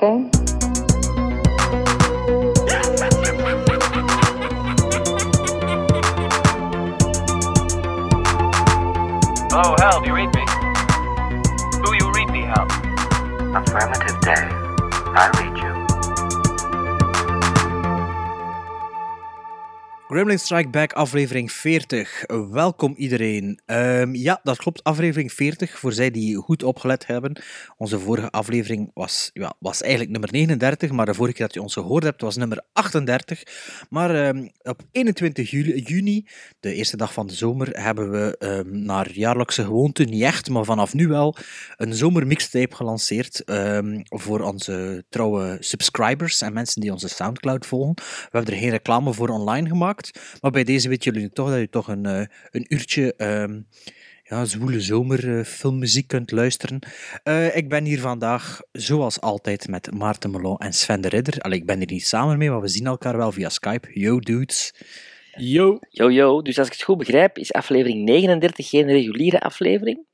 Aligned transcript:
that 0.00 0.47
Gremlin 20.18 20.38
Strike 20.38 20.68
Back, 20.68 20.92
aflevering 20.92 21.52
40. 21.52 22.24
Welkom 22.50 22.94
iedereen. 22.96 23.60
Ehm, 23.66 24.14
ja, 24.14 24.40
dat 24.42 24.56
klopt, 24.56 24.84
aflevering 24.84 25.32
40, 25.32 25.78
voor 25.78 25.92
zij 25.92 26.10
die 26.10 26.36
goed 26.36 26.62
opgelet 26.62 27.06
hebben. 27.06 27.42
Onze 27.76 27.98
vorige 27.98 28.30
aflevering 28.30 28.90
was, 28.94 29.30
ja, 29.32 29.54
was 29.58 29.80
eigenlijk 29.80 30.10
nummer 30.10 30.32
39, 30.32 30.90
maar 30.90 31.06
de 31.06 31.14
vorige 31.14 31.34
keer 31.34 31.46
dat 31.46 31.54
je 31.54 31.62
ons 31.62 31.72
gehoord 31.72 32.02
hebt 32.02 32.20
was 32.20 32.36
nummer 32.36 32.60
38. 32.72 33.42
Maar 33.90 34.26
ehm, 34.26 34.48
op 34.62 34.80
21 34.92 35.50
juli, 35.50 35.80
juni, 35.80 36.26
de 36.60 36.74
eerste 36.74 36.96
dag 36.96 37.12
van 37.12 37.26
de 37.26 37.34
zomer, 37.34 37.68
hebben 37.68 38.10
we 38.10 38.36
ehm, 38.38 38.82
naar 38.84 39.10
jaarlijkse 39.12 39.64
gewoonte, 39.64 40.04
niet 40.04 40.22
echt, 40.22 40.48
maar 40.48 40.64
vanaf 40.64 40.94
nu 40.94 41.08
wel, 41.08 41.36
een 41.76 41.94
zomermixtape 41.94 42.74
gelanceerd 42.74 43.42
voor 44.04 44.40
onze 44.40 45.04
trouwe 45.08 45.56
subscribers 45.60 46.40
en 46.40 46.52
mensen 46.52 46.80
die 46.80 46.92
onze 46.92 47.08
Soundcloud 47.08 47.66
volgen. 47.66 47.94
We 47.94 48.28
hebben 48.30 48.52
er 48.52 48.60
geen 48.60 48.70
reclame 48.70 49.12
voor 49.12 49.28
online 49.28 49.68
gemaakt. 49.68 50.07
Maar 50.40 50.50
bij 50.50 50.64
deze 50.64 50.88
weten 50.88 51.12
jullie 51.12 51.32
toch 51.32 51.48
dat 51.50 51.58
je 51.58 51.68
toch 51.68 51.88
een, 51.88 52.06
eh, 52.06 52.22
een 52.50 52.64
uurtje 52.68 53.14
ehm, 53.14 53.60
ja, 54.22 54.44
zwoele 54.44 54.80
zomer 54.80 55.38
eh, 55.38 55.44
filmmuziek 55.44 56.08
kunt 56.08 56.30
luisteren. 56.30 56.78
Eh, 57.22 57.56
ik 57.56 57.68
ben 57.68 57.84
hier 57.84 58.00
vandaag, 58.00 58.60
zoals 58.72 59.20
altijd, 59.20 59.68
met 59.68 59.92
Maarten 59.92 60.30
Melon 60.30 60.58
en 60.58 60.72
Sven 60.72 61.00
de 61.00 61.08
Ridder. 61.08 61.40
Allee, 61.40 61.58
ik 61.58 61.66
ben 61.66 61.78
hier 61.78 61.90
niet 61.90 62.06
samen 62.06 62.38
mee, 62.38 62.50
maar 62.50 62.60
we 62.60 62.68
zien 62.68 62.86
elkaar 62.86 63.16
wel 63.16 63.32
via 63.32 63.48
Skype. 63.48 63.88
Yo, 64.00 64.18
dudes. 64.18 64.74
Yo. 65.36 65.78
Yo, 65.88 66.10
yo. 66.10 66.42
Dus 66.42 66.58
als 66.58 66.66
ik 66.66 66.72
het 66.72 66.82
goed 66.82 66.98
begrijp, 66.98 67.38
is 67.38 67.52
aflevering 67.52 68.04
39 68.04 68.68
geen 68.68 68.86
reguliere 68.86 69.40
aflevering? 69.40 70.06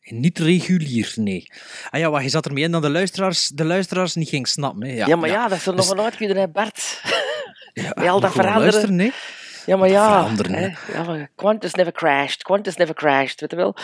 Niet 0.00 0.38
regulier, 0.38 1.12
nee. 1.16 1.46
Ah 1.90 2.00
ja, 2.00 2.10
wat, 2.10 2.22
je 2.22 2.28
zat 2.28 2.46
ermee 2.46 2.64
in 2.64 2.70
dat 2.70 2.82
de 2.82 2.90
luisteraars, 2.90 3.48
de 3.48 3.64
luisteraars 3.64 4.14
niet 4.14 4.28
ging 4.28 4.48
snappen. 4.48 4.86
Hè. 4.88 4.94
Ja, 4.94 5.06
Ja, 5.06 5.16
maar 5.16 5.28
ja, 5.28 5.48
dat 5.48 5.58
is 5.58 5.66
er 5.66 5.74
nog 5.74 5.80
Dus- 5.80 5.90
een 5.90 6.00
uit 6.00 6.16
kunnen, 6.16 6.36
hè, 6.36 6.48
Bart. 6.48 7.00
Ja, 7.82 8.08
al 8.08 8.20
dat 8.20 8.32
veranderen. 8.32 8.96
nee. 8.96 9.12
Ja, 9.66 9.76
maar 9.76 9.88
ja. 9.88 10.20
veranderen, 10.20 10.52
hè. 10.52 10.92
ja 10.92 11.04
maar 11.04 11.30
Qantas 11.34 11.74
never 11.74 11.92
crashed. 11.92 12.42
Qantas 12.42 12.76
never 12.76 12.94
crashed, 12.94 13.40
weet 13.40 13.50
je 13.50 13.56
wel? 13.56 13.76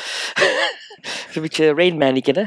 Zo'n 1.31 1.43
beetje 1.43 1.75
Rain 1.75 1.98
Manneken, 1.98 2.35
hè? 2.37 2.45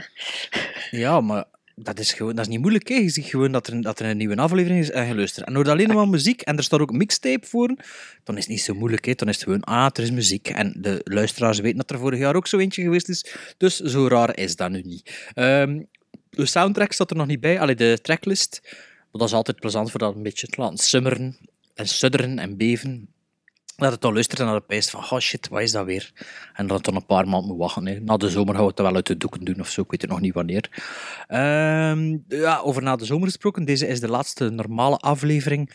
Ja, 0.98 1.22
maar 1.22 1.46
dat 1.76 2.00
is, 2.00 2.14
gewoon, 2.14 2.36
dat 2.36 2.46
is 2.46 2.52
niet 2.52 2.62
moeilijk. 2.62 2.88
Hè. 2.88 2.96
Je 2.96 3.10
ziet 3.10 3.26
gewoon 3.26 3.52
dat 3.52 3.68
er, 3.68 3.82
dat 3.82 4.00
er 4.00 4.06
een 4.06 4.18
nieuwe 4.18 4.36
aflevering 4.36 4.80
is 4.80 4.92
en 4.92 5.08
je 5.08 5.16
luistert. 5.16 5.48
En 5.48 5.56
hoort 5.56 5.68
alleen 5.68 5.94
maar 5.94 6.08
muziek 6.08 6.42
en 6.42 6.58
er 6.58 6.64
staat 6.64 6.80
ook 6.80 6.92
mixtape 6.92 7.48
voor, 7.48 7.76
dan 8.24 8.38
is 8.38 8.42
het 8.42 8.52
niet 8.52 8.62
zo 8.62 8.74
moeilijk. 8.74 9.06
Hè. 9.06 9.14
Dan 9.14 9.28
is 9.28 9.36
het 9.36 9.44
gewoon, 9.44 9.62
ah, 9.64 9.90
er 9.94 10.04
is 10.04 10.12
muziek. 10.12 10.50
En 10.50 10.76
de 10.78 11.02
luisteraars 11.04 11.60
weten 11.60 11.78
dat 11.78 11.92
er 11.92 12.00
vorig 12.00 12.20
jaar 12.20 12.36
ook 12.36 12.48
zo 12.48 12.58
eentje 12.58 12.82
geweest 12.82 13.10
is. 13.10 13.36
Dus 13.58 13.80
zo 13.80 14.08
raar 14.08 14.38
is 14.38 14.56
dat 14.56 14.70
nu 14.70 14.82
niet. 14.82 15.30
Ehm, 15.34 15.82
de 16.30 16.46
soundtrack 16.46 16.92
staat 16.92 17.12
er 17.12 17.18
nog 17.18 17.28
niet 17.28 17.40
bij, 17.40 17.60
alleen 17.60 17.78
de 17.78 18.00
tracklist. 18.02 18.62
Maar 19.16 19.24
dat 19.24 19.34
is 19.34 19.40
altijd 19.40 19.60
plezant 19.60 19.92
voor 19.92 20.00
dat 20.00 20.16
een 20.16 20.24
beetje 20.24 20.48
te 20.48 20.62
laten 20.62 20.78
summeren 20.78 21.38
en 21.74 21.88
sudderen 21.88 22.40
en 22.40 22.58
beven. 22.58 23.08
Dat 23.76 23.92
het 23.92 24.02
dan 24.02 24.14
luistert 24.14 24.40
en 24.40 24.46
dat 24.46 24.56
het 24.56 24.66
pijst 24.66 24.90
van, 24.90 25.00
oh 25.00 25.20
shit, 25.20 25.48
wat 25.48 25.62
is 25.62 25.72
dat 25.72 25.86
weer? 25.86 26.12
En 26.54 26.68
dat 26.68 26.76
het 26.76 26.86
dan 26.86 26.96
een 26.96 27.06
paar 27.06 27.28
maanden 27.28 27.50
moet 27.50 27.58
wachten. 27.58 27.88
Hè. 27.88 28.00
Na 28.00 28.18
de 28.18 28.30
zomer 28.30 28.54
gaan 28.54 28.64
we 28.64 28.70
het 28.70 28.80
wel 28.80 28.96
uit 28.96 29.08
de 29.08 29.18
doeken 29.18 29.46
doen 29.46 29.60
of 29.60 29.70
zo, 29.70 29.82
ik 29.82 29.92
weet 29.92 30.02
het 30.02 30.10
nog 30.10 30.22
niet 30.22 30.34
wanneer. 30.34 30.70
Ehm, 31.28 32.18
ja, 32.28 32.60
over 32.60 32.82
na 32.84 32.96
de 32.96 33.06
zomer 33.06 33.28
gesproken, 33.28 33.66
deze 33.66 33.88
is 33.88 34.00
de 34.00 34.08
laatste 34.08 34.50
normale 34.50 34.98
aflevering 34.98 35.70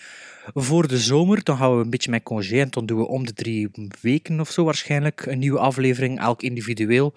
voor 0.54 0.88
de 0.88 0.98
zomer. 0.98 1.44
Dan 1.44 1.56
gaan 1.56 1.76
we 1.76 1.82
een 1.82 1.90
beetje 1.90 2.10
met 2.10 2.22
congé 2.22 2.60
en 2.60 2.70
dan 2.70 2.86
doen 2.86 2.98
we 2.98 3.06
om 3.06 3.26
de 3.26 3.32
drie 3.32 3.70
weken 4.00 4.40
of 4.40 4.50
zo 4.50 4.64
waarschijnlijk 4.64 5.26
een 5.26 5.38
nieuwe 5.38 5.58
aflevering, 5.58 6.20
elk 6.20 6.42
individueel. 6.42 7.14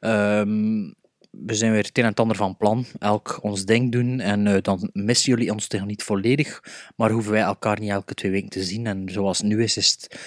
Ehm, 0.00 0.90
we 1.32 1.54
zijn 1.54 1.72
weer 1.72 1.82
het 1.84 1.98
een 1.98 2.04
en 2.04 2.10
het 2.10 2.20
ander 2.20 2.36
van 2.36 2.56
plan, 2.56 2.84
elk 2.98 3.38
ons 3.42 3.64
ding 3.64 3.92
doen 3.92 4.20
en 4.20 4.46
eh, 4.46 4.62
dan 4.62 4.90
missen 4.92 5.30
jullie 5.32 5.52
ons 5.52 5.66
toch 5.66 5.84
niet 5.86 6.02
volledig, 6.02 6.62
maar 6.96 7.10
hoeven 7.10 7.32
wij 7.32 7.40
elkaar 7.40 7.80
niet 7.80 7.90
elke 7.90 8.14
twee 8.14 8.30
weken 8.30 8.48
te 8.48 8.62
zien. 8.64 8.86
En 8.86 9.08
zoals 9.10 9.38
het 9.38 9.46
nu 9.46 9.62
is, 9.62 9.76
is 9.76 9.90
het 9.90 10.18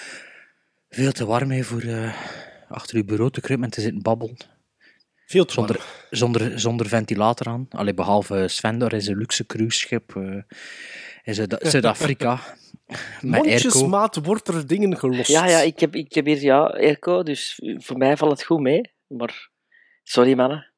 veel 0.88 1.12
te 1.12 1.26
warm 1.26 1.50
hè, 1.50 1.62
voor 1.62 1.80
eh, 1.82 2.14
achter 2.68 2.96
uw 2.96 3.04
bureau 3.04 3.30
te 3.30 3.40
kruipen 3.40 3.68
en 3.68 3.74
te 3.74 3.80
zitten 3.80 4.02
babbelen. 4.02 4.36
Veel 5.26 5.44
te 5.44 5.52
Zonder, 5.52 5.76
warm. 5.76 5.88
zonder, 6.10 6.60
zonder 6.60 6.88
ventilator 6.88 7.46
aan. 7.46 7.66
Allee, 7.70 7.94
behalve 7.94 8.48
Sven, 8.48 8.78
daar 8.78 8.92
is 8.92 9.06
een 9.06 9.16
luxe 9.16 9.46
cruiseschip 9.46 10.16
eh 10.16 10.22
in 11.22 11.34
Zuid- 11.34 11.56
Zuid-Afrika. 11.60 12.40
met. 13.20 13.44
Mondjesmaat 13.44 14.16
wordt 14.16 14.48
er 14.48 14.66
dingen 14.66 14.98
gelost. 14.98 15.28
Ja, 15.30 15.46
ja, 15.46 15.58
ik 15.60 15.80
heb, 15.80 15.94
ik 15.94 16.14
heb 16.14 16.24
hier 16.26 16.42
ja, 16.42 16.60
airco, 16.64 17.22
dus 17.22 17.60
voor 17.76 17.96
mij 17.96 18.16
valt 18.16 18.30
het 18.30 18.42
goed 18.42 18.60
mee. 18.60 18.92
Maar 19.06 19.48
sorry, 20.02 20.34
mannen. 20.34 20.70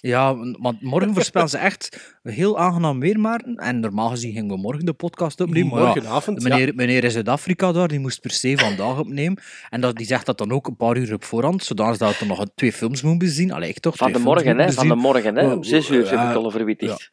Ja, 0.00 0.36
want 0.36 0.82
morgen 0.82 1.14
voorspellen 1.14 1.48
ze 1.48 1.58
echt 1.58 2.16
heel 2.22 2.58
aangenaam 2.58 3.00
weer, 3.00 3.20
Maarten. 3.20 3.54
En 3.56 3.80
normaal 3.80 4.08
gezien 4.08 4.32
gingen 4.32 4.48
we 4.54 4.56
morgen 4.60 4.84
de 4.84 4.92
podcast 4.92 5.40
opnemen. 5.40 5.78
Morgenavond, 5.78 6.42
ja. 6.42 6.48
meneer, 6.48 6.74
meneer 6.74 7.04
in 7.04 7.10
Zuid-Afrika 7.10 7.72
daar, 7.72 7.88
die 7.88 7.98
moest 7.98 8.20
per 8.20 8.30
se 8.30 8.56
vandaag 8.58 8.98
opnemen. 8.98 9.42
En 9.68 9.80
dat, 9.80 9.96
die 9.96 10.06
zegt 10.06 10.26
dat 10.26 10.38
dan 10.38 10.52
ook 10.52 10.66
een 10.66 10.76
paar 10.76 10.96
uur 10.96 11.12
op 11.14 11.24
voorhand, 11.24 11.64
zodat 11.64 11.98
dat 11.98 12.20
er 12.20 12.26
nog 12.26 12.44
twee 12.54 12.72
films 12.72 13.02
moet 13.02 13.18
bezien. 13.18 13.52
Allee, 13.52 13.68
ik 13.68 13.78
toch? 13.78 13.96
Van 13.96 14.06
de 14.06 14.12
films 14.12 14.28
morgen, 14.34 14.58
hè? 14.58 14.72
Van 14.72 14.88
de 14.88 14.94
morgen, 14.94 15.36
hè? 15.36 15.52
Om 15.52 15.64
zes 15.64 15.90
uur 15.90 16.04
heb 16.04 16.12
Ja, 16.18 16.30
ik 16.30 16.36
al 16.36 16.50
verwittigd. 16.50 17.12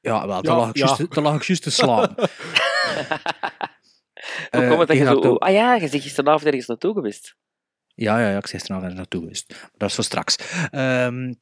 Ja, 0.00 0.26
wel, 0.26 0.36
Ja, 0.36 0.40
dan 0.40 0.56
lag 0.56 0.68
ik 0.68 0.76
ja. 0.76 0.86
juist- 0.86 1.14
dan 1.14 1.22
lag 1.22 1.34
ik 1.34 1.42
juist 1.42 1.62
te 1.62 1.70
slaan. 1.70 2.14
Hoe 4.50 4.60
Eh, 4.60 4.68
komt 4.68 4.78
het 4.78 4.88
dat 4.88 4.96
je 4.96 5.04
tegen 5.04 5.22
zo... 5.22 5.34
Ah 5.36 5.52
ja, 5.52 5.74
je 5.74 5.88
zegt 5.88 6.02
gisteravond 6.02 6.44
ergens 6.46 6.66
naartoe 6.66 6.94
geweest. 6.94 7.36
Ja, 7.94 8.18
ja, 8.18 8.28
ja, 8.30 8.36
ik 8.36 8.46
zei 8.46 8.58
gisteravond 8.58 8.90
er 8.90 8.96
naartoe 8.96 9.20
geweest. 9.20 9.48
Maar 9.50 9.70
dat 9.76 9.88
is 9.88 9.94
voor 9.94 10.04
straks. 10.04 10.36
Ehm, 10.70 11.32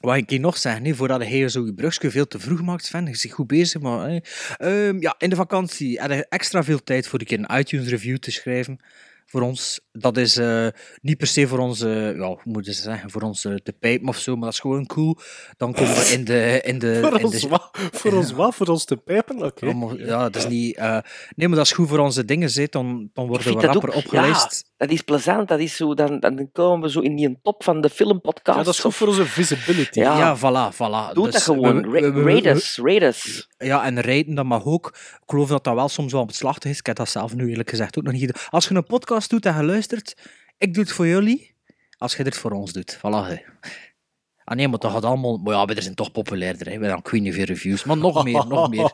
wat 0.00 0.16
ik 0.16 0.30
hier 0.30 0.40
nog 0.40 0.56
zeggen, 0.56 0.82
nee, 0.82 0.94
voordat 0.94 1.22
hij 1.22 1.48
zo 1.48 1.64
je 1.64 1.74
brugje 1.74 2.10
veel 2.10 2.26
te 2.26 2.38
vroeg 2.38 2.62
maakt, 2.62 2.84
Sven, 2.84 3.06
je 3.06 3.16
zit 3.16 3.32
goed 3.32 3.46
bezig, 3.46 3.80
maar... 3.80 4.22
Ehm, 4.56 5.00
ja, 5.00 5.14
in 5.18 5.30
de 5.30 5.36
vakantie 5.36 6.00
had 6.00 6.10
je 6.10 6.26
extra 6.28 6.64
veel 6.64 6.82
tijd 6.82 7.08
voor 7.08 7.20
een 7.20 7.26
keer 7.26 7.38
een 7.38 7.58
iTunes-review 7.58 8.16
te 8.16 8.30
schrijven. 8.30 8.78
Voor 9.28 9.40
ons, 9.40 9.80
dat 9.92 10.16
is 10.16 10.36
eh, 10.36 10.66
niet 11.02 11.16
per 11.16 11.26
se 11.26 11.46
voor 11.46 11.58
onze, 11.58 11.88
ja, 12.16 12.26
hoe 12.26 12.38
moeten 12.44 12.74
ze 12.74 12.82
zeggen, 12.82 13.10
voor 13.10 13.22
ons 13.22 13.44
eh, 13.44 13.54
te 13.54 13.72
pijpen 13.72 14.08
of 14.08 14.18
zo, 14.18 14.32
maar 14.32 14.44
dat 14.44 14.52
is 14.52 14.60
gewoon 14.60 14.86
cool. 14.86 15.18
Dan 15.56 15.72
komen 15.72 15.94
we 15.94 16.10
in 16.12 16.24
de... 16.24 16.60
In 16.64 16.78
de, 16.78 16.98
Voor 17.02 17.18
in 17.18 17.24
ons 17.24 17.40
de 17.40 17.48
wat? 17.48 17.68
Voor 17.92 18.12
ons 18.12 18.32
wat? 18.32 18.54
Voor 18.54 18.66
ons 18.66 18.84
te 18.84 18.96
pijpen? 18.96 19.42
Oké. 19.42 19.66
ja, 19.96 20.22
dat 20.22 20.36
is 20.36 20.46
niet... 20.48 20.76
eh, 20.76 20.98
nee, 21.36 21.48
maar 21.48 21.56
dat 21.56 21.66
is 21.66 21.72
goed 21.72 21.88
voor 21.88 21.98
onze 21.98 22.24
dingen, 22.24 22.50
zit. 22.50 22.72
Dan, 22.72 23.10
dan 23.12 23.26
worden 23.26 23.46
we 23.54 23.66
rapper 23.66 23.88
ook- 23.88 23.94
opgelijst. 23.94 24.64
Dat 24.76 24.90
is 24.90 25.00
plezant, 25.02 25.48
dat 25.48 25.58
is 25.58 25.76
zo... 25.76 25.94
Dan, 25.94 26.20
dan 26.20 26.48
komen 26.52 26.80
we 26.80 26.90
zo 26.90 27.00
in 27.00 27.16
die 27.16 27.38
top 27.42 27.64
van 27.64 27.80
de 27.80 27.90
filmpodcast. 27.90 28.58
Ja, 28.58 28.64
dat 28.64 28.74
is 28.74 28.80
goed 28.80 28.94
voor 28.94 29.06
onze 29.08 29.24
visibility. 29.26 29.98
Ja. 30.00 30.18
Ja, 30.18 30.36
voilà, 30.36 30.74
voilà. 30.74 31.12
Doe 31.14 31.24
Dus 31.24 31.32
dat 31.32 31.42
gewoon. 31.42 31.82
we- 31.82 31.88
we- 31.90 32.00
Ra- 32.00 32.12
we- 32.12 32.22
we- 32.22 32.32
Rate 32.34 32.48
us, 32.50 32.78
rate 32.82 33.04
us. 33.06 33.48
Ja, 33.58 33.84
en 33.84 34.00
rijden, 34.00 34.34
dat 34.34 34.44
mag 34.44 34.64
ook. 34.64 34.86
Ik 34.96 35.22
geloof 35.26 35.48
dat 35.48 35.64
dat 35.64 35.74
wel 35.74 35.88
soms 35.88 36.12
wel 36.12 36.24
beslachtig 36.24 36.70
is. 36.70 36.78
Ik 36.78 36.86
heb 36.86 36.96
dat 36.96 37.08
zelf 37.08 37.34
nu 37.34 37.48
eerlijk 37.50 37.70
gezegd 37.70 37.98
ook 37.98 38.04
nog 38.04 38.12
niet 38.12 38.22
gedaan. 38.24 38.42
Als 38.50 38.68
je 38.68 38.74
een 38.74 38.84
podcast 38.86 39.30
doet 39.30 39.46
en 39.46 39.56
je 39.56 39.62
luistert, 39.64 40.16
ik 40.58 40.74
doe 40.74 40.82
het 40.82 40.92
voor 40.92 41.06
jullie, 41.06 41.54
als 41.98 42.16
je 42.16 42.22
het 42.22 42.36
voor 42.36 42.50
ons 42.50 42.72
doet. 42.72 42.96
Voilà. 42.96 43.00
hè. 43.28 43.36
Ah 44.48 44.56
nee, 44.56 44.68
maar 44.68 44.78
dat 44.78 44.92
gaat 44.92 45.04
allemaal... 45.04 45.36
Maar 45.36 45.54
ja, 45.54 45.64
wij 45.64 45.80
zijn 45.80 45.94
toch 45.94 46.12
populairder. 46.12 46.70
Hè. 46.70 46.78
Wij 46.78 46.88
dan 46.88 47.02
Queen 47.02 47.28
of 47.28 47.36
Reviews. 47.36 47.84
Maar 47.84 47.96
nog 47.96 48.24
meer, 48.24 48.46
nog 48.46 48.70
meer. 48.74 48.92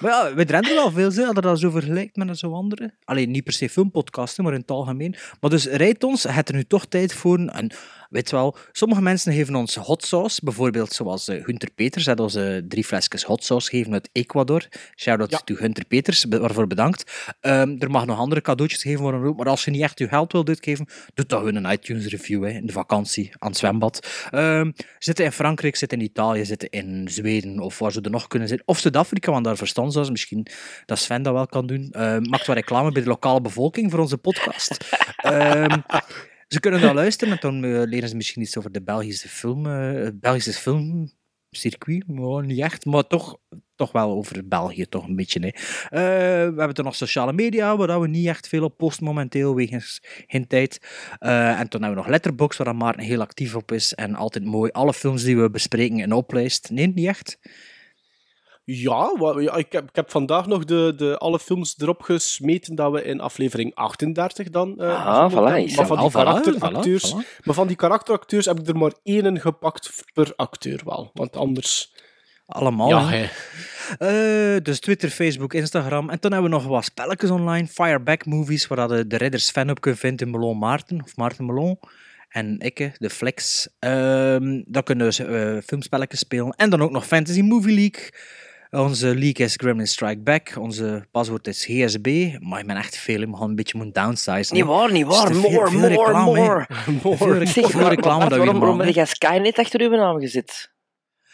Maar 0.00 0.10
ja, 0.10 0.34
we 0.34 0.42
rennen 0.42 0.74
wel 0.74 0.90
veel, 0.90 1.12
hè, 1.12 1.24
als 1.24 1.34
je 1.34 1.40
dat 1.40 1.58
zo 1.58 1.70
vergelijkt 1.70 2.16
met 2.16 2.38
zo 2.38 2.52
andere. 2.52 2.94
Alleen 3.04 3.30
niet 3.30 3.44
per 3.44 3.52
se 3.52 3.68
filmpodcasten, 3.68 4.44
maar 4.44 4.52
in 4.52 4.60
het 4.60 4.70
algemeen. 4.70 5.14
Maar 5.40 5.50
dus 5.50 5.66
rijdt 5.66 6.04
ons, 6.04 6.22
het 6.22 6.48
er 6.48 6.54
nu 6.54 6.64
toch 6.64 6.86
tijd 6.86 7.14
voor. 7.14 7.38
En 7.38 7.70
weet 8.10 8.30
wel, 8.30 8.56
sommige 8.72 9.02
mensen 9.02 9.32
geven 9.32 9.54
ons 9.54 9.74
hot 9.76 10.04
sauce, 10.04 10.40
bijvoorbeeld 10.44 10.92
zoals 10.92 11.28
eh, 11.28 11.44
Hunter 11.44 11.70
Peters, 11.74 12.06
had 12.06 12.20
onze 12.20 12.64
drie 12.68 12.84
flesjes 12.84 13.22
hot 13.22 13.44
sauce 13.44 13.68
gegeven 13.70 13.92
uit 13.92 14.08
Ecuador. 14.12 14.68
Shout-out 14.96 15.30
Ja. 15.30 15.38
to 15.44 15.54
Hunter 15.54 15.84
Peters, 15.84 16.24
waarvoor 16.28 16.66
bedankt. 16.66 17.12
Ehm, 17.40 17.76
er 17.78 17.90
mag 17.90 18.06
nog 18.06 18.18
andere 18.18 18.40
cadeautjes 18.40 18.82
geven 18.82 18.98
voor 19.00 19.14
een 19.14 19.22
roep, 19.22 19.36
maar 19.36 19.48
als 19.48 19.64
je 19.64 19.70
niet 19.70 19.82
echt 19.82 19.98
je 19.98 20.08
geld 20.08 20.32
wilt 20.32 20.48
uitgeven, 20.48 20.86
doe 21.14 21.26
dan 21.26 21.38
gewoon 21.38 21.54
een 21.64 21.72
iTunes-review 21.72 22.44
hè, 22.44 22.50
in 22.50 22.66
de 22.66 22.72
vakantie 22.72 23.30
aan 23.38 23.48
het 23.48 23.58
zwembad. 23.58 24.08
Ehm, 24.30 24.70
zitten 24.98 25.24
in 25.24 25.32
Frankrijk, 25.32 25.76
zitten 25.76 25.98
in 25.98 26.04
Italië, 26.04 26.44
zitten 26.44 26.70
in 26.70 27.08
Zweden 27.10 27.58
of 27.58 27.78
waar 27.78 27.92
ze 27.92 28.00
er 28.00 28.10
nog 28.10 28.26
kunnen 28.26 28.48
zitten. 28.48 28.66
Of 28.66 28.78
Zuid-Afrika, 28.78 29.32
want 29.32 29.44
daar 29.44 29.56
verstand 29.56 29.92
ze 29.92 30.10
misschien 30.10 30.46
dat 30.84 30.98
Sven 30.98 31.22
dat 31.22 31.32
wel 31.32 31.46
kan 31.46 31.66
doen. 31.66 31.88
Ehm 31.90 32.22
maakt 32.28 32.46
wel 32.46 32.56
reclame 32.56 32.92
bij 32.92 33.02
de 33.02 33.08
lokale 33.08 33.40
bevolking 33.40 33.90
voor 33.90 34.00
onze 34.00 34.18
podcast. 34.18 34.76
Ehm, 35.16 35.80
ze 36.48 36.60
kunnen 36.60 36.80
dan 36.80 36.94
luisteren 36.94 37.34
en 37.34 37.40
dan 37.40 37.64
eh, 37.64 37.82
leren 37.84 38.08
ze 38.08 38.16
misschien 38.16 38.42
iets 38.42 38.56
over 38.58 38.72
de 38.72 38.82
Belgische 38.82 39.28
film, 39.28 39.66
eh, 39.66 40.08
Belgische 40.14 40.52
filmcircuit. 40.52 42.06
Maar 42.06 42.44
niet 42.44 42.60
echt, 42.60 42.84
maar 42.84 43.06
toch, 43.06 43.38
toch 43.74 43.92
wel 43.92 44.10
over 44.10 44.48
België, 44.48 44.86
toch 44.86 45.06
een 45.06 45.16
beetje. 45.16 45.40
Hè. 45.40 45.48
Eh, 45.48 46.52
we 46.52 46.58
hebben 46.58 46.74
dan 46.74 46.84
nog 46.84 46.96
sociale 46.96 47.32
media, 47.32 47.76
waar 47.76 48.00
we 48.00 48.08
niet 48.08 48.26
echt 48.26 48.48
veel 48.48 48.64
op 48.64 48.76
posten 48.76 49.04
momenteel, 49.04 49.54
wegens 49.54 50.02
geen 50.26 50.46
tijd. 50.46 50.80
En 51.18 51.66
dan 51.68 51.82
hebben 51.82 51.90
we 51.90 51.94
nog 51.94 52.08
Letterboxd, 52.08 52.58
waar 52.58 52.76
Maarten 52.76 53.02
heel 53.02 53.20
actief 53.20 53.54
op 53.54 53.72
is. 53.72 53.94
En 53.94 54.14
altijd 54.14 54.44
mooi 54.44 54.70
alle 54.70 54.94
films 54.94 55.22
die 55.22 55.36
we 55.36 55.50
bespreken 55.50 55.98
in 55.98 56.12
oplijst. 56.12 56.70
Nee, 56.70 56.86
niet 56.86 57.06
echt. 57.06 57.38
Ja, 58.68 59.10
ik, 59.56 59.72
heb, 59.72 59.88
ik 59.88 59.96
heb 59.96 60.10
vandaag 60.10 60.46
nog 60.46 60.64
de, 60.64 60.92
de, 60.96 61.18
alle 61.18 61.38
films 61.38 61.74
erop 61.78 62.02
gesmeten 62.02 62.74
dat 62.74 62.92
we 62.92 63.04
in 63.04 63.20
aflevering 63.20 63.74
38 63.74 64.50
dan... 64.50 64.80
eh, 64.80 65.06
Ah, 65.06 65.32
voilà, 65.32 65.34
maar, 65.76 65.86
van 65.86 65.98
die 65.98 66.10
voilà, 66.10 66.12
karakteracteurs, 66.12 67.14
voilà, 67.14 67.44
maar 67.44 67.54
van 67.54 67.66
die 67.66 67.76
karakteracteurs 67.76 68.46
heb 68.46 68.58
ik 68.60 68.68
er 68.68 68.76
maar 68.76 68.92
één 69.02 69.40
gepakt 69.40 70.04
per 70.14 70.32
acteur 70.36 70.80
wel. 70.84 71.10
Want 71.14 71.36
anders... 71.36 71.92
Allemaal. 72.46 72.88
ja, 72.88 73.08
hè. 73.08 73.26
Eh, 73.98 74.62
dus 74.62 74.80
Twitter, 74.80 75.10
Facebook, 75.10 75.54
Instagram. 75.54 76.10
En 76.10 76.20
toen 76.20 76.32
hebben 76.32 76.50
we 76.50 76.56
nog 76.56 76.66
wat 76.66 76.84
spelletjes 76.84 77.30
online. 77.30 77.66
Fireback 77.66 78.26
Movies, 78.26 78.66
waar 78.66 78.78
dat 78.78 78.88
de, 78.88 79.06
de 79.06 79.16
Ridders 79.16 79.50
fan 79.50 79.70
op 79.70 79.80
kunt 79.80 79.98
vinden. 79.98 80.30
Melon 80.30 80.58
Maarten, 80.58 81.02
of 81.04 81.16
Maarten 81.16 81.46
Melon. 81.46 81.78
En 82.28 82.58
ikke, 82.58 82.92
de 82.98 83.10
Flex. 83.10 83.68
Ehm 83.78 84.62
dan 84.66 84.82
kunnen 84.82 85.08
we 85.10 85.24
eh, 85.24 85.62
filmspelletjes 85.66 86.20
spelen. 86.20 86.50
En 86.56 86.70
dan 86.70 86.82
ook 86.82 86.90
nog 86.90 87.06
Fantasy 87.06 87.40
Movie 87.40 87.74
League. 87.74 88.10
Onze 88.76 89.06
league 89.14 89.46
is 89.46 89.54
Gremlin 89.56 89.86
Strike 89.86 90.20
Back. 90.20 90.56
Onze 90.58 91.06
paswoord 91.10 91.46
is 91.46 91.64
GSB. 91.64 92.36
Maar 92.40 92.60
ik 92.60 92.66
ben 92.66 92.76
echt 92.76 92.96
veel, 92.96 93.20
we 93.20 93.36
gaan 93.36 93.48
een 93.48 93.54
beetje 93.54 93.76
moeten 93.78 94.02
downsize. 94.02 94.54
Niet 94.54 94.64
waar, 94.64 94.92
niet 94.92 95.06
waar. 95.06 95.32
Veel- 95.32 95.50
More, 95.50 95.70
veel 95.70 95.78
more, 95.78 95.88
reclame, 95.88 96.40
hè. 96.40 96.44
more. 97.02 97.16
Veel, 97.16 97.46
Zeg, 97.46 97.70
veel 97.70 97.88
reclame 97.88 98.18
Bart, 98.18 98.30
dat 98.30 98.38
we 98.38 98.44
waarom, 98.44 98.58
waarom 98.60 98.80
heb 98.80 98.94
jij 98.94 99.06
Skynet 99.06 99.58
achter 99.58 99.80
uw 99.80 99.90
naam 99.90 100.20
gezet? 100.20 100.74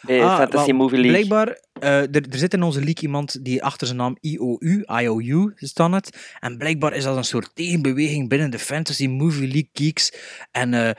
Bij 0.02 0.22
Ah, 0.22 0.36
Fantasy 0.36 0.70
Movie 0.72 0.98
League. 0.98 1.26
Blijkbaar, 1.26 1.58
eh, 1.80 1.98
er, 2.02 2.26
er 2.30 2.38
zit 2.38 2.54
in 2.54 2.62
onze 2.62 2.78
league 2.78 3.02
iemand 3.02 3.44
die 3.44 3.62
achter 3.64 3.86
zijn 3.86 3.98
naam 3.98 4.16
IOU, 4.20 4.84
IOU 5.00 5.52
staat 5.56 5.92
het. 5.92 6.34
En 6.40 6.58
blijkbaar 6.58 6.92
is 6.94 7.04
dat 7.04 7.16
een 7.16 7.24
soort 7.24 7.50
tegenbeweging 7.54 8.28
binnen 8.28 8.50
de 8.50 8.58
Fantasy 8.58 9.06
Movie 9.06 9.40
League 9.48 9.68
geeks. 9.72 10.12
En 10.50 10.74
eh, 10.74 10.90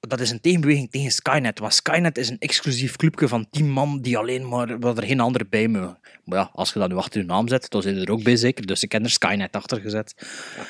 dat 0.00 0.20
is 0.20 0.30
een 0.30 0.40
tegenbeweging 0.40 0.90
tegen 0.90 1.10
Skynet. 1.10 1.58
Want 1.58 1.74
Skynet 1.74 2.18
is 2.18 2.28
een 2.28 2.38
exclusief 2.38 2.96
clubje 2.96 3.28
van 3.28 3.46
10 3.50 3.70
man 3.70 4.00
die 4.00 4.18
alleen 4.18 4.48
maar, 4.48 4.78
waar 4.78 4.96
er 4.96 5.06
geen 5.06 5.20
andere 5.20 5.46
bij 5.50 5.68
mogen. 5.68 5.98
Maar 6.24 6.38
ja, 6.38 6.50
als 6.52 6.72
je 6.72 6.78
dat 6.78 6.88
nu 6.88 6.94
achter 6.94 7.20
je 7.20 7.26
naam 7.26 7.48
zet, 7.48 7.70
dan 7.70 7.82
zit 7.82 7.94
je 7.94 8.00
er 8.00 8.10
ook 8.10 8.22
bij 8.22 8.36
zeker. 8.36 8.66
Dus 8.66 8.82
ik 8.82 8.92
heb 8.92 9.04
er 9.04 9.10
Skynet 9.10 9.56
achter 9.56 9.80
gezet. 9.80 10.14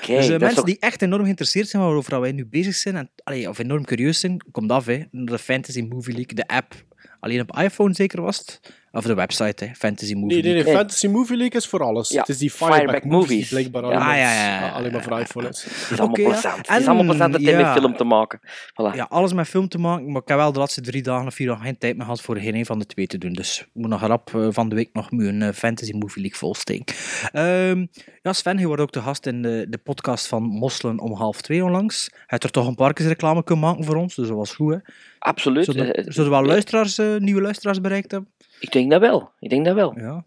Dus 0.06 0.28
eh, 0.28 0.38
mensen 0.38 0.64
die 0.64 0.78
echt 0.78 1.02
enorm 1.02 1.22
geïnteresseerd 1.22 1.68
zijn 1.68 1.82
waarover 1.82 2.20
wij 2.20 2.32
nu 2.32 2.46
bezig 2.46 2.74
zijn, 2.74 2.96
en, 2.96 3.10
allee, 3.24 3.48
of 3.48 3.58
enorm 3.58 3.84
curieus 3.84 4.20
zijn, 4.20 4.44
komt 4.50 4.70
af, 4.70 4.86
hè. 4.86 5.04
De 5.10 5.38
Fantasy 5.38 5.80
Movie 5.80 6.14
League, 6.14 6.34
de 6.34 6.46
app. 6.46 6.84
Alleen 7.20 7.40
op 7.40 7.58
iPhone 7.58 7.94
zeker 7.94 8.20
was 8.20 8.38
het. 8.38 8.60
Of 8.92 9.04
de 9.04 9.14
website, 9.14 9.64
hè. 9.64 9.74
Fantasy 9.74 10.14
Movie 10.14 10.26
nee, 10.28 10.42
League. 10.42 10.52
nee, 10.54 10.64
Nee. 10.64 10.74
Fantasy 10.74 11.06
Movie 11.06 11.36
League 11.36 11.60
is 11.60 11.66
voor 11.66 11.82
alles. 11.82 12.08
Ja, 12.08 12.20
Het 12.20 12.28
is 12.28 12.38
die 12.38 12.50
Fireback 12.50 12.76
Fireback, 12.78 13.04
Movies, 13.04 13.28
die 13.28 13.36
Movies. 13.36 13.48
blijkbaar 13.48 13.82
alleen, 13.82 13.98
maar- 13.98 14.16
ja, 14.18 14.32
ja, 14.32 14.60
ja, 14.60 14.70
alleen 14.76 14.92
maar 14.92 15.02
voor 15.02 15.18
iPhone 15.20 15.48
is. 15.48 15.62
Het 15.64 15.90
is 15.90 15.98
allemaal 15.98 16.18
ja. 16.20 16.28
plezant. 16.28 16.56
Het 16.56 16.68
is 16.68 16.76
En, 16.76 16.86
allemaal 16.86 17.04
plezant 17.04 17.32
dat 17.32 17.42
hij 17.42 17.52
ja. 17.52 17.72
met 17.72 17.78
film 17.82 17.96
te 17.96 18.04
maken. 18.04 18.40
Voilà. 18.44 18.94
Ja, 18.94 19.06
alles 19.10 19.32
met 19.32 19.48
film 19.48 19.68
te 19.68 19.78
maken, 19.78 20.12
maar 20.12 20.22
ik 20.22 20.28
heb 20.28 20.36
wel 20.36 20.52
de 20.52 20.58
laatste 20.58 20.80
drie 20.80 21.02
dagen 21.02 21.26
of 21.26 21.34
vier 21.34 21.46
dagen 21.46 21.64
geen 21.64 21.78
tijd 21.78 21.94
meer 21.96 22.04
gehad 22.04 22.20
voor 22.20 22.36
geen 22.38 22.54
een 22.54 22.66
van 22.66 22.78
de 22.78 22.86
twee 22.86 23.06
te 23.06 23.18
doen. 23.18 23.32
Dus 23.32 23.60
ik 23.60 23.68
moet 23.72 23.88
nog 23.88 24.00
rap 24.00 24.34
eh, 24.34 24.46
van 24.50 24.68
de 24.68 24.74
week 24.74 24.90
nog 24.92 25.10
mijn 25.10 25.42
eh, 25.42 25.52
Fantasy 25.52 25.92
Movie 25.92 26.20
League 26.22 26.38
volsteken. 26.38 26.94
Ehm 27.32 27.86
ja, 28.22 28.32
Sven, 28.32 28.58
je 28.58 28.66
wordt 28.66 28.82
ook 28.82 28.92
de 28.92 29.00
gast 29.00 29.26
in 29.26 29.42
de, 29.42 29.66
de 29.68 29.78
podcast 29.78 30.26
van 30.26 30.42
Mosselen 30.42 30.98
om 30.98 31.12
half 31.12 31.40
twee 31.40 31.64
onlangs. 31.64 32.08
Hij 32.12 32.22
heeft 32.26 32.44
er 32.44 32.50
toch 32.50 32.66
een 32.66 32.74
paar 32.74 32.92
keer 32.92 33.06
reclame 33.06 33.44
kunnen 33.44 33.64
maken 33.64 33.84
voor 33.84 33.96
ons, 33.96 34.14
dus 34.14 34.28
dat 34.28 34.36
was 34.36 34.54
goed. 34.54 34.72
Hè? 34.72 34.78
Absoluut. 35.18 35.64
Zullen, 35.64 35.94
Eh, 35.94 36.04
zullen 36.08 36.30
we 36.30 36.36
wel 36.36 36.46
luisteraars, 36.46 36.98
nieuwe 37.18 37.40
luisteraars 37.40 37.80
bereikt 37.80 38.10
hebben? 38.10 38.30
Ik 38.60 38.72
denk 38.72 38.90
dat 38.90 39.00
wel. 39.00 39.32
Ik 39.38 39.50
denk 39.50 39.64
dat 39.64 39.74
wel. 39.74 39.98
Ja. 39.98 40.24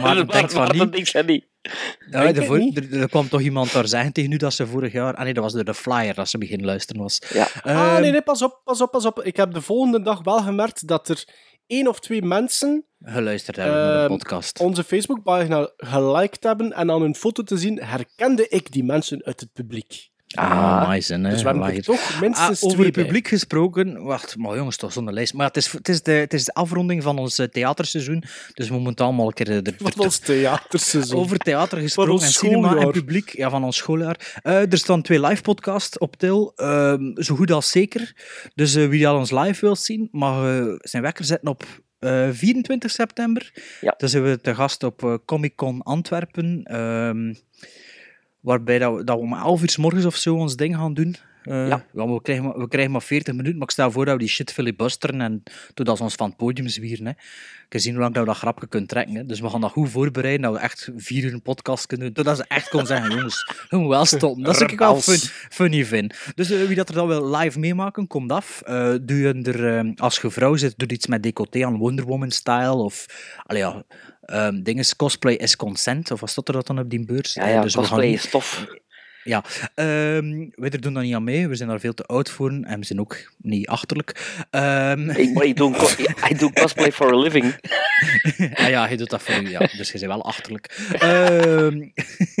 Maar 0.00 0.16
ik 0.18 0.30
denk 0.32 0.50
van 0.50 0.76
niet. 0.76 0.92
denkt 0.92 1.10
van 1.10 1.26
niet. 1.26 1.46
Ja, 1.62 2.20
Denk 2.22 2.34
de 2.34 2.40
het 2.40 2.44
voor- 2.48 2.58
niet. 2.58 2.76
er, 2.76 3.00
er 3.00 3.08
kwam 3.08 3.28
toch 3.28 3.40
iemand 3.40 3.72
daar 3.72 3.88
zeggen 3.88 4.12
tegen 4.12 4.30
nu 4.30 4.36
dat 4.36 4.52
ze 4.52 4.66
vorig 4.66 4.92
jaar... 4.92 5.14
Ah 5.14 5.24
nee, 5.24 5.34
dat 5.34 5.42
was 5.44 5.52
door 5.52 5.64
de 5.64 5.74
flyer 5.74 6.14
dat 6.14 6.28
ze 6.28 6.38
beginnen 6.38 6.66
luisteren 6.66 7.02
was. 7.02 7.22
Ja. 7.32 7.48
Ah, 7.62 7.72
Ehm, 7.92 8.00
nee, 8.00 8.10
nee, 8.10 8.22
pas 8.22 8.42
op, 8.42 8.60
pas 8.64 8.80
op, 8.80 8.90
pas 8.90 9.04
op. 9.06 9.22
Ik 9.22 9.36
heb 9.36 9.52
de 9.52 9.60
volgende 9.60 10.02
dag 10.02 10.22
wel 10.22 10.42
gemerkt 10.42 10.86
dat 10.88 11.08
er 11.08 11.24
één 11.66 11.88
of 11.88 12.00
twee 12.00 12.22
mensen 12.22 12.84
Geluisterd 13.00 13.56
hebben 13.56 13.74
naar 13.76 13.92
de 13.92 13.98
Ehm, 13.98 14.08
podcast. 14.08 14.60
onze 14.60 14.84
Facebookpagina 14.84 15.70
geliked 15.76 16.42
hebben 16.42 16.72
en 16.72 16.90
aan 16.90 17.00
hun 17.00 17.14
foto 17.14 17.42
te 17.42 17.56
zien 17.56 17.82
herkende 17.82 18.48
ik 18.48 18.72
die 18.72 18.84
mensen 18.84 19.24
uit 19.24 19.40
het 19.40 19.52
publiek. 19.52 20.08
Ah, 20.34 20.88
nice. 20.88 21.12
hè, 21.14 21.22
Dus 21.30 21.42
we 21.42 21.48
hebben 21.48 21.74
er 21.74 21.82
toch 21.82 22.20
minstens 22.20 22.62
Ah, 22.62 22.70
over 22.70 22.84
het 22.84 22.94
bij. 22.94 23.04
publiek 23.04 23.28
gesproken. 23.28 24.02
Wacht, 24.02 24.36
maar 24.36 24.56
jongens, 24.56 24.76
toch 24.76 24.92
zonder 24.92 25.14
lijst. 25.14 25.34
Maar 25.34 25.46
het 25.46 25.56
is, 25.56 25.72
het 25.72 25.88
is, 25.88 26.02
de, 26.02 26.12
het 26.12 26.32
is 26.34 26.44
de 26.44 26.54
afronding 26.54 27.02
van 27.02 27.18
ons 27.18 27.38
eh, 27.38 27.46
theaterseizoen. 27.46 28.22
Dus 28.54 28.68
we 28.68 28.78
moeten 28.78 29.04
allemaal 29.04 29.26
een 29.26 29.32
keer. 29.32 29.48
eh, 29.50 29.56
er- 29.56 29.74
Van 29.78 29.90
er- 29.96 30.00
ons 30.00 30.18
theaterseizoen. 30.18 31.18
over 31.20 31.38
theater 31.38 31.78
gesproken 31.78 32.24
en 32.24 32.30
cinema 32.32 32.76
en 32.76 32.90
publiek. 32.90 33.36
Ja, 33.36 33.50
van 33.50 33.64
ons 33.64 33.76
schooljaar. 33.76 34.40
Eh, 34.42 34.72
er 34.72 34.78
staan 34.78 35.02
twee 35.02 35.20
live 35.20 35.42
podcasts 35.42 35.98
op 35.98 36.16
til. 36.16 36.52
ehm, 36.56 37.02
zo 37.22 37.34
goed 37.34 37.50
als 37.50 37.70
zeker. 37.70 38.12
Dus 38.54 38.74
eh, 38.74 38.88
wie 38.88 39.08
al 39.08 39.16
ons 39.18 39.30
live 39.30 39.60
wil 39.60 39.76
zien, 39.76 40.08
mag 40.12 40.42
zijn 40.78 41.02
wekker 41.02 41.24
zetten 41.24 41.48
op 41.48 41.64
eh, 41.98 42.28
24 42.32 42.90
september. 42.90 43.52
Ja. 43.80 43.94
Dan 43.98 44.08
zijn 44.08 44.22
we 44.22 44.40
te 44.40 44.54
gast 44.54 44.82
op 44.82 45.20
Comic 45.26 45.56
Con 45.56 45.82
Antwerpen. 45.82 46.60
ehm, 46.64 47.34
waarbij 48.40 48.78
dat 48.78 48.96
we, 48.96 49.04
dat 49.04 49.16
we 49.16 49.22
om 49.22 49.32
11 49.34 49.62
uur 49.62 49.70
's 49.70 49.76
morgens 49.76 50.04
of 50.04 50.16
zo 50.16 50.34
ons 50.34 50.56
ding 50.56 50.76
gaan 50.76 50.94
doen. 50.94 51.16
Eh, 51.42 51.68
Ja. 51.68 51.84
we, 51.92 52.18
krijgen, 52.22 52.44
maar- 52.44 52.58
we 52.58 52.68
krijgen 52.68 52.92
maar 52.92 53.02
40 53.02 53.34
minuten, 53.34 53.58
maar 53.58 53.66
ik 53.66 53.72
stel 53.72 53.90
voor 53.90 54.04
dat 54.04 54.14
we 54.14 54.20
die 54.20 54.28
shit 54.28 54.52
filibusteren 54.52 55.20
en 55.20 55.42
totdat 55.74 55.96
ze 55.96 56.02
ons 56.02 56.14
van 56.14 56.28
het 56.28 56.36
podium 56.36 56.68
zwieren. 56.68 57.04
Hè. 57.06 57.10
Ik 57.10 57.74
kan 57.74 57.80
zien 57.80 57.92
hoe 57.92 58.02
lang 58.02 58.14
dat 58.14 58.22
we 58.22 58.28
dat 58.28 58.38
grapje 58.38 58.66
kunnen 58.68 58.88
trekken. 58.88 59.14
Hè. 59.14 59.24
Dus 59.26 59.40
we 59.40 59.48
gaan 59.50 59.60
dat 59.60 59.70
goed 59.70 59.90
voorbereiden, 59.90 60.42
dat 60.42 60.52
we 60.52 60.58
echt 60.58 60.90
vier 60.96 61.24
uur 61.24 61.32
een 61.32 61.42
podcast 61.42 61.86
kunnen 61.86 62.06
doen, 62.06 62.14
totdat 62.14 62.36
ze 62.36 62.44
echt 62.54 62.68
kon 62.68 62.86
zeggen, 62.86 63.10
jongens, 63.10 63.44
we 63.46 63.66
moeten 63.76 63.88
wel 63.88 64.04
stoppen. 64.04 64.42
Dat 64.42 64.54
is 64.54 64.60
ik 64.60 64.78
wel 64.78 65.00
fun, 65.00 65.18
funny 65.50 65.84
vind. 65.84 66.14
Dus 66.34 66.50
eh, 66.50 66.62
wie 66.66 66.76
dat 66.76 66.88
er 66.88 66.94
dan 66.94 67.06
wil 67.08 67.36
live 67.36 67.58
meemaken, 67.58 68.06
komt 68.06 68.32
af. 68.32 68.60
Eh, 68.64 68.94
doe 69.02 69.16
je 69.18 69.32
er, 69.42 69.92
als 69.96 70.18
je 70.20 70.30
vrouw 70.30 70.56
zit, 70.56 70.74
doe 70.78 70.88
iets 70.88 71.06
met 71.06 71.22
decoté 71.22 71.66
aan 71.66 71.76
Wonder 71.76 72.04
Woman-style, 72.04 72.74
of, 72.74 73.06
allee 73.46 73.62
ja, 73.62 73.82
dinges, 74.62 74.96
cosplay 74.96 75.34
is 75.34 75.56
consent, 75.56 76.10
of 76.10 76.20
wat 76.20 76.30
staat 76.30 76.48
er 76.48 76.54
dat 76.54 76.66
dan 76.66 76.78
op 76.78 76.90
die 76.90 77.04
beurs? 77.04 77.34
Ja, 77.34 77.42
Eh, 77.42 77.52
ja, 77.52 77.62
dus 77.62 77.74
we 77.74 77.80
gaan 77.80 77.88
cosplay 77.88 78.12
is 78.12 78.30
tof. 78.30 78.66
Ja, 79.28 79.44
ehm 79.74 80.48
wij 80.54 80.70
er 80.70 80.80
doen 80.80 80.94
daar 80.94 81.02
niet 81.02 81.14
aan 81.14 81.24
mee. 81.24 81.48
We 81.48 81.54
zijn 81.54 81.68
daar 81.68 81.80
veel 81.80 81.94
te 81.94 82.04
oud 82.04 82.30
voor 82.30 82.50
en 82.50 82.78
we 82.78 82.84
zijn 82.84 83.00
ook 83.00 83.16
niet 83.36 83.66
achterlijk. 83.66 84.38
Ehm, 84.50 85.10
Ik, 85.10 85.34
maar 85.34 85.44
ik, 85.44 85.56
doe, 85.56 85.76
ik 86.28 86.38
doe 86.38 86.52
cosplay 86.52 86.92
for 86.92 87.12
a 87.12 87.16
living. 87.16 87.44
ah 88.62 88.68
ja, 88.68 88.88
je 88.88 88.96
doet 88.96 89.10
dat 89.10 89.22
voor 89.22 89.42
u, 89.42 89.50
ja. 89.50 89.58
Dus 89.58 89.92
je 89.92 89.98
bent 89.98 90.12
wel 90.12 90.24
achterlijk. 90.24 90.88
Ehm, 90.98 91.88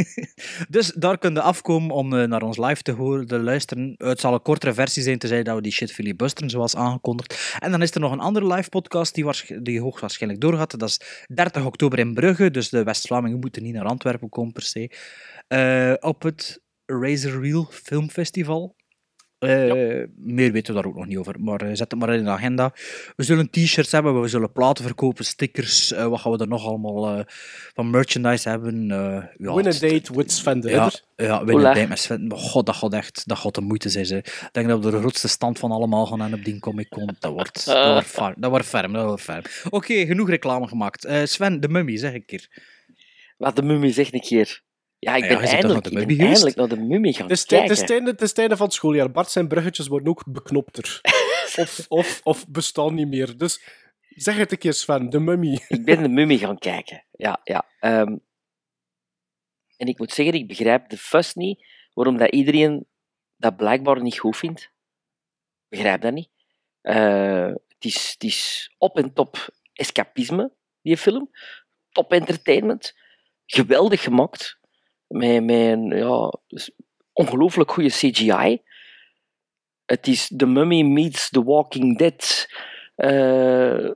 dus 0.76 0.92
daar 0.92 1.18
kun 1.18 1.34
je 1.34 1.40
afkomen 1.40 1.90
om 1.94 2.14
eh, 2.14 2.28
naar 2.28 2.42
ons 2.42 2.58
live 2.58 2.82
te 2.82 2.92
horen, 2.92 3.26
te 3.26 3.38
luisteren. 3.38 3.94
Het 3.96 4.20
zal 4.20 4.34
een 4.34 4.42
kortere 4.42 4.74
versie 4.74 5.02
zijn, 5.02 5.18
tenzij 5.18 5.42
dat 5.42 5.54
we 5.54 5.62
die 5.62 5.72
shit 5.72 5.92
filibusteren, 5.92 6.50
zoals 6.50 6.76
aangekondigd. 6.76 7.56
En 7.58 7.70
dan 7.70 7.82
is 7.82 7.94
er 7.94 8.00
nog 8.00 8.12
een 8.12 8.20
andere 8.20 8.54
live 8.54 8.68
podcast 8.68 9.14
die, 9.14 9.26
die 9.62 9.80
hoogstwaarschijnlijk 9.80 10.40
doorgaat. 10.42 10.78
Dat 10.78 10.88
is 10.88 11.00
30 11.34 11.64
oktober 11.64 11.98
in 11.98 12.14
Brugge, 12.14 12.50
dus 12.50 12.68
de 12.68 12.82
West-Vlamingen 12.82 13.38
moeten 13.38 13.62
niet 13.62 13.74
naar 13.74 13.84
Antwerpen 13.84 14.28
komen 14.28 14.52
per 14.52 14.62
se. 14.62 14.90
Eh, 15.48 15.94
op 16.00 16.22
het 16.22 16.60
Razor 16.92 17.42
Reel 17.42 17.66
Filmfestival. 17.70 18.76
Eh, 19.38 20.04
Meer 20.16 20.52
weten 20.52 20.74
we 20.74 20.80
daar 20.80 20.90
ook 20.90 20.96
nog 20.96 21.06
niet 21.06 21.16
over, 21.16 21.40
maar 21.40 21.60
eh, 21.60 21.68
zet 21.68 21.90
het 21.90 21.94
maar 22.00 22.14
in 22.14 22.24
de 22.24 22.30
agenda. 22.30 22.72
We 23.16 23.22
zullen 23.24 23.50
t-shirts 23.50 23.92
hebben, 23.92 24.20
we 24.20 24.28
zullen 24.28 24.52
platen 24.52 24.84
verkopen, 24.84 25.24
stickers, 25.24 25.92
eh, 25.92 26.06
wat 26.06 26.20
gaan 26.20 26.32
we 26.32 26.38
er 26.38 26.48
nog 26.48 26.64
allemaal 26.66 27.08
eh, 27.18 27.24
van 27.74 27.90
merchandise 27.90 28.48
hebben. 28.48 28.90
eh 28.90 29.24
ja, 29.36 29.54
Win 29.54 29.66
a 29.66 29.70
date 29.78 30.14
with 30.14 30.32
Sven 30.32 30.60
de 30.60 30.70
ja, 30.70 30.90
ja 31.16 31.44
winnen 31.44 31.64
date 31.74 31.86
met 31.88 31.98
Sven. 31.98 32.32
God, 32.34 32.66
dat 32.66 32.76
gaat 32.76 32.92
echt 32.92 33.28
dat 33.28 33.38
gaat 33.38 33.54
de 33.54 33.60
moeite 33.60 33.88
zijn. 33.88 34.06
Ze. 34.06 34.16
Ik 34.16 34.48
denk 34.52 34.68
dat 34.68 34.84
we 34.84 34.90
de 34.90 34.98
grootste 34.98 35.28
stand 35.28 35.58
van 35.58 35.70
allemaal 35.70 36.06
gaan 36.06 36.20
hebben 36.20 36.38
op 36.38 36.44
die 36.44 36.58
Comic 36.58 36.88
Con. 36.88 37.16
Dat 37.18 37.32
wordt, 37.32 37.64
dat 37.66 37.92
wordt, 37.92 38.06
far, 38.06 38.34
dat 38.36 38.50
wordt 38.50 38.66
ferm. 38.66 38.92
Dat 38.92 39.04
wordt 39.04 39.22
ferm. 39.22 39.42
Oké, 39.70 40.06
genoeg 40.06 40.28
reclame 40.28 40.68
gemaakt. 40.68 41.04
Eh, 41.04 41.24
Sven, 41.24 41.60
de 41.60 41.68
mummy, 41.68 41.96
zeg 41.96 42.14
een 42.14 42.24
keer. 42.24 42.48
Wat 43.36 43.56
de 43.56 43.62
mummie 43.62 43.92
zegt 43.92 44.14
een 44.14 44.20
keer. 44.20 44.62
Ja, 44.98 45.14
ik 45.14 45.22
Ja, 45.22 45.28
ben, 45.28 45.36
toch 45.40 45.46
eindelijk, 45.50 45.72
naar 45.72 45.82
de 45.82 45.88
ik 45.88 45.94
ben 45.94 46.06
Mummie 46.06 46.16
geweest? 46.16 46.42
eindelijk 46.44 46.56
naar 46.56 46.78
de 46.78 46.84
mummie 46.86 47.12
gaan 47.12 47.22
Het 47.22 47.36
is, 47.36 47.44
tij- 47.44 47.60
het, 47.62 47.70
is 47.70 47.84
kijken. 47.84 48.06
het 48.06 48.20
is 48.22 48.32
van 48.32 48.66
het 48.66 48.72
schooljaar. 48.72 49.10
Bart 49.10 49.30
zijn 49.30 49.48
bruggetjes 49.48 49.86
worden 49.86 50.08
ook 50.08 50.32
beknopter. 50.32 51.00
of, 51.56 51.84
of, 51.88 52.20
of 52.24 52.48
bestaan 52.48 52.94
niet 52.94 53.08
meer. 53.08 53.36
Dus 53.36 53.62
zeg 54.08 54.36
het 54.36 54.52
een 54.52 54.58
keer, 54.58 54.72
Sven. 54.72 55.10
De 55.10 55.20
mummy. 55.20 55.60
Ik 55.68 55.84
ben 55.84 56.02
de 56.02 56.08
mummie 56.08 56.38
gaan 56.38 56.58
kijken. 56.58 57.04
Ja, 57.10 57.40
ja. 57.44 57.64
ehm, 57.80 58.16
en 59.76 59.86
ik 59.86 59.98
moet 59.98 60.12
zeggen, 60.12 60.34
ik 60.34 60.48
begrijp 60.48 60.88
de 60.88 60.98
fuss 60.98 61.34
niet 61.34 61.66
waarom 61.92 62.16
dat 62.16 62.30
iedereen 62.30 62.86
dat 63.36 63.56
blijkbaar 63.56 64.02
niet 64.02 64.18
goed 64.18 64.36
vindt. 64.36 64.60
Ik 64.62 65.78
begrijp 65.78 66.00
dat 66.00 66.12
niet. 66.12 66.30
Eh, 66.80 67.46
het, 67.46 67.84
is, 67.84 68.10
het 68.12 68.22
is 68.24 68.70
op 68.78 68.96
en 68.96 69.12
top 69.12 69.48
escapisme, 69.72 70.52
die 70.82 70.96
film. 70.96 71.30
Top 71.90 72.12
entertainment. 72.12 72.94
Geweldig 73.46 74.02
gemaakt. 74.02 74.57
Met, 75.08 75.50
een 75.50 75.88
ja, 75.96 76.32
dus 76.46 76.70
ongelooflijk 77.12 77.70
goede 77.70 77.88
CGI. 77.88 78.60
Het 79.86 80.06
is 80.06 80.32
The 80.36 80.46
Mummy 80.46 80.82
meets 80.82 81.30
The 81.30 81.44
Walking 81.44 81.98
Dead. 81.98 82.48
Eh, 82.94 83.90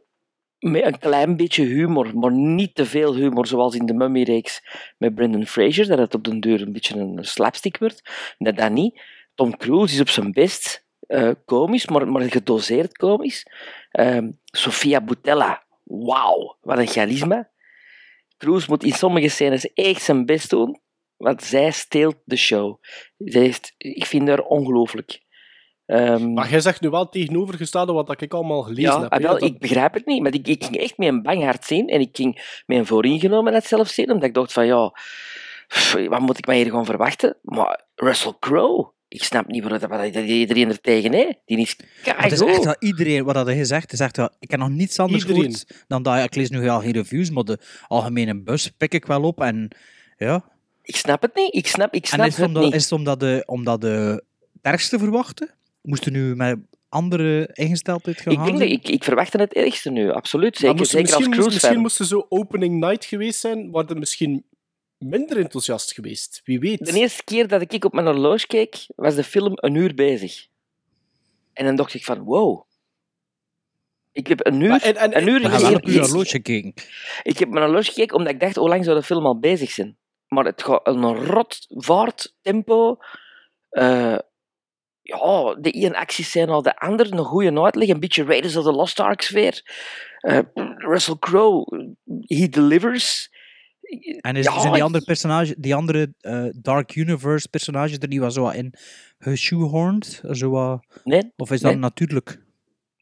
met 0.59 0.85
een 0.85 0.99
klein 0.99 1.37
beetje 1.37 1.65
humor, 1.65 2.19
maar 2.19 2.33
niet 2.33 2.75
te 2.75 2.87
veel 2.87 3.15
humor, 3.15 3.47
zoals 3.47 3.75
in 3.75 3.87
de 3.87 3.95
Mummy-reeks 3.95 4.63
met 4.99 5.15
Brendan 5.15 5.47
Fraser, 5.47 5.87
dat 5.87 5.99
het 5.99 6.15
op 6.15 6.25
den 6.25 6.41
deur 6.41 6.63
een 6.63 6.73
beetje 6.73 6.99
een 6.99 7.25
slapstick 7.25 7.79
wordt. 7.79 8.03
Dat 8.39 8.57
dat 8.57 8.71
niet. 8.71 9.01
Tom 9.35 9.57
Cruise 9.57 9.95
is 9.95 10.01
op 10.01 10.09
zijn 10.09 10.33
best 10.33 10.87
eh, 11.07 11.31
komisch, 11.45 11.89
maar, 11.89 12.09
maar 12.09 12.23
gedoseerd 12.23 12.97
komisch. 12.97 13.47
Ehm, 13.91 14.31
Sofia 14.45 15.01
Boutella, 15.01 15.63
wauw, 15.83 16.57
wat 16.61 16.79
een 16.79 16.87
charisma. 16.87 17.51
Cruise 18.37 18.67
moet 18.69 18.85
in 18.85 18.93
sommige 18.93 19.29
scènes 19.29 19.73
echt 19.73 20.03
zijn 20.03 20.27
best 20.27 20.51
doen, 20.51 20.81
want 21.23 21.43
zij 21.43 21.71
steelt 21.71 22.17
de 22.25 22.37
show. 22.37 22.83
Zij 23.19 23.55
ik 23.79 24.07
vind 24.07 24.29
haar 24.29 24.41
ongelooflijk. 24.41 25.21
Ehm, 25.87 26.33
Maar 26.33 26.51
jij 26.51 26.61
zegt 26.61 26.81
nu 26.81 26.91
wel 26.91 27.09
tegenovergestelde 27.09 27.93
wat 27.93 28.21
ik 28.21 28.35
allemaal 28.35 28.63
gelezen 28.63 28.91
ja, 28.93 29.01
heb. 29.01 29.13
ah, 29.13 29.21
wel, 29.21 29.33
dat- 29.33 29.43
ik 29.43 29.59
begrijp 29.59 29.95
het 29.95 30.07
niet, 30.07 30.23
maar 30.23 30.35
ik, 30.35 30.49
ik 30.49 30.65
ging 30.65 30.77
echt 30.77 30.99
met 30.99 31.09
een 31.09 31.23
bang 31.23 31.43
hart 31.45 31.65
zien 31.65 31.89
en 31.89 32.01
ik 32.01 32.09
ging 32.13 32.63
met 32.67 32.79
een 32.79 32.87
vooringenomenheid 32.87 33.65
zelf 33.65 33.89
zien, 33.89 34.11
omdat 34.11 34.29
ik 34.29 34.35
dacht 34.35 34.53
van 34.53 34.67
ja, 34.67 34.93
wat 36.09 36.21
moet 36.21 36.39
ik 36.39 36.47
mij 36.47 36.57
hier 36.57 36.67
gewoon 36.67 36.85
verwachten? 36.85 37.37
Maar 37.43 37.85
Russell 37.95 38.33
Crowe, 38.41 38.91
ik 39.09 39.23
snap 39.25 39.47
niet 39.47 39.63
wat, 39.69 39.83
wat 39.83 40.15
iedereen 40.15 40.69
er 40.69 40.81
tegen 40.81 41.13
heeft. 41.13 41.39
Die 41.45 41.59
is 41.59 41.77
Maar 42.05 42.23
het 42.23 42.33
is 42.33 42.39
keigoed. 42.39 42.49
echt 42.49 42.65
wel 42.65 42.77
iedereen, 42.91 43.25
wat 43.25 43.47
hij 43.47 43.57
gezegd 43.57 43.93
is 43.93 44.01
echt 44.01 44.17
wel, 44.17 44.31
ik 44.39 44.51
heb 44.51 44.61
nog 44.61 44.69
niets 44.69 44.99
anders 44.99 45.23
Iedereen. 45.23 45.43
gehoord 45.43 45.85
dan 45.89 46.03
dat, 46.03 46.25
ik 46.25 46.35
lees 46.35 46.51
nu 46.51 46.69
al 46.69 46.81
geen 46.81 46.93
reviews, 46.93 47.31
maar 47.31 47.45
de 47.45 47.59
algemene 47.87 48.43
bus 48.43 48.69
pik 48.71 48.95
ik 48.95 49.07
wel 49.07 49.23
op 49.23 49.41
en 49.41 49.69
ja. 50.17 50.51
Ik 50.83 50.97
snap 50.97 51.23
het 51.23 51.35
niet, 51.35 51.55
ik 51.55 51.67
snap, 51.67 51.95
ik 51.95 52.03
En 52.03 52.09
snap 52.09 52.27
is 52.27 52.27
het 52.27 52.37
het 52.37 52.47
omdat, 52.47 52.63
niet. 52.63 52.75
is 52.75 52.83
het 52.83 52.93
omdat 52.93 53.21
de, 53.21 53.43
omdat 53.47 53.81
de 53.81 54.23
het 54.53 54.73
ergste 54.73 54.99
verwachten? 54.99 55.51
Moesten 55.83 56.13
nu 56.13 56.37
met 56.37 56.59
andere 56.89 57.51
ingesteldheid 57.53 58.21
gaan 58.21 58.33
Ik, 58.33 58.45
denk 58.45 58.59
dat, 58.59 58.69
ik, 58.69 58.89
ik 58.89 59.05
verwacht 59.05 59.33
het 59.33 59.53
ergste 59.53 59.91
nu, 59.91 60.11
absoluut. 60.11 60.51
Maar 60.53 60.61
Zeker, 60.61 60.77
moest- 60.77 60.91
zeker 60.91 61.07
als 61.15 61.17
misschien, 61.19 61.37
moest, 61.43 61.53
misschien 61.53 61.81
cruise-fan. 61.81 61.83
moest 61.83 61.99
er 61.99 62.07
zo 62.07 62.27
opening 62.41 62.81
night 62.81 63.05
geweest 63.05 63.41
zijn, 63.41 63.71
waar 63.71 63.85
het 63.85 63.99
misschien 63.99 64.45
minder 64.99 65.39
enthousiast 65.39 65.93
geweest. 65.93 66.41
Wie 66.45 66.59
weet. 66.61 66.87
De 66.87 66.93
eerste 66.99 67.25
keer 67.25 67.49
dat 67.49 67.73
ik 67.73 67.85
op 67.85 67.93
mijn 67.93 68.07
horloge 68.07 68.47
keek, 68.47 68.87
was 68.97 69.15
de 69.15 69.25
film 69.25 69.53
een 69.55 69.75
uur 69.75 69.95
bezig. 69.95 70.47
En 71.53 71.65
dan 71.65 71.77
dacht 71.77 71.95
ik 71.95 72.05
van, 72.05 72.19
wow. 72.19 72.63
Ik 74.13 74.27
heb 74.27 74.47
een 74.47 74.61
uur, 74.61 74.69
Maar 74.69 74.83
en- 74.83 74.97
en- 74.97 75.17
een 75.17 75.29
uur 75.29 75.41
wel 75.41 75.59
geen- 75.59 75.75
op 75.77 75.85
horloge 75.91 76.27
gekeken. 76.29 76.73
Ik 77.23 77.39
heb 77.39 77.49
mijn 77.49 77.65
horloge 77.65 77.85
gekeken 77.93 78.17
omdat 78.17 78.33
ik 78.33 78.41
dacht, 78.41 78.57
hoe 78.57 78.69
lang 78.69 78.85
zou 78.85 78.97
de 78.97 79.03
film 79.03 79.27
al 79.27 79.39
bezig 79.39 79.71
zijn? 79.71 79.97
Maar 80.33 80.45
het 80.45 80.63
gaat 80.63 80.87
een 80.87 81.27
rot 81.27 81.67
vaart, 81.69 82.35
tempo. 82.43 82.97
eh, 83.69 84.19
ja, 85.03 85.55
de 85.61 85.71
ene 85.71 85.97
actiescène 85.97 86.53
al 86.53 86.63
de 86.63 86.77
andere, 86.79 87.13
een 87.13 87.25
goede 87.25 87.61
uitleg, 87.63 87.89
een 87.89 88.01
beetje 88.01 88.25
Raiders 88.25 88.57
of 88.57 88.65
the 88.65 88.73
Lost 88.73 89.01
Ark 89.01 89.23
sfeer. 89.23 89.63
Eh, 90.21 90.39
Russell 90.77 91.17
Crowe, 91.19 91.67
he 92.21 92.49
delivers. 92.49 93.31
En 94.21 94.37
is, 94.37 94.45
Ja, 94.45 94.61
zijn 94.61 94.73
die 94.73 94.83
andere 94.83 95.05
personage, 95.05 95.55
die 95.59 95.75
andere 95.75 96.15
eh, 96.21 96.45
Dark 96.53 96.95
Universe 96.97 97.49
personages 97.49 97.99
er 97.99 98.09
niet 98.09 98.21
wat 98.21 98.33
zo 98.33 98.49
in 98.49 98.75
geshoehorned? 99.19 100.23
Zo 100.31 100.51
wat- 100.51 101.01
Nee, 101.05 101.33
of 101.37 101.51
is 101.51 101.61
dat 101.61 101.71
Nee. 101.71 101.81
natuurlijk? 101.81 102.43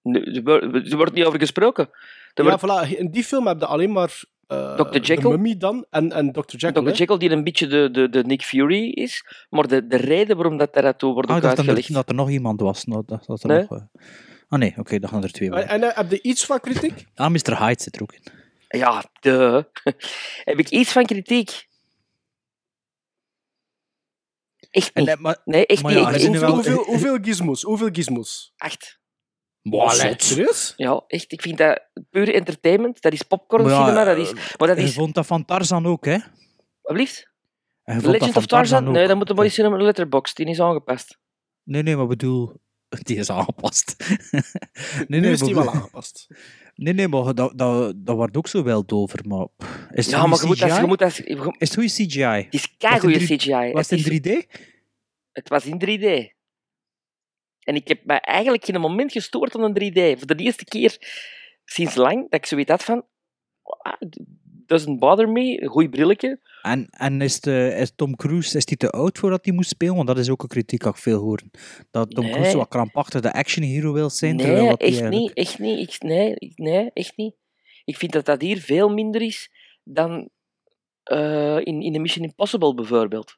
nee, 0.02 0.22
er 0.24 0.42
wordt- 0.42 0.90
er 0.90 0.96
wordt 0.96 1.12
niet 1.12 1.24
over 1.24 1.38
gesproken. 1.38 1.90
Er 2.34 2.44
ja, 2.44 2.58
wordt 2.58 2.88
voilà. 2.88 2.98
In 2.98 3.10
die 3.10 3.24
film 3.24 3.46
heb 3.46 3.60
je 3.60 3.66
alleen 3.66 3.92
maar 3.92 4.22
eh 4.50 4.76
Dr. 4.76 4.98
Jekyll? 5.00 5.16
de 5.16 5.28
mummy 5.28 5.56
dan 5.56 5.86
en, 5.90 6.12
en 6.12 6.32
Dr. 6.32 6.56
Jekyll. 6.56 6.82
Dr. 6.82 6.88
hè. 6.88 6.94
Jekyll 6.96 7.18
die 7.18 7.30
een 7.30 7.44
beetje 7.44 7.66
de, 7.66 7.90
de, 7.90 8.08
de 8.08 8.24
Nick 8.24 8.42
Fury 8.42 8.88
is, 8.90 9.24
maar 9.50 9.66
de, 9.68 9.86
de 9.86 9.96
reden 9.96 10.36
waarom 10.36 10.56
dat 10.56 10.74
daartoe 10.74 11.12
wordt 11.12 11.28
Ah, 11.28 11.34
ook 11.36 11.40
ik 11.42 11.46
dacht 11.46 11.56
dat 11.56 11.66
er, 11.66 11.72
uitgelegd. 11.74 12.06
dat 12.06 12.08
er 12.08 12.14
nog 12.24 12.30
iemand 12.30 12.60
was. 12.60 12.84
Dat, 12.84 13.08
dat, 13.08 13.26
dat 13.26 13.42
er 13.42 13.48
Nee. 13.48 13.60
nog, 13.60 13.70
eh, 13.70 13.84
Ah 14.48 14.58
nee, 14.58 14.74
oké, 14.76 14.98
dan 14.98 15.10
gaan 15.10 15.22
er 15.22 15.32
twee 15.32 15.48
En, 15.48 15.54
bij. 15.54 15.64
en 15.66 15.82
eh, 15.82 15.96
heb 15.96 16.10
je 16.10 16.22
iets 16.22 16.44
van 16.46 16.60
kritiek? 16.60 17.06
Ah, 17.14 17.30
Mr. 17.30 17.58
Hyde 17.64 17.82
zit 17.82 17.96
er 17.96 18.02
ook 18.02 18.12
in. 18.12 18.22
Ja, 18.78 19.04
de. 19.20 19.66
Heb 20.44 20.58
ik 20.58 20.68
iets 20.68 20.92
van 20.92 21.04
kritiek? 21.06 21.68
Echt 24.70 24.94
niet. 24.94 25.18
maar, 25.18 25.40
Nee, 25.44 25.66
echt 25.66 25.82
maar 25.82 25.92
niet. 25.94 26.00
ja, 26.02 26.10
Hoeveel, 26.10 26.40
wel- 26.40 26.50
hoeveel, 26.54 26.84
hoeveel 26.84 27.18
gizmos? 27.22 27.62
Hoeveel 27.62 27.88
gizmos? 27.92 28.52
Acht. 28.56 28.99
Serieus? 29.62 30.72
Ja, 30.76 31.04
echt. 31.06 31.32
Ik 31.32 31.42
vind 31.42 31.58
dat 31.58 31.80
puur 32.10 32.34
entertainment. 32.34 33.00
Dat 33.02 33.12
is 33.12 33.22
popcorn 33.22 33.62
Maar 33.62 33.72
ja, 33.72 33.84
cinema. 33.84 34.04
Dat 34.04 34.16
is, 34.16 34.32
maar 34.58 34.68
dat 34.68 34.76
je 34.76 34.82
is... 34.82 34.94
vond 34.94 35.14
dat 35.14 35.26
van 35.26 35.44
Tarzan 35.44 35.86
ook, 35.86 36.04
hè? 36.04 36.18
Alsjeblieft. 36.82 37.28
Je 37.84 37.92
Legend 38.10 38.32
van 38.32 38.42
of 38.42 38.46
Tarzan? 38.46 38.86
ook. 38.88 38.92
Nee, 38.94 39.06
dat 39.06 39.16
moet 39.16 39.42
je 39.44 39.48
zien 39.48 39.66
op 39.66 39.72
een 39.72 39.82
letterbox. 39.82 40.34
Die 40.34 40.46
is 40.46 40.60
aangepast. 40.60 41.18
Nee, 41.62 41.82
nee, 41.82 41.96
maar 41.96 42.06
bedoel... 42.06 42.52
Die 43.02 43.16
is 43.16 43.30
aangepast. 43.30 43.96
nee, 44.28 45.04
nu 45.06 45.20
nee, 45.20 45.30
is 45.30 45.40
die 45.40 45.54
maar- 45.54 45.64
wel 45.64 45.72
aangepast. 45.74 46.26
Nee, 46.74 46.92
nee, 46.94 47.08
maar 47.08 47.34
dat, 47.34 47.58
dat, 47.58 47.94
dat 47.96 48.16
wordt 48.16 48.36
ook 48.36 48.48
zo 48.48 48.62
wel 48.62 48.82
over. 48.86 49.20
Maar 49.28 49.46
is 49.90 50.06
het 50.06 50.14
Ja, 50.14 50.26
maar 50.26 50.40
je 50.40 50.46
moet 50.46 50.58
dat... 50.58 50.68
CGI? 50.70 50.80
Je 50.80 50.86
moet 50.86 50.98
dat 50.98 51.16
je- 51.16 51.24
Is 51.58 51.68
het 51.68 51.74
goede 51.74 51.88
CGI? 51.88 52.20
het 52.22 52.54
is 52.54 52.76
keigoede 52.76 53.18
CGI. 53.18 53.72
Was 53.72 53.90
Het 53.90 54.06
in 54.06 54.22
3D? 54.22 54.60
Het 55.32 55.48
was 55.48 55.64
in 55.66 55.80
3D. 55.84 56.38
En 57.70 57.76
ik 57.76 57.88
heb 57.88 58.04
me 58.04 58.14
eigenlijk 58.14 58.64
geen 58.64 58.80
moment 58.80 59.12
gestoord 59.12 59.56
aan 59.56 59.62
een 59.62 59.92
3D. 59.92 60.18
Voor 60.18 60.36
de 60.36 60.42
eerste 60.42 60.64
keer 60.64 60.96
sinds 61.64 61.94
lang 61.94 62.30
dat 62.30 62.40
ik 62.40 62.46
zoiets 62.46 62.70
had 62.70 62.84
van... 62.84 63.04
Doesn't 64.66 64.98
bother 64.98 65.28
me. 65.28 65.62
Een 65.62 65.68
goed 65.68 65.90
brilletje. 65.90 66.40
En, 66.62 66.88
en 66.90 67.20
is, 67.20 67.40
de, 67.40 67.74
is 67.76 67.92
Tom 67.96 68.16
Cruise 68.16 68.56
is 68.56 68.64
die 68.64 68.76
te 68.76 68.90
oud 68.90 69.18
voordat 69.18 69.44
hij 69.44 69.54
moest 69.54 69.68
spelen? 69.68 69.94
Want 69.94 70.06
dat 70.06 70.18
is 70.18 70.30
ook 70.30 70.42
een 70.42 70.48
kritiek 70.48 70.80
dat 70.82 70.94
ik 70.96 71.02
veel 71.02 71.20
hoor. 71.20 71.40
Dat 71.90 72.10
Tom 72.10 72.24
Nee. 72.24 72.32
Cruise 72.32 72.56
wat 72.56 72.68
krampachtig 72.68 73.20
de 73.20 73.32
action 73.32 73.64
hero 73.64 73.92
wil 73.92 74.10
zijn. 74.10 74.36
Nee, 74.36 74.46
dat 74.46 74.80
echt 74.80 74.80
eigenlijk- 74.80 75.14
niet. 75.14 75.32
Echt 75.32 75.58
niet. 75.58 75.88
Ik, 75.88 76.02
nee, 76.02 76.34
nee, 76.54 76.90
echt 76.92 77.16
niet. 77.16 77.34
Ik 77.84 77.96
vind 77.96 78.12
dat 78.12 78.24
dat 78.24 78.40
hier 78.40 78.58
veel 78.58 78.88
minder 78.88 79.22
is 79.22 79.50
dan 79.84 80.30
eh, 81.02 81.56
in, 81.56 81.82
in 81.82 81.92
de 81.92 81.98
Mission 81.98 82.24
Impossible 82.24 82.74
bijvoorbeeld. 82.74 83.36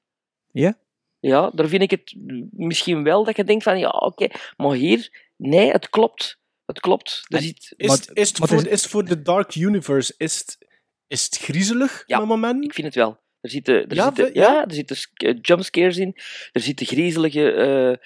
Ja? 0.52 0.78
Ja, 1.22 1.50
daar 1.54 1.68
vind 1.68 1.82
ik 1.82 1.90
het 1.90 2.14
misschien 2.50 3.02
wel 3.02 3.24
dat 3.24 3.36
je 3.36 3.44
denkt 3.44 3.62
van, 3.64 3.78
ja, 3.78 3.88
oké. 3.88 4.28
Maar 4.56 4.72
hier, 4.74 5.30
nee, 5.36 5.70
het 5.70 5.90
klopt. 5.90 6.40
Het 6.64 6.80
klopt. 6.80 7.22
Er 7.28 7.40
zit, 7.42 7.74
Is, 7.76 7.86
Maar- 7.88 7.96
het- 7.96 8.10
is, 8.14 8.28
het 8.28 8.38
maar 8.38 8.48
voor, 8.48 8.58
is- 8.58 8.64
is 8.66 8.82
het 8.82 8.90
voor 8.90 9.04
de 9.04 9.22
Dark 9.22 9.54
Universe 9.54 10.14
is 10.16 10.38
het, 10.38 10.58
is 11.06 11.24
het 11.24 11.36
griezelig 11.38 12.02
Ja, 12.06 12.14
op 12.16 12.20
het 12.22 12.30
moment? 12.30 12.64
ik 12.64 12.74
vind 12.74 12.86
het 12.86 12.96
wel. 12.96 13.20
Er 13.40 13.50
zitten, 13.50 13.74
er 13.88 13.94
Ja, 13.94 14.04
zitten, 14.04 14.24
vind- 14.24 14.36
ja? 14.36 14.52
ja? 14.52 14.64
er 14.66 14.74
zitten 14.74 14.96
eh, 15.14 15.34
jumpscares 15.42 15.96
in. 15.96 16.16
Er 16.52 16.60
zitten 16.60 16.86
griezelige, 16.86 17.52
eh, 17.52 17.96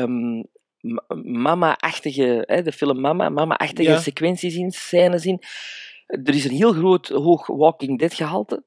ehm, 0.00 0.42
ma- 0.80 1.04
mama-achtige, 1.22 2.42
hè, 2.46 2.62
de 2.62 2.72
film 2.72 3.00
Mama, 3.00 3.28
mama-achtige 3.28 3.90
Ja. 3.90 4.00
sequenties 4.00 4.54
in, 4.54 4.70
scènes 4.70 5.26
in. 5.26 5.42
Er 6.06 6.34
is 6.34 6.44
een 6.44 6.50
heel 6.56 6.72
groot, 6.72 7.08
hoog 7.08 7.46
Walking 7.46 7.98
Dead 7.98 8.14
gehalte. 8.14 8.64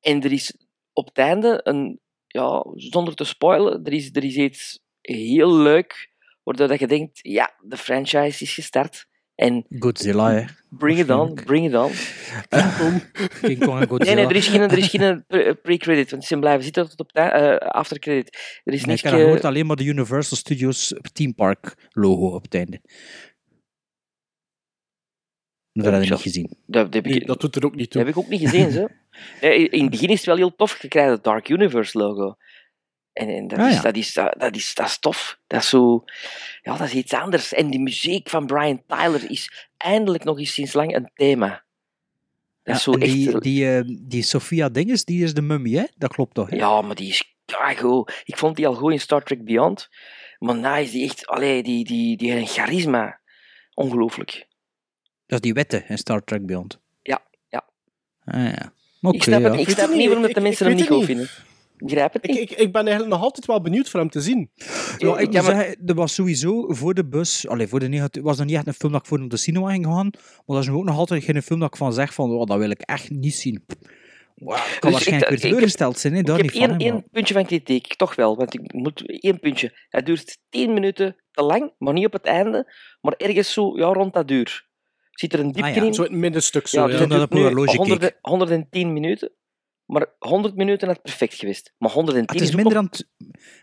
En 0.00 0.22
er 0.22 0.32
is 0.32 0.54
op 0.92 1.06
het 1.06 1.18
einde, 1.18 1.60
een, 1.62 2.00
ja, 2.32 2.64
zonder 2.74 3.14
te 3.14 3.24
spoilen, 3.24 3.84
er 3.84 3.92
is, 3.92 4.10
er 4.12 4.24
is 4.24 4.36
iets 4.36 4.78
heel 5.00 5.56
leuk, 5.56 6.10
waardoor 6.42 6.68
dat 6.68 6.78
je 6.78 6.86
denkt, 6.86 7.18
ja, 7.22 7.54
de 7.60 7.76
franchise 7.76 8.44
is 8.44 8.54
gestart. 8.54 9.08
En 9.34 9.66
Godzilla, 9.78 10.32
hè. 10.32 10.44
bring 10.68 10.98
it 10.98 11.10
on, 11.10 11.34
bring 11.34 11.66
it 11.66 11.74
on. 11.74 11.90
King 12.48 12.76
Kong. 12.78 13.02
King 13.40 13.58
Kong 13.58 13.80
en 13.80 13.88
Godzilla. 13.88 14.14
Nee, 14.14 14.24
nee, 14.24 14.26
er 14.26 14.36
is 14.36 14.48
geen, 14.48 14.60
er 14.60 14.78
is 14.78 14.88
geen 14.88 15.24
pre- 15.26 15.54
pre-credit, 15.54 16.10
want 16.10 16.22
ze 16.22 16.28
zijn 16.28 16.40
blijven 16.40 16.64
zitten 16.64 16.88
tot 16.88 17.00
op 17.00 17.12
de 17.12 17.20
uh, 17.20 17.68
aftercredit. 17.70 18.60
Er 18.64 18.72
is 18.72 18.84
Nee, 18.84 18.96
ik 18.96 19.02
heb 19.02 19.12
gehoord 19.12 19.44
alleen 19.44 19.66
maar 19.66 19.76
de 19.76 19.84
Universal 19.84 20.36
Studios 20.36 20.94
Theme 21.12 21.32
Park 21.32 21.88
logo 21.90 22.26
op 22.34 22.42
het 22.42 22.54
einde. 22.54 22.80
Dat 25.72 25.92
heb 25.92 26.02
ik 26.02 26.10
niet 26.10 26.20
gezien. 26.20 26.56
dat, 26.66 26.84
dat 26.84 26.94
heb 26.94 27.06
ik, 27.06 27.10
Nee, 27.10 27.24
dat 27.26 27.40
doet 27.40 27.56
er 27.56 27.64
ook 27.64 27.74
niet 27.74 27.80
dat 27.80 27.90
toe. 27.90 28.00
heb 28.00 28.10
ik 28.10 28.16
ook 28.18 28.28
niet 28.28 28.40
gezien, 28.40 28.70
zo. 28.80 28.86
Nee, 29.40 29.68
in 29.68 29.80
het 29.82 29.90
begin 29.90 30.08
is 30.08 30.16
het 30.16 30.26
wel 30.26 30.36
heel 30.36 30.54
tof, 30.54 30.82
je 30.82 30.88
krijgt 30.88 31.10
het 31.10 31.24
Dark 31.24 31.48
Universe 31.48 31.98
logo. 31.98 32.36
En, 33.12 33.28
en 33.28 33.48
dat, 33.48 33.58
Ah, 33.58 33.68
is, 33.68 33.74
ja. 33.74 33.80
dat, 33.82 33.96
is, 33.96 34.12
dat, 34.12 34.34
dat 34.38 34.56
is, 34.56 34.74
dat 34.74 34.86
is 34.86 34.98
tof. 34.98 35.38
Dat 35.46 35.60
is 35.62 35.68
zo... 35.68 36.04
Ja, 36.62 36.76
dat 36.76 36.86
is 36.86 36.92
iets 36.94 37.12
anders. 37.12 37.52
En 37.52 37.70
die 37.70 37.80
muziek 37.80 38.28
van 38.28 38.46
Brian 38.46 38.82
Tyler 38.86 39.30
is 39.30 39.68
eindelijk 39.76 40.24
nog 40.24 40.38
eens 40.38 40.54
sinds 40.54 40.72
lang 40.72 40.94
een 40.96 41.10
thema. 41.14 41.64
Dat 42.62 42.76
is 42.76 42.84
Ja, 42.84 42.92
zo 42.92 42.92
en 42.92 43.00
die, 43.00 43.32
echt... 43.32 43.42
die, 43.42 43.76
eh, 43.76 43.82
die 44.00 44.22
Sophia 44.22 44.68
Dinges, 44.68 45.04
die 45.04 45.24
is 45.24 45.34
de 45.34 45.42
mummy, 45.42 45.70
hè? 45.72 45.84
Dat 45.96 46.12
klopt 46.12 46.34
toch? 46.34 46.50
Hè? 46.50 46.56
Ja, 46.56 46.80
maar 46.80 46.94
die 46.94 47.08
is 47.08 47.34
goed. 47.76 48.12
Ik 48.24 48.36
vond 48.36 48.56
die 48.56 48.66
al 48.66 48.74
goed 48.74 48.92
in 48.92 49.00
Star 49.00 49.22
Trek 49.22 49.44
Beyond. 49.44 49.88
Maar 50.38 50.56
nou 50.56 50.80
is 50.82 50.90
die 50.90 51.04
echt... 51.04 51.26
Allee, 51.26 51.62
die, 51.62 51.84
die, 51.84 52.16
die 52.16 52.30
heeft 52.32 52.42
een 52.48 52.62
charisma. 52.62 53.20
Ongelooflijk. 53.74 54.46
Dat 55.30 55.38
is 55.38 55.40
die 55.40 55.52
witte 55.54 55.84
in 55.88 55.98
Star 55.98 56.24
Trek 56.24 56.46
Beyond. 56.46 56.78
Ja, 57.02 57.22
ja. 57.48 57.64
Ah, 58.24 58.34
ja. 58.44 58.72
Ik 59.10 59.22
snap, 59.22 59.40
ja. 59.40 59.50
het, 59.50 59.60
ik 59.60 59.68
snap 59.68 59.88
het 59.88 59.96
niet 59.96 60.06
waarom 60.06 60.22
de 60.22 60.28
ik- 60.28 60.40
mensen 60.42 60.66
ik 60.66 60.72
hem 60.72 60.80
niet 60.80 60.90
goed 60.96 61.04
vinden. 61.04 61.24
Ik 61.78 61.86
begrijp 61.86 62.12
het 62.12 62.24
Ik, 62.24 62.30
niet. 62.30 62.38
ik, 62.40 62.50
ik 62.50 62.72
ben 62.72 62.82
eigenlijk 62.82 63.10
nog 63.14 63.22
altijd 63.22 63.46
wel 63.46 63.60
benieuwd 63.60 63.88
voor 63.88 64.00
hem 64.00 64.10
te 64.10 64.20
zien. 64.20 64.50
Ja, 64.54 64.64
ik 64.64 64.98
Ja, 64.98 65.14
moet 65.18 65.32
maar- 65.32 65.42
zeggen, 65.44 65.76
er 65.86 65.94
was 65.94 66.14
sowieso 66.14 66.66
voor 66.72 66.94
de 66.94 67.06
bus, 67.06 67.48
allee, 67.48 67.66
voor 67.68 67.80
de 67.80 67.88
negatief, 67.88 68.22
was 68.22 68.36
nog 68.38 68.46
niet 68.46 68.56
echt 68.56 68.66
een 68.66 68.72
film 68.74 68.92
dat 68.92 69.00
ik 69.00 69.06
voor 69.06 69.20
op 69.20 69.30
de 69.30 69.36
cinema 69.36 69.70
ging 69.70 69.84
gaan, 69.86 70.10
maar 70.12 70.56
dat 70.56 70.58
is 70.58 70.66
nu 70.68 70.74
ook 70.74 70.84
nog 70.84 70.96
altijd 70.96 71.24
geen 71.24 71.42
film 71.42 71.60
dat 71.60 71.68
ik 71.68 71.76
van 71.76 71.92
zeg 71.92 72.14
van, 72.14 72.30
oh, 72.30 72.46
dat 72.46 72.58
wil 72.58 72.70
ik 72.70 72.80
echt 72.80 73.10
niet 73.10 73.34
zien. 73.34 73.64
Wow, 74.34 74.56
ik 74.56 74.76
kan 74.80 74.90
ik- 74.90 74.94
waarschijnlijk 74.96 75.30
ik- 75.30 75.38
weer 75.40 75.50
teleurgesteld 75.50 75.98
zijn, 75.98 76.12
hè, 76.12 76.18
Ik 76.18 76.26
daar 76.26 76.36
heb 76.36 76.52
niet 76.52 76.64
van. 76.64 76.78
één, 76.78 77.04
puntje 77.10 77.34
van 77.34 77.46
kritiek, 77.46 77.94
toch 77.94 78.14
wel. 78.14 78.36
Want 78.36 78.54
ik 78.54 78.72
moet 78.72 79.20
één 79.22 79.40
puntje. 79.40 79.72
Het 79.88 80.06
duurt 80.06 80.38
tien 80.48 80.72
minuten 80.72 81.16
te 81.30 81.42
lang, 81.42 81.72
maar 81.78 81.92
niet 81.92 82.06
op 82.06 82.12
het 82.12 82.24
einde, 82.24 82.72
maar 83.00 83.14
ergens 83.16 83.52
zo 83.52 83.78
ja, 83.78 83.86
rond 83.86 84.12
dat 84.12 84.28
duur. 84.28 84.68
Zit 85.20 85.32
er 85.32 85.40
een 85.40 85.52
diepje 85.52 85.70
Ah, 85.70 85.76
ja. 85.76 85.82
in? 85.84 85.94
Zo 85.94 86.02
in 86.02 86.10
het 86.12 86.20
middenstuk 86.20 86.66
zo. 86.66 86.88
ja, 86.88 86.98
Ja, 86.98 87.06
dus 87.06 87.26
horloge 87.40 87.76
100 87.76 88.00
keek. 88.00 88.18
110 88.20 88.92
minuten, 88.92 89.32
maar 89.84 90.06
100 90.18 90.56
minuten 90.56 90.88
had 90.88 91.02
perfect 91.02 91.34
geweest. 91.34 91.74
Maar 91.78 91.90
110 91.90 92.26
Ah, 92.26 92.34
het 92.34 92.42
is 92.48 92.54
minder 92.54 92.74
dan, 92.74 92.88
t- 92.88 93.08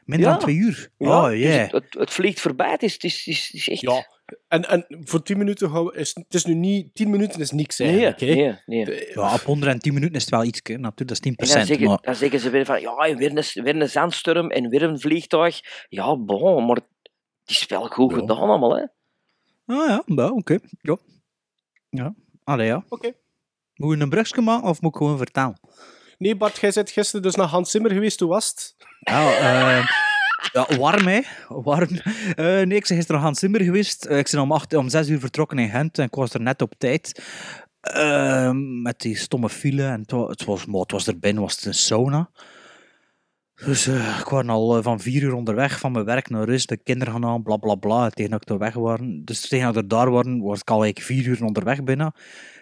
minder 0.06 0.28
Ja. 0.28 0.32
dan 0.34 0.42
twee 0.42 0.56
uur. 0.56 0.90
Ja, 0.98 1.08
oh, 1.24 1.30
dus 1.30 1.40
yeah. 1.40 1.62
het, 1.62 1.72
het, 1.72 1.94
het 2.00 2.12
vliegt 2.12 2.40
voorbij. 2.40 2.72
Het 2.72 2.84
is, 2.84 2.94
het 2.94 3.04
is, 3.04 3.26
het 3.26 3.54
is, 3.54 3.68
echt... 3.70 3.82
Ja, 3.82 4.06
En, 4.48 4.70
en 4.70 4.86
voor 5.04 5.24
10 5.24 5.38
minuten 5.38 5.70
gaan 5.70 5.86
we- 5.86 5.96
is 5.98 6.16
het 6.16 6.34
is 6.34 6.46
nu 6.46 6.54
niet... 6.54 6.96
10 6.96 7.10
minuten 7.10 7.40
is 7.40 7.52
niks 7.52 7.78
Nee, 7.78 7.88
eigenlijk. 7.90 8.20
hè. 8.20 8.26
nee, 8.36 8.56
nee. 8.66 8.86
De- 8.86 9.12
Ja, 9.16 9.34
op 9.34 9.40
110 9.42 9.94
minuten 9.94 10.16
is 10.16 10.22
het 10.22 10.30
wel 10.32 10.44
iets, 10.44 10.62
natuurlijk. 10.62 10.98
Dat 10.98 11.12
is 11.12 11.20
10%. 11.20 11.50
En 11.52 11.58
dan 11.58 11.66
zeggen, 11.66 11.88
maar, 11.88 11.98
dan 12.02 12.16
zeggen 12.16 12.40
ze 12.40 12.50
weer 12.50 12.66
van, 12.66 12.82
ja, 12.82 13.16
weer 13.16 13.38
een, 13.38 13.64
weer 13.64 13.76
een 13.82 13.90
zandstorm 13.90 14.52
en 14.52 14.70
weer 14.70 14.84
een 14.84 15.00
vliegtuig. 15.00 15.60
Ja, 15.90 16.18
bon, 16.18 16.66
maar 16.66 16.76
het 16.76 16.86
is 17.46 17.66
wel 17.66 17.88
goed 17.88 18.12
Ja. 18.12 18.18
gedaan 18.18 18.38
allemaal, 18.38 18.76
hè. 18.76 18.82
ah 19.66 19.88
ja, 19.88 20.04
nou, 20.06 20.32
oké. 20.32 20.58
Ja. 20.82 20.98
Ja, 21.90 22.14
allee 22.44 22.68
ja. 22.68 22.84
Oké. 22.90 23.12
Moet 23.76 23.98
je 23.98 24.04
een 24.04 24.10
brugje 24.10 24.42
maken 24.42 24.70
of 24.70 24.82
moet 24.82 24.92
ik 24.94 24.98
gewoon 24.98 25.18
vertellen? 25.18 25.60
Nee, 26.18 26.36
Bart, 26.36 26.58
jij 26.58 26.72
bent 26.74 26.92
gisteren 26.92 27.22
dus 27.22 27.36
naar 27.36 27.48
Hans 27.48 27.72
Zimmer 27.72 27.92
geweest. 27.92 28.20
Hoe 28.20 28.30
was 28.30 28.50
het? 28.50 28.76
Ja, 29.00 29.32
eh, 29.38 29.88
ja 30.52 30.78
warm 30.78 31.08
hè. 31.08 31.22
Warm. 31.48 31.90
Eh, 32.36 32.46
nee, 32.46 32.62
ik 32.62 32.68
ben 32.68 32.82
gisteren 32.82 33.16
naar 33.16 33.22
Hans 33.26 33.40
Zimmer 33.40 33.62
geweest. 33.62 34.06
Eh, 34.06 34.18
ik 34.18 34.30
ben 34.32 34.42
om, 34.42 34.52
acht, 34.52 34.74
om 34.74 34.90
zes 34.90 35.10
uur 35.10 35.20
vertrokken 35.20 35.60
in 35.60 35.70
Gent 35.70 35.98
en 35.98 36.06
ik 36.06 36.16
was 36.16 36.34
er 36.34 36.42
net 36.42 36.62
op 36.62 36.74
tijd. 36.78 37.24
Met 38.84 39.00
die 39.00 39.16
stomme 39.18 39.50
file 39.50 39.84
en 39.84 40.02
het 40.02 40.12
wa- 40.12 40.28
het 40.28 40.46
was, 40.46 40.66
maar 40.66 40.80
het 40.82 40.92
was 40.92 41.08
er 41.08 41.20
binnen, 41.20 41.44
was 41.44 41.56
het 41.56 41.66
een 41.66 41.74
sauna. 41.74 42.30
Dus 43.66 43.88
eh, 43.88 44.18
ik 44.20 44.26
was 44.26 44.48
al 44.48 44.78
eh, 44.78 44.84
van 44.84 45.00
vier 45.00 45.22
uur 45.24 45.34
onderweg 45.34 45.80
van 45.80 45.92
mijn 45.92 46.06
werk 46.06 46.30
naar 46.30 46.44
rust, 46.44 46.70
de 46.70 46.78
kinderen 46.78 47.14
gaan 47.14 47.26
aan, 47.26 47.44
bla 47.44 47.58
bla 47.58 47.76
bla. 47.76 48.10
Tegen 48.10 48.32
dat 48.32 48.42
ik 48.42 48.50
er 48.50 48.58
weg 48.58 48.74
waren. 48.74 49.26
Dus 49.26 49.48
tegen 49.48 49.66
dat 49.66 49.76
er 49.76 49.88
daar 49.88 50.12
waren, 50.12 50.42
was 50.42 50.60
ik 50.60 50.70
al 50.70 50.84
eigenlijk 50.84 51.12
vier 51.14 51.26
uur 51.28 51.44
onderweg 51.44 51.84
binnen. 51.84 52.14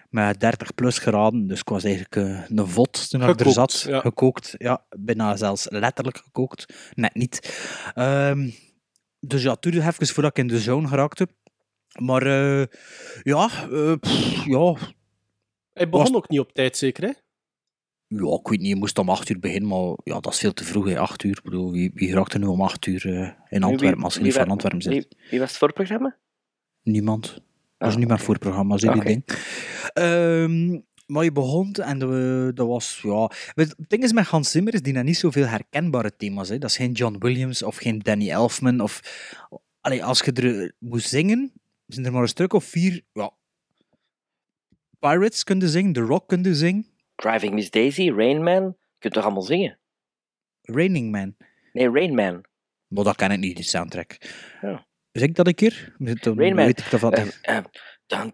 Met 0.09 0.39
30 0.39 0.73
plus 0.75 0.97
graden, 0.97 1.47
dus 1.47 1.59
ik 1.59 1.69
was 1.69 1.83
eigenlijk 1.83 2.15
eh, 2.15 2.49
een 2.57 2.67
vod 2.67 3.09
toen 3.09 3.21
ik 3.21 3.27
er 3.27 3.35
Gekookt, 3.35 3.53
zat. 3.55 3.85
ja. 3.89 3.99
Gekookt, 3.99 4.55
ja. 4.57 4.85
Bijna 4.99 5.35
zelfs 5.35 5.65
letterlijk 5.69 6.17
gekookt. 6.17 6.65
Net 6.93 7.13
niet. 7.15 7.59
Ehm, 7.93 8.49
dus 9.19 9.43
ja, 9.43 9.55
toen 9.55 9.73
even 9.73 10.07
voordat 10.07 10.31
ik 10.31 10.43
in 10.43 10.47
de 10.47 10.59
zone 10.59 10.87
geraakte. 10.87 11.27
Maar 11.99 12.27
ja, 13.23 13.47
pff, 13.99 14.45
ja, 14.45 14.75
Hij 15.73 15.89
begon 15.89 16.05
Was- 16.05 16.13
ook 16.15 16.29
niet 16.29 16.39
op 16.39 16.53
tijd, 16.53 16.77
zeker, 16.77 17.03
hè? 17.03 17.11
Ja, 18.07 18.37
ik 18.39 18.47
weet 18.47 18.59
niet, 18.59 18.67
je 18.67 18.75
moest 18.75 18.97
om 18.97 19.09
8 19.09 19.29
uur 19.29 19.39
beginnen, 19.39 19.69
maar 19.69 19.97
ja, 20.03 20.19
dat 20.19 20.33
is 20.33 20.39
veel 20.39 20.53
te 20.53 20.63
vroeg, 20.63 20.85
hè, 20.85 20.99
8 20.99 21.23
uur. 21.23 21.37
Ik 21.37 21.43
bedoel, 21.43 21.71
wie, 21.71 21.91
wie 21.93 22.13
raakt 22.13 22.33
er 22.33 22.39
nu 22.39 22.45
om 22.45 22.61
8 22.61 22.85
uur 22.85 23.15
eh, 23.21 23.29
in 23.49 23.63
Antwerpen 23.63 24.03
als 24.03 24.15
je 24.15 24.21
niet 24.21 24.33
van 24.33 24.49
Antwerpen 24.49 24.81
zit? 24.81 24.93
Wie, 24.93 25.07
wie 25.29 25.39
was 25.39 25.49
het 25.49 25.57
voorprogramma? 25.57 26.17
Niemand. 26.83 27.23
Dat 27.77 27.87
is 27.87 27.93
Ah, 27.93 27.99
niet 27.99 28.07
meer 28.07 28.15
oké. 28.17 28.25
voor 28.25 28.37
programma's, 28.39 28.81
die 28.81 28.89
Oké. 28.89 29.03
ding. 29.05 29.23
Ehm, 29.93 30.79
maar 31.07 31.23
je 31.23 31.31
begon 31.31 31.73
en 31.73 31.99
de, 31.99 32.51
dat 32.53 32.67
was, 32.67 32.99
ja... 33.03 33.31
Het 33.53 33.75
ding 33.87 34.03
is 34.03 34.13
met 34.13 34.25
Hans 34.25 34.51
Zimmer 34.51 34.73
is 34.73 34.81
die 34.81 34.93
net 34.93 35.03
niet 35.03 35.17
zoveel 35.17 35.45
herkenbare 35.45 36.15
thema's. 36.15 36.49
Hè. 36.49 36.57
Dat 36.57 36.69
is 36.69 36.75
geen 36.75 36.91
John 36.91 37.15
Williams 37.19 37.63
of 37.63 37.75
geen 37.77 37.99
Danny 37.99 38.29
Elfman. 38.29 38.79
Of, 38.81 39.01
allee, 39.81 40.03
als 40.05 40.19
je 40.19 40.31
er 40.31 40.73
moest 40.79 41.09
zingen, 41.09 41.51
zijn 41.87 42.05
er 42.05 42.11
maar 42.11 42.21
een 42.21 42.27
stuk 42.27 42.53
of 42.53 42.63
vier... 42.63 43.01
Ja, 43.13 43.31
Pirates 44.99 45.43
kunnen 45.43 45.69
zingen, 45.69 45.93
The 45.93 45.99
Rock 46.01 46.27
kunnen 46.27 46.55
zingen, 46.55 46.85
Driving 47.15 47.53
Miss 47.53 47.69
Daisy, 47.69 48.09
Rain 48.09 48.43
Man. 48.43 48.63
Je 48.63 48.97
kunt 48.99 49.13
toch 49.13 49.23
allemaal 49.23 49.41
zingen? 49.41 49.79
Raining 50.61 51.11
Man. 51.11 51.35
Nee, 51.73 51.89
Rain 51.89 52.15
Man. 52.15 52.45
Maar 52.87 53.03
dat 53.03 53.15
ken 53.15 53.31
ik 53.31 53.39
niet, 53.39 53.55
die 53.55 53.65
soundtrack. 53.65 54.17
Ja. 54.61 54.87
Zeg 55.11 55.27
ik 55.27 55.35
dat 55.35 55.47
een 55.47 55.55
keer? 55.55 55.95
Rain 55.97 56.55
Man. 56.55 56.65
weet 56.65 56.79
ik 56.79 56.89
dat 56.89 57.01
ja. 58.07 58.31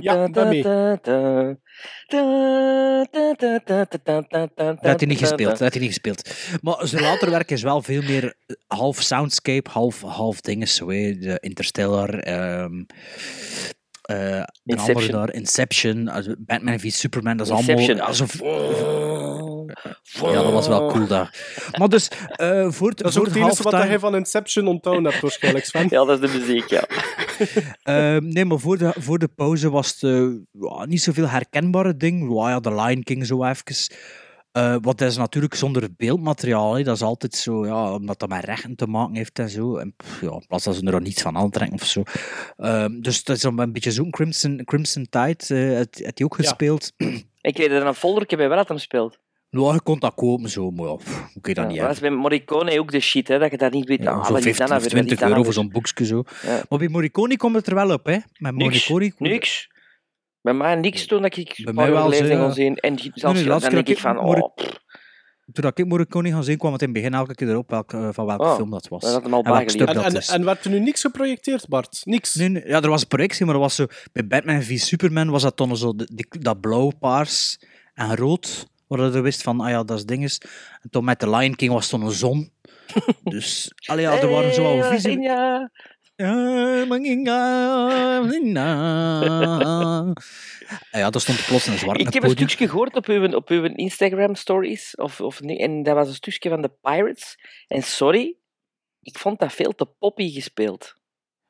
ja. 0.00 0.26
Dat 4.80 5.00
hij 5.00 5.08
niet 5.08 5.18
gespeeld, 5.18 5.50
dat 5.50 5.58
heb 5.58 5.72
hij 5.72 5.80
niet 5.80 5.88
gespeeld. 5.88 6.34
Maar 6.62 6.88
zijn 6.88 7.02
later 7.02 7.30
werk 7.30 7.50
is 7.50 7.62
wel 7.62 7.82
veel 7.82 8.02
meer 8.02 8.34
half 8.66 9.00
soundscape, 9.00 9.70
half, 9.70 10.00
half 10.00 10.40
dingen, 10.40 10.68
zo, 10.68 10.88
Interstellar 11.40 12.18
eh, 14.10 14.42
de 14.62 14.76
andere 14.76 14.92
Inception. 14.92 15.12
daar, 15.12 15.32
Inception, 15.34 16.08
eh, 16.08 16.32
Batman 16.38 16.78
v 16.80 16.90
Superman, 16.92 17.36
dat 17.36 17.46
is 17.46 17.52
Inception. 17.52 18.00
allemaal... 18.00 18.06
Alsof, 18.06 18.40
ja, 20.32 20.42
dat 20.42 20.52
was 20.52 20.68
wel 20.68 20.86
cool 20.92 21.06
daar. 21.06 21.34
Maar 21.78 21.88
dus, 21.88 22.08
eh, 22.36 22.70
voor, 22.70 22.88
het- 22.88 22.98
Dat 22.98 23.08
is 23.08 23.12
voor 23.14 23.22
ook 23.26 23.28
het 23.34 23.36
enige 23.42 23.62
wat 23.62 23.72
hij 23.72 23.98
van 23.98 24.14
Inception 24.14 24.66
onthouden 24.66 25.04
hebt, 25.10 25.20
waarschijnlijk, 25.22 25.64
Sven. 25.64 25.86
Ja, 25.96 26.04
dat 26.04 26.22
is 26.22 26.30
de 26.32 26.38
muziek, 26.38 26.68
ja. 26.68 26.84
Ehm, 27.82 28.28
nee, 28.28 28.44
maar 28.44 28.58
voor 28.58 28.78
de, 28.78 28.92
voor 28.98 29.18
de 29.18 29.28
pauze 29.28 29.70
was 29.70 29.90
het 29.90 30.02
eh, 30.02 30.26
ja, 30.52 30.84
niet 30.86 31.02
zoveel 31.02 31.28
herkenbare. 31.28 31.94
Ja, 31.98 32.48
ja, 32.48 32.60
de 32.60 32.74
Lion 32.74 33.02
King 33.02 33.26
zo 33.26 33.44
even. 33.44 33.64
Eh, 34.52 34.76
wat 34.80 35.00
is 35.00 35.16
natuurlijk 35.16 35.54
zonder 35.54 35.88
beeldmateriaal. 35.96 36.82
Dat 36.84 36.96
is 36.96 37.02
altijd 37.02 37.34
zo, 37.34 37.66
ja, 37.66 37.92
omdat 37.94 38.18
dat 38.18 38.28
met 38.28 38.44
rechten 38.44 38.76
te 38.76 38.86
maken 38.86 39.16
heeft 39.16 39.38
en 39.38 39.48
zo. 39.48 39.76
En 39.76 39.94
pff, 39.96 40.20
ja, 40.20 40.30
in 40.30 40.44
plaats 40.48 40.64
dat 40.64 40.74
ze 40.74 40.84
er 40.84 40.92
nog 40.92 41.00
niets 41.00 41.22
van 41.22 41.36
aantrekken 41.36 41.74
of 41.80 41.84
zo. 41.86 42.02
Ehm, 42.56 43.00
dus 43.00 43.24
dat 43.24 43.36
is 43.36 43.42
dan 43.42 43.58
een 43.58 43.72
beetje 43.72 43.92
zo'n 43.92 44.10
Crimson, 44.10 44.60
Crimson 44.64 45.06
Tide. 45.10 45.54
het 45.54 45.98
heeft 45.98 46.18
hij 46.18 46.24
ook 46.24 46.36
Ja. 46.36 46.42
gespeeld. 46.42 46.92
Ik 47.42 47.56
weet 47.56 47.70
er 47.70 47.86
een 47.86 47.94
foldertje 47.94 48.36
bij 48.36 48.48
wel 48.48 48.56
dat 48.56 48.68
hem 48.68 48.78
speelt. 48.78 49.18
Nou, 49.50 49.72
je 49.74 49.80
kon 49.82 49.98
dat 49.98 50.14
kopen 50.14 50.48
zo, 50.50 50.70
maar 50.70 50.86
ja, 50.88 50.94
pff, 50.94 51.18
hoe 51.32 51.40
kun 51.42 51.54
je 51.54 51.54
dat 51.54 51.64
Ja, 51.64 51.70
niet 51.70 51.80
dat 51.80 51.90
is 51.90 51.94
hebben? 52.00 52.10
bij 52.10 52.20
Morricone 52.20 52.78
ook 52.80 52.90
de 52.92 53.00
shit, 53.00 53.28
hè, 53.28 53.38
dat 53.38 53.50
je 53.50 53.56
dat 53.56 53.72
niet 53.72 53.88
weet. 53.88 54.02
Ja, 54.02 54.24
zo'n 54.24 54.36
is 54.36 54.42
15 54.42 54.52
dat 54.52 54.60
of 54.62 54.68
nou 54.68 54.68
weer, 54.68 54.76
wat 54.80 54.84
is 54.86 54.90
20 54.92 55.18
dat 55.18 55.28
nou 55.28 55.30
euro 55.30 55.44
voor 55.44 55.52
zo'n 55.52 55.70
boekje 55.70 56.04
zo. 56.06 56.22
Ja. 56.42 56.62
Maar 56.68 56.78
bij 56.78 56.88
Morricone 56.88 57.36
komt 57.36 57.54
het 57.54 57.66
er 57.66 57.74
wel 57.74 57.90
op, 57.92 58.06
hè. 58.06 58.18
Met 58.38 58.54
niks. 59.18 59.69
Bij 60.42 60.54
mij 60.54 60.74
niks 60.74 61.06
toen 61.06 61.22
dat 61.22 61.36
ik 61.36 61.46
Bij 61.56 61.66
een 61.66 61.74
mij 61.74 61.84
paar 61.84 61.92
wel, 61.94 62.02
jaar 62.02 62.12
geleden 62.12 62.26
zo, 62.28 62.38
ja. 62.38 62.44
kon 62.44 62.54
zien. 62.54 62.76
En 62.76 62.98
zelfs 62.98 63.22
nee, 63.22 63.32
dan 63.42 63.52
laatste 63.52 63.70
denk 63.70 63.88
ik 63.88 63.98
van, 63.98 64.14
dat 64.16 64.36
ik 64.36 64.42
oh, 64.44 64.56
Toen 65.52 65.66
ik 65.74 65.86
Morricone 65.86 66.30
gaan 66.30 66.44
zien, 66.44 66.58
kwam 66.58 66.72
het 66.72 66.82
in 66.82 66.88
het 66.88 66.96
begin 66.96 67.14
elke 67.14 67.34
keer 67.34 67.48
erop 67.48 67.70
welke, 67.70 68.08
van 68.12 68.26
welke 68.26 68.42
Oh, 68.44 68.54
film 68.54 68.70
dat 68.70 68.88
was. 68.88 69.00
dat 69.02 69.12
had 69.12 69.22
hem 69.22 69.34
al 69.34 69.42
En 69.44 70.14
is. 70.16 70.28
en 70.28 70.44
werd 70.44 70.64
er 70.64 70.70
nu 70.70 70.80
niks 70.80 71.00
geprojecteerd, 71.00 71.68
Bart? 71.68 72.00
Niks? 72.04 72.34
Nee, 72.34 72.48
nee, 72.48 72.66
ja, 72.66 72.82
er 72.82 72.88
was 72.88 73.02
een 73.02 73.08
projectie, 73.08 73.44
maar 73.44 73.54
dat 73.54 73.62
was 73.62 73.74
zo... 73.74 73.86
Bij 74.12 74.26
Batman 74.26 74.62
v 74.62 74.78
Superman 74.78 75.30
was 75.30 75.42
dat 75.42 75.56
dan 75.56 75.76
zo 75.76 75.94
de- 75.94 76.08
die- 76.14 76.40
dat 76.40 76.60
blauw, 76.60 76.90
paars 77.00 77.58
en 77.94 78.16
rood, 78.16 78.66
waar 78.86 79.12
je 79.12 79.20
wist 79.20 79.42
van, 79.42 79.60
ah 79.60 79.68
ja, 79.70 79.82
dat 79.84 79.96
is 79.98 80.04
dinges. 80.04 80.40
En 80.82 80.90
toen 80.90 81.04
met 81.04 81.18
The 81.18 81.30
Lion 81.30 81.54
King 81.54 81.72
was 81.72 81.90
het 81.90 82.00
dan 82.00 82.08
een 82.08 82.14
zon. 82.14 82.52
dus, 83.22 83.72
allee, 83.86 84.04
ja, 84.04 84.12
er 84.20 84.28
waren 84.30 84.54
zo 84.54 84.62
wel 84.62 84.82
visie... 84.90 85.30
ja. 88.54 90.12
Ja, 90.90 91.10
daar 91.10 91.20
stond 91.20 91.46
plots 91.46 91.66
een 91.66 91.78
zwarte 91.78 92.02
Ik 92.02 92.12
heb 92.12 92.22
een 92.22 92.30
stukje 92.30 92.68
gehoord 92.68 92.96
op 92.96 93.06
uw, 93.06 93.34
op 93.34 93.48
uw 93.48 93.64
Instagram 93.64 94.34
stories. 94.34 94.94
Of, 94.96 95.20
of, 95.20 95.40
en 95.40 95.82
dat 95.82 95.94
was 95.94 96.08
een 96.08 96.14
stukje 96.14 96.48
van 96.48 96.62
de 96.62 96.70
Pirates. 96.82 97.38
En 97.66 97.82
sorry, 97.82 98.36
ik 99.02 99.18
vond 99.18 99.38
dat 99.38 99.52
veel 99.52 99.72
te 99.72 99.86
poppy 99.98 100.32
gespeeld. 100.32 100.98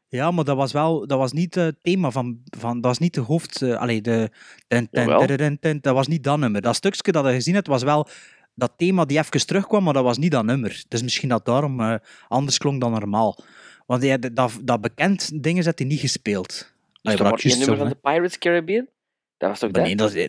Ja, 0.08 0.30
maar 0.30 0.44
dat 0.44 0.56
was 0.56 0.72
wel, 0.72 1.06
dat 1.06 1.18
was 1.18 1.32
niet 1.32 1.54
het 1.54 1.82
thema 1.82 2.10
van, 2.10 2.40
van 2.58 2.74
dat 2.74 2.84
was 2.84 2.98
niet 2.98 3.14
de 3.14 3.20
hoofd, 3.20 3.62
eh, 3.62 3.76
allee, 3.76 4.00
de, 4.00 4.30
ten, 4.68 4.88
ten, 4.90 5.58
ten, 5.60 5.78
dat 5.80 5.94
was 5.94 6.06
niet 6.06 6.24
dat 6.24 6.38
nummer. 6.38 6.60
Dat 6.60 6.76
stukje 6.76 7.12
dat 7.12 7.26
je 7.26 7.32
gezien 7.32 7.54
hebt, 7.54 7.66
was 7.66 7.82
wel 7.82 8.08
dat 8.54 8.72
thema 8.76 9.04
die 9.04 9.18
even 9.18 9.46
terugkwam, 9.46 9.84
maar 9.84 9.92
dat 9.92 10.04
was 10.04 10.18
niet 10.18 10.30
dat 10.30 10.44
nummer. 10.44 10.84
Dus 10.88 11.02
misschien 11.02 11.28
dat 11.28 11.44
daarom 11.44 11.80
eh, 11.80 11.94
anders 12.28 12.58
klonk 12.58 12.80
dan 12.80 12.90
normaal. 12.90 13.44
Want 13.90 14.02
ja, 14.02 14.16
dat, 14.16 14.58
dat 14.62 14.80
bekend 14.80 15.42
dingen 15.42 15.64
had 15.64 15.78
hij 15.78 15.88
niet 15.88 16.00
gespeeld. 16.00 16.72
Is 17.02 17.14
juist 17.14 17.44
één 17.44 17.58
nummer 17.58 17.76
van 17.76 17.88
de 17.88 17.94
Pirates 17.94 18.38
Caribbean? 18.38 18.88
Dat 19.36 19.48
was 19.48 19.58
toch 19.58 19.70
dat? 19.70 19.84
nee, 19.84 19.96
dat 19.96 20.14
is... 20.14 20.28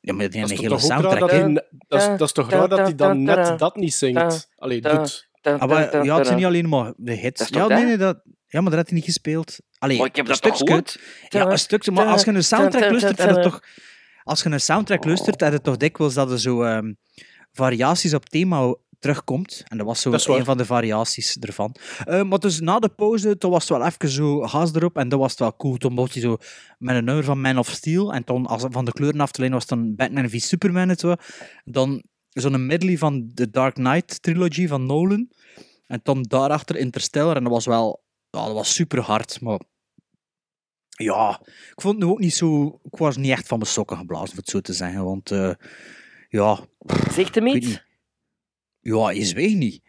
Ja, 0.00 0.12
maar 0.12 0.30
die 0.30 0.40
Dat 0.40 0.50
heeft 0.50 0.50
is 0.50 0.50
een 0.50 0.56
toch 0.56 0.80
hele 0.80 1.00
soundtrack, 1.00 1.18
dat 1.20 1.64
dat 1.88 2.00
is, 2.00 2.06
dat 2.06 2.20
is 2.20 2.32
toch 2.32 2.50
raar 2.50 2.68
dat 2.68 2.78
hij 2.78 2.94
dan 2.94 3.22
net 3.22 3.58
dat 3.58 3.76
niet 3.76 3.94
zingt? 3.94 4.48
Allee, 4.56 4.80
doet. 4.80 5.28
Ah, 5.42 5.68
maar, 5.68 6.04
ja, 6.04 6.16
het 6.16 6.26
zijn 6.26 6.38
niet 6.38 6.46
alleen 6.46 6.68
maar 6.68 6.92
de 6.96 7.12
hits. 7.12 7.38
Dat 7.40 7.50
is 7.50 7.56
ja, 7.56 7.66
nee, 7.66 7.78
dat? 7.78 7.86
nee, 7.86 7.96
dat, 7.96 8.22
ja, 8.46 8.60
maar 8.60 8.70
dat 8.70 8.78
had 8.78 8.88
hij 8.88 8.96
niet 8.96 9.04
gespeeld. 9.04 9.58
Allee, 9.78 9.98
Maar 9.98 10.06
ik 10.06 10.16
heb 10.16 10.26
een 10.26 10.32
dat 10.32 10.42
toch 10.42 10.54
stukje. 10.54 10.74
gehoord? 10.74 11.00
Ja, 11.28 11.50
een 11.50 11.58
stukje. 11.58 11.90
Maar 11.90 12.06
als 12.06 12.24
je 12.24 12.30
een 12.30 12.44
soundtrack 12.44 12.90
luistert, 12.90 13.18
heb 13.18 13.28
je 13.28 13.34
dun. 13.34 13.42
toch... 13.42 13.62
Als 14.22 14.42
je 14.42 14.50
een 14.50 14.60
soundtrack 14.60 15.04
luistert, 15.04 15.40
heb 15.40 15.52
je 15.52 15.60
toch 15.60 15.76
dikwijls 15.76 16.14
dat 16.14 16.30
er 16.30 16.40
zo 16.40 16.62
ehm, 16.62 16.92
variaties 17.52 18.14
op 18.14 18.28
thema 18.28 18.74
terugkomt. 19.00 19.62
En 19.68 19.76
dat 19.76 19.86
was 19.86 20.00
zo 20.00 20.10
Dat 20.10 20.26
een 20.26 20.44
van 20.44 20.56
de 20.56 20.64
variaties 20.64 21.36
ervan. 21.38 21.74
Eh, 22.04 22.22
maar 22.22 22.38
dus 22.38 22.60
na 22.60 22.78
de 22.78 22.88
pauze, 22.88 23.38
toen 23.38 23.50
was 23.50 23.68
het 23.68 23.78
wel 23.78 23.86
even 23.86 24.08
zo 24.08 24.40
gas 24.40 24.74
erop. 24.74 24.96
En 24.96 25.08
dat 25.08 25.18
was 25.18 25.30
het 25.30 25.40
wel 25.40 25.56
cool. 25.56 25.76
Toen 25.76 25.94
begon 25.94 26.10
hij 26.12 26.22
zo 26.22 26.36
met 26.78 26.96
een 26.96 27.04
nummer 27.04 27.24
van 27.24 27.40
Man 27.40 27.58
of 27.58 27.68
Steel. 27.68 28.12
En 28.12 28.24
toen, 28.24 28.46
als 28.46 28.64
van 28.70 28.84
de 28.84 28.92
kleuren 28.92 29.20
af 29.20 29.30
te 29.30 29.38
leiden, 29.38 29.60
was 29.60 29.68
het 29.68 29.78
dan 29.78 29.94
Batman 29.94 30.28
v 30.28 30.40
Superman 30.40 30.88
en 30.90 30.96
zo. 30.96 31.14
Dan 31.64 32.02
zo'n 32.28 32.66
medley 32.66 32.98
van 32.98 33.30
de 33.34 33.50
Dark 33.50 33.74
Knight 33.74 34.22
trilogy 34.22 34.66
van 34.66 34.86
Nolan. 34.86 35.28
En 35.86 36.00
dan 36.02 36.22
daarachter 36.22 36.76
Interstellar. 36.76 37.36
En 37.36 37.42
dat 37.42 37.52
was 37.52 37.66
wel... 37.66 38.02
Ja, 38.30 38.44
dat 38.44 38.54
was 38.54 38.74
super 38.74 39.00
hard, 39.00 39.40
maar... 39.40 39.60
Ja, 40.88 41.40
ik 41.46 41.80
vond 41.80 41.94
het 41.94 42.04
nu 42.04 42.10
ook 42.10 42.18
niet 42.18 42.34
zo... 42.34 42.80
Ik 42.82 42.96
was 42.96 43.16
niet 43.16 43.30
echt 43.30 43.46
van 43.46 43.58
mijn 43.58 43.70
sokken 43.70 43.96
geblazen, 43.96 44.30
om 44.30 44.36
het 44.36 44.48
zo 44.48 44.60
te 44.60 44.72
zeggen. 44.72 45.04
Want, 45.04 45.30
eh, 45.30 45.52
ja... 46.28 46.58
Zegt 47.10 47.34
hem 47.34 47.46
ik 47.46 47.52
weet 47.52 47.64
iets? 47.64 47.88
Ja, 48.80 49.10
je 49.10 49.24
zweeg 49.24 49.54
niet. 49.54 49.82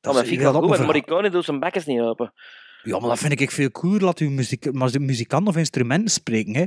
Dat 0.00 0.16
vind 0.18 0.30
ik 0.30 0.38
wel 0.40 0.52
goed, 0.52 0.66
verhaal- 0.68 0.84
Morricone 0.84 1.30
doet 1.30 1.44
zijn 1.44 1.60
bekkens 1.60 1.84
niet 1.86 2.00
open. 2.00 2.32
Ja, 2.82 2.98
maar 2.98 3.08
dat 3.08 3.18
vind 3.18 3.40
ik 3.40 3.50
veel 3.50 3.70
cooler. 3.70 4.02
Laat 4.04 4.18
uw 4.18 4.30
muziek, 4.30 4.72
maar 4.72 4.90
de 4.90 5.00
muzikant 5.00 5.48
of 5.48 5.56
instrumenten 5.56 6.10
spreken. 6.10 6.54
Hè. 6.54 6.64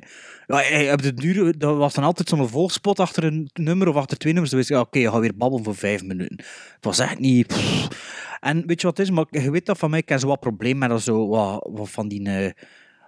Ja, 0.79 0.93
op 0.93 1.01
de 1.01 1.13
duur, 1.13 1.57
dat 1.57 1.77
was 1.77 1.93
dan 1.93 2.03
altijd 2.03 2.29
zo'n 2.29 2.47
volgspot 2.47 2.99
achter 2.99 3.23
een 3.23 3.49
nummer 3.53 3.87
of 3.87 3.95
achter 3.95 4.17
twee 4.17 4.31
nummers. 4.33 4.51
Dan 4.51 4.59
wist 4.59 4.71
je, 4.71 4.77
ja, 4.77 4.81
oké, 4.85 4.99
je 4.99 5.11
gaat 5.11 5.19
weer 5.19 5.37
babbelen 5.37 5.63
voor 5.63 5.75
vijf 5.75 6.03
minuten. 6.03 6.37
Het 6.75 6.85
was 6.85 6.99
echt 6.99 7.19
niet... 7.19 7.47
pff. 7.47 7.87
En 8.39 8.67
weet 8.67 8.81
je 8.81 8.87
wat 8.87 8.97
het 8.97 9.07
is? 9.07 9.13
Maar 9.13 9.25
je 9.29 9.51
weet 9.51 9.65
dat 9.65 9.77
van 9.77 9.89
mij, 9.89 9.99
ik 9.99 10.09
heb 10.09 10.19
zo 10.19 10.27
wat 10.27 10.39
probleem 10.39 10.77
met 10.77 10.89
dat 10.89 11.01
zo, 11.01 11.27
wat, 11.27 11.69
wat 11.71 11.89
van 11.89 12.07
die 12.07 12.29
eh, 12.29 12.51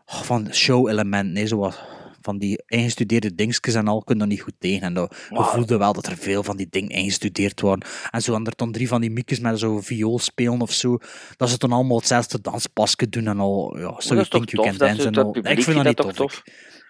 van 0.06 0.54
show-elementen. 0.54 1.58
wat, 1.58 1.80
van 2.26 2.38
die 2.38 2.64
ingestudeerde 2.68 3.36
dingetjes 3.36 3.74
en 3.74 3.88
al, 3.88 4.04
kun 4.04 4.14
je 4.16 4.20
dat 4.20 4.30
niet 4.30 4.42
goed 4.42 4.56
tegen. 4.60 4.82
En 4.82 4.94
dat, 4.94 5.16
we 5.30 5.44
voelden 5.44 5.80
wel 5.80 5.94
dat 5.94 6.06
er 6.06 6.18
veel 6.18 6.44
van 6.44 6.58
die 6.58 6.68
dingen 6.70 6.90
ingestudeerd 6.90 7.62
waren. 7.62 7.86
En 8.12 8.22
zo 8.22 8.32
hadden 8.32 8.50
er 8.50 8.58
dan 8.58 8.72
drie 8.72 8.88
van 8.88 9.02
die 9.02 9.12
miekjes 9.12 9.40
met 9.40 9.60
zo'n 9.60 9.84
viool 9.84 10.20
spelen 10.20 10.62
of 10.62 10.72
zo. 10.72 10.98
Dat 11.38 11.50
ze 11.50 11.58
dan 11.58 11.72
allemaal 11.72 11.98
hetzelfde 11.98 12.42
danspasje 12.42 13.10
doen 13.10 13.28
en 13.28 13.40
al. 13.40 13.78
Ja, 13.78 13.84
so 13.84 13.94
dat 13.94 14.08
you 14.08 14.20
is 14.20 14.28
toch 14.28 14.46
think 14.46 14.50
you 14.50 14.78
tof? 14.78 15.12
Dat 15.12 15.32
publiek 15.32 15.58
Ik 15.58 15.64
vind 15.64 15.84
dat 15.84 16.06
niet 16.06 16.16
tof. 16.16 16.44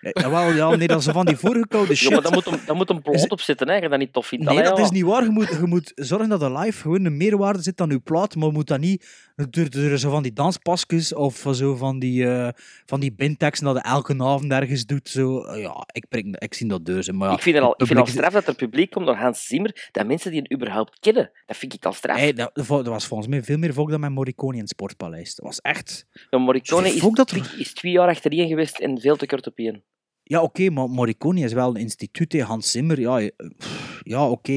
Ik. 0.09 0.19
Ja, 0.55 0.75
nee, 0.75 0.87
dat 0.87 0.99
is 0.99 1.05
van 1.05 1.25
die 1.25 1.37
voorgekoude 1.37 1.95
shit. 1.95 2.09
Ja, 2.09 2.13
maar 2.13 2.23
dan 2.23 2.33
moet 2.33 2.45
hem, 2.45 2.59
dan 2.65 2.75
moet 2.77 2.87
hem 2.89 3.01
plot 3.01 3.29
op 3.31 3.41
zitten, 3.41 3.67
hè, 3.69 3.75
je 3.75 3.89
dat 3.89 3.99
niet 3.99 4.13
tof 4.13 4.27
vindt. 4.27 4.45
Nee, 4.45 4.53
Allee, 4.53 4.69
dat 4.69 4.77
ja. 4.77 4.83
is 4.83 4.89
niet 4.89 5.03
waar. 5.03 5.23
Je 5.23 5.29
moet, 5.29 5.47
je 5.49 5.65
moet 5.65 5.91
zorgen 5.95 6.29
dat 6.29 6.41
er 6.41 6.57
live 6.57 6.81
gewoon 6.81 7.05
een 7.05 7.17
meerwaarde 7.17 7.61
zit 7.61 7.81
aan 7.81 7.89
je 7.89 7.99
plaat, 7.99 8.35
maar 8.35 8.47
je 8.47 8.53
moet 8.53 8.67
dat 8.67 8.79
niet 8.79 9.05
door, 9.49 9.69
door 9.69 9.97
zo 9.97 10.09
van 10.09 10.23
die 10.23 10.33
danspasjes 10.33 11.13
of 11.13 11.45
zo 11.51 11.75
van 11.75 11.99
die, 11.99 12.27
eh 12.27 12.49
van 12.85 12.99
die 12.99 13.13
binteksten 13.13 13.65
dat 13.67 13.75
je 13.75 13.81
elke 13.89 14.15
avond 14.23 14.51
ergens 14.51 14.85
doet. 14.85 15.09
Zo. 15.09 15.43
Eh, 15.43 15.61
Ja, 15.61 15.83
ik, 15.91 16.05
prik, 16.09 16.35
ik 16.37 16.53
zie 16.53 16.67
dat 16.67 16.85
dus. 16.85 17.11
Maar 17.11 17.29
ja, 17.29 17.35
ik 17.35 17.41
vind 17.41 17.55
het 17.55 17.65
al, 17.65 17.73
ik 17.77 17.85
vind 17.87 17.99
al 17.99 18.05
straf 18.05 18.33
dat 18.33 18.47
er 18.47 18.55
publiek 18.55 18.91
komt 18.91 19.05
door 19.05 19.15
Hans 19.15 19.45
Zimmer, 19.47 19.89
dat 19.91 20.07
mensen 20.07 20.31
die 20.31 20.41
hem 20.47 20.57
überhaupt 20.59 20.99
kennen. 20.99 21.31
Dat 21.45 21.57
vind 21.57 21.73
ik 21.73 21.85
al 21.85 21.93
straf. 21.93 22.17
Hey, 22.17 22.33
dat, 22.33 22.51
dat 22.53 22.87
was 22.87 23.05
volgens 23.07 23.29
mij 23.29 23.43
veel 23.43 23.57
meer 23.57 23.73
volk 23.73 23.89
dan 23.89 23.99
met 23.99 24.11
Morricone 24.11 24.53
in 24.53 24.59
het 24.59 24.69
Sportpaleis. 24.69 25.35
Dat 25.35 25.45
was 25.45 25.61
echt... 25.61 26.05
Ja, 26.29 26.37
Morricone 26.37 26.89
is, 26.93 27.01
dat 27.13 27.31
er- 27.31 27.55
is 27.57 27.73
twee 27.73 27.91
jaar 27.91 28.07
achtereen 28.09 28.47
geweest 28.47 28.79
en 28.79 28.99
veel 28.99 29.15
te 29.15 29.25
kort 29.25 29.47
op 29.47 29.57
één. 29.57 29.83
Ja, 30.27 30.41
oké, 30.41 30.69
maar 30.69 30.89
Morricone 30.89 31.39
is 31.41 31.53
wel 31.53 31.69
een 31.69 31.81
instituut. 31.81 32.31
hè. 32.33 32.41
Hans 32.41 32.71
Zimmer, 32.71 32.99
ja, 32.99 33.29
pff, 33.57 34.01
ja 34.03 34.29
oké. 34.29 34.51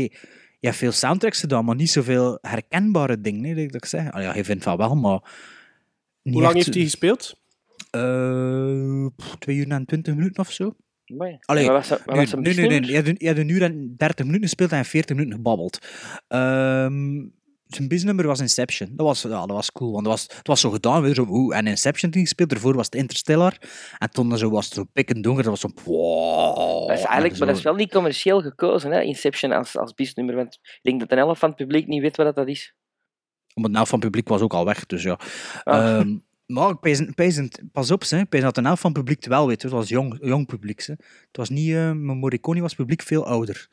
Je 0.61 0.67
hebt 0.67 0.77
veel 0.77 0.93
soundtracks 0.93 1.41
gedaan, 1.41 1.65
maar 1.65 1.75
niet 1.75 1.91
zoveel 1.91 2.39
herkenbare 2.43 3.21
dingen, 3.21 3.45
hè, 3.45 3.65
dat 3.67 3.75
ik 3.75 3.85
zeg. 3.85 4.11
Ah, 4.13 4.23
ja, 4.23 4.35
je 4.35 4.45
vindt 4.45 4.65
van 4.65 4.77
wel, 4.77 4.95
maar... 4.95 5.21
Hoe 6.23 6.43
lang 6.43 6.45
echt- 6.45 6.55
heeft 6.55 6.75
hij 6.75 6.83
gespeeld? 6.85 7.41
Eh, 7.91 9.07
pff, 9.17 9.37
twee 9.39 9.57
uur 9.57 9.71
en 9.71 9.85
twintig 9.87 10.15
minuten 10.15 10.43
of 10.43 10.51
zo. 10.53 10.75
Amai. 11.07 11.37
Allee, 11.41 11.69
was, 11.71 11.89
Nee, 11.89 11.99
was 12.07 12.33
nee, 12.35 12.55
nee, 12.55 12.69
nee. 12.81 12.91
Je 12.91 12.97
had 12.97 13.07
een- 13.07 13.17
je 13.19 13.37
een 13.41 13.49
uur 13.49 13.63
en 13.63 13.95
30 13.97 14.25
minuten 14.25 14.47
gespeeld 14.47 14.73
en 14.73 14.85
40 14.85 15.17
minuten 15.17 15.37
gebabbeld. 15.37 15.79
Ehm, 16.29 17.27
zijn 17.69 17.89
biznummer 17.89 18.27
was 18.27 18.41
Inception. 18.41 18.89
Dat 18.93 19.07
was, 19.07 19.23
ja, 19.23 19.29
dat 19.29 19.51
was 19.51 19.73
cool, 19.73 19.93
want 19.93 20.05
dat 20.05 20.13
was, 20.13 20.37
het 20.37 20.47
was 20.47 20.61
zo 20.61 20.71
gedaan. 20.71 21.03
Weer 21.03 21.15
zo, 21.15 21.27
oeh, 21.29 21.57
en 21.57 21.67
Inception 21.67 22.11
die 22.11 22.23
gespeeld. 22.23 22.49
Daarvoor 22.49 22.75
was 22.75 22.85
het 22.85 22.95
Interstellar. 22.95 23.57
En 23.99 24.11
toen 24.11 24.39
zo 24.39 24.51
was 24.51 24.65
het 24.65 24.75
zo 24.75 24.85
pikken 24.93 25.23
donker. 25.23 25.45
Dat 25.45 25.61
was 25.61 25.61
zo... 25.61 25.91
Wow, 25.91 26.89
Dat 26.89 26.99
is 26.99 27.05
eigenlijk, 27.05 27.39
maar 27.39 27.49
dat 27.49 27.57
is 27.57 27.63
wel 27.63 27.75
niet 27.75 27.93
commercieel 27.93 28.43
gekozen, 28.43 28.91
hè, 28.91 29.01
Inception 29.01 29.53
als, 29.53 29.77
als 29.77 29.95
bisnummer. 29.95 30.35
Want 30.35 30.55
ik 30.63 30.79
denk 30.83 31.01
dat 31.01 31.11
een 31.11 31.19
helft 31.19 31.41
van 31.41 31.49
het 31.49 31.59
publiek 31.59 31.87
niet 31.87 32.01
weet 32.01 32.17
wat 32.17 32.35
dat 32.35 32.49
is. 32.49 32.75
Maar 33.55 33.71
de 33.71 33.77
helft 33.77 33.91
van 33.91 33.99
het 33.99 34.09
publiek 34.09 34.29
was 34.29 34.41
ook 34.41 34.55
al 34.55 34.65
weg, 34.65 34.87
dus 34.87 35.03
ja. 35.03 35.19
Ah. 35.65 35.99
Ehm, 35.99 36.17
maar 36.47 36.77
pas 37.73 37.91
op, 37.91 38.03
hè. 38.09 38.27
pees 38.27 38.43
dat 38.43 38.55
de 38.55 38.63
helft 38.63 38.81
van 38.81 38.91
het 38.91 39.01
publiek 39.01 39.19
het 39.19 39.27
wel 39.27 39.47
weet. 39.47 39.63
Het 39.63 39.73
was 39.73 39.89
jong, 39.89 40.19
jong 40.21 40.47
publiek. 40.47 40.87
Hè. 40.87 40.93
Het 40.93 41.37
was 41.37 41.49
niet... 41.49 41.75
maar 41.75 42.17
Morricone 42.17 42.61
was 42.61 42.75
publiek 42.75 43.03
veel 43.03 43.27
ouder. 43.27 43.69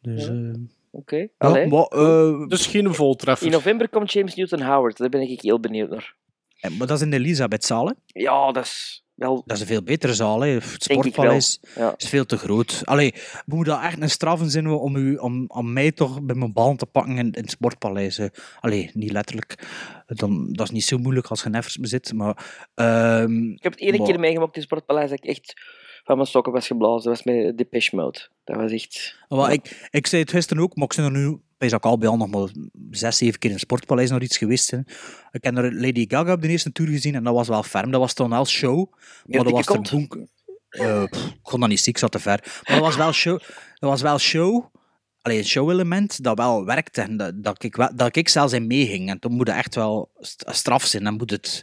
Dus... 0.00 0.24
Ja. 0.24 0.32
eh, 0.32 0.54
Oké, 0.98 1.16
ja, 1.16 1.28
allee. 1.38 1.66
maar, 1.66 1.82
eh, 1.86 2.46
Dus 2.48 2.66
geen 2.66 2.94
voltreffer. 2.94 3.46
In 3.46 3.52
november 3.52 3.88
komt 3.88 4.12
James 4.12 4.34
Newton 4.34 4.62
Howard, 4.62 4.96
daar 4.96 5.08
ben 5.08 5.20
ik 5.20 5.40
heel 5.40 5.60
benieuwd 5.60 5.90
naar. 5.90 6.14
eh, 6.60 6.70
maar 6.70 6.86
dat 6.86 6.96
is 6.96 7.02
in 7.02 7.10
de 7.10 7.16
Elisabethzaal, 7.16 7.86
hè. 7.86 7.92
Ja, 8.06 8.52
dat 8.52 8.64
is 8.64 9.04
wel... 9.14 9.42
Dat 9.46 9.56
is 9.56 9.60
een 9.62 9.66
veel 9.68 9.82
betere 9.82 10.14
zaal. 10.14 10.40
Hè. 10.40 10.48
Het 10.48 10.82
Sportpaleis 10.82 11.60
Ja. 11.74 11.94
is 11.96 12.08
veel 12.08 12.24
te 12.26 12.36
groot. 12.36 12.80
Allee, 12.84 13.12
we 13.46 13.54
moeten 13.56 13.74
dat 13.74 13.82
echt 13.82 14.00
een 14.02 14.10
straffen 14.10 14.50
zijn 14.50 14.66
om, 14.66 14.96
u, 14.96 15.16
om, 15.16 15.44
om 15.48 15.72
mij 15.72 15.92
toch 15.92 16.22
bij 16.22 16.34
mijn 16.36 16.52
bal 16.52 16.76
te 16.76 16.86
pakken 16.86 17.18
in, 17.18 17.26
in 17.32 17.42
het 17.42 17.50
Sportpaleis. 17.50 18.16
hè. 18.16 18.26
Allee, 18.60 18.90
niet 18.94 19.12
letterlijk. 19.12 19.54
Dan, 20.06 20.52
dat 20.52 20.66
is 20.66 20.72
niet 20.72 20.84
zo 20.84 20.98
moeilijk 20.98 21.26
als 21.26 21.42
je 21.42 21.48
neffers 21.48 21.76
bezit. 21.76 22.12
Maar, 22.12 22.64
ehm, 22.74 23.50
Ik 23.52 23.62
heb 23.62 23.72
het 23.72 23.80
ene 23.80 23.98
Maar- 23.98 24.06
keer 24.06 24.20
meegemaakt 24.20 24.56
in 24.56 24.62
Sportpaleis 24.62 25.10
dat 25.10 25.18
ik 25.18 25.30
echt 25.30 25.54
van 26.06 26.16
mijn 26.16 26.28
sokken 26.28 26.52
was 26.52 26.66
geblazen. 26.66 27.10
Dat 27.10 27.22
was 27.24 27.34
met 27.34 27.58
Depeche 27.58 27.96
Mode. 27.96 28.28
Dat 28.44 28.56
was 28.56 28.70
echt... 28.72 29.16
maar 29.28 29.52
ik, 29.52 29.88
ik 29.90 30.06
zei 30.06 30.22
het 30.22 30.30
gisteren 30.30 30.62
ook, 30.62 30.76
maar 30.76 30.84
ik 30.90 30.96
ben 30.96 31.04
er 31.04 31.10
nu 31.10 31.40
bij 31.58 31.70
al 31.70 31.98
bij 31.98 32.08
al 32.08 32.16
nog 32.16 32.30
maar 32.30 32.48
zes, 32.90 33.16
zeven 33.16 33.38
keer 33.38 33.50
in 33.50 33.56
het 33.56 33.64
Sportpaleis 33.64 34.10
nog 34.10 34.20
iets 34.20 34.38
geweest. 34.38 34.70
Hè. 34.70 34.78
Ik 35.30 35.44
heb 35.44 35.56
er 35.56 35.74
Lady 35.74 36.04
Gaga 36.08 36.32
op 36.32 36.42
de 36.42 36.48
eerste 36.48 36.72
tour 36.72 36.90
gezien 36.90 37.14
en 37.14 37.24
dat 37.24 37.34
was 37.34 37.48
wel 37.48 37.62
ferm. 37.62 37.90
Dat 37.90 38.00
was 38.00 38.14
dan 38.14 38.30
wel 38.30 38.46
show. 38.46 38.92
Maar 39.24 39.44
dat 39.44 39.52
was 39.52 39.66
kont? 39.66 39.90
boek. 39.90 40.18
Eh, 40.68 41.04
pff, 41.04 41.26
ik 41.26 41.38
kon 41.42 41.60
dat 41.60 41.68
niet 41.68 41.80
zien, 41.80 41.92
ik 41.94 41.98
zat 41.98 42.12
te 42.12 42.18
ver. 42.18 42.40
Maar 42.62 42.76
dat 42.76 42.84
was 42.84 42.96
wel 42.96 43.12
show. 43.12 43.38
Dat 43.74 43.90
was 43.90 44.02
wel 44.02 44.18
show. 44.18 44.64
Alleen 45.22 45.38
een 45.38 45.44
show-element 45.44 46.22
dat 46.22 46.38
wel 46.38 46.64
werkte 46.64 47.00
en 47.00 47.16
dat, 47.16 47.42
dat, 47.44 47.62
ik, 47.62 47.76
wel- 47.76 47.96
dat 47.96 48.16
ik 48.16 48.28
zelfs 48.28 48.52
in 48.52 48.66
meeging. 48.66 49.08
En 49.10 49.18
toen 49.18 49.32
moet 49.32 49.46
het 49.46 49.56
echt 49.56 49.74
wel 49.74 50.10
st- 50.20 50.44
straf 50.46 50.84
zijn. 50.84 51.04
Dan 51.04 51.14
moet 51.16 51.30
het 51.30 51.62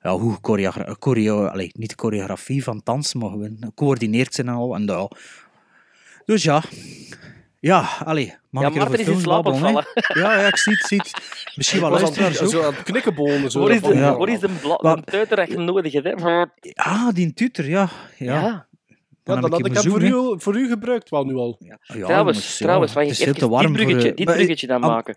ja, 0.00 0.18
hoe 0.18 0.38
choreogra- 0.42 0.96
choreo, 1.00 1.46
allee, 1.46 1.70
niet 1.72 1.88
de 1.88 1.94
choreografie 1.98 2.64
van 2.64 2.80
dans, 2.84 3.14
maar 3.14 3.30
gewoon 3.30 3.56
gecoördineerd 3.60 4.34
zijn 4.34 4.48
en 4.48 4.54
al. 4.54 4.74
En 4.74 4.86
dat. 4.86 5.18
Dus 6.24 6.42
ja. 6.42 6.62
Ja, 7.60 7.88
allee. 8.04 8.34
Mag 8.50 8.62
Ja, 8.62 8.68
ik 8.68 8.74
er 8.74 8.80
Maarten 8.80 9.00
is 9.00 9.06
in 9.06 9.20
slaap 9.20 9.46
gevallen. 9.46 9.86
Ja, 9.94 10.38
ja, 10.40 10.46
ik 10.46 10.56
zie 10.56 10.72
het, 10.72 10.86
zie 10.86 10.98
het. 10.98 11.10
Misschien 11.56 11.80
wel 11.80 11.90
luisteraars 11.90 12.40
ook. 12.42 12.50
zo 12.50 12.62
aan 12.62 12.74
het 12.74 12.82
knikkenbollen. 12.82 13.50
Zo 13.50 13.60
Waar 13.60 13.70
is 13.70 13.80
de, 13.82 13.94
Ja. 13.94 14.16
waar 14.16 14.28
is 14.28 14.40
de, 14.40 14.48
de 15.04 15.26
dat 15.36 15.48
je 15.50 15.56
nodig 15.58 15.92
hebt? 15.92 16.22
hè? 16.22 16.44
Ah, 16.74 17.08
die 17.12 17.32
tutor, 17.32 17.64
ja. 17.68 17.88
Ja, 18.18 18.34
Ja. 18.40 18.68
Ja, 19.24 19.36
Dan 19.36 19.42
heb 19.42 19.52
had 19.52 19.66
ik 19.66 19.74
hem 19.74 19.90
voor 19.90 20.02
u, 20.02 20.40
voor 20.40 20.56
u 20.56 20.68
gebruikt 20.68 21.10
wel 21.10 21.24
nu 21.24 21.34
al. 21.34 21.56
Ja, 21.58 21.78
trouwens, 21.86 22.58
ja, 22.58 22.64
trouwens 22.64 22.94
het 22.94 23.02
ik 23.02 23.10
is 23.10 23.18
veel 23.18 23.32
even 23.34 23.48
dit 23.60 23.72
bruggetje, 23.72 24.08
voor... 24.08 24.16
dit 24.16 24.26
bruggetje 24.26 24.66
dan 24.66 24.80
maken. 24.80 25.16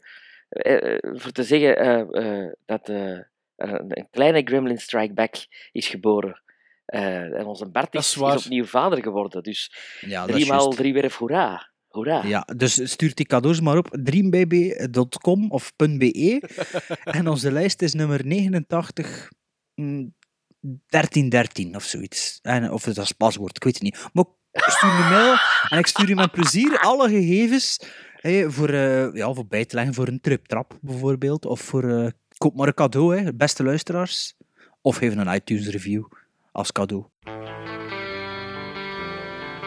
Eh, 0.50 0.93
eh, 0.93 1.00
voor 1.13 1.32
te 1.32 1.43
zeggen 1.43 1.78
eh, 1.78 2.00
eh, 2.43 2.52
dat 2.65 2.89
eh, 2.89 3.12
eh, 3.12 3.19
een 3.56 4.08
kleine 4.12 4.42
Gremlin 4.46 4.78
Strike 4.78 5.13
Back 5.13 5.36
is 5.72 5.88
geboren. 5.88 6.42
Eh, 6.86 7.39
en 7.39 7.46
onze 7.46 7.70
Bart 7.70 7.92
Dat 7.92 8.02
is, 8.02 8.18
is 8.18 8.34
is 8.34 8.46
opnieuw 8.46 8.66
vader 8.66 9.04
geworden. 9.04 9.44
Dus 9.44 9.76
Ja, 10.00 10.26
dat 10.26 10.30
is 10.30 10.36
drie 10.36 10.52
maal 10.52 10.70
drie 10.70 10.94
werf 10.94 11.16
hoera. 11.16 11.72
Hoera. 11.88 12.24
Ja, 12.24 12.48
dus 12.56 12.92
stuurt 12.92 13.16
die 13.16 13.26
cadeaus 13.26 13.62
maar 13.62 13.78
op 13.78 13.98
dreambaby.com 14.04 15.52
of 15.52 15.76
.be. 15.76 16.42
en 17.04 17.28
onze 17.28 17.52
lijst 17.52 17.82
is 17.82 17.94
nummer 17.94 18.26
89 18.26 19.32
mm, 19.76 20.13
1313 20.60 21.76
of 21.76 21.84
zoiets. 21.84 22.39
En, 22.42 22.72
of 22.72 22.86
het 22.86 22.98
als 22.98 23.12
paswoord, 23.12 23.56
ik 23.56 23.63
weet 23.63 23.74
het 23.74 23.84
niet. 23.84 24.06
Maar 24.13 24.26
ik 24.52 24.63
stuur 24.63 24.89
een 24.89 25.10
mail 25.10 25.38
en 25.70 25.78
ik 25.78 25.88
stuur 25.88 26.08
je 26.08 26.16
met 26.16 26.32
plezier 26.32 26.80
alle 26.80 27.10
gegevens 27.10 27.80
hè, 28.16 28.52
voor, 28.52 28.70
eh, 28.70 29.13
ja, 29.13 29.34
voor 29.34 29.48
bij 29.48 29.66
te 29.66 29.76
leggen 29.76 29.94
voor 29.94 30.08
een 30.08 30.22
triptrap 30.22 30.78
bijvoorbeeld. 30.82 31.46
Of 31.46 31.62
voor 31.62 31.84
eh, 31.84 32.12
koop 32.43 32.56
maar 32.56 32.67
een 32.67 32.73
cadeau, 32.73 33.17
hè, 33.17 33.34
beste 33.34 33.63
luisteraars. 33.63 34.36
Of 34.82 34.95
geef 34.95 35.15
een 35.15 35.34
iTunes 35.34 35.67
review 35.67 36.03
als 36.51 36.71
cadeau. 36.71 37.06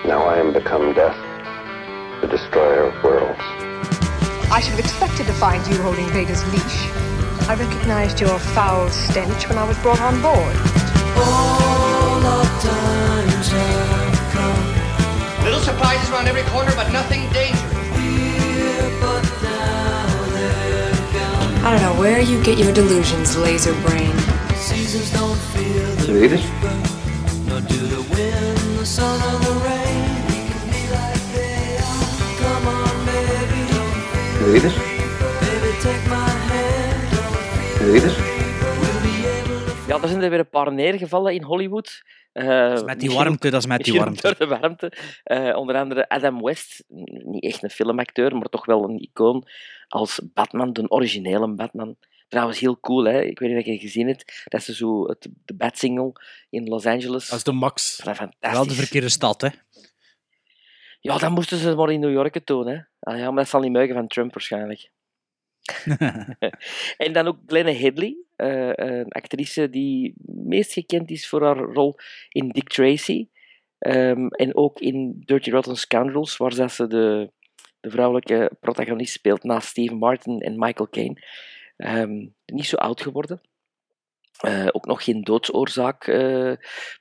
Now 0.05 0.21
I 0.33 0.41
am 0.41 0.53
become 0.53 0.95
death, 0.95 1.17
the 2.21 2.29
destroyer 2.29 2.87
of 2.87 3.03
worlds. 3.03 3.45
I 4.57 4.61
should 4.61 4.75
have 4.75 4.85
expected 4.87 5.27
to 5.27 5.33
find 5.33 5.67
you 5.67 5.83
holding 5.83 6.09
Vader's 6.09 6.45
leash. 6.53 6.79
I 7.51 7.55
recognized 7.65 8.19
your 8.19 8.39
foul 8.39 8.91
stench 8.91 9.49
when 9.49 9.59
I 9.65 9.67
was 9.67 9.79
brought 9.85 10.03
on 10.09 10.21
board. 10.21 10.57
Little 15.45 15.65
surprises 15.71 16.11
around 16.11 16.29
every 16.29 16.45
corner, 16.53 16.75
but 16.77 16.93
nothing 16.93 17.23
dangerous. 17.33 17.76
I 21.67 21.71
don't 21.71 21.83
know 21.83 22.01
where 22.01 22.21
you 22.21 22.41
get 22.45 22.59
your 22.59 22.73
delusions, 22.73 23.37
laser 23.37 23.75
brain. 23.83 24.15
Read 26.07 26.33
it. 26.33 26.45
Read 34.47 34.65
it. 34.65 34.75
Read 37.81 38.05
it. 38.05 38.17
Ja, 39.87 40.03
er 40.03 40.09
zijn 40.09 40.23
er 40.23 40.31
weer 40.31 40.39
een 40.39 40.49
paar 40.49 40.73
neergevallen 40.73 41.35
in 41.35 41.43
Hollywood. 41.43 42.03
Eh, 42.33 42.47
Dat 42.47 42.79
is 42.79 42.85
met 42.85 43.01
die 43.01 43.11
warmte, 43.11 43.51
dat 43.51 43.61
is 43.61 43.67
met 43.67 43.85
die 43.85 43.99
warmte. 43.99 44.23
door 44.23 44.49
de 44.49 44.59
warmte. 44.59 44.93
Eh, 45.25 45.57
onder 45.57 45.77
andere 45.77 46.09
Adam 46.09 46.43
West, 46.43 46.85
niet 47.25 47.43
echt 47.43 47.63
een 47.63 47.71
filmacteur, 47.71 48.37
maar 48.37 48.49
toch 48.49 48.67
wel 48.67 48.85
een 48.85 48.99
icoon 48.99 49.47
als 49.89 50.21
Batman, 50.35 50.73
de 50.73 50.91
originele 50.91 51.49
Batman. 51.49 51.97
Trouwens, 52.29 52.59
heel 52.59 52.81
cool, 52.81 53.05
hè? 53.05 53.21
ik 53.23 53.39
weet 53.39 53.51
niet 53.51 53.59
of 53.59 53.65
je 53.65 53.73
het 53.73 53.81
gezien 53.81 54.07
hebt. 54.07 54.43
Dat 54.45 54.69
is 54.69 54.77
zo 54.77 55.07
het, 55.07 55.29
de 55.45 55.55
Bat-single 55.55 56.13
in 56.51 56.69
Los 56.69 56.87
Angeles. 56.87 57.29
Dat 57.29 57.39
is 57.39 57.45
de 57.45 57.53
max. 57.53 57.97
Dat 57.97 58.13
is 58.13 58.19
fantastisch. 58.19 58.53
Wel 58.53 58.67
de 58.67 58.75
verkeerde 58.75 59.09
stad, 59.09 59.41
hè. 59.41 59.49
Ja, 61.01 61.19
dan 61.19 61.33
moesten 61.33 61.59
ze 61.59 61.69
het 61.69 61.77
maar 61.77 61.91
in 61.91 62.01
New 62.01 62.13
York 62.13 62.47
doen. 62.47 62.67
Hè? 62.67 62.79
Ah, 63.01 63.19
ja, 63.19 63.31
maar 63.31 63.43
dat 63.43 63.49
zal 63.49 63.61
niet 63.61 63.73
meugen 63.73 63.95
van 63.95 64.07
Trump 64.07 64.33
waarschijnlijk. 64.33 64.91
en 67.05 67.13
dan 67.13 67.27
ook 67.27 67.39
Glenna 67.47 67.73
Headley, 67.73 68.17
eh, 68.37 68.73
een 68.75 69.09
actrice 69.09 69.71
die 69.71 70.15
meest 70.25 70.73
gekend 70.73 71.11
is 71.11 71.29
voor 71.29 71.43
haar 71.43 71.57
rol 71.57 71.95
in 72.29 72.49
Dick 72.49 72.69
Tracy. 72.69 73.29
Ehm, 73.79 74.27
en 74.27 74.57
ook 74.57 74.81
in 74.81 75.23
Dirty 75.25 75.51
Rotten 75.51 75.77
Scoundrels, 75.77 76.37
waar 76.37 76.55
dat 76.55 76.73
ze 76.73 76.87
de, 76.87 77.33
de 77.87 77.93
vrouwelijke 77.93 78.51
protagonist 78.61 79.13
speelt 79.13 79.43
naast 79.43 79.69
Steve 79.69 79.95
Martin 79.95 80.41
en 80.41 80.59
Michael 80.59 80.89
Caine. 80.91 81.23
Ehm, 81.77 82.27
niet 82.47 82.67
zo 82.67 82.77
oud 82.77 83.01
geworden. 83.01 83.41
Eh, 84.41 84.67
ook 84.73 84.87
nog 84.87 85.05
geen 85.05 85.23
doodsoorzaak 85.23 86.07
eh, 86.07 86.53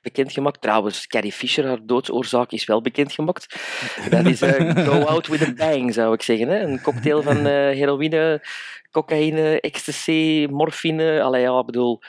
bekendgemaakt. 0.02 0.60
Trouwens, 0.60 1.06
Carrie 1.06 1.32
Fisher, 1.32 1.66
haar 1.66 1.86
doodsoorzaak 1.86 2.50
is 2.50 2.64
wel 2.64 2.80
bekendgemaakt. 2.80 3.56
Dat 4.10 4.26
is 4.26 4.42
eh, 4.42 4.84
Go 4.84 5.04
Out 5.04 5.26
with 5.26 5.42
a 5.42 5.52
Bang, 5.52 5.94
zou 5.94 6.14
ik 6.14 6.22
zeggen. 6.22 6.48
Hè? 6.48 6.60
Een 6.60 6.80
cocktail 6.80 7.22
van 7.22 7.46
heroïne, 7.46 8.42
cocaïne, 8.90 9.60
ecstasy, 9.60 10.46
morfine. 10.50 11.22
Allee, 11.22 11.42
ja, 11.42 11.58
ik 11.58 11.66
bedoel... 11.66 12.00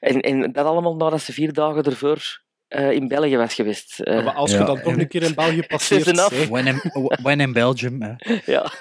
En, 0.00 0.20
en 0.20 0.52
dat 0.52 0.66
allemaal 0.66 0.96
nadat 0.96 1.20
ze 1.20 1.32
vier 1.32 1.52
dagen 1.52 1.82
ervoor 1.82 2.43
in 2.74 3.08
België 3.08 3.36
was 3.36 3.54
geweest. 3.54 4.00
maar 4.04 4.32
als 4.32 4.50
je 4.50 4.56
ja, 4.58 4.64
dan 4.64 4.82
toch 4.82 4.92
en- 4.92 5.00
een 5.00 5.08
keer 5.08 5.22
in 5.22 5.34
België 5.34 5.62
passeert... 5.76 6.48
When 6.48 6.66
in, 6.66 6.80
when 7.22 7.40
in 7.40 7.52
Belgium. 7.52 8.02
hè. 8.02 8.38
ja. 8.46 8.72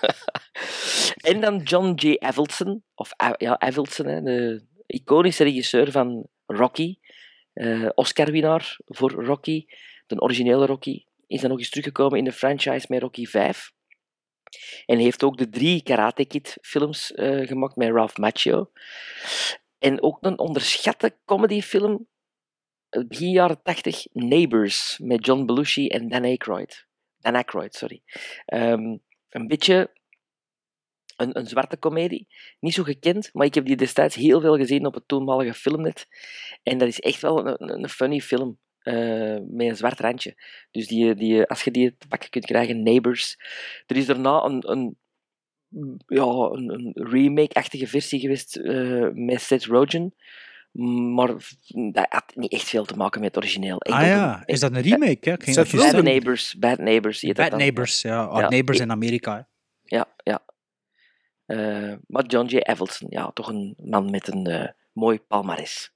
en 1.31 1.41
dan 1.41 1.57
John 1.57 1.93
J. 1.95 2.15
Avildsen, 2.19 2.83
of 2.95 3.11
ja, 3.37 3.59
Avildsen, 3.59 4.05
hè, 4.05 4.21
de 4.21 4.63
iconische 4.87 5.43
regisseur 5.43 5.91
van 5.91 6.27
Rocky, 6.45 6.97
eh, 7.53 7.89
Oscar-winnaar 7.95 8.77
voor 8.85 9.11
Rocky, 9.11 9.65
de 10.07 10.21
originele 10.21 10.65
Rocky, 10.65 11.03
is 11.27 11.41
dan 11.41 11.49
nog 11.49 11.59
eens 11.59 11.69
teruggekomen 11.69 12.17
in 12.17 12.23
de 12.23 12.31
franchise 12.31 12.85
met 12.89 13.01
Rocky 13.01 13.25
5. 13.25 13.71
En 14.85 14.97
heeft 14.97 15.23
ook 15.23 15.37
de 15.37 15.49
drie 15.49 15.83
Karate 15.83 16.25
Kid 16.25 16.57
films 16.61 17.11
eh, 17.11 17.47
gemaakt 17.47 17.75
met 17.75 17.89
Ralph 17.89 18.17
Macchio. 18.17 18.71
En 19.79 20.01
ook 20.03 20.17
een 20.21 20.39
onderschatte 20.39 21.17
comedyfilm, 21.25 21.91
eh, 21.93 21.97
begin 23.07 23.29
jaren 23.29 23.61
80, 23.63 24.05
Neighbors, 24.11 24.99
met 25.03 25.25
John 25.25 25.45
Belushi 25.45 25.87
en 25.87 26.09
Dan 26.09 26.23
Aykroyd. 26.23 26.85
Dan 27.19 27.35
Aykroyd, 27.35 27.75
sorry. 27.75 28.01
Ehm, 28.45 28.97
een 29.29 29.47
beetje 29.47 29.91
een, 31.17 31.37
een 31.37 31.47
zwarte 31.47 31.77
komedie. 31.77 32.27
Niet 32.59 32.73
zo 32.73 32.83
gekend, 32.83 33.29
maar 33.33 33.45
ik 33.45 33.53
heb 33.53 33.65
die 33.65 33.75
destijds 33.75 34.15
heel 34.15 34.41
veel 34.41 34.57
gezien 34.57 34.85
op 34.85 34.93
het 34.93 35.07
toenmalige 35.07 35.53
filmnet. 35.53 36.07
En 36.63 36.77
dat 36.77 36.87
is 36.87 36.99
echt 36.99 37.21
wel 37.21 37.47
een, 37.47 37.73
een, 37.73 37.89
funny 37.89 38.19
film. 38.19 38.59
eh, 38.79 39.37
met 39.47 39.67
een 39.67 39.75
zwart 39.75 39.99
randje. 39.99 40.35
Dus 40.71 40.87
die, 40.87 41.15
die, 41.15 41.43
als 41.43 41.63
je 41.63 41.71
die 41.71 41.97
te 41.97 42.07
pakken 42.07 42.29
kunt 42.29 42.45
krijgen, 42.45 42.83
Neighbors. 42.83 43.37
Er 43.85 43.95
is 43.95 44.05
daarna 44.05 44.43
een, 44.43 44.71
een, 44.71 44.97
ja, 46.07 46.23
een 46.23 46.91
remake-achtige 46.93 47.87
versie 47.87 48.19
geweest 48.19 48.55
eh, 48.55 49.09
met 49.13 49.41
Seth 49.41 49.65
Rogen. 49.65 50.13
Maar 50.73 51.27
dat 51.91 52.05
had 52.09 52.31
niet 52.35 52.51
echt 52.51 52.67
veel 52.69 52.85
te 52.85 52.95
maken 52.95 53.21
met 53.21 53.35
het 53.35 53.43
origineel. 53.43 53.81
Ah 53.81 53.99
Enkel 54.01 54.15
ja, 54.15 54.43
is 54.45 54.59
dat 54.59 54.71
een 54.75 54.81
remake? 54.81 55.29
Hè? 55.29 55.33
Ik 55.33 55.53
dat 55.53 55.71
Bad? 55.71 56.03
Neighbors. 56.03 56.55
Bad 56.59 56.77
Neighbors. 56.77 57.19
dat 57.21 57.35
Bad 57.35 57.49
dan. 57.49 57.59
Neighbors, 57.59 58.01
ja. 58.01 58.29
Ja. 58.39 58.49
Neighbors 58.49 58.79
in 58.79 58.91
Amerika. 58.91 59.35
hè. 59.35 59.41
Ja, 59.97 60.05
ja. 60.23 60.39
Eh, 61.45 61.93
maar 62.07 62.25
John 62.25 62.45
J. 62.47 62.57
Avildsen, 62.59 63.07
ja, 63.09 63.31
toch 63.33 63.47
een 63.47 63.75
man 63.77 64.09
met 64.09 64.27
een 64.27 64.45
eh, 64.45 64.67
mooi 64.93 65.19
palmares. 65.19 65.91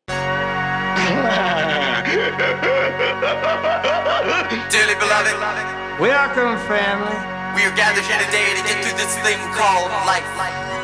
Dearly 4.69 4.97
beloved, 4.97 5.35
Welcome, 5.99 6.57
family. 6.57 7.17
we 7.55 7.61
are 7.63 7.75
gathered 7.75 8.05
here 8.05 8.23
today 8.25 8.53
to 8.55 8.61
get 8.67 8.81
through 8.83 8.97
this 8.97 9.15
thing 9.25 9.39
called 9.57 9.89
life. 10.05 10.27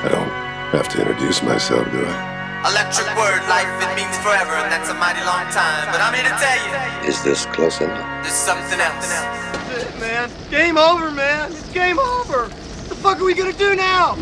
I 0.06 0.10
don't 0.10 0.32
have 0.72 0.88
to 0.90 1.00
introduce 1.02 1.44
myself, 1.44 1.92
do 1.92 2.06
I? 2.06 2.43
Electric 2.72 3.08
word, 3.18 3.42
life, 3.50 3.68
it 3.86 3.94
means 3.96 4.16
forever, 4.26 4.54
and 4.62 4.72
that's 4.72 4.90
a 4.90 4.94
mighty 4.94 5.24
long 5.26 5.44
time. 5.52 5.86
But 5.92 6.00
I'm 6.02 6.14
here 6.14 6.24
to 6.24 6.38
tell 6.46 6.60
you, 6.64 7.10
Is 7.10 7.22
this 7.24 7.46
close 7.56 7.84
enough? 7.84 8.24
there's 8.24 8.44
something 8.50 8.80
else. 8.80 9.10
Man, 10.00 10.30
game 10.50 10.78
over, 10.78 11.12
man. 11.12 11.52
It's 11.52 11.72
game 11.74 12.00
over. 12.00 12.40
What 12.48 12.90
the 12.90 12.96
fuck 12.96 13.18
are 13.20 13.26
we 13.26 13.34
gonna 13.34 13.58
do 13.58 13.76
now? 13.76 14.16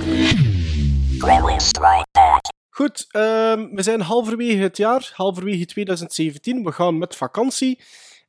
Goed, 2.70 3.06
ehm, 3.10 3.76
we 3.76 3.82
zijn 3.82 4.02
halverwege 4.02 4.62
het 4.62 4.78
jaar, 4.78 5.12
halverwege 5.14 5.66
2017. 5.66 6.64
We 6.64 6.72
gaan 6.72 6.98
met 6.98 7.16
vakantie. 7.16 7.80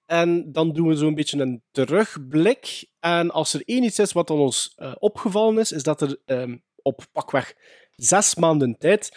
En 0.07 0.53
dan 0.53 0.73
doen 0.73 0.89
we 0.89 0.95
zo'n 0.95 1.15
beetje 1.15 1.41
een 1.41 1.63
terugblik. 1.71 2.85
En 3.01 3.31
als 3.31 3.55
er 3.55 3.63
één 3.65 3.83
iets 3.83 3.99
is 3.99 4.13
wat 4.13 4.31
aan 4.31 4.37
ons 4.37 4.73
eh, 4.77 4.93
opgevallen 4.99 5.59
is, 5.59 5.73
is 5.73 5.83
dat 5.83 6.01
er 6.01 6.17
ehm, 6.27 6.57
op 6.83 7.05
pakweg 7.13 7.55
zes 7.97 8.35
maanden 8.35 8.79
tijd 8.79 9.17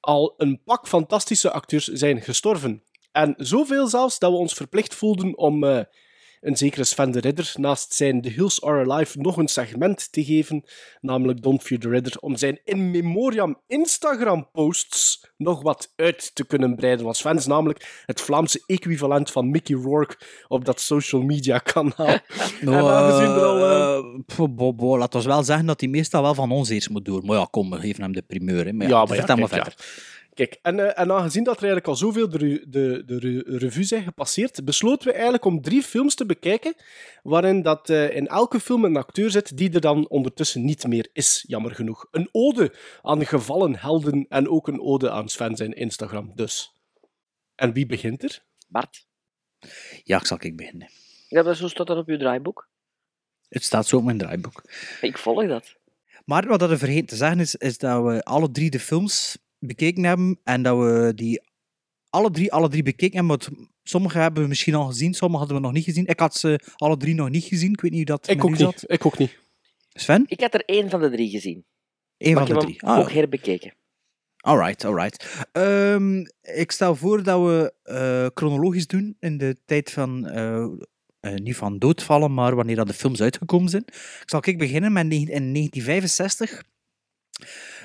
al 0.00 0.34
een 0.36 0.62
pak 0.64 0.88
fantastische 0.88 1.50
acteurs 1.50 1.86
zijn 1.86 2.20
gestorven. 2.22 2.82
En 3.12 3.34
zoveel 3.36 3.88
zelfs 3.88 4.18
dat 4.18 4.30
we 4.30 4.36
ons 4.36 4.54
verplicht 4.54 4.94
voelden 4.94 5.38
om 5.38 5.64
eh, 5.64 5.80
een 6.40 6.56
zekere 6.56 6.84
Sven 6.84 7.10
de 7.10 7.20
Ridder 7.20 7.52
naast 7.54 7.92
zijn 7.92 8.22
The 8.22 8.28
Hills 8.28 8.62
Are 8.62 8.90
Alive 8.90 9.18
nog 9.18 9.36
een 9.36 9.48
segment 9.48 10.12
te 10.12 10.24
geven, 10.24 10.64
namelijk 11.00 11.42
Don't 11.42 11.62
Fear 11.62 11.80
the 11.80 11.88
Ridder, 11.88 12.16
om 12.20 12.36
zijn 12.36 12.60
in 12.64 12.90
memoriam 12.90 13.60
Instagram-posts 13.66 15.28
nog 15.36 15.62
wat 15.62 15.92
uit 15.96 16.34
te 16.34 16.46
kunnen 16.46 16.76
breiden. 16.76 17.04
Want 17.04 17.16
Sven 17.16 17.36
is 17.36 17.46
namelijk 17.46 18.02
het 18.06 18.20
Vlaamse 18.20 18.62
equivalent 18.66 19.30
van 19.30 19.50
Mickey 19.50 19.76
Rourke 19.76 20.16
op 20.48 20.64
dat 20.64 20.80
social 20.80 21.22
media 21.22 21.58
kanaal. 21.58 22.18
Nou, 22.60 22.76
en 22.76 22.84
aangezien 22.84 23.30
er 23.30 23.44
al... 23.44 23.56
eh, 23.58 23.96
eh, 23.96 24.04
pff, 24.26 24.50
bo, 24.50 24.74
bo, 24.74 24.98
laat 24.98 25.14
ons 25.14 25.24
wel 25.24 25.42
zeggen 25.42 25.66
dat 25.66 25.80
hij 25.80 25.88
meestal 25.88 26.22
wel 26.22 26.34
van 26.34 26.50
ons 26.50 26.68
eerst 26.68 26.90
moet 26.90 27.04
doen. 27.04 27.26
Maar 27.26 27.36
ja, 27.36 27.46
kom, 27.50 27.70
we 27.70 27.78
geven 27.78 28.02
hem 28.02 28.12
de 28.12 28.22
primeur. 28.22 28.64
Hè. 28.64 28.72
Maar 28.72 28.88
ja, 28.88 28.92
Ja, 28.92 29.04
maar 29.04 29.08
ja, 29.08 29.16
vertel 29.16 29.36
maar 29.36 29.48
verder. 29.48 29.74
Kijk, 30.40 30.58
en, 30.62 30.78
eh, 30.80 31.02
en 31.02 31.12
aangezien 31.12 31.44
dat 31.44 31.56
er 31.56 31.62
eigenlijk 31.62 31.86
al 31.88 31.96
zoveel 31.96 32.28
de, 32.28 32.38
de, 32.68 33.02
de 33.06 33.18
re- 33.18 33.56
revue 33.58 33.84
zijn 33.84 34.02
gepasseerd, 34.02 34.64
besloten 34.64 35.06
we 35.06 35.12
eigenlijk 35.12 35.44
om 35.44 35.60
drie 35.62 35.82
films 35.82 36.14
te 36.14 36.26
bekijken, 36.26 36.74
waarin 37.22 37.62
dat 37.62 37.90
eh, 37.90 38.16
in 38.16 38.26
elke 38.26 38.60
film 38.60 38.84
een 38.84 38.96
acteur 38.96 39.30
zit 39.30 39.56
die 39.56 39.72
er 39.72 39.80
dan 39.80 40.08
ondertussen 40.08 40.64
niet 40.64 40.86
meer 40.86 41.08
is, 41.12 41.44
jammer 41.46 41.74
genoeg. 41.74 42.06
Een 42.10 42.28
ode 42.32 42.74
aan 43.02 43.26
gevallen 43.26 43.76
helden 43.76 44.26
en 44.28 44.48
ook 44.48 44.68
een 44.68 44.80
ode 44.80 45.10
aan 45.10 45.28
Sven 45.28 45.56
zijn 45.56 45.72
Instagram, 45.72 46.32
dus. 46.34 46.72
En 47.54 47.72
wie 47.72 47.86
begint 47.86 48.22
er? 48.22 48.42
Bart, 48.68 49.06
Ja, 50.04 50.18
ik 50.18 50.26
zal 50.26 50.38
ik 50.40 50.56
beginnen. 50.56 50.88
ja, 51.28 51.42
maar 51.42 51.56
zo 51.56 51.68
staat 51.68 51.86
dat 51.86 51.96
op 51.98 52.08
uw 52.08 52.18
draaiboek. 52.18 52.68
Het 53.48 53.64
staat 53.64 53.86
zo 53.86 53.96
op 53.96 54.04
mijn 54.04 54.18
draaiboek. 54.18 54.62
Ik 55.00 55.18
volg 55.18 55.46
dat. 55.48 55.76
Maar 56.24 56.46
wat 56.46 56.68
we 56.68 56.78
vergeten 56.78 57.06
te 57.06 57.16
zeggen 57.16 57.40
is, 57.40 57.54
is 57.54 57.78
dat 57.78 58.04
we 58.04 58.22
alle 58.22 58.50
drie 58.50 58.70
de 58.70 58.80
films 58.80 59.38
bekeken 59.60 60.04
hebben 60.04 60.40
en 60.44 60.62
dat 60.62 60.78
we 60.78 61.12
die 61.14 61.42
alle 62.10 62.30
drie, 62.30 62.52
alle 62.52 62.68
drie 62.68 62.82
bekeken 62.82 63.18
hebben. 63.18 63.38
Want 63.38 63.68
sommige 63.82 64.18
hebben 64.18 64.42
we 64.42 64.48
misschien 64.48 64.74
al 64.74 64.86
gezien, 64.86 65.14
sommige 65.14 65.38
hadden 65.38 65.56
we 65.56 65.62
nog 65.62 65.72
niet 65.72 65.84
gezien. 65.84 66.06
Ik 66.06 66.20
had 66.20 66.36
ze 66.36 66.60
alle 66.76 66.96
drie 66.96 67.14
nog 67.14 67.28
niet 67.28 67.44
gezien. 67.44 67.72
Ik 67.72 67.80
weet 67.80 67.90
niet 67.90 68.08
hoe 68.08 68.18
dat 68.18 68.28
Ik 68.28 68.44
ook 68.44 68.48
u 68.48 68.52
niet. 68.52 68.60
zat. 68.60 68.84
Ik 68.86 69.06
ook 69.06 69.18
niet. 69.18 69.38
Sven? 69.92 70.24
Ik 70.26 70.40
had 70.40 70.54
er 70.54 70.64
één 70.64 70.90
van 70.90 71.00
de 71.00 71.10
drie 71.10 71.30
gezien. 71.30 71.64
Eén 72.18 72.34
van 72.34 72.44
de 72.44 72.52
heb 72.52 72.60
drie. 72.60 72.76
hem 72.78 72.90
Ah, 72.90 72.98
ook 72.98 73.12
herbekeken. 73.12 73.74
Alright, 74.36 74.84
alright. 74.84 75.44
Ehm, 75.52 76.24
ik 76.42 76.70
stel 76.70 76.96
voor 76.96 77.22
dat 77.22 77.40
we 77.40 77.72
eh, 77.82 78.26
chronologisch 78.34 78.86
doen 78.86 79.16
in 79.18 79.38
de 79.38 79.56
tijd 79.64 79.90
van, 79.90 80.26
eh, 80.26 80.64
eh, 81.20 81.34
niet 81.34 81.56
van 81.56 81.78
doodvallen, 81.78 82.34
maar 82.34 82.54
wanneer 82.54 82.76
dat 82.76 82.86
de 82.86 82.94
films 82.94 83.22
uitgekomen 83.22 83.68
zijn. 83.70 83.84
Ik 83.86 84.22
zal 84.26 84.40
ik 84.44 84.58
beginnen 84.58 84.92
met 84.92 85.04
in 85.12 85.52
1965. 85.52 86.62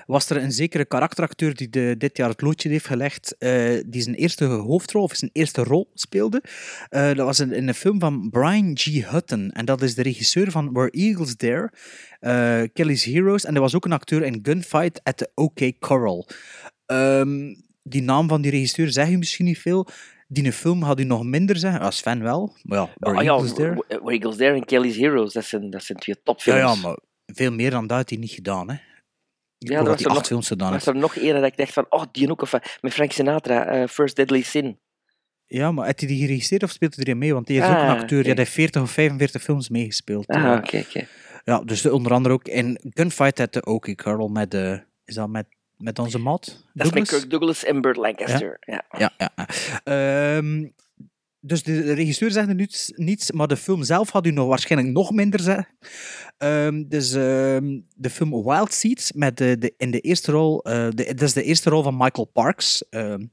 Was 0.05 0.29
er 0.29 0.37
een 0.37 0.51
zekere 0.51 0.85
karakteracteur 0.85 1.53
die 1.55 1.69
de, 1.69 1.95
dit 1.97 2.17
jaar 2.17 2.29
het 2.29 2.41
loodje 2.41 2.69
heeft 2.69 2.85
gelegd, 2.87 3.35
eh, 3.37 3.81
die 3.85 4.01
zijn 4.01 4.15
eerste 4.15 4.45
hoofdrol, 4.45 5.03
of 5.03 5.15
zijn 5.15 5.29
eerste 5.33 5.63
rol 5.63 5.89
speelde. 5.93 6.43
Eh, 6.89 7.05
dat 7.07 7.25
was 7.25 7.39
in, 7.39 7.51
in 7.51 7.67
een 7.67 7.73
film 7.73 7.99
van 7.99 8.29
Brian 8.29 8.71
G. 8.77 9.09
Hutton. 9.09 9.51
En 9.51 9.65
dat 9.65 9.81
is 9.81 9.95
de 9.95 10.01
regisseur 10.01 10.51
van 10.51 10.73
Where 10.73 10.89
Eagles 10.91 11.37
Dare, 11.37 11.71
eh, 12.19 12.61
Kelly's 12.73 13.03
Heroes. 13.03 13.45
En 13.45 13.55
er 13.55 13.61
was 13.61 13.75
ook 13.75 13.85
een 13.85 13.91
acteur 13.91 14.23
in 14.23 14.39
Gunfight 14.43 14.99
at 15.03 15.17
the 15.17 15.29
OK 15.35 15.59
Corral. 15.79 16.27
Ehm, 16.85 17.53
die 17.83 18.01
naam 18.01 18.27
van 18.27 18.41
die 18.41 18.51
regisseur 18.51 18.91
zegt 18.91 19.11
u 19.11 19.17
misschien 19.17 19.45
niet 19.45 19.59
veel. 19.59 19.87
Die 20.27 20.45
een 20.45 20.53
film 20.53 20.81
had 20.81 20.99
u 20.99 21.03
nog 21.03 21.23
minder 21.23 21.57
zeggen. 21.57 21.81
Als 21.81 21.97
Sven 21.97 22.23
wel. 22.23 22.55
Maar 22.63 22.77
ja, 22.77 22.89
Where 22.99 23.17
Ah, 23.17 23.23
ja, 23.23 23.31
Eagles 23.31 23.53
Dare. 23.55 23.83
Where 23.87 24.11
Eagles 24.11 24.37
Dare 24.37 24.53
en 24.55 24.65
Kelly's 24.65 24.97
Heroes, 24.97 25.33
dat 25.33 25.45
zijn, 25.45 25.69
dat 25.69 25.83
zijn 25.83 25.97
twee 25.97 26.15
Ja, 26.15 26.21
topfilms. 26.23 26.59
ja, 26.59 26.75
maar 26.87 26.97
veel 27.25 27.51
meer 27.51 27.69
dan 27.71 27.87
dat 27.87 27.97
had 27.97 28.09
hij 28.09 28.17
niet 28.19 28.31
gedaan. 28.31 28.69
Hè. 28.69 28.75
Ja, 29.69 29.77
dat 29.77 29.87
was 29.87 29.95
hij 29.95 30.03
er 30.05 30.09
acht 30.11 30.17
nog- 30.19 30.27
films 30.27 30.47
gedaan 30.47 30.71
was 30.71 30.85
er 30.85 30.95
nog 30.95 31.15
één 31.15 31.33
dat 31.33 31.43
ik 31.43 31.57
dacht 31.57 31.73
van, 31.73 31.85
oh, 31.89 32.03
die 32.11 32.29
ook, 32.31 32.41
of 32.41 32.53
eh, 32.53 32.59
met 32.81 32.93
Frank 32.93 33.11
Sinatra, 33.11 33.65
eh, 33.65 33.87
First 33.87 34.15
Deadly 34.15 34.41
Sin. 34.41 34.79
Ja, 35.45 35.71
maar 35.71 35.85
heeft 35.85 35.99
hij 35.99 36.09
die 36.09 36.19
geregisseerd 36.19 36.63
of 36.63 36.71
speelt 36.71 36.95
hij 36.95 37.03
erin 37.05 37.17
mee? 37.17 37.33
Want 37.33 37.47
hij 37.47 37.57
is 37.57 37.63
ook 37.63 37.69
een 37.69 37.75
Ah, 37.75 37.89
acteur. 38.01 38.23
hij 38.23 38.33
heeft 38.35 38.51
40 38.51 38.81
of 38.81 38.91
45 38.91 39.41
films 39.43 39.69
meegespeeld. 39.69 40.27
Ah, 40.27 40.43
Eh, 40.43 40.57
oké. 40.57 40.83
Ja, 41.43 41.59
dus 41.63 41.85
onder 41.85 42.13
andere 42.13 42.33
ook 42.35 42.47
in 42.47 42.79
Gunfight 42.93 43.39
at 43.39 43.51
the 43.51 43.65
OK 43.65 43.95
Corral 43.95 44.27
met, 44.27 44.51
de 44.51 44.83
is 45.05 45.15
dat 45.15 45.29
met, 45.29 45.45
met 45.77 45.99
onze 45.99 46.19
mat? 46.19 46.45
Dat 46.45 46.55
is 46.55 46.63
met 46.73 46.93
Douglas? 46.93 47.09
Kirk 47.09 47.29
Douglas 47.29 47.63
en 47.63 47.81
Burt 47.81 47.97
Lancaster. 47.97 48.57
Ja. 48.59 48.85
Ja, 48.97 49.11
ja. 49.17 49.29
ja. 49.35 49.47
Ehm, 49.83 50.67
dus 51.45 51.63
de 51.63 51.93
regisseur 51.93 52.31
zegt 52.31 52.47
er 52.47 52.55
niets, 52.55 52.91
niets, 52.95 53.31
maar 53.31 53.47
de 53.47 53.57
film 53.57 53.83
zelf 53.83 54.09
had 54.09 54.25
u 54.25 54.31
nog 54.31 54.47
waarschijnlijk 54.47 54.93
nog 54.93 55.11
minder 55.11 55.39
zeggen. 55.39 55.67
Ehm, 56.37 56.83
dus 56.87 57.13
ehm, 57.13 57.79
de 57.95 58.09
film 58.09 58.43
Wild 58.43 58.73
Seeds, 58.73 59.11
met 59.11 59.37
de, 59.37 59.57
de, 59.57 59.73
in 59.77 59.91
de 59.91 59.99
eerste 59.99 60.31
rol, 60.31 60.63
eh, 60.63 60.87
de, 60.89 61.03
dat 61.05 61.21
is 61.21 61.33
de 61.33 61.43
eerste 61.43 61.69
rol 61.69 61.83
van 61.83 61.97
Michael 61.97 62.25
Parks. 62.33 62.89
ehm, 62.89 63.25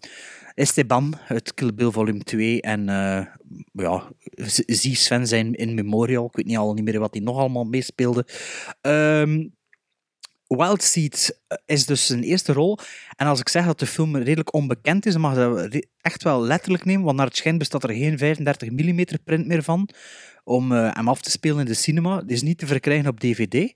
Esteban 0.54 1.14
uit 1.28 1.54
Kill 1.54 1.74
Bill 1.74 1.90
Volume 1.90 2.18
2 2.18 2.60
en 2.60 2.88
eh, 2.88 3.26
ja, 3.72 4.12
zie 4.66 4.96
Sven 4.96 5.26
zijn 5.26 5.54
in 5.54 5.74
Memorial. 5.74 6.26
Ik 6.26 6.36
weet 6.36 6.46
niet 6.46 6.56
al 6.56 6.74
niet 6.74 6.84
meer 6.84 6.98
wat 6.98 7.14
hij 7.14 7.22
nog 7.22 7.38
allemaal 7.38 7.64
meespeelde. 7.64 8.26
Ehm 8.80 9.44
Wild 10.56 10.82
Seeds 10.82 11.32
eh, 11.46 11.58
is 11.66 11.86
dus 11.86 12.06
zijn 12.06 12.22
eerste 12.22 12.52
rol. 12.52 12.78
En 13.16 13.26
als 13.26 13.40
ik 13.40 13.48
zeg 13.48 13.64
dat 13.66 13.78
de 13.78 13.86
film 13.86 14.16
redelijk 14.16 14.54
onbekend 14.54 15.06
is, 15.06 15.12
dan 15.12 15.20
mag 15.20 15.34
je 15.34 15.38
dat 15.70 15.86
echt 16.00 16.22
wel 16.22 16.42
letterlijk 16.42 16.84
nemen, 16.84 17.04
want 17.04 17.16
naar 17.16 17.26
het 17.26 17.36
schijnt 17.36 17.58
bestaat 17.58 17.82
er 17.82 17.94
geen 17.94 18.18
35 18.18 18.70
mm 18.70 19.04
print 19.24 19.46
meer 19.46 19.62
van 19.62 19.88
om 20.44 20.72
eh, 20.72 20.94
hem 20.94 21.08
af 21.08 21.22
te 21.22 21.30
spelen 21.30 21.58
in 21.58 21.64
de 21.64 21.74
cinema. 21.74 22.16
Het 22.16 22.30
is 22.30 22.42
niet 22.42 22.58
te 22.58 22.66
verkrijgen 22.66 23.08
op 23.08 23.20
DVD. 23.20 23.72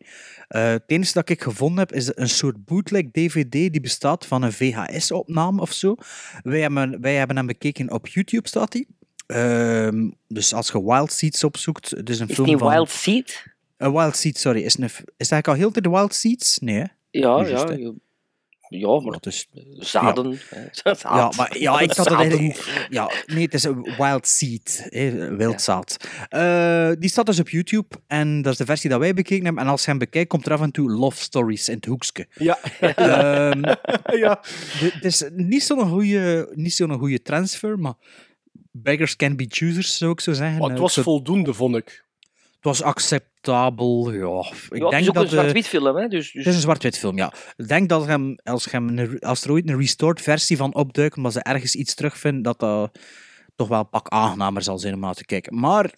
Eh, 0.48 0.68
het 0.68 0.82
enige 0.86 1.12
dat 1.12 1.28
ik 1.28 1.42
gevonden 1.42 1.78
heb, 1.78 1.92
is 1.92 2.10
een 2.14 2.28
soort 2.28 2.64
bootleg 2.64 3.04
DVD 3.12 3.52
die 3.52 3.80
bestaat 3.80 4.26
van 4.26 4.42
een 4.42 4.52
VHS-opname 4.52 5.60
of 5.60 5.72
zo. 5.72 5.94
Wij 6.42 6.60
hebben, 6.60 7.00
wij 7.00 7.14
hebben 7.14 7.36
hem 7.36 7.46
bekeken 7.46 7.92
op 7.92 8.08
YouTube, 8.08 8.48
staat 8.48 8.72
hij. 8.72 8.86
Ehm, 9.26 10.10
dus 10.28 10.54
als 10.54 10.68
je 10.68 10.84
Wild 10.84 11.12
Seeds 11.12 11.44
opzoekt, 11.44 11.90
het 11.90 12.10
is 12.10 12.20
een 12.20 12.28
Is 12.28 12.34
film 12.34 12.46
die 12.46 12.58
van... 12.58 12.70
Wild 12.70 12.90
Seed? 12.90 13.55
Eh, 13.76 13.90
Wild 13.92 14.16
Seeds, 14.16 14.40
sorry. 14.40 14.62
Is, 14.62 14.78
een, 14.78 14.84
is 14.84 14.92
het 14.96 15.06
eigenlijk 15.32 15.48
al 15.48 15.54
heel 15.54 15.72
de 15.72 15.90
Wild 15.90 16.14
Seeds? 16.14 16.58
Nee, 16.58 16.76
hè? 16.76 16.84
Ja, 17.10 17.46
ja. 17.46 17.70
je- 17.72 17.94
Ja, 18.68 19.00
maar 19.00 19.12
Dat 19.12 19.26
is... 19.26 19.48
zaden. 19.78 20.38
Zaad. 20.72 21.00
Ja, 21.02 21.32
maar 21.36 21.58
ja, 21.58 21.80
ik 21.80 21.86
had 21.92 21.96
het 21.96 22.06
Zaden. 22.06 22.18
eigenlijk... 22.18 22.86
Ja, 22.90 23.10
nee, 23.26 23.44
het 23.44 23.54
is 23.54 23.64
een 23.64 23.82
wild 23.98 24.26
seed. 24.26 24.86
Hè, 24.88 25.36
wildzaad. 25.36 25.96
Eh, 26.28 26.90
die 26.98 27.08
staat 27.10 27.26
dus 27.26 27.40
op 27.40 27.48
YouTube 27.48 27.96
en 28.06 28.42
dat 28.42 28.52
is 28.52 28.58
de 28.58 28.64
versie 28.64 28.90
dat 28.90 28.98
wij 28.98 29.14
bekeken 29.14 29.44
hebben. 29.44 29.62
En 29.62 29.68
als 29.70 29.84
je 29.84 29.90
hem 29.90 29.98
bekijkt, 29.98 30.28
komt 30.28 30.46
er 30.46 30.52
af 30.52 30.60
en 30.60 30.70
toe 30.70 30.90
love 30.90 31.22
stories 31.22 31.68
in 31.68 31.74
het 31.74 31.84
hoekje. 31.84 32.26
Ja. 32.34 32.58
Ehm, 32.80 33.62
ja. 34.24 34.40
Het 34.78 35.04
is 35.04 35.24
niet 35.32 35.62
zo'n 35.62 35.88
goede, 35.88 36.52
niet 36.54 36.74
zo'n 36.74 36.98
goede 36.98 37.22
transfer, 37.22 37.78
maar 37.78 37.94
beggars 38.70 39.16
can 39.16 39.36
be 39.36 39.44
choosers, 39.48 39.96
zou 39.96 40.12
ik 40.12 40.20
zo 40.20 40.32
zeggen. 40.32 40.58
Maar 40.58 40.66
het 40.68 40.76
Eh, 40.76 40.82
was 40.82 40.94
voldoende, 40.94 41.54
vond 41.54 41.76
ik. 41.76 42.04
Het 42.66 42.78
was 42.78 42.82
acceptabel, 42.82 44.12
ja. 44.12 44.18
Ik 44.70 44.78
Ja, 44.78 44.82
het 44.82 44.90
denk 44.90 44.92
is 45.02 45.08
ook 45.08 45.14
dat 45.14 45.22
een 45.24 45.28
de- 45.30 45.34
zwart-wit 45.36 45.66
film, 45.66 45.96
hè? 45.96 46.08
Dus, 46.08 46.32
dus... 46.32 46.32
Het 46.32 46.46
is 46.46 46.54
een 46.54 46.60
zwart-wit 46.60 46.98
film, 46.98 47.16
ja. 47.16 47.32
Ik 47.56 47.68
denk 47.68 47.88
dat 47.88 48.06
hem, 48.06 48.38
als, 48.42 48.64
je 48.64 48.70
hem 48.70 48.98
een- 48.98 49.18
als 49.20 49.44
er 49.44 49.50
ooit 49.50 49.68
een 49.68 49.78
restored 49.78 50.20
versie 50.22 50.56
van 50.56 50.74
opduikt, 50.74 51.16
maar 51.16 51.32
ze 51.32 51.40
ergens 51.42 51.74
iets 51.74 51.94
terugvinden, 51.94 52.42
dat 52.42 52.58
dat 52.60 52.98
toch 53.56 53.68
wel 53.68 53.78
een 53.78 53.88
pak 53.88 54.08
aangenamer 54.08 54.62
zal 54.62 54.78
zijn 54.78 54.94
om 54.94 55.00
naar 55.00 55.14
te 55.14 55.24
kijken. 55.24 55.58
Maar, 55.60 55.92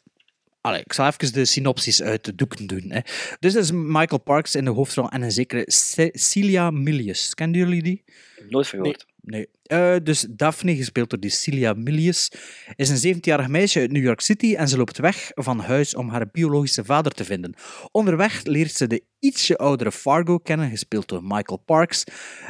allee, 0.60 0.80
ik 0.80 0.92
zal 0.92 1.06
even 1.06 1.32
de 1.32 1.44
synopsis 1.44 2.02
uit 2.02 2.24
de 2.24 2.34
doeken 2.34 2.66
doen. 2.66 2.84
Hè. 2.88 3.00
Dus 3.40 3.52
dat 3.52 3.62
is 3.62 3.70
Michael 3.72 4.20
Parks 4.20 4.54
in 4.54 4.64
de 4.64 4.70
hoofdrol 4.70 5.08
en 5.08 5.22
een 5.22 5.32
zekere 5.32 5.64
Celia 6.12 6.70
Milius. 6.70 7.34
Kennen 7.34 7.58
jullie 7.58 7.82
die? 7.82 8.04
Nooit 8.48 8.68
van 8.68 8.78
gehoord. 8.78 9.06
Nee. 9.30 9.48
Eh, 9.62 9.96
dus 10.02 10.26
Daphne, 10.30 10.76
gespeeld 10.76 11.10
door 11.10 11.20
die 11.20 11.30
Celia 11.30 11.72
Milius, 11.72 12.32
is 12.76 12.88
een 12.88 13.16
17-jarig 13.16 13.48
meisje 13.48 13.80
uit 13.80 13.92
New 13.92 14.02
York 14.02 14.20
City 14.20 14.54
en 14.54 14.68
ze 14.68 14.76
loopt 14.76 14.98
weg 14.98 15.30
van 15.34 15.58
huis 15.58 15.94
om 15.94 16.08
haar 16.08 16.30
biologische 16.32 16.84
vader 16.84 17.12
te 17.12 17.24
vinden. 17.24 17.54
Onderweg 17.90 18.44
leert 18.44 18.72
ze 18.72 18.86
de 18.86 19.02
ietsje 19.18 19.56
oudere 19.56 19.92
Fargo 19.92 20.38
kennen, 20.38 20.70
gespeeld 20.70 21.08
door 21.08 21.22
Michael 21.22 21.62
Parks. 21.64 22.04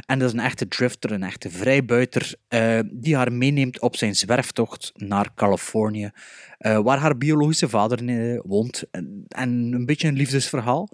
En 0.06 0.18
dat 0.18 0.28
is 0.28 0.34
een 0.34 0.44
echte 0.44 0.68
drifter, 0.68 1.12
een 1.12 1.22
echte 1.22 1.50
vrijbuiter, 1.50 2.34
eh, 2.48 2.78
die 2.92 3.16
haar 3.16 3.32
meeneemt 3.32 3.80
op 3.80 3.96
zijn 3.96 4.16
zwerftocht 4.16 4.92
naar 4.94 5.34
Californië, 5.34 6.10
eh, 6.58 6.78
waar 6.78 6.98
haar 6.98 7.16
biologische 7.16 7.68
vader 7.68 7.98
woont. 8.46 8.84
En 8.90 9.26
een 9.72 9.86
beetje 9.86 10.08
een 10.08 10.16
liefdesverhaal. 10.16 10.88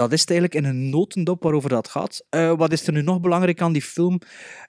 Dat 0.00 0.12
is 0.12 0.24
eigenlijk 0.24 0.54
in 0.54 0.64
een 0.64 0.90
notendop 0.90 1.42
waarover 1.42 1.68
dat 1.68 1.88
gaat. 1.88 2.24
Eh, 2.28 2.56
wat 2.56 2.72
is 2.72 2.86
er 2.86 2.92
nu 2.92 3.02
nog 3.02 3.20
belangrijk 3.20 3.60
aan 3.60 3.72
die 3.72 3.82
film? 3.82 4.18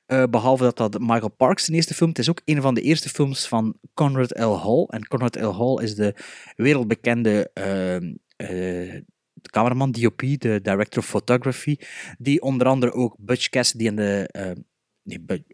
Eh, 0.05 0.23
behalve 0.29 0.63
dat 0.63 0.77
dat 0.77 0.99
Michael 0.99 1.29
Parks 1.29 1.63
zijn 1.65 1.77
eerste 1.77 1.93
film, 1.93 2.09
het 2.09 2.19
is 2.19 2.29
ook 2.29 2.41
een 2.45 2.61
van 2.61 2.73
de 2.73 2.81
eerste 2.81 3.09
films 3.09 3.47
van 3.47 3.77
Conrad 3.93 4.39
L. 4.39 4.57
Hall. 4.57 4.85
En 4.89 5.07
Conrad 5.07 5.35
L. 5.35 5.55
Hall 5.57 5.83
is 5.83 5.95
de 5.95 6.15
wereldbekende 6.55 7.49
ehm, 7.53 8.13
eh, 8.35 9.01
cameraman, 9.41 9.91
DOP, 9.91 10.19
de 10.19 10.59
director 10.61 11.03
of 11.03 11.09
photography, 11.09 11.75
die 12.17 12.41
onder 12.41 12.67
andere 12.67 12.91
ook 12.91 13.15
Butch 13.19 13.49
Cassidy 13.49 13.87
en 13.87 13.95
de... 13.95 14.29
ehm, 14.31 14.55
nee, 15.03 15.45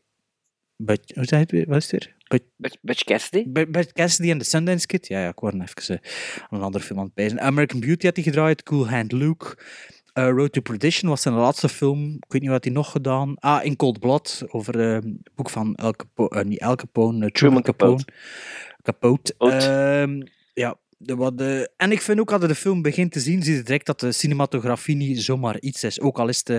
Butch, 0.77 1.15
hoe 1.15 1.25
zei 1.25 1.41
het 1.41 1.51
weer? 1.51 1.65
Wat 1.67 1.77
is 1.77 1.91
het 1.91 2.03
weer? 2.27 2.41
Butch, 2.57 2.75
Butch 2.81 3.03
Cassidy? 3.03 3.43
Bu- 3.49 3.67
Butch 3.67 3.91
Cassidy 3.91 4.29
en 4.29 4.37
de 4.37 4.43
Sundance 4.43 4.85
Kid. 4.85 5.07
Ja, 5.07 5.21
ja, 5.21 5.27
ik 5.29 5.39
word 5.39 5.53
even 5.53 5.99
eh, 6.01 6.09
een 6.49 6.61
andere 6.61 6.83
film 6.83 6.99
aan 6.99 7.05
het 7.05 7.13
pijzen. 7.13 7.39
American 7.41 7.79
Beauty 7.79 8.05
had 8.05 8.15
hij 8.15 8.23
gedraaid, 8.23 8.63
Cool 8.63 8.89
Hand 8.89 9.11
Luke. 9.11 9.57
Eh, 10.13 10.27
Road 10.29 10.51
to 10.53 10.61
Perdition 10.61 11.09
was 11.09 11.21
zijn 11.21 11.35
laatste 11.35 11.69
film. 11.69 12.13
Ik 12.13 12.31
weet 12.31 12.41
niet 12.41 12.49
wat 12.49 12.63
hij 12.63 12.73
nog 12.73 12.91
gedaan. 12.91 13.35
Ah, 13.39 13.65
In 13.65 13.75
Cold 13.75 13.99
Blood, 13.99 14.43
over 14.47 14.79
eh, 14.79 14.93
het 14.93 15.29
boek 15.35 15.49
van 15.49 15.75
El 15.75 15.91
Capone, 15.93 16.43
niet 16.43 16.59
El 16.59 16.75
Capone, 16.75 17.31
Truman 17.31 17.61
Capote. 17.61 18.05
Capote. 18.83 19.33
Capote. 19.37 19.65
Ehm, 19.67 20.21
ja, 20.53 20.75
de, 20.97 21.15
wat 21.15 21.37
de, 21.37 21.69
en 21.77 21.91
ik 21.91 22.01
vind 22.01 22.19
ook 22.19 22.31
als 22.31 22.41
je 22.41 22.47
de 22.47 22.55
film 22.55 22.81
begint 22.81 23.11
te 23.11 23.19
zien, 23.19 23.43
zie 23.43 23.55
je 23.55 23.63
direct 23.63 23.85
dat 23.85 23.99
de 23.99 24.11
cinematografie 24.11 24.95
niet 24.95 25.21
zomaar 25.21 25.59
iets 25.59 25.83
is. 25.83 26.01
Ook 26.01 26.19
al 26.19 26.27
is 26.27 26.41
het 26.43 26.49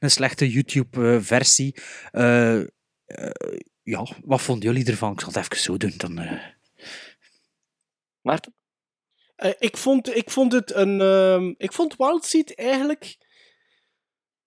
een 0.00 0.10
slechte 0.10 0.50
YouTube-versie. 0.50 1.74
Eh, 2.10 2.60
eh, 3.06 3.58
ja, 3.82 4.06
wat 4.24 4.42
vonden 4.42 4.72
jullie 4.72 4.90
ervan? 4.90 5.12
Ik 5.12 5.20
zal 5.20 5.28
het 5.28 5.36
even 5.36 5.56
zo 5.56 5.76
doen. 5.76 5.94
Dan, 5.96 6.18
eh. 6.18 6.42
Maarten? 8.20 8.54
Eh, 9.36 9.52
ik, 9.58 9.76
vond, 9.76 10.16
ik 10.16 10.30
vond 10.30 10.52
het 10.52 10.74
een. 10.74 11.00
ehm, 11.00 11.54
ik 11.56 11.72
vond 11.72 11.96
Wild 11.96 12.24
Seed 12.24 12.54
eigenlijk. 12.54 13.16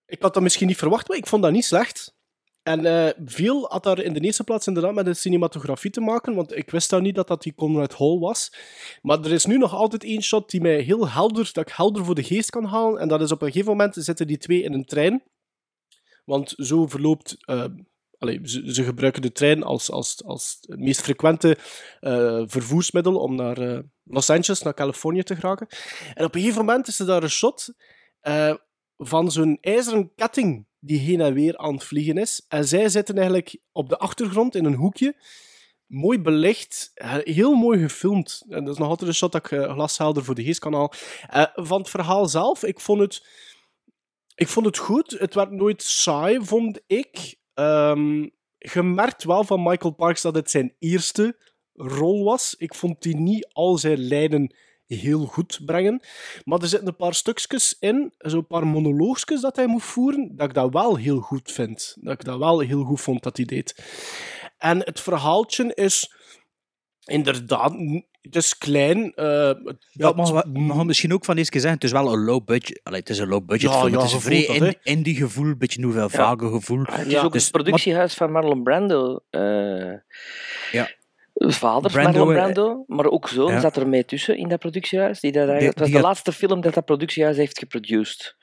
Ik 0.06 0.22
had 0.22 0.34
dat 0.34 0.44
misschien 0.44 0.68
niet 0.68 0.78
verwacht, 0.78 1.08
maar 1.08 1.18
ik 1.18 1.28
vond 1.28 1.44
dat 1.44 1.52
niet 1.52 1.66
slecht. 1.66 2.18
En 2.64 2.86
eh, 2.86 3.14
veel 3.26 3.70
had 3.70 3.84
daar 3.84 4.00
in 4.00 4.14
de 4.14 4.20
eerste 4.20 4.44
plaats 4.44 4.68
inderdaad 4.68 4.94
met 4.94 5.06
de 5.06 5.14
cinematografie 5.14 5.92
te 5.92 6.02
maken, 6.02 6.36
want 6.36 6.56
ik 6.56 6.70
wist 6.70 6.90
daar 6.90 7.02
niet 7.02 7.16
dat 7.16 7.28
dat 7.28 7.42
die 7.42 7.56
Conrad 7.56 7.98
Hall 7.98 8.18
was. 8.18 8.54
Maar 9.02 9.20
er 9.20 9.32
is 9.32 9.46
nu 9.46 9.58
nog 9.58 9.74
altijd 9.74 10.04
één 10.04 10.22
shot 10.22 10.50
die 10.50 10.62
mij 10.62 10.80
heel 10.82 11.10
helder, 11.10 11.50
dat 11.54 11.70
ik 11.70 11.76
helder 11.76 12.06
voor 12.06 12.16
de 12.16 12.24
geest 12.24 12.50
kan 12.50 12.66
halen. 12.66 13.00
En 13.00 13.08
dat 13.08 13.22
is 13.22 13.32
op 13.32 13.42
een 13.42 13.52
gegeven 13.52 13.72
moment 13.72 13.96
zitten 14.00 14.28
die 14.28 14.38
twee 14.38 14.62
in 14.62 14.74
een 14.74 14.86
trein. 14.86 15.24
Want 16.26 16.54
zo 16.58 16.88
verloopt. 16.88 17.38
Ze, 18.44 18.84
gebruiken 18.84 19.22
de 19.22 19.32
trein 19.32 19.64
als, 19.64 19.92
als, 19.92 20.24
als 20.24 20.58
het 20.62 20.80
meest 20.80 21.02
frequente 21.02 21.58
eh, 22.00 22.44
vervoersmiddel 22.46 23.16
om 23.20 23.36
naar 23.36 23.58
eh, 23.58 23.80
Los 24.04 24.30
Angeles, 24.30 24.62
naar 24.62 24.74
Californië 24.74 25.24
te 25.24 25.36
geraken. 25.36 25.68
En 26.14 26.26
op 26.26 26.36
een 26.36 26.42
gegeven 26.42 26.66
moment 26.66 26.88
is 26.88 27.00
er 27.00 27.06
daar 27.06 27.24
een 27.24 27.30
shot 27.30 27.74
eh, 28.20 28.54
van 28.98 29.32
zo'n 29.32 29.58
ijzeren 29.62 30.12
ketting 30.16 30.68
die 30.80 31.00
heen 31.00 31.22
en 31.22 31.34
weer 31.34 31.58
aan 31.58 31.74
het 31.74 31.84
vliegen 31.84 32.18
is. 32.18 32.46
En 32.48 32.68
zij 32.68 32.90
zitten 32.90 33.16
eigenlijk 33.16 33.58
op 33.72 33.90
de 33.90 33.98
achtergrond 33.98 34.56
in 34.56 34.66
een 34.66 34.76
hoekje. 34.76 35.22
Mooi 35.86 36.20
belicht, 36.20 36.92
heel 37.24 37.54
mooi 37.54 37.80
gefilmd. 37.80 38.46
En 38.50 38.64
dat 38.64 38.74
is 38.74 38.80
nog 38.80 38.90
altijd 38.90 39.10
een 39.10 39.16
shot 39.16 39.32
dat 39.32 39.52
ik 39.52 39.60
glashelder 39.60 40.24
voor 40.24 40.36
de 40.36 40.44
geest 40.44 40.60
kan 40.60 40.94
van 41.54 41.80
het 41.80 41.90
verhaal 41.90 42.26
zelf, 42.26 42.64
ik 42.64 42.80
vond 42.80 43.00
het, 43.00 43.24
ik 44.36 44.48
vond 44.48 44.66
het 44.66 44.78
goed. 44.78 45.12
Het 45.20 45.34
werd 45.34 45.52
nooit 45.52 45.82
saai, 45.82 46.40
vond 46.42 46.82
ik. 46.88 47.39
Ehm, 47.60 48.22
je 48.58 48.84
merkt 48.84 49.24
wel 49.24 49.44
van 49.44 49.64
Michael 49.64 49.94
Parks 49.94 50.22
dat 50.22 50.36
het 50.36 50.50
zijn 50.50 50.74
eerste 50.80 51.38
rol 51.74 52.24
was. 52.24 52.56
Ik 52.58 52.76
vond 52.76 53.02
die 53.02 53.16
niet 53.16 53.50
al 53.52 53.78
zijn 53.78 53.98
lijnen 53.98 54.56
heel 54.86 55.26
goed 55.26 55.60
brengen. 55.66 56.02
Maar 56.44 56.62
er 56.62 56.68
zitten 56.68 56.88
een 56.88 56.96
paar 56.96 57.14
stukjes 57.14 57.76
in, 57.80 58.14
zo'n 58.18 58.48
paar 58.48 58.68
monoloogjes 58.68 59.42
dat 59.42 59.56
hij 59.56 59.68
moet 59.68 59.84
voeren, 59.84 60.36
dat 60.36 60.48
ik 60.48 60.54
dat 60.54 60.74
wel 60.74 60.96
heel 60.96 61.20
goed 61.20 61.52
vind. 61.52 61.98
Dat 62.00 62.14
ik 62.14 62.24
dat 62.24 62.38
wel 62.38 62.60
heel 62.60 62.84
goed 62.84 63.02
vond 63.02 63.24
dat 63.24 63.38
hij 63.38 63.46
deed. 63.46 63.76
En 64.58 64.80
het 64.80 65.00
verhaaltje 65.00 65.74
is 65.74 66.14
inderdaad, 67.06 67.74
het 68.22 68.36
is 68.36 68.58
klein. 68.58 69.14
eh, 69.16 69.48
het- 69.48 69.58
Ja, 69.64 69.74
dat- 69.92 70.16
maar 70.16 70.26
we 70.34 70.50
we 70.68 70.74
gaan 70.74 70.86
misschien 70.86 71.14
ook 71.14 71.26
van 71.26 71.36
deze 71.36 71.50
keer 71.50 71.62
zeggen, 71.62 71.80
het 71.80 71.88
is 71.90 71.96
wel 72.02 72.14
een 72.14 72.24
low 72.24 72.46
budget. 72.46 72.80
Allee, 72.84 73.00
het 73.00 73.10
is 73.10 73.18
een 73.20 73.28
low 73.28 73.46
budget 73.46 73.72
Ja, 73.72 73.80
film. 73.80 73.92
ja, 73.92 73.98
het 73.98 74.08
is 74.08 74.14
een 74.14 74.22
vrij 74.22 74.60
dat, 74.60 74.76
indie, 74.84 75.16
gevoel, 75.16 75.46
een 75.46 75.58
beetje 75.58 75.80
nouvelle 75.82 76.10
vage 76.10 76.50
gevoel. 76.50 76.84
Het 76.84 77.06
is 77.06 77.12
Ja, 77.12 77.22
ook 77.24 77.32
dus- 77.34 77.44
het 77.44 77.52
productiehuis 77.52 78.14
van 78.14 78.32
Marlon 78.32 78.64
Brando. 78.64 79.20
eh 79.30 79.94
Ja. 80.72 80.90
Vader 81.34 81.92
Brando, 81.92 82.12
Marlon 82.26 82.36
eh, 82.36 82.42
Brando, 82.42 82.84
maar 82.88 83.06
ook 83.06 83.28
zoon 83.28 83.52
ja. 83.52 83.60
zat 83.60 83.76
er 83.78 83.88
mee 83.88 84.06
tussen 84.06 84.38
in 84.38 84.48
dat 84.50 84.60
productiehuis. 84.60 85.20
Die 85.20 85.32
dat 85.32 85.48
eigenlijk, 85.48 85.60
Die- 85.60 85.70
het 85.70 85.80
was 85.80 85.88
die 85.88 85.96
de 85.98 86.02
had- 86.02 86.12
laatste 86.12 86.32
film 86.48 86.62
dat 86.62 86.74
dat 86.74 86.86
productiehuis 86.86 87.38
heeft 87.38 87.60
geproduced. 87.60 88.36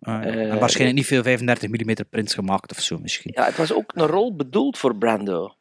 Ah, 0.00 0.22
ja. 0.24 0.30
Eh, 0.30 0.50
en 0.52 0.58
waarschijnlijk 0.58 0.98
niet 0.98 1.06
veel 1.06 1.22
35 1.22 1.68
mm 1.70 1.94
prints 2.10 2.34
gemaakt 2.34 2.70
of 2.70 2.80
zo 2.80 2.98
misschien. 2.98 3.32
Ja, 3.34 3.44
het 3.44 3.56
was 3.56 3.72
ook 3.72 3.92
een 3.94 4.06
rol 4.06 4.36
bedoeld 4.36 4.78
voor 4.78 4.96
Brando, 4.96 5.54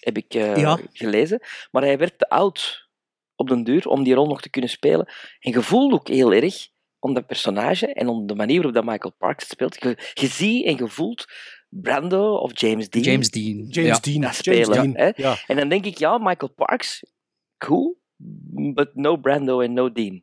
heb 0.00 0.16
ik 0.16 0.34
eh, 0.34 0.56
Ja. 0.56 0.78
gelezen. 0.92 1.40
Maar 1.70 1.82
hij 1.82 1.98
werd 1.98 2.18
te 2.18 2.28
oud 2.28 2.88
op 3.34 3.48
den 3.48 3.64
duur 3.64 3.88
om 3.88 4.02
die 4.04 4.14
rol 4.14 4.26
nog 4.26 4.40
te 4.40 4.50
kunnen 4.50 4.70
spelen. 4.70 5.08
En 5.40 5.52
je 5.52 5.62
voelt 5.62 5.92
ook 5.92 6.08
heel 6.08 6.32
erg 6.32 6.68
om 6.98 7.14
dat 7.14 7.26
personage 7.26 7.92
en 7.92 8.08
om 8.08 8.26
de 8.26 8.34
manier 8.34 8.56
waarop 8.56 8.74
dat 8.74 8.84
Michael 8.84 9.14
Parks 9.18 9.42
het 9.42 9.52
speelt. 9.52 9.82
Je, 9.82 10.10
je 10.14 10.26
ziet 10.26 10.66
en 10.66 10.76
je 10.76 10.88
voelt 10.88 11.24
Brando 11.68 12.34
of 12.36 12.60
James 12.60 12.88
Dean 12.88 13.04
James 13.04 13.30
Dean. 13.30 13.56
James 13.56 13.74
ja. 13.74 13.98
Dean. 14.00 14.20
dat 14.20 14.44
James 14.44 14.66
spelen. 14.66 14.92
Dean. 14.92 15.12
Ja. 15.16 15.36
En 15.46 15.56
dan 15.56 15.68
denk 15.68 15.84
ik, 15.84 15.98
ja, 15.98 16.18
Michael 16.18 16.52
Parks 16.52 17.04
cool, 17.58 18.00
but 18.74 18.90
no 18.94 19.16
Brando 19.16 19.60
en 19.60 19.72
no 19.72 19.92
Dean. 19.92 20.22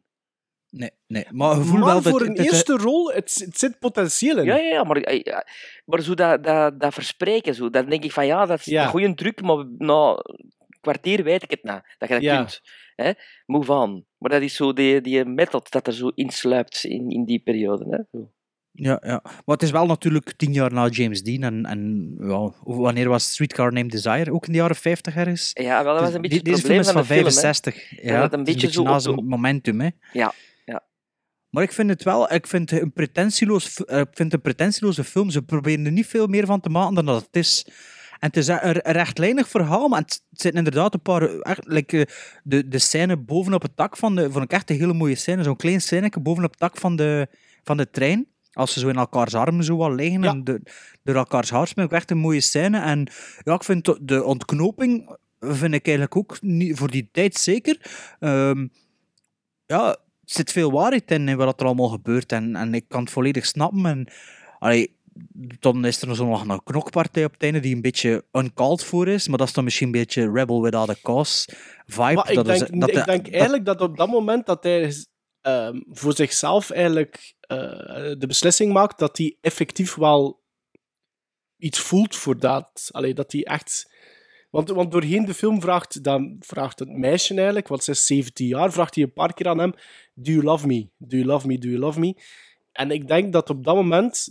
Nee, 0.78 0.92
nee. 1.08 1.26
Maar 1.32 1.56
je 1.58 1.62
voelt 1.62 1.80
maar 1.80 1.94
wel 1.94 2.02
dat 2.02 2.12
voor 2.12 2.20
het- 2.20 2.30
een 2.30 2.36
het- 2.44 2.46
eerste 2.54 2.74
rol, 2.78 3.12
het, 3.12 3.42
het 3.46 3.58
zit 3.58 3.80
potentieel 3.80 4.38
in. 4.38 4.46
Ja, 4.46 4.56
ja, 4.56 4.70
ja, 4.70 4.84
maar, 4.84 4.98
eh, 4.98 5.38
maar 5.86 6.02
zo 6.02 6.14
dat, 6.14 6.44
dat, 6.44 6.80
dat 6.80 6.94
verspreken, 6.94 7.56
zo, 7.56 7.70
dan 7.70 7.90
denk 7.90 8.04
ik 8.04 8.12
van 8.12 8.26
ja, 8.26 8.46
dat 8.46 8.60
is 8.60 8.66
Ja. 8.66 8.84
een 8.84 8.90
goede 8.90 9.14
truc, 9.14 9.42
maar 9.42 9.66
na 9.78 10.10
een 10.24 10.54
kwartier 10.82 11.24
weet 11.24 11.44
ik 11.44 11.50
het 11.52 11.64
nou, 11.64 11.82
dat 11.98 12.08
je 12.10 12.14
dat 12.16 12.24
Ja. 12.24 12.38
kunt. 12.38 12.62
Hè? 12.96 13.12
Move 13.46 13.72
on. 13.74 14.06
Maar 14.18 14.30
dat 14.32 14.42
is 14.42 14.56
zo 14.56 14.74
die, 14.74 15.02
die 15.02 15.26
method 15.26 15.72
dat 15.72 15.88
er 15.88 15.94
zo 15.94 16.08
insluipt 16.08 16.84
in, 16.84 17.10
in 17.10 17.26
die 17.26 17.40
periode. 17.40 17.86
Hè? 17.90 18.20
Zo. 18.20 18.30
Ja, 18.72 19.02
ja. 19.06 19.20
Maar 19.24 19.42
het 19.56 19.64
is 19.64 19.72
wel 19.72 19.86
natuurlijk 19.86 20.34
tien 20.38 20.54
jaar 20.54 20.74
na 20.74 20.88
James 20.88 21.24
Dean. 21.24 21.44
En, 21.44 21.66
en 21.66 22.14
ja, 22.20 22.52
wanneer 22.64 23.10
was 23.10 23.32
Streetcar 23.32 23.74
Named 23.74 23.92
Desire? 23.92 24.34
Ook 24.34 24.46
in 24.46 24.52
de 24.52 24.58
jaren 24.58 24.76
50 24.76 25.16
ergens? 25.16 25.52
Ja, 25.54 25.84
wel, 25.84 25.94
dat 25.94 26.04
was 26.04 26.14
een 26.14 26.22
beetje 26.22 26.38
het 26.38 26.46
deze 26.46 26.62
film 26.62 26.82
probleem 26.82 26.88
is 26.88 26.92
van 26.92 27.06
van 27.06 27.16
de 27.16 27.22
film, 27.22 27.26
hè. 27.26 27.32
65. 27.32 28.02
Ja, 28.04 28.14
Ja, 28.14 28.22
dat 28.22 28.34
een 28.34 28.40
het 28.40 28.48
is 28.48 28.54
beetje 28.54 28.72
zo 28.72 28.84
na 28.84 29.00
zijn 29.00 29.26
momentum. 29.26 29.82
Hè. 29.82 29.90
Ja. 30.14 30.34
Maar 31.56 31.64
ik 31.64 31.72
vind 31.72 31.90
het 31.90 32.04
wel, 32.04 32.34
ik 32.34 32.48
vind 32.48 32.70
het 32.70 32.82
een 32.82 32.92
pretentieloos, 32.94 33.84
eh, 33.84 34.00
ik 34.00 34.06
vind 34.06 34.18
het 34.18 34.34
een 34.34 34.42
pretentieloze 34.42 35.04
film. 35.04 35.30
Ze 35.30 35.42
proberen 35.42 35.86
er 35.86 35.92
niet 35.92 36.08
veel 36.08 36.28
meer 36.28 36.46
van 36.46 36.60
te 36.60 36.70
maken 36.70 36.96
dan 36.96 37.06
dat 37.06 37.22
het 37.26 37.36
is. 37.36 37.66
En 38.20 38.28
het 38.28 38.38
is 38.38 38.48
een, 38.48 38.72
rechtlijnig 38.82 39.50
verhaal, 39.50 39.88
maar 39.88 40.02
het 40.02 40.24
zijn 40.32 40.54
inderdaad 40.54 40.94
een 40.94 41.02
paar... 41.02 41.40
Echt, 41.40 41.66
like, 41.68 42.06
eh, 42.06 42.14
de, 42.44 42.68
de 42.68 42.80
scène 42.80 43.18
bovenop 43.18 43.62
het 43.62 43.72
dak 43.78 43.98
van 43.98 44.16
de... 44.16 44.32
Vond 44.32 44.44
ik 44.44 44.52
echt 44.52 44.70
een 44.70 44.76
hele 44.78 44.94
mooie 44.94 45.16
scène. 45.16 45.44
Zo'n 45.44 45.56
klein 45.56 45.82
scèneke 45.82 46.20
bovenop 46.20 46.52
het 46.52 46.60
dak 46.60 46.78
van 46.78 46.96
de, 46.96 47.28
van 47.64 47.78
de 47.78 47.90
trein. 47.90 48.28
Als 48.54 48.74
ze 48.74 48.80
zo 48.80 48.88
in 48.88 48.96
elkaars 48.96 49.34
armen 49.36 49.64
zo 49.64 49.78
wat 49.78 49.92
liggen 49.94 50.22
Ja. 50.22 50.30
en 50.30 50.44
de, 50.44 50.62
door 51.04 51.16
elkaars 51.16 51.50
haar 51.50 51.68
smijten. 51.68 51.98
Echt 51.98 52.12
een 52.12 52.18
mooie 52.18 52.42
scène. 52.42 52.80
En 52.80 53.08
ja, 53.44 53.54
ik 53.54 53.64
vind 53.64 54.08
de- 54.08 54.24
ontknoping 54.24 55.18
vind 55.40 55.74
ik 55.74 55.86
eigenlijk 55.88 56.16
ook 56.16 56.38
niet, 56.42 56.78
voor 56.78 56.92
die 56.92 57.10
tijd 57.12 57.36
zeker. 57.36 57.78
Ehm, 58.20 58.68
ja, 59.66 59.98
zit 60.26 60.52
veel 60.52 60.72
waarheid 60.72 61.12
in, 61.12 61.36
wat 61.36 61.60
er 61.60 61.66
allemaal 61.66 61.88
gebeurt. 61.90 62.32
En, 62.32 62.56
en 62.56 62.74
ik 62.74 62.86
kan 62.88 63.02
het 63.02 63.12
volledig 63.12 63.46
snappen. 63.46 63.86
En, 63.86 64.08
allee, 64.60 64.96
dan 65.60 65.86
is 65.86 66.02
er 66.02 66.16
zo 66.16 66.26
nog 66.26 66.48
een 66.48 66.64
knokpartij 66.64 67.26
op 67.26 67.34
het 67.34 67.44
einde 67.44 67.60
die 67.60 67.76
een 67.76 67.82
beetje 67.82 68.26
uncalled 68.32 68.84
voor 68.84 69.08
is. 69.08 69.28
Maar 69.28 69.38
dat 69.38 69.48
is 69.48 69.54
dan 69.54 69.64
misschien 69.64 69.86
een 69.86 69.92
beetje 69.92 70.32
Rebel 70.32 70.62
Without 70.62 70.90
a 70.90 70.96
Cause 71.02 71.50
vibe. 71.86 72.14
Maar 72.14 72.30
ik 72.30 72.36
dat 72.36 72.48
is- 72.48 72.60
denk, 72.60 72.80
dat 72.82 72.90
ik 72.90 72.96
de- 72.96 73.04
denk 73.04 73.28
eigenlijk 73.32 73.66
dat 73.66 73.82
op 73.82 73.98
dat 73.98 74.10
moment 74.10 74.46
dat 74.46 74.64
hij 74.64 74.94
ehm, 75.42 75.82
voor 75.90 76.16
zichzelf 76.16 76.70
eigenlijk 76.70 77.36
eh, 77.40 77.58
de 78.18 78.26
beslissing 78.28 78.74
maakt 78.74 79.00
dat 79.00 79.18
hij 79.18 79.38
effectief 79.42 79.96
wel 79.96 80.44
iets 81.58 81.80
voelt 81.80 82.16
voor 82.16 82.40
dat. 82.40 82.90
Allee, 82.92 83.14
dat 83.14 83.32
hij 83.32 83.44
echt... 83.44 83.94
Want, 84.56 84.70
want 84.70 84.92
doorheen 84.92 85.26
de 85.26 85.34
film 85.34 85.62
vraagt, 85.62 86.04
dan 86.04 86.36
vraagt 86.40 86.80
het 86.80 86.90
meisje 86.90 87.34
eigenlijk, 87.36 87.68
want 87.68 87.84
ze 87.84 87.92
is 87.92 88.06
17 88.06 88.48
jaar, 88.48 88.72
vraagt 88.72 88.96
hij 88.96 89.04
een 89.04 89.14
paar 89.14 89.34
keer 89.34 89.48
aan 89.48 89.58
hem, 89.58 89.72
do 90.14 90.32
you 90.32 90.44
love 90.44 90.68
me? 90.68 90.90
Do 90.98 91.18
you 91.18 91.26
love 91.26 91.48
me? 91.48 91.58
Do 91.58 91.68
you 91.68 91.80
love 91.80 92.00
me? 92.00 92.16
En 92.72 92.92
ik 92.92 93.08
denk 93.08 93.34
dat 93.34 93.50
op 93.50 93.64
dat 93.64 93.76
moment 93.76 94.30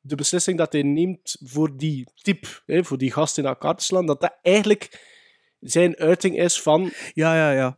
de 0.00 0.14
beslissing 0.14 0.58
dat 0.58 0.72
hij 0.72 0.82
neemt 0.82 1.36
voor 1.44 1.76
die 1.76 2.06
type, 2.14 2.48
hè, 2.66 2.84
voor 2.84 2.98
die 2.98 3.12
gast 3.12 3.38
in 3.38 3.46
elkaar 3.46 3.76
te 3.76 3.84
slaan, 3.84 4.06
dat 4.06 4.20
dat 4.20 4.38
eigenlijk 4.42 5.02
zijn 5.60 5.96
uiting 5.96 6.38
is 6.38 6.62
van 6.62 6.92
Ja, 7.14 7.34
ja, 7.34 7.50
ja. 7.50 7.76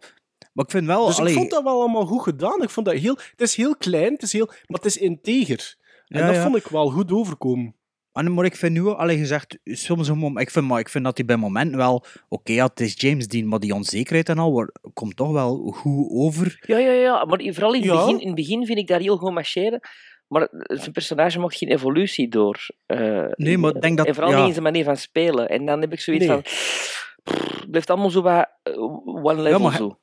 Maar 0.53 0.65
ik 0.65 0.71
vind 0.71 0.87
wel... 0.87 1.07
dus 1.07 1.19
allee, 1.19 1.33
ik 1.33 1.39
vond 1.39 1.51
dat 1.51 1.63
wel 1.63 1.81
allemaal 1.81 2.07
goed 2.07 2.23
gedaan. 2.23 2.63
Ik 2.63 2.71
vond 2.71 2.87
dat 2.87 2.95
heel, 2.95 3.19
het 3.31 3.41
is 3.41 3.55
heel 3.57 3.77
klein, 3.77 4.13
het 4.13 4.23
is 4.23 4.33
heel, 4.33 4.47
maar 4.47 4.81
het 4.81 4.85
is 4.85 4.97
integer. 4.97 5.77
En 6.07 6.21
Ja, 6.21 6.27
dat 6.27 6.35
ja. 6.35 6.43
vond 6.43 6.57
ik 6.57 6.67
wel 6.67 6.91
goed 6.91 7.13
overkomen. 7.13 7.75
En, 8.17 8.35
maar 8.35 8.45
ik 8.45 8.57
vind 8.57 8.73
nu, 8.73 8.89
allee, 8.89 9.19
gezegd, 9.19 9.59
soms 9.65 10.09
een 10.09 10.19
mom- 10.19 10.39
ik 10.39 10.51
vind, 10.51 10.67
maar 10.67 10.79
ik 10.81 10.89
vind 10.89 11.05
dat 11.05 11.17
hij 11.17 11.27
bij 11.27 11.37
momenten 11.37 11.77
wel, 11.77 12.05
oké, 12.29 12.53
ja, 12.53 12.65
het 12.67 12.81
is 12.81 12.95
James 13.01 13.29
Dean, 13.29 13.49
maar 13.49 13.59
die 13.59 13.75
onzekerheid 13.75 14.29
en 14.29 14.39
al 14.39 14.51
wordt- 14.53 14.79
komt 14.95 15.17
toch 15.17 15.33
wel 15.33 15.57
goed 15.77 16.09
over. 16.11 16.59
Ja, 16.67 16.79
ja, 16.79 16.93
ja. 16.93 17.25
Maar 17.25 17.41
vooral 17.43 17.75
in 17.75 17.81
het, 17.81 17.91
Ja. 17.91 17.97
begin, 18.05 18.21
in 18.21 18.27
het 18.27 18.35
begin 18.37 18.67
vind 18.67 18.79
ik 18.79 18.87
dat 18.87 19.01
heel 19.01 19.17
goed 19.17 19.33
marcheren. 19.33 19.81
Maar 20.29 20.49
zijn 20.67 20.93
personage 20.93 21.39
maakt 21.39 21.57
geen 21.57 21.69
evolutie 21.69 22.29
door. 22.29 22.67
eh, 22.87 23.25
Nee, 23.35 23.59
maar 23.59 23.75
ik 23.75 23.83
denk 23.83 23.97
dat- 23.97 24.07
En 24.07 24.15
vooral 24.15 24.33
ja. 24.33 24.39
niet 24.39 24.47
in 24.47 24.53
zijn 24.53 24.65
manier 24.65 24.85
van 24.85 24.97
spelen. 24.97 25.49
En 25.49 25.67
dan 25.67 25.81
heb 25.81 25.93
ik 25.93 26.01
zoiets 26.01 26.25
Nee. 26.27 26.35
van... 26.35 26.43
pff, 26.43 27.17
Het 27.61 27.71
blijft 27.71 27.91
allemaal 27.91 28.11
zo 28.11 28.23
wat 28.23 28.49
eh, 28.63 28.79
one 29.25 29.43
level 29.43 29.61
maar 29.61 29.77
zo. 29.77 29.99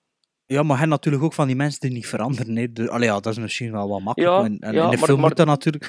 Ja, 0.46 0.64
maar 0.64 0.78
hij 0.78 0.88
natuurlijk 0.88 1.24
ook 1.24 1.34
van 1.34 1.48
die 1.48 1.56
mensen 1.56 1.80
die 1.80 1.91
niet 1.91 2.08
veranderen. 2.08 2.54
Nee. 2.54 2.72
De, 2.72 2.89
allee, 2.89 3.08
ja, 3.08 3.14
dat 3.20 3.32
is 3.34 3.39
misschien 3.39 3.72
wel 3.72 3.89
wat 3.89 4.02
makkelijk. 4.02 4.32
Ja, 4.32 4.44
en 4.68 4.74
ja, 4.74 4.84
in 4.84 4.89
de 4.89 4.98
maar- 4.98 4.98
film 5.08 5.20
maar- 5.20 5.28
moet 5.28 5.38
dat 5.38 5.46
natuurlijk... 5.48 5.84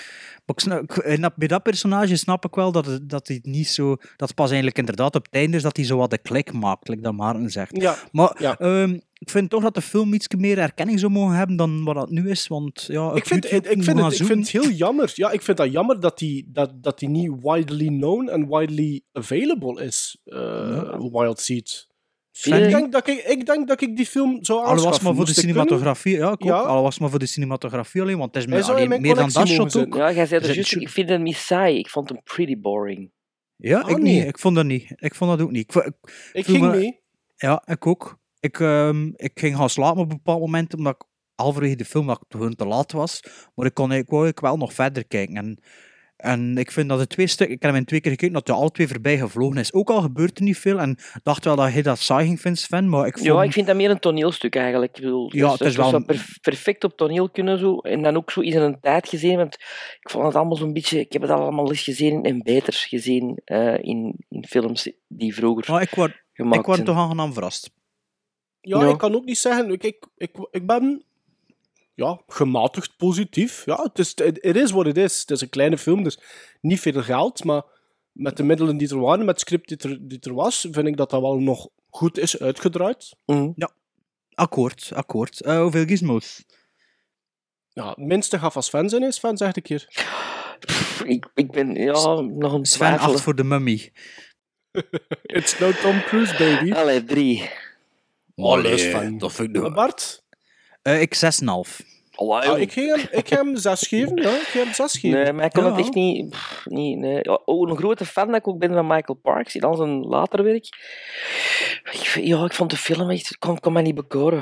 Maar 0.47 0.57
ik 0.57 0.61
snap, 0.61 1.21
dat- 1.21 1.37
bij 1.37 1.49
dat 1.49 1.63
personage 1.63 2.17
snap 2.17 2.45
ik 2.45 2.55
wel 2.55 2.73
dat, 2.73 2.87
het, 2.87 3.09
dat 3.11 3.29
hij 3.29 3.39
niet 3.43 3.69
zo... 3.69 3.89
Dat 3.97 4.29
het 4.29 4.35
pas 4.35 4.47
eigenlijk 4.47 4.79
inderdaad 4.79 5.15
op 5.15 5.25
het 5.25 5.35
einde 5.35 5.57
is 5.57 5.63
dat 5.63 5.77
hij 5.77 5.87
zo 5.87 5.97
wat 5.97 6.11
de 6.11 6.19
klik 6.19 6.53
maakt, 6.53 6.89
like 6.89 7.03
dat 7.03 7.13
Maarten 7.13 7.51
zegt. 7.51 7.81
Ja, 7.81 7.97
Maar 8.13 8.37
Ja. 8.39 8.59
ehm, 8.59 8.99
ik 9.19 9.31
vind 9.31 9.51
toch 9.51 9.63
dat 9.63 9.75
de 9.75 9.81
film 9.81 10.13
iets 10.15 10.27
meer 10.37 10.59
erkenning 10.59 10.99
zou 11.01 11.13
mogen 11.13 11.37
hebben 11.37 11.57
dan 11.57 11.85
wat 11.85 11.95
dat 11.95 12.11
nu 12.11 12.31
is. 12.31 12.47
Want 12.49 12.85
ja, 12.89 13.13
ik 13.15 13.27
vind, 13.27 13.45
YouTube 13.45 13.71
ik, 13.75 13.83
vind 13.83 13.99
het, 14.01 14.21
ik 14.21 14.27
vind 14.27 14.53
het 14.53 14.63
heel 14.63 14.71
jammer. 14.71 15.13
Ja, 15.15 15.31
ik 15.31 15.43
vind 15.43 15.57
dat 15.57 15.73
jammer 15.73 16.01
dat 16.01 16.19
die, 16.19 16.49
dat, 16.53 16.83
dat 16.83 16.99
die 16.99 17.09
niet 17.09 17.33
widely 17.41 17.87
known 17.87 18.29
en 18.29 18.49
widely 18.49 19.03
available 19.13 19.85
is, 19.85 20.21
eh, 20.25 20.97
Wild 21.13 21.41
Seed. 21.41 21.93
Ik 22.43 22.71
denk, 22.71 22.93
dat 22.93 23.09
ik, 23.09 23.19
ik 23.25 23.47
denk 23.47 23.69
dat 23.69 23.81
ik 23.81 23.97
die 23.97 24.07
film 24.07 24.45
zou 24.45 24.59
Al 24.59 24.65
was 24.65 24.73
aanschaffen. 24.73 25.05
maar 25.05 25.15
voor 25.15 25.25
de 25.25 25.35
cinematografie, 25.35 26.17
ja, 26.17 26.27
ik 26.27 26.33
ook. 26.33 26.43
Ja. 26.43 26.55
Al 26.61 26.83
was 26.83 26.99
maar 26.99 27.11
voor 27.11 27.19
de 27.19 27.27
cinematografie 27.27 28.01
alleen, 28.03 28.19
want 28.19 28.35
het 28.35 28.49
is 28.51 28.69
alleen 28.69 28.89
meer 29.01 29.15
dan 29.15 29.31
dat 29.33 29.49
shot 29.49 29.77
ook. 29.77 29.95
Ja, 29.95 30.13
jij 30.13 30.27
zei 30.27 30.41
Er 30.41 30.47
zit 30.47 30.55
juist, 30.55 30.71
zo- 30.71 30.79
ik 30.81 30.89
vind 30.89 31.09
hem 31.09 31.23
niet 31.23 31.37
saai. 31.37 31.79
Ik 31.79 31.89
vond 31.91 32.09
hem 32.09 32.21
pretty 32.25 32.59
boring. 32.61 33.11
Ja, 33.57 33.81
Ah, 33.81 33.91
ik 33.91 33.99
nee. 33.99 34.15
niet. 34.15 34.25
Ik 34.29 34.39
vond 34.39 34.55
dat 34.57 34.65
niet. 34.65 34.93
Ik 34.97 35.15
vond 35.15 35.31
dat 35.31 35.41
ook 35.41 35.51
niet. 35.51 35.75
Ik, 36.33 36.45
ging 36.45 36.61
me- 36.61 36.71
mee. 36.77 37.01
ja, 37.37 37.63
ik 37.67 37.87
ook. 37.87 38.19
Ik, 38.41 38.61
ehm, 38.61 39.07
ik 39.17 39.31
ging 39.35 39.57
gaan 39.57 39.71
slapen 39.71 40.03
op 40.03 40.11
een 40.11 40.17
bepaald 40.17 40.41
moment, 40.41 40.75
omdat 40.75 40.95
ik 40.95 41.03
halverwege 41.35 41.77
de 41.77 41.85
film 41.85 42.07
dat 42.07 42.25
ik 42.29 42.55
te 42.57 42.67
laat 42.67 42.93
was. 42.93 43.23
Maar 43.55 43.67
ik 43.67 43.75
kon 43.75 43.93
ik 43.93 44.09
wou 44.09 44.27
ik 44.29 44.41
wel 44.41 44.57
nog 44.57 44.73
verder 44.73 45.07
kijken. 45.07 45.37
En, 45.37 45.59
en 46.25 46.59
ik 46.59 46.71
vind 46.71 46.89
dat 46.89 46.99
de 46.99 47.07
twee 47.07 47.27
stukken, 47.27 47.57
ik 47.57 47.63
heb 47.63 47.71
hem 47.71 47.81
in 47.81 47.87
twee 47.87 48.01
keer 48.01 48.11
gekeken, 48.11 48.35
dat 48.35 48.47
de 48.47 48.53
alle 48.53 48.71
twee 48.71 48.89
voorbij 48.89 49.19
gevlogen 49.19 49.57
is. 49.59 49.73
Ook 49.73 49.91
al 49.91 50.01
gebeurt 50.01 50.39
er 50.39 50.45
niet 50.45 50.59
veel. 50.59 50.81
En 50.81 50.99
dacht 51.23 51.45
wel 51.45 51.57
dat 51.57 51.73
hij 51.73 51.83
dat 51.83 51.99
saai 51.99 52.27
ging 52.27 52.41
vinden, 52.41 52.61
Sven. 52.61 52.89
Maar 52.89 53.07
ik 53.07 53.13
vond... 53.19 53.27
Ja, 53.27 53.43
ik 53.43 53.53
vind 53.53 53.67
dat 53.67 53.77
meer 53.77 53.91
een 53.91 53.99
toneelstuk 53.99 54.55
eigenlijk. 54.57 54.97
Ik 54.97 55.03
bedoel, 55.03 55.31
Ja, 55.37 55.43
dus 55.51 55.59
het 55.59 55.69
is 55.69 55.75
zou 55.75 55.91
wel 55.91 56.05
perf- 56.05 56.39
perfect 56.41 56.85
op 56.85 56.97
toneel 56.97 57.31
kunnen 57.31 57.59
zo. 57.59 57.79
En 57.79 58.03
dan 58.03 58.17
ook 58.17 58.31
zo 58.31 58.41
eens 58.41 58.55
in 58.55 58.61
een 58.61 58.81
tijd 58.81 59.09
gezien. 59.09 59.37
Want 59.37 59.55
ik 60.01 60.11
vond 60.11 60.25
het 60.25 60.35
allemaal 60.35 60.57
zo'n 60.57 60.73
beetje. 60.73 60.99
Ik 61.01 61.13
heb 61.13 61.23
het 61.23 61.31
allemaal 61.31 61.69
eens 61.71 61.83
gezien 61.83 62.23
en 62.25 62.43
beter 62.43 62.73
gezien 62.75 63.41
eh, 63.45 63.79
in, 63.83 64.15
in 64.29 64.45
films 64.49 64.93
die 65.09 65.35
vroeger 65.35 65.73
Maar 65.73 65.83
ik 65.83 65.91
word, 65.95 66.23
gemaakt 66.33 66.59
ik 66.61 66.65
word 66.67 66.77
zijn. 66.77 66.89
toch 66.89 66.99
aangenaam 66.99 67.33
verrast. 67.33 67.71
Ja, 68.61 68.81
Ja. 68.81 68.89
ik 68.89 68.99
kan 68.99 69.15
ook 69.15 69.25
niet 69.25 69.39
zeggen. 69.39 69.71
Ik, 69.73 69.83
ik, 69.83 70.07
ik, 70.17 70.31
ik 70.51 70.67
ben 70.67 71.05
ja, 71.95 72.23
gematigd 72.27 72.97
positief. 72.97 73.65
Ja, 73.65 73.83
het 73.83 73.99
is, 73.99 74.13
het 74.15 74.39
it 74.45 74.57
is 74.57 74.71
what 74.71 74.87
it 74.87 74.97
is. 74.97 75.21
Het 75.21 75.31
is 75.31 75.41
een 75.41 75.49
kleine 75.49 75.79
film, 75.79 76.03
dus 76.03 76.19
niet 76.61 76.81
veel 76.81 77.03
geld. 77.03 77.45
Maar 77.45 77.63
met 78.13 78.37
de 78.37 78.43
middelen 78.43 78.77
die 78.77 78.89
er 78.89 79.01
waren, 79.01 79.19
met 79.19 79.29
het 79.29 79.41
script 79.41 79.69
die 79.69 79.91
er, 79.91 80.09
die 80.09 80.21
er 80.21 80.35
was, 80.35 80.67
vind 80.71 80.87
ik 80.87 80.97
dat 80.97 81.11
dat 81.11 81.21
wel 81.21 81.39
nog 81.39 81.69
goed 81.89 82.19
is 82.19 82.39
uitgedraaid. 82.39 83.17
Mhm. 83.27 83.51
Akkoord, 84.35 84.91
akkoord. 84.95 85.41
Eh, 85.41 85.61
hoeveel 85.61 85.85
gizmos? 85.85 86.45
Ja, 87.69 87.89
het 87.89 87.99
minste 87.99 88.39
gaf 88.39 88.57
als 88.57 88.69
fan 88.69 88.89
zijn 88.89 89.03
is, 89.03 89.19
fan 89.19 89.37
zegt 89.37 89.57
een 89.57 89.63
keer. 89.63 89.87
Pff, 90.59 91.03
Ik, 91.05 91.31
ik 91.35 91.51
ben 91.51 91.75
ja, 91.75 92.21
nog 92.21 92.53
een 92.53 92.65
Sven. 92.65 92.99
8 92.99 93.21
voor 93.21 93.35
de 93.35 93.45
mummy. 93.45 93.93
It's 95.23 95.59
no 95.59 95.73
Tom 95.73 96.01
Cruise, 96.01 96.37
baby. 96.37 96.73
Allee, 96.73 97.05
drie. 97.05 97.51
Oh, 98.35 98.65
is 98.65 98.83
fijn. 98.83 99.19
Dat 99.19 99.33
vind 99.33 99.57
ik 99.57 99.73
Bart, 99.75 100.24
Eh, 100.85 101.01
ik 101.01 101.15
6,5. 101.15 101.81
Allee, 102.15 102.49
ah, 102.51 102.59
ik 102.61 102.73
ging 102.73 102.97
hem, 102.97 103.07
ik 103.11 103.29
ga 103.29 103.37
hem 103.37 103.57
zes 103.57 103.87
geven. 103.89 104.17
Ja, 104.23 104.31
ik 104.31 104.47
ga 104.47 104.59
hem 104.59 104.73
zes 104.73 104.99
geven. 104.99 105.23
Nee, 105.23 105.33
maar 105.33 105.45
ik 105.45 105.53
kon 105.53 105.65
Ja. 105.65 105.71
het 105.71 105.79
echt 105.79 105.95
niet... 105.95 106.31
pff, 106.31 106.63
niet 106.67 106.99
nee. 106.99 107.19
Ja, 107.23 107.39
oh, 107.45 107.71
een 107.71 107.77
grote 107.77 108.05
fan 108.05 108.27
dat 108.27 108.37
ik 108.37 108.49
ook 108.49 108.59
ben 108.59 108.73
van 108.73 108.87
Michael 108.87 109.19
Parks 109.23 109.55
in 109.55 109.63
al 109.63 109.75
zijn 109.77 110.01
later 110.01 110.43
werk. 110.45 110.67
Ik, 111.93 112.07
ja, 112.25 112.45
ik 112.45 112.53
vond 112.53 112.71
de 112.71 112.77
film 112.77 113.11
echt... 113.11 113.31
Ik 113.31 113.37
kon, 113.39 113.61
kon 113.61 113.73
mij 113.73 113.83
niet 113.83 113.95
bekoren. 113.95 114.39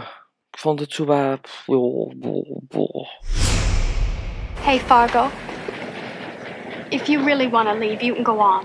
Ik 0.50 0.58
vond 0.58 0.80
het 0.80 0.92
zo 0.92 1.04
wat... 1.04 1.40
pff, 1.40 1.62
ja, 1.66 1.74
bo, 2.16 2.42
bo. 2.68 2.88
Hey, 4.60 4.78
Fargo. 4.78 5.26
If 6.88 7.06
you 7.06 7.24
really 7.24 7.50
want 7.50 7.68
to 7.68 7.74
leave, 7.78 8.04
you 8.04 8.14
can 8.22 8.24
go 8.24 8.40
on. 8.40 8.64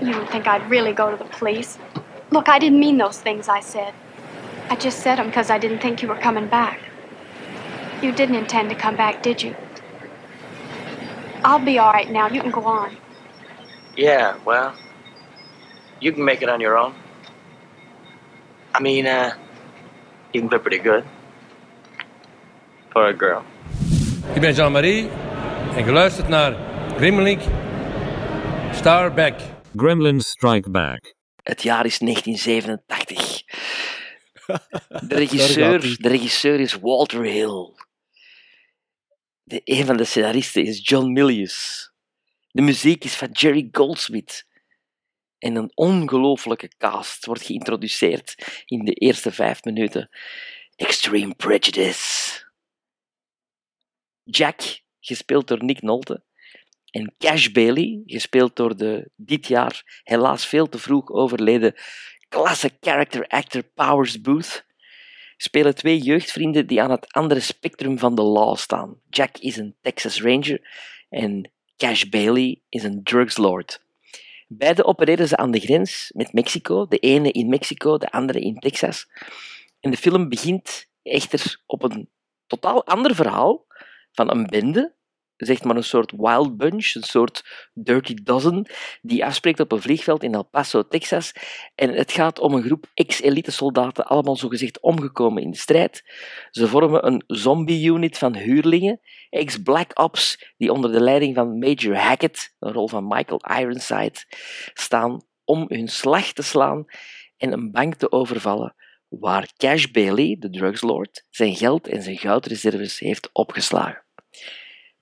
You 0.00 0.12
don't 0.12 0.30
think 0.30 0.46
I'd 0.46 0.68
really 0.68 0.94
go 0.94 1.10
to 1.10 1.16
the 1.16 1.36
police? 1.38 1.76
Look, 2.28 2.48
I 2.48 2.58
didn't 2.58 2.78
mean 2.78 2.98
those 2.98 3.20
things 3.22 3.46
I 3.48 3.60
said. 3.62 3.92
I 4.72 4.74
just 4.74 5.00
said 5.00 5.16
them 5.18 5.26
because 5.26 5.50
I 5.50 5.58
didn't 5.58 5.80
think 5.80 6.00
you 6.00 6.08
were 6.08 6.20
coming 6.28 6.48
back. 6.48 6.80
You 8.00 8.10
didn't 8.10 8.36
intend 8.36 8.70
to 8.70 8.74
come 8.74 8.96
back, 8.96 9.22
did 9.22 9.42
you? 9.42 9.54
I'll 11.44 11.62
be 11.62 11.78
all 11.78 11.92
right 11.92 12.10
now. 12.10 12.26
You 12.28 12.40
can 12.40 12.50
go 12.50 12.64
on. 12.64 12.96
Yeah, 13.98 14.38
well, 14.46 14.72
you 16.00 16.10
can 16.12 16.24
make 16.24 16.40
it 16.40 16.48
on 16.48 16.60
your 16.62 16.78
own. 16.78 16.94
I 18.74 18.80
mean, 18.80 19.06
uh, 19.06 19.34
you 20.32 20.40
can 20.40 20.48
play 20.48 20.58
pretty 20.58 20.78
good. 20.78 21.04
For 22.92 23.08
a 23.08 23.12
girl. 23.12 23.42
Ik 24.34 24.40
ben 24.40 24.54
Jean-Marie 24.54 25.08
en 25.76 25.84
geluisterd 25.84 26.28
naar 26.28 26.54
Grimlink 26.96 27.40
Starback. 28.70 29.34
Gremlins 29.76 30.28
Strike 30.28 30.70
Back. 30.70 31.14
Het 31.42 31.62
jaar 31.62 31.84
is 31.84 31.98
1987. 31.98 33.42
De 35.06 35.14
regisseur, 35.14 35.96
de 36.00 36.08
regisseur 36.08 36.60
is 36.60 36.74
Walter 36.74 37.22
Hill. 37.22 37.74
De, 39.42 39.60
een 39.64 39.86
van 39.86 39.96
de 39.96 40.04
scenaristen 40.04 40.64
is 40.64 40.88
John 40.88 41.12
Milius. 41.12 41.90
De 42.50 42.62
muziek 42.62 43.04
is 43.04 43.14
van 43.14 43.30
Jerry 43.30 43.68
Goldsmith. 43.72 44.46
En 45.38 45.56
een 45.56 45.70
ongelofelijke 45.74 46.70
cast 46.78 47.26
wordt 47.26 47.42
geïntroduceerd 47.42 48.62
in 48.64 48.84
de 48.84 48.92
eerste 48.92 49.32
vijf 49.32 49.64
minuten. 49.64 50.08
Extreme 50.76 51.34
Prejudice. 51.34 52.50
Jack, 54.22 54.80
gespeeld 55.00 55.48
door 55.48 55.64
Nick 55.64 55.82
Nolte. 55.82 56.24
En 56.90 57.14
Cash 57.18 57.48
Bailey, 57.48 58.02
gespeeld 58.06 58.56
door 58.56 58.76
de 58.76 59.10
dit 59.16 59.46
jaar 59.46 60.00
helaas 60.04 60.46
veel 60.46 60.68
te 60.68 60.78
vroeg 60.78 61.10
overleden 61.10 61.74
klasse 62.32 62.70
character 62.80 63.26
actor 63.28 63.62
Powers 63.62 64.20
Booth, 64.20 64.64
spelen 65.36 65.74
twee 65.74 65.98
jeugdvrienden 65.98 66.66
die 66.66 66.82
aan 66.82 66.90
het 66.90 67.12
andere 67.12 67.40
spectrum 67.40 67.98
van 67.98 68.14
de 68.14 68.22
law 68.22 68.56
staan. 68.56 69.00
Jack 69.10 69.38
is 69.38 69.56
een 69.56 69.76
Texas 69.80 70.22
Ranger 70.22 70.60
en 71.08 71.50
Cash 71.76 72.04
Bailey 72.04 72.60
is 72.68 72.82
een 72.82 73.02
drugslord. 73.02 73.84
Beide 74.48 74.84
opereren 74.84 75.28
ze 75.28 75.36
aan 75.36 75.50
de 75.50 75.60
grens 75.60 76.10
met 76.14 76.32
Mexico, 76.32 76.86
de 76.86 76.98
ene 76.98 77.32
in 77.32 77.48
Mexico, 77.48 77.98
de 77.98 78.10
andere 78.10 78.40
in 78.40 78.58
Texas. 78.58 79.08
En 79.80 79.90
de 79.90 79.96
film 79.96 80.28
begint 80.28 80.88
echter 81.02 81.62
op 81.66 81.82
een 81.82 82.08
totaal 82.46 82.86
ander 82.86 83.14
verhaal 83.14 83.66
van 84.12 84.30
een 84.30 84.46
bende, 84.46 84.94
zeg 85.46 85.62
maar 85.62 85.76
een 85.76 85.84
soort 85.84 86.12
wild 86.16 86.56
bunch, 86.56 86.94
een 86.94 87.02
soort 87.02 87.68
dirty 87.74 88.14
dozen, 88.22 88.66
die 89.02 89.24
afspreekt 89.24 89.60
op 89.60 89.72
een 89.72 89.82
vliegveld 89.82 90.22
in 90.22 90.34
El 90.34 90.42
Paso, 90.42 90.88
Texas. 90.88 91.32
En 91.74 91.92
het 91.92 92.12
gaat 92.12 92.38
om 92.38 92.54
een 92.54 92.62
groep 92.62 92.86
ex-elite 92.94 93.50
soldaten, 93.50 94.06
allemaal 94.06 94.36
zogezegd 94.36 94.80
omgekomen 94.80 95.42
in 95.42 95.50
de 95.50 95.56
strijd. 95.56 96.02
Ze 96.50 96.68
vormen 96.68 97.06
een 97.06 97.24
zombie-unit 97.26 98.18
van 98.18 98.36
huurlingen, 98.36 99.00
ex-black 99.30 99.98
ops, 99.98 100.52
die 100.56 100.72
onder 100.72 100.92
de 100.92 101.00
leiding 101.00 101.34
van 101.34 101.58
Major 101.58 101.96
Hackett, 101.96 102.54
een 102.58 102.72
rol 102.72 102.88
van 102.88 103.06
Michael 103.06 103.40
Ironside, 103.58 104.24
staan 104.74 105.22
om 105.44 105.64
hun 105.68 105.88
slag 105.88 106.32
te 106.32 106.42
slaan 106.42 106.84
en 107.36 107.52
een 107.52 107.70
bank 107.70 107.94
te 107.94 108.12
overvallen 108.12 108.74
waar 109.20 109.52
Cash 109.56 109.86
Bailey, 109.86 110.36
de 110.38 110.50
drugslord, 110.50 111.26
zijn 111.30 111.56
geld 111.56 111.88
en 111.88 112.02
zijn 112.02 112.18
goudreserves 112.18 112.98
heeft 112.98 113.30
opgeslagen. 113.32 114.04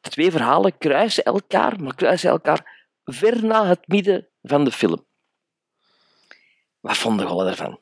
Twee 0.01 0.31
verhalen 0.31 0.79
kruisen 0.79 1.25
elkaar, 1.25 1.83
maar 1.83 1.95
kruisen 1.95 2.31
elkaar 2.31 2.89
ver 3.05 3.45
na 3.45 3.67
het 3.67 3.89
midden 3.89 4.29
van 4.43 4.65
de 4.65 4.73
film. 4.73 5.07
Wat 6.81 6.97
vonden 6.97 7.29
jullie 7.29 7.51
ervan? 7.51 7.81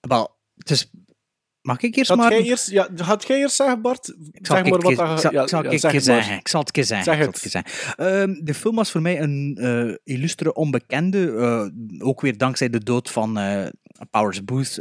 Wel, 0.00 0.36
het 0.56 0.70
is... 0.70 0.90
Mag 1.62 1.80
ik 1.80 1.96
eerst 1.96 2.10
Gaat 2.10 2.18
maar... 2.18 2.30
jij 2.30 2.42
eerst, 2.42 2.70
ja, 2.70 2.88
gaat 2.94 3.26
jij 3.26 3.38
eerst 3.38 3.54
zeggen, 3.56 3.80
Bart? 3.82 4.08
Ik 4.08 4.46
zal 4.46 4.56
zeg 4.56 4.64
maar 4.64 4.72
het 4.72 4.82
wat 4.82 4.90
ik 4.92 4.96
zal- 5.20 5.32
ja, 5.32 5.42
ik 5.42 5.48
zal 5.48 5.62
het 5.62 5.80
zeg 5.80 5.90
keer 5.90 6.00
het 6.00 6.08
maar. 6.08 6.16
zeggen. 6.16 6.36
Ik 6.38 6.48
zal 6.48 6.60
het 6.60 6.68
een 6.68 6.74
keer 6.74 6.84
zeggen. 6.84 7.04
Zeg 7.04 7.14
ik 7.14 7.22
zal 7.22 7.32
het. 7.32 7.42
het 7.42 7.54
een 7.54 7.62
keer 7.62 7.72
zeggen. 7.96 8.32
Ehm, 8.34 8.44
de 8.44 8.54
film 8.54 8.74
was 8.76 8.90
voor 8.90 9.02
mij 9.02 9.20
een 9.20 9.58
eh, 9.60 10.14
illustere 10.14 10.54
onbekende. 10.54 11.32
eh, 11.32 12.06
ook 12.06 12.20
weer 12.20 12.36
dankzij 12.38 12.70
de 12.70 12.84
dood 12.84 13.10
van 13.10 13.38
eh, 13.38 13.66
Powers 14.10 14.44
Booth 14.44 14.80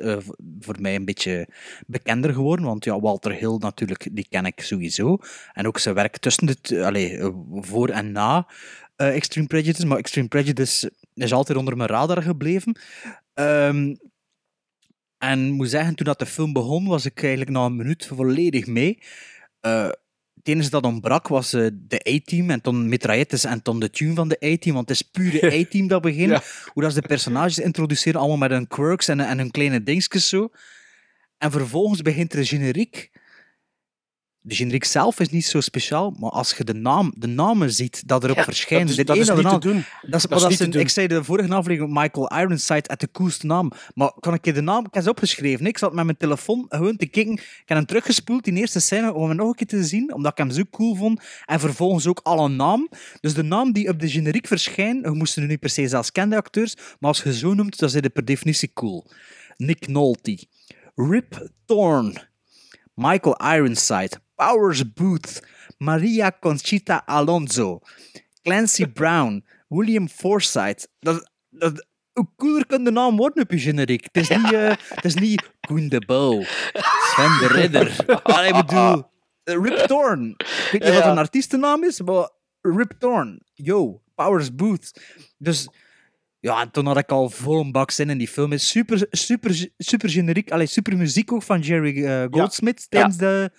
voor 0.60 0.76
mij 0.80 0.96
een 0.96 1.06
beetje 1.06 1.48
bekender 1.88 2.34
geworden. 2.34 2.66
Want 2.66 2.84
ja, 2.84 3.00
Walter 3.00 3.32
Hill 3.34 3.56
natuurlijk, 3.60 4.08
die 4.12 4.26
ken 4.30 4.46
ik 4.46 4.62
sowieso. 4.62 5.18
En 5.54 5.68
ook 5.68 5.80
zijn 5.80 5.96
werk 5.96 6.18
tussen 6.18 6.46
de... 6.48 6.56
t- 6.62 6.72
allee, 6.78 7.18
eh, 7.18 7.30
voor 7.56 7.90
en 7.90 8.12
na 8.12 8.48
Extreme 8.96 9.48
Prejudice. 9.48 9.86
Maar 9.88 9.98
Extreme 9.98 10.28
Prejudice 10.28 10.92
is 11.14 11.34
altijd 11.34 11.58
onder 11.58 11.78
mijn 11.78 11.90
radar 11.90 12.22
gebleven. 12.22 12.80
Ehm, 13.34 13.96
en 15.22 15.52
moet 15.52 15.70
zeggen, 15.70 15.96
toen 15.96 16.06
dat 16.06 16.20
de 16.20 16.26
film 16.26 16.54
begon, 16.54 16.88
was 16.88 17.06
ik 17.06 17.22
eigenlijk 17.22 17.52
na 17.52 17.66
een 17.66 17.76
minuut 17.76 18.06
volledig 18.06 18.68
mee. 18.68 19.00
Eh, 19.60 19.90
het 20.34 20.48
enige 20.48 20.70
dat 20.70 20.84
ontbrak 20.84 21.28
was 21.28 21.54
eh, 21.54 21.68
de 21.74 22.10
A-team 22.10 22.50
en 22.50 22.60
dan 22.62 22.90
mitraillettes 22.90 23.44
en 23.44 23.60
dan 23.64 23.80
de 23.80 23.90
tune 23.90 24.14
van 24.14 24.28
de 24.28 24.36
A-team, 24.46 24.76
want 24.76 24.90
het 24.90 24.98
is 24.98 25.02
pure 25.02 25.52
A-team 25.60 25.88
dat 25.88 26.02
begint. 26.02 26.30
Ja. 26.30 26.42
Hoe 26.74 26.84
dat 26.84 26.94
ze 26.94 27.02
de 27.02 27.08
personages 27.08 27.60
introduceren, 27.60 28.20
allemaal 28.20 28.38
met 28.38 28.52
hun 28.52 28.68
quirks 28.68 29.08
en, 29.08 29.20
en 29.20 29.38
hun 29.38 29.52
kleine 29.52 29.84
dingetjes 29.84 30.30
zo. 30.30 30.50
En 31.38 31.52
vervolgens 31.52 32.02
begint 32.02 32.34
er 32.34 32.40
een 32.40 32.46
generiek. 32.46 33.10
De 34.44 34.56
generiek 34.56 34.84
zelf 34.84 35.20
is 35.20 35.30
niet 35.30 35.46
zo 35.46 35.60
speciaal, 35.60 36.16
maar 36.20 36.30
als 36.32 36.54
je 36.58 36.64
de, 36.64 36.74
naam, 36.74 37.14
de 37.18 37.28
namen 37.28 37.72
ziet 37.74 38.08
dat 38.08 38.24
erop 38.24 38.36
Ja, 38.36 38.44
verschijnen... 38.44 38.88
dat 39.06 39.16
is- 39.18 39.26
dat 39.28 39.36
niet 39.36 39.46
na 39.46 39.58
te 39.58 39.68
doen. 39.68 39.84
Dat 40.02 40.20
is, 40.24 40.30
Dat 40.30 40.40
dat 40.58 40.72
doen. 40.72 40.82
ik 40.82 40.90
zei 40.90 41.08
de 41.08 41.24
vorige 41.24 41.54
aflevering, 41.54 41.94
Michael 41.94 42.28
Ironside 42.40 42.88
uit 42.88 43.00
de 43.00 43.12
coolste 43.12 43.46
naam. 43.46 43.72
Maar 43.94 44.12
kan 44.20 44.34
ik 44.34 44.46
je 44.46 44.54
de 44.54 44.62
naam... 44.62 44.86
Ik 44.86 44.94
heb 44.94 45.04
ze 45.04 45.10
opgeschreven. 45.10 45.66
Ik 45.66 45.78
zat 45.78 45.94
met 45.94 46.06
mijn 46.06 46.18
telefoon 46.18 46.66
gewoon 46.70 46.96
te 46.98 47.06
kijken. 47.06 47.34
Ik 47.34 47.62
heb 47.66 47.78
hem 47.78 47.86
teruggespoeld, 47.86 48.44
die 48.44 48.54
eerste 48.54 48.80
scène, 48.80 49.14
om 49.14 49.28
hem 49.28 49.38
nog 49.38 49.48
een 49.48 49.56
keer 49.56 49.68
te 49.68 49.84
zien, 49.84 50.14
omdat 50.14 50.32
ik 50.32 50.38
hem 50.38 50.52
zo 50.52 50.64
cool 50.72 50.96
vond. 50.96 51.22
En 51.46 51.60
vervolgens 51.60 52.08
ook 52.08 52.20
alle 52.24 52.50
naam. 52.50 52.90
Dus 53.22 53.34
de 53.34 53.44
naam 53.44 53.72
die 53.72 53.90
op 53.90 54.00
de 54.00 54.10
generiek 54.10 54.48
verschijnt, 54.48 55.06
we 55.06 55.14
moesten 55.14 55.42
nu 55.42 55.48
niet 55.48 55.60
per 55.60 55.70
se 55.70 55.88
zelfs 55.88 56.12
kennen, 56.12 56.32
de 56.38 56.44
acteurs, 56.44 56.76
maar 56.76 57.10
als 57.10 57.24
je 57.24 57.34
zo 57.34 57.54
noemt, 57.54 57.80
dan 57.80 57.90
zijn 57.90 58.04
ze 58.04 58.10
per 58.10 58.26
definitie 58.26 58.72
cool. 58.74 59.06
Nick 59.58 59.88
Nolte, 59.88 60.44
Rip 60.96 61.50
Torn, 61.66 62.18
Michael 62.94 63.36
Ironside, 63.54 64.12
Powers 64.42 64.94
Booth, 64.94 65.42
Maria 65.78 66.32
Conchita 66.32 67.04
Alonso, 67.06 67.82
Clancy 68.44 68.86
Brown, 69.00 69.44
William 69.70 70.08
Forsythe. 70.08 70.88
Dat, 71.00 71.32
dat, 71.50 71.88
hoe 72.14 72.28
cooler 72.38 72.66
kan 72.66 72.84
de 72.84 72.92
naam 72.92 73.18
worden 73.18 73.44
op 73.44 73.52
je 73.52 73.60
generiek? 73.60 74.08
Het 74.12 74.18
is 74.18 74.30
niet, 74.30 74.54
eh, 74.54 74.74
het 74.90 75.06
is 75.06 75.16
niet 75.16 75.52
Koen 75.68 75.90
de 75.90 76.06
Bo, 76.06 76.42
Sven 77.14 77.38
de 77.40 77.48
Ridder. 77.52 77.88
Ik 78.48 78.66
bedoel, 78.66 79.10
Rip 79.44 79.78
Torn. 79.88 80.36
Ik 80.38 80.68
weet 80.72 80.84
niet 80.84 80.94
wat 80.94 81.06
een 81.06 81.18
artiestennaam 81.18 81.84
is, 81.84 82.02
maar 82.02 82.30
Rip 82.62 82.92
Torn. 83.00 83.42
Yo, 83.54 84.02
Powers 84.16 84.56
Booth. 84.56 85.02
Dus 85.38 85.70
ja, 86.40 86.62
en 86.62 86.72
toen 86.72 86.86
had 86.86 86.98
ik 86.98 87.12
al 87.12 87.30
vol 87.30 87.60
een 87.60 87.72
bak 87.72 87.92
zin 87.92 88.10
in 88.10 88.18
die 88.18 88.28
film. 88.28 88.52
Is 88.52 88.70
super, 88.70 89.08
super, 89.10 89.70
super 89.78 90.10
generiek. 90.10 90.52
Allee, 90.52 90.68
super 90.68 90.98
muziek 90.98 91.32
ook 91.32 91.44
van 91.44 91.60
Jerry 91.60 92.06
eh, 92.06 92.26
Goldsmith 92.30 92.90
tijdens 92.90 93.18
de, 93.18 93.52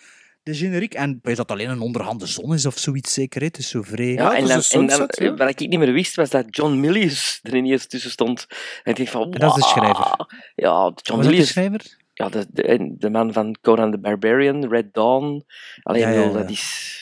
de 0.43 0.55
generiek. 0.55 0.95
En 0.95 1.19
weet 1.23 1.37
dat 1.37 1.51
alleen 1.51 1.71
een 1.71 1.81
onderhande 1.81 2.27
zon 2.27 2.55
is 2.55 2.67
of 2.67 2.79
zoiets 2.79 3.13
zeker. 3.13 3.43
Het 3.43 3.59
is 3.59 3.69
zo 3.69 3.83
vrij. 3.83 4.13
Ja, 4.13 4.37
en 4.37 4.47
dan, 4.47 4.63
en 4.71 4.87
dan, 4.87 5.07
eh, 5.07 5.37
wat 5.37 5.49
ik 5.49 5.59
niet 5.59 5.79
meer 5.79 5.93
wist, 5.93 6.17
was 6.17 6.31
dat 6.31 6.45
John 6.51 6.81
Milius 6.81 7.41
er 7.43 7.55
ineens 7.55 7.87
tussen 7.87 8.11
stond. 8.11 8.47
En 8.83 8.93
ik 8.93 8.97
dacht 8.97 9.11
van... 9.11 9.31
Dat 9.31 9.57
is 9.57 9.63
de 9.63 9.69
schrijver. 9.69 10.27
Ja, 10.55 10.73
John 10.73 10.93
Was 10.93 11.03
dat 11.05 11.23
de 11.23 11.29
Milius. 11.29 11.49
schrijver? 11.49 12.01
Ja, 12.15 12.29
de, 12.29 12.47
de, 12.51 12.95
de 12.99 13.11
man 13.11 13.33
van 13.33 13.57
Conan 13.61 13.91
the 13.91 13.99
Barbarian, 13.99 14.69
Red 14.69 14.95
Dawn. 14.95 15.45
Alleen, 15.83 16.01
Ja, 16.01 16.09
ja, 16.09 16.17
bedoel, 16.17 16.33
ja. 16.33 16.41
dat 16.41 16.51
is... 16.51 17.01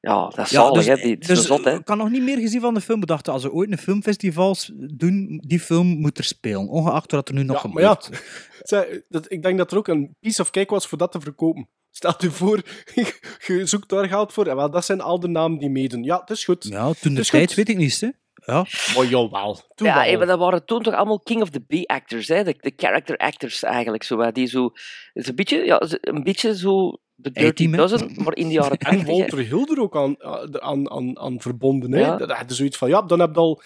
Ja, 0.00 0.28
dat 0.28 0.38
is 0.38 0.50
Ja, 0.50 0.60
zalig, 0.60 0.74
dus, 0.74 0.86
hè. 0.86 0.94
Is 0.94 1.26
dus, 1.26 1.38
zo 1.38 1.44
zot, 1.44 1.64
hè. 1.64 1.74
Ik 1.74 1.84
kan 1.84 1.98
nog 1.98 2.10
niet 2.10 2.22
meer 2.22 2.38
gezien 2.38 2.60
van 2.60 2.74
de 2.74 2.80
film. 2.80 3.00
Ik 3.00 3.06
dacht, 3.06 3.28
als 3.28 3.42
ze 3.42 3.52
ooit 3.52 3.70
een 3.72 3.78
filmfestivals 3.78 4.72
doen, 4.74 5.42
die 5.46 5.60
film 5.60 5.86
moet 5.86 6.18
er 6.18 6.24
spelen. 6.24 6.68
Ongeacht 6.68 7.12
wat 7.12 7.28
er 7.28 7.34
nu 7.34 7.42
nog 7.42 7.72
Maar 7.72 7.82
ja, 7.82 7.94
gebeurt. 8.00 8.22
Zeg, 8.62 9.00
dat, 9.08 9.32
ik 9.32 9.42
denk 9.42 9.58
dat 9.58 9.72
er 9.72 9.78
ook 9.78 9.88
een 9.88 10.16
piece 10.20 10.42
of 10.42 10.50
cake 10.50 10.74
was 10.74 10.86
voor 10.86 10.98
dat 10.98 11.12
te 11.12 11.20
verkopen. 11.20 11.68
Stel 11.90 12.14
je 12.18 12.30
voor, 12.30 12.62
je 13.46 13.66
zoekt 13.66 13.88
daar 13.88 14.08
geld 14.08 14.32
voor. 14.32 14.46
En 14.46 14.56
wel, 14.56 14.70
dat 14.70 14.84
zijn 14.84 15.00
al 15.00 15.20
de 15.20 15.28
namen 15.28 15.58
die 15.58 15.70
meedoen. 15.70 16.02
Ja, 16.02 16.20
het 16.20 16.30
is 16.30 16.44
goed. 16.44 16.64
Ja, 16.64 16.92
toen 16.92 17.14
de 17.14 17.24
tijd 17.24 17.46
goed. 17.46 17.56
weet 17.56 17.68
ik 17.68 17.76
niet, 17.76 18.00
hè. 18.00 18.08
Ja. 18.44 18.66
Maar 18.96 19.06
jawel. 19.06 19.54
Toen 19.74 19.86
Ja, 19.86 19.94
wel. 19.94 20.02
hey, 20.02 20.16
maar 20.16 20.26
dat 20.26 20.38
waren 20.38 20.64
toen 20.64 20.82
toch 20.82 20.94
allemaal 20.94 21.20
King 21.20 21.42
of 21.42 21.50
the 21.50 21.60
B-actors, 21.60 22.28
hè? 22.28 22.44
De, 22.44 22.56
de 22.60 22.72
character 22.76 23.16
actors 23.16 23.62
eigenlijk. 23.62 24.02
Zo, 24.02 24.20
hè, 24.20 24.32
die 24.32 24.46
zo, 24.46 24.72
een, 25.14 25.34
beetje, 25.34 25.64
ja, 25.64 25.82
een 26.00 26.22
beetje 26.22 26.56
zo 26.56 26.98
de 27.14 27.30
Dirty? 27.30 27.70
Dozen, 27.70 28.12
maar 28.16 28.36
in 28.36 28.46
de 28.48 28.52
jaren 28.54 28.78
En 28.78 28.96
80. 28.96 29.06
hè. 29.06 29.12
Walter 29.12 29.38
Hill 29.38 29.66
er 29.70 29.80
ook 29.80 29.96
aan, 29.96 30.22
aan, 30.62 30.90
aan, 30.90 31.18
aan 31.18 31.40
verbonden. 31.40 31.92
Hè? 31.92 32.00
Ja. 32.00 32.16
Dat 32.16 32.44
zoiets 32.46 32.76
van, 32.76 32.88
ja, 32.88 33.02
dan 33.02 33.20
heb 33.20 33.34
je 33.34 33.40
al... 33.40 33.62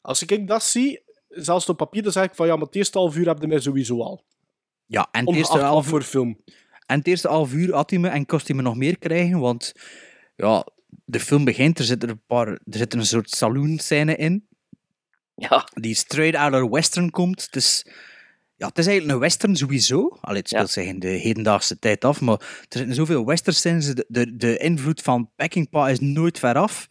Als 0.00 0.22
ik 0.22 0.46
dat 0.46 0.62
zie, 0.62 1.02
zelfs 1.28 1.68
op 1.68 1.76
papier, 1.76 2.02
dan 2.02 2.12
zeg 2.12 2.24
ik 2.24 2.34
van, 2.34 2.46
ja, 2.46 2.56
maar 2.56 2.66
het 2.66 2.74
eerste 2.74 2.98
half 2.98 3.16
uur 3.16 3.26
heb 3.26 3.40
je 3.40 3.46
mij 3.46 3.60
sowieso 3.60 4.02
al. 4.02 4.24
Ja, 4.86 5.08
en 5.10 5.26
het 5.26 5.36
eerste 5.36 5.58
half 5.58 5.86
voor 5.86 6.02
film. 6.02 6.38
En 6.88 6.98
het 6.98 7.06
eerste 7.06 7.28
half 7.28 7.52
uur 7.52 7.74
had 7.74 7.90
hij 7.90 7.98
me 7.98 8.08
en 8.08 8.26
kost 8.26 8.46
hij 8.46 8.56
me 8.56 8.62
nog 8.62 8.76
meer 8.76 8.98
krijgen, 8.98 9.38
want 9.38 9.72
ja, 10.36 10.66
de 11.04 11.20
film 11.20 11.44
begint, 11.44 11.78
er 11.78 11.84
zit 11.84 12.02
er 12.02 12.08
een 12.08 12.22
paar, 12.26 12.46
er 12.48 12.58
zit 12.64 12.94
een 12.94 13.06
soort 13.06 13.30
saloon-scène 13.30 14.16
in, 14.16 14.46
Ja. 15.34 15.68
die 15.74 15.94
straight 15.94 16.36
out 16.36 16.62
of 16.62 16.70
western 16.70 17.10
komt. 17.10 17.44
Het 17.44 17.56
is, 17.56 17.86
ja, 18.56 18.66
het 18.66 18.78
is 18.78 18.86
eigenlijk 18.86 19.14
een 19.14 19.22
western 19.24 19.56
sowieso. 19.56 20.18
Allee, 20.20 20.38
het 20.38 20.48
speelt 20.48 20.70
zich 20.70 20.86
in 20.86 20.98
de 20.98 21.08
hedendaagse 21.08 21.78
tijd 21.78 22.04
af, 22.04 22.20
maar 22.20 22.40
er 22.68 22.78
zitten 22.78 22.94
zoveel 22.94 23.24
western 23.26 23.56
scenes, 23.56 23.86
de, 23.86 24.04
de, 24.08 24.36
de 24.36 24.56
invloed 24.58 25.02
van 25.02 25.30
Peckinpah 25.36 25.90
is 25.90 26.00
nooit 26.00 26.38
ver 26.38 26.54
af. 26.54 26.86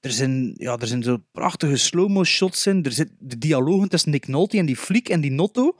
Er 0.00 0.10
zijn, 0.10 0.54
ja, 0.56 0.76
er 0.76 0.86
zijn 0.86 1.02
zo 1.02 1.16
prachtige 1.32 1.76
slow-mo 1.76 2.24
shots 2.24 2.66
in. 2.66 2.84
Er 2.84 2.92
zit 2.92 3.10
de 3.18 3.38
dialogen 3.38 3.88
tussen 3.88 4.10
Nick 4.10 4.28
Nolte 4.28 4.58
en 4.58 4.66
die 4.66 4.76
fliek 4.76 5.08
en 5.08 5.20
die 5.20 5.30
Notto. 5.30 5.76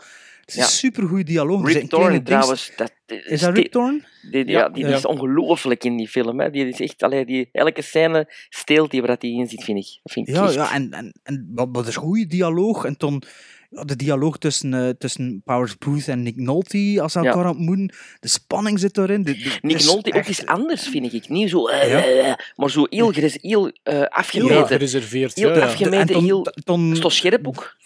Het 0.48 0.56
is 0.56 0.62
Ja. 0.62 0.66
een 0.66 0.76
supergoeie 0.76 1.24
dialoog. 1.24 1.72
Rip 1.72 1.88
Torn 1.88 2.22
trouwens. 2.24 2.72
Dat, 2.76 2.92
Is 3.06 3.40
dat 3.40 3.56
Rip 3.56 3.72
Torn? 3.72 4.04
Die, 4.30 4.46
ja, 4.46 4.58
Ja, 4.58 4.68
die, 4.68 4.86
ja. 4.86 4.96
is 4.96 5.06
ongelooflijk 5.06 5.84
in 5.84 5.96
die 5.96 6.08
film. 6.08 6.40
Hè. 6.40 6.50
Die 6.50 6.68
is 6.68 6.80
echt, 6.80 7.02
allee, 7.02 7.24
die, 7.24 7.48
elke 7.52 7.82
scène 7.82 8.32
steelt 8.48 8.90
die 8.90 9.00
waar 9.00 9.08
dat 9.10 9.20
die 9.20 9.38
in 9.40 9.48
zit, 9.48 9.64
vind 9.64 9.78
ik. 9.78 10.00
Vind 10.02 10.28
ik 10.28 10.34
Ja, 10.34 10.44
echt- 10.44 10.54
ja 10.54 10.72
en, 10.74 10.90
en, 10.92 11.12
en 11.22 11.50
wat, 11.54 11.68
wat 11.72 11.86
is 11.88 11.96
een 11.96 12.02
goede 12.02 12.26
dialoog. 12.26 12.84
En 12.84 12.96
toen 12.96 13.22
ja, 13.70 13.84
de 13.84 13.96
dialoog 13.96 14.38
tussen, 14.38 14.74
eh, 14.74 14.88
tussen 14.88 15.42
Powers 15.44 15.78
Booth 15.78 16.08
en 16.08 16.22
Nick 16.22 16.36
Nolte, 16.36 16.98
als 17.02 17.12
ze 17.12 17.20
Ja. 17.20 17.24
elkaar 17.26 17.48
ontmoeten. 17.50 17.92
De 18.20 18.28
spanning 18.28 18.78
zit 18.78 18.98
erin. 18.98 19.22
De, 19.22 19.32
de- 19.36 19.58
Nick 19.62 19.76
is 19.76 19.86
Nolte 19.86 20.08
ook 20.08 20.14
echt- 20.16 20.28
eens 20.28 20.46
anders, 20.46 20.88
vind 20.88 21.12
ik. 21.12 21.28
Niet 21.28 21.50
zo... 21.50 21.66
eh, 21.68 21.90
Ja. 21.90 22.04
eh, 22.04 22.34
maar 22.56 22.70
zo 22.70 22.86
heel, 22.90 23.10
heel 23.10 23.70
Heel 23.82 24.08
afgemeten. 24.08 24.66
gereserveerd. 24.66 25.34
Heel 25.34 25.48
ja, 25.48 25.56
ja. 25.56 25.62
afgemeten, 25.64 26.22
heel... 26.22 26.42
toch 27.00 27.12
scherp 27.12 27.46
ook? 27.46 27.76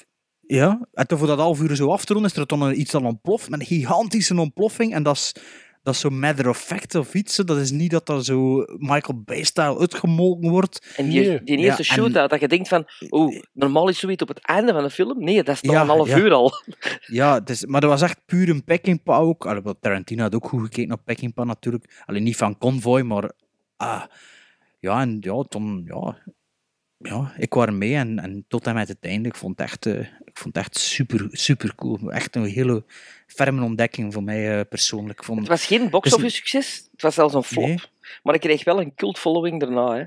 Ja, 0.47 0.88
en 0.93 1.07
toen 1.07 1.18
voor 1.18 1.26
dat 1.26 1.38
half 1.38 1.61
uur 1.61 1.76
zo 1.76 1.90
af 1.90 2.05
te 2.05 2.12
ronden, 2.12 2.30
is 2.30 2.36
er 2.36 2.47
dan 2.47 2.62
een- 2.62 2.80
iets 2.80 2.90
dat 2.90 3.03
ontploft, 3.03 3.49
met 3.51 3.61
een 3.61 3.66
gigantische 3.66 4.40
ontploffing. 4.40 4.95
En 4.95 5.03
dat 5.03 5.16
is, 5.16 5.34
dat 5.82 5.95
is 5.95 6.01
zo 6.01 6.11
matter 6.11 6.49
of 6.49 6.59
fact 6.59 6.95
of 6.95 7.14
iets. 7.14 7.36
Dat 7.36 7.57
is 7.57 7.70
niet 7.70 7.90
dat 7.90 8.07
dat 8.07 8.24
zo 8.24 8.64
Michael 8.78 9.22
Bay-style 9.24 9.78
uitgemolken 9.78 10.51
wordt. 10.51 10.95
En 10.97 11.09
die, 11.09 11.43
die 11.45 11.57
eerste 11.57 11.59
Ja, 11.61 11.76
en- 11.76 11.84
shootout, 11.84 12.30
dat 12.30 12.40
je 12.40 12.49
denkt 12.49 12.68
van... 12.68 12.84
Oh, 13.09 13.40
normaal 13.53 13.88
is 13.88 13.99
zoiets 13.99 14.22
op 14.22 14.28
het 14.28 14.40
einde 14.47 14.72
van 14.72 14.82
de 14.82 14.90
film. 14.90 15.24
Nee, 15.24 15.43
dat 15.43 15.55
is 15.62 15.68
al 15.68 15.74
Ja, 15.74 15.80
een 15.82 15.88
half 15.88 16.09
ja. 16.09 16.18
uur 16.18 16.32
al. 16.32 16.53
Ja, 17.07 17.34
het 17.34 17.51
is, 17.51 17.66
maar 17.66 17.80
dat 17.80 17.90
was 17.90 18.03
echt 18.03 18.20
puur 18.26 18.49
een 18.49 18.64
Peckinpah 18.64 19.20
ook. 19.20 19.47
Allee, 19.47 19.62
Tarantino 19.80 20.22
had 20.22 20.34
ook 20.34 20.49
goed 20.49 20.62
gekeken 20.62 20.88
naar 20.88 21.03
Peckinpah 21.05 21.47
natuurlijk. 21.47 22.03
Alleen 22.07 22.22
niet 22.22 22.36
van 22.36 22.59
Convoy, 22.59 23.01
maar... 23.03 23.32
Ah, 23.76 24.03
ja, 24.78 25.01
en 25.01 25.16
ja, 25.20 25.43
toen... 25.43 25.82
Ja, 25.86 26.16
ja, 27.03 27.32
ik 27.38 27.55
was 27.55 27.70
mee 27.70 27.94
en, 27.94 28.18
en 28.18 28.44
tot 28.48 28.66
en 28.66 28.74
met 28.74 28.88
het 28.88 28.98
einde. 29.00 29.28
Ik 29.28 29.36
vond 29.36 29.59
het 29.59 29.66
echt, 29.68 29.86
eh, 29.86 29.98
ik 30.00 30.38
vond 30.38 30.57
het 30.57 30.64
echt 30.64 30.78
super, 30.78 31.28
super 31.30 31.74
cool. 31.74 32.11
Echt 32.11 32.36
een 32.36 32.44
hele 32.44 32.84
ferme 33.26 33.64
ontdekking 33.64 34.12
voor 34.12 34.22
mij 34.22 34.59
eh, 34.59 34.64
persoonlijk. 34.68 35.18
Ik 35.18 35.24
vond, 35.24 35.38
Het 35.38 35.48
was 35.48 35.66
geen 35.66 35.90
box-office 35.90 36.36
succes. 36.36 36.88
Het 36.92 37.03
was 37.03 37.14
zelfs 37.14 37.34
een 37.34 37.42
flop. 37.42 37.66
Nee. 37.66 37.78
Maar 38.22 38.34
hij 38.34 38.38
kreeg 38.38 38.64
wel 38.64 38.80
een 38.80 38.94
cult 38.94 39.18
following 39.18 39.61
daarna. 39.61 39.94
Hè. 39.96 40.03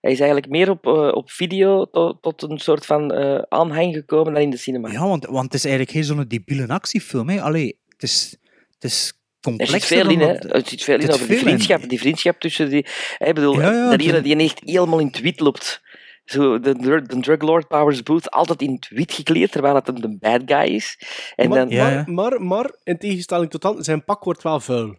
Hij 0.00 0.12
is 0.12 0.18
eigenlijk 0.20 0.48
meer 0.50 0.70
op, 0.70 0.86
eh, 0.86 1.08
op 1.14 1.30
video 1.30 1.84
tot, 1.90 2.22
tot 2.22 2.42
een 2.42 2.58
soort 2.58 2.86
van 2.86 3.12
aanhang 3.48 3.94
gekomen 3.94 4.32
dan 4.32 4.42
in 4.42 4.50
de 4.50 4.56
cinema. 4.56 4.90
Ja, 4.92 5.08
want, 5.08 5.26
want 5.26 5.44
het 5.44 5.54
is 5.54 5.64
eigenlijk 5.64 5.94
geen 5.94 6.04
zo'n 6.04 6.24
debiele 6.28 6.68
actiefilm. 6.68 7.28
Hè. 7.28 7.40
Allee, 7.42 7.78
het 7.88 8.02
is, 8.02 8.36
het 8.74 8.84
is 8.84 9.12
Er 9.56 9.66
zit 9.66 9.84
veel 9.84 10.10
in, 10.10 10.20
hè. 10.20 10.32
Er 10.32 10.62
zit 10.66 10.82
veel 10.82 10.98
in 11.00 11.12
over 11.12 11.28
die 11.28 11.38
vriendschap, 11.38 11.88
die 11.88 11.98
vriendschap 11.98 12.40
tussen 12.40 12.70
die... 12.70 12.86
Ik 13.18 13.34
bedoel, 13.34 13.60
Ja, 13.60 13.72
ja, 13.72 13.90
dat 13.96 14.04
het- 14.04 14.24
die 14.24 14.36
echt 14.36 14.60
helemaal 14.64 14.98
in 14.98 15.06
het 15.06 15.20
wit 15.20 15.40
loopt. 15.40 15.82
Zo, 16.26 16.60
de, 16.60 16.74
drug- 16.74 17.06
de 17.06 17.20
drug 17.20 17.40
lord 17.40 17.68
Powers 17.68 18.02
Booth, 18.02 18.30
altijd 18.30 18.62
in 18.62 18.72
het 18.72 18.88
wit 18.88 19.12
gekleed, 19.12 19.52
terwijl 19.52 19.74
het 19.74 19.88
een 19.88 19.94
de 19.94 20.16
bad 20.18 20.42
guy 20.44 20.74
is. 20.74 20.98
En 21.36 21.48
maar, 21.48 21.58
dan, 21.58 21.68
Ja, 21.68 21.90
maar, 21.90 22.10
maar, 22.12 22.42
maar, 22.42 22.70
in 22.82 22.98
tegenstelling 22.98 23.50
tot 23.50 23.62
dan, 23.62 23.84
zijn 23.84 24.04
pak 24.04 24.24
wordt 24.24 24.42
wel 24.42 24.60
vuil. 24.60 24.96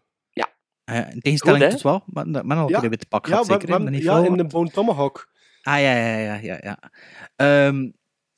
Ja, 0.92 1.10
in 1.12 1.20
tegenstelling 1.20 1.64
Goed, 1.64 1.72
tot 1.72 1.82
wel, 1.82 2.04
maar 2.06 2.28
met 2.28 2.58
een 2.58 2.68
Ja. 2.68 2.82
ja. 2.82 2.90
witte 2.90 3.06
pak 3.06 3.28
Ja, 3.28 3.36
gaat 3.36 3.46
zeker 3.46 3.70
maar 3.70 3.92
niet 3.92 4.04
ja 4.04 4.26
in 4.26 4.38
de 4.38 4.46
Bone 4.48 4.70
Tomahawk. 4.70 5.30
Ah, 5.62 5.80
ja, 5.82 5.96
ja, 5.96 6.18
ja, 6.18 6.36
ja. 6.36 6.58
ja. 6.62 6.92
Ehm, 7.36 7.90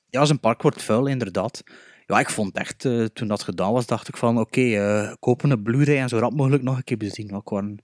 ja, 0.10 0.26
zijn 0.26 0.40
park 0.40 0.62
wordt 0.62 0.84
vuil, 0.84 1.06
inderdaad. 1.08 1.64
Ja, 2.06 2.20
ik 2.20 2.30
vond 2.30 2.56
echt, 2.58 2.86
eh, 2.86 3.04
toen 3.06 3.28
dat 3.28 3.44
gedaan 3.44 3.74
was, 3.74 3.86
dacht 3.86 4.08
ik 4.08 4.18
van, 4.18 4.40
oké, 4.40 4.62
eh 4.62 5.14
kopen 5.20 5.52
een 5.52 5.64
Blu-ray 5.64 5.98
en 5.98 6.10
zo 6.10 6.18
rap 6.18 6.34
mogelijk 6.34 6.64
nog 6.64 6.78
een 6.78 6.84
keer 6.84 6.98
bezien. 6.98 7.26
Ik 7.36 7.50
was 7.50 7.76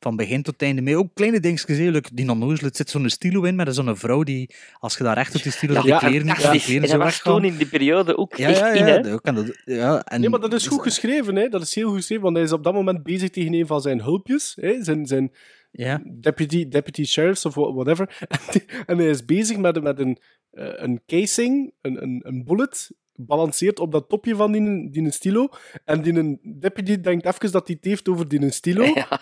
van 0.00 0.16
begin 0.16 0.42
tot 0.42 0.62
einde 0.62 0.82
mee. 0.82 0.96
Ook 0.96 1.08
kleine 1.14 1.40
dingetjes, 1.40 1.78
like, 1.78 2.08
die 2.12 2.28
er 2.28 2.70
zit 2.72 2.90
zo'n 2.90 3.08
stilo 3.10 3.42
in 3.42 3.56
met 3.56 3.74
zo'n 3.74 3.96
vrouw 3.96 4.22
die, 4.22 4.54
als 4.78 4.96
je 4.96 5.04
daar 5.04 5.14
recht 5.14 5.34
op 5.34 5.42
die 5.42 5.52
stilo, 5.52 5.72
ja, 5.74 5.80
die 5.82 5.96
kleren, 5.96 6.22
die 6.26 6.34
fantastisch. 6.34 6.64
kleren 6.64 6.82
En 6.82 6.88
zo 6.88 6.94
dat 6.96 7.04
was 7.04 7.22
toen 7.22 7.44
in 7.44 7.56
die 7.56 7.66
periode 7.66 8.16
ook 8.16 8.36
Ja, 8.36 8.48
echt 8.48 8.58
ja, 8.58 8.72
in, 8.72 8.86
ja, 8.86 8.92
hè. 8.92 9.00
dat 9.00 9.20
kan 9.20 9.34
dat- 9.34 9.62
ja, 9.64 10.04
en, 10.04 10.20
Nee, 10.20 10.28
maar 10.28 10.40
dat 10.40 10.52
is 10.52 10.66
goed 10.66 10.82
geschreven. 10.82 11.36
Hè? 11.36 11.48
Dat 11.48 11.62
is 11.62 11.74
heel 11.74 11.86
goed 11.88 11.96
geschreven, 11.96 12.22
want 12.24 12.36
hij 12.36 12.44
is 12.44 12.52
op 12.52 12.64
dat 12.64 12.72
moment 12.74 13.02
bezig 13.02 13.30
tegen 13.30 13.52
een 13.54 13.66
van 13.66 13.80
zijn 13.80 14.02
hulpjes. 14.02 14.56
Hè? 14.60 14.84
Zijn, 14.84 15.06
zijn 15.06 15.32
Ja. 15.70 16.02
deputy, 16.04 16.68
deputy 16.68 17.04
sheriffs 17.04 17.44
of 17.44 17.54
wha- 17.54 17.72
whatever. 17.72 18.26
En 18.86 18.98
hij 18.98 19.08
is 19.08 19.24
bezig 19.24 19.56
met, 19.56 19.82
met 19.82 19.98
een, 19.98 20.18
eh, 20.50 20.68
een 20.76 21.00
casing, 21.06 21.72
een, 21.80 22.02
een, 22.02 22.20
een 22.24 22.44
bullet, 22.44 22.90
balanceert 23.16 23.78
op 23.80 23.92
dat 23.92 24.08
topje 24.08 24.36
van 24.36 24.52
die, 24.52 24.90
die 24.90 25.10
stilo. 25.10 25.48
En 25.84 26.02
die 26.02 26.14
een 26.14 26.38
deputy 26.42 27.00
denkt 27.00 27.26
even 27.26 27.52
dat 27.52 27.66
hij 27.66 27.76
het 27.80 27.84
heeft 27.90 28.08
over 28.08 28.28
die 28.28 28.50
stilo. 28.50 28.84
Ja. 28.84 29.20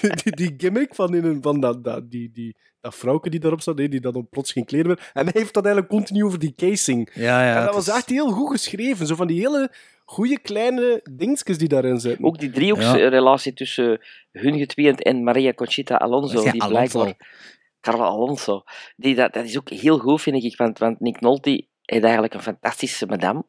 die, 0.22 0.32
die 0.36 0.54
gimmick 0.56 0.94
van, 0.94 1.12
die, 1.12 1.38
van 1.40 1.60
dat, 1.60 1.84
dat, 1.84 2.10
die, 2.10 2.30
die, 2.32 2.56
dat 2.80 2.94
vrouwke 2.94 3.30
die 3.30 3.40
daarop 3.40 3.60
staat, 3.60 3.78
hè, 3.78 3.88
die 3.88 4.00
dan 4.00 4.28
plots 4.30 4.52
geen 4.52 4.64
kleren 4.64 4.86
meer. 4.86 5.10
En 5.12 5.22
hij 5.24 5.32
heeft 5.34 5.54
dat 5.54 5.64
eigenlijk 5.64 5.94
continu 5.94 6.24
over 6.24 6.38
die 6.38 6.54
casing. 6.56 7.10
Ja, 7.14 7.42
ja, 7.42 7.48
en 7.48 7.54
dat 7.54 7.64
het 7.64 7.74
was 7.74 7.88
is- 7.88 7.94
echt 7.94 8.08
heel 8.10 8.30
goed 8.30 8.50
geschreven. 8.50 9.06
Zo 9.06 9.14
van 9.14 9.26
die 9.26 9.40
hele 9.40 9.70
goede 10.04 10.38
kleine 10.40 11.00
dingetjes 11.12 11.58
die 11.58 11.68
daarin 11.68 12.00
zitten. 12.00 12.24
Ook 12.24 12.38
die 12.38 12.50
driehoeksrelatie 12.50 13.52
tussen 13.52 14.00
hun 14.32 14.58
getweend 14.58 15.02
en 15.02 15.22
Maria 15.22 15.52
Conchita 15.52 15.96
Alonso, 15.96 16.42
Ja, 16.42 16.52
die 16.52 16.62
Alonso. 16.62 16.98
blijkbaar... 16.98 17.42
Carla 17.80 18.04
Alonso. 18.04 18.62
Die, 18.96 19.14
dat, 19.14 19.32
dat 19.32 19.44
is 19.44 19.58
ook 19.58 19.70
heel 19.70 19.98
goed, 19.98 20.22
vind 20.22 20.44
ik. 20.44 20.56
Want, 20.56 20.78
want 20.78 21.00
Nick 21.00 21.20
Nolte 21.20 21.66
heeft 21.84 22.02
eigenlijk 22.04 22.34
een 22.34 22.42
fantastische 22.42 23.06
madame, 23.06 23.44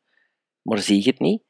maar 0.62 0.78
zie 0.80 1.04
je 1.04 1.10
het 1.10 1.20
niet. 1.20 1.44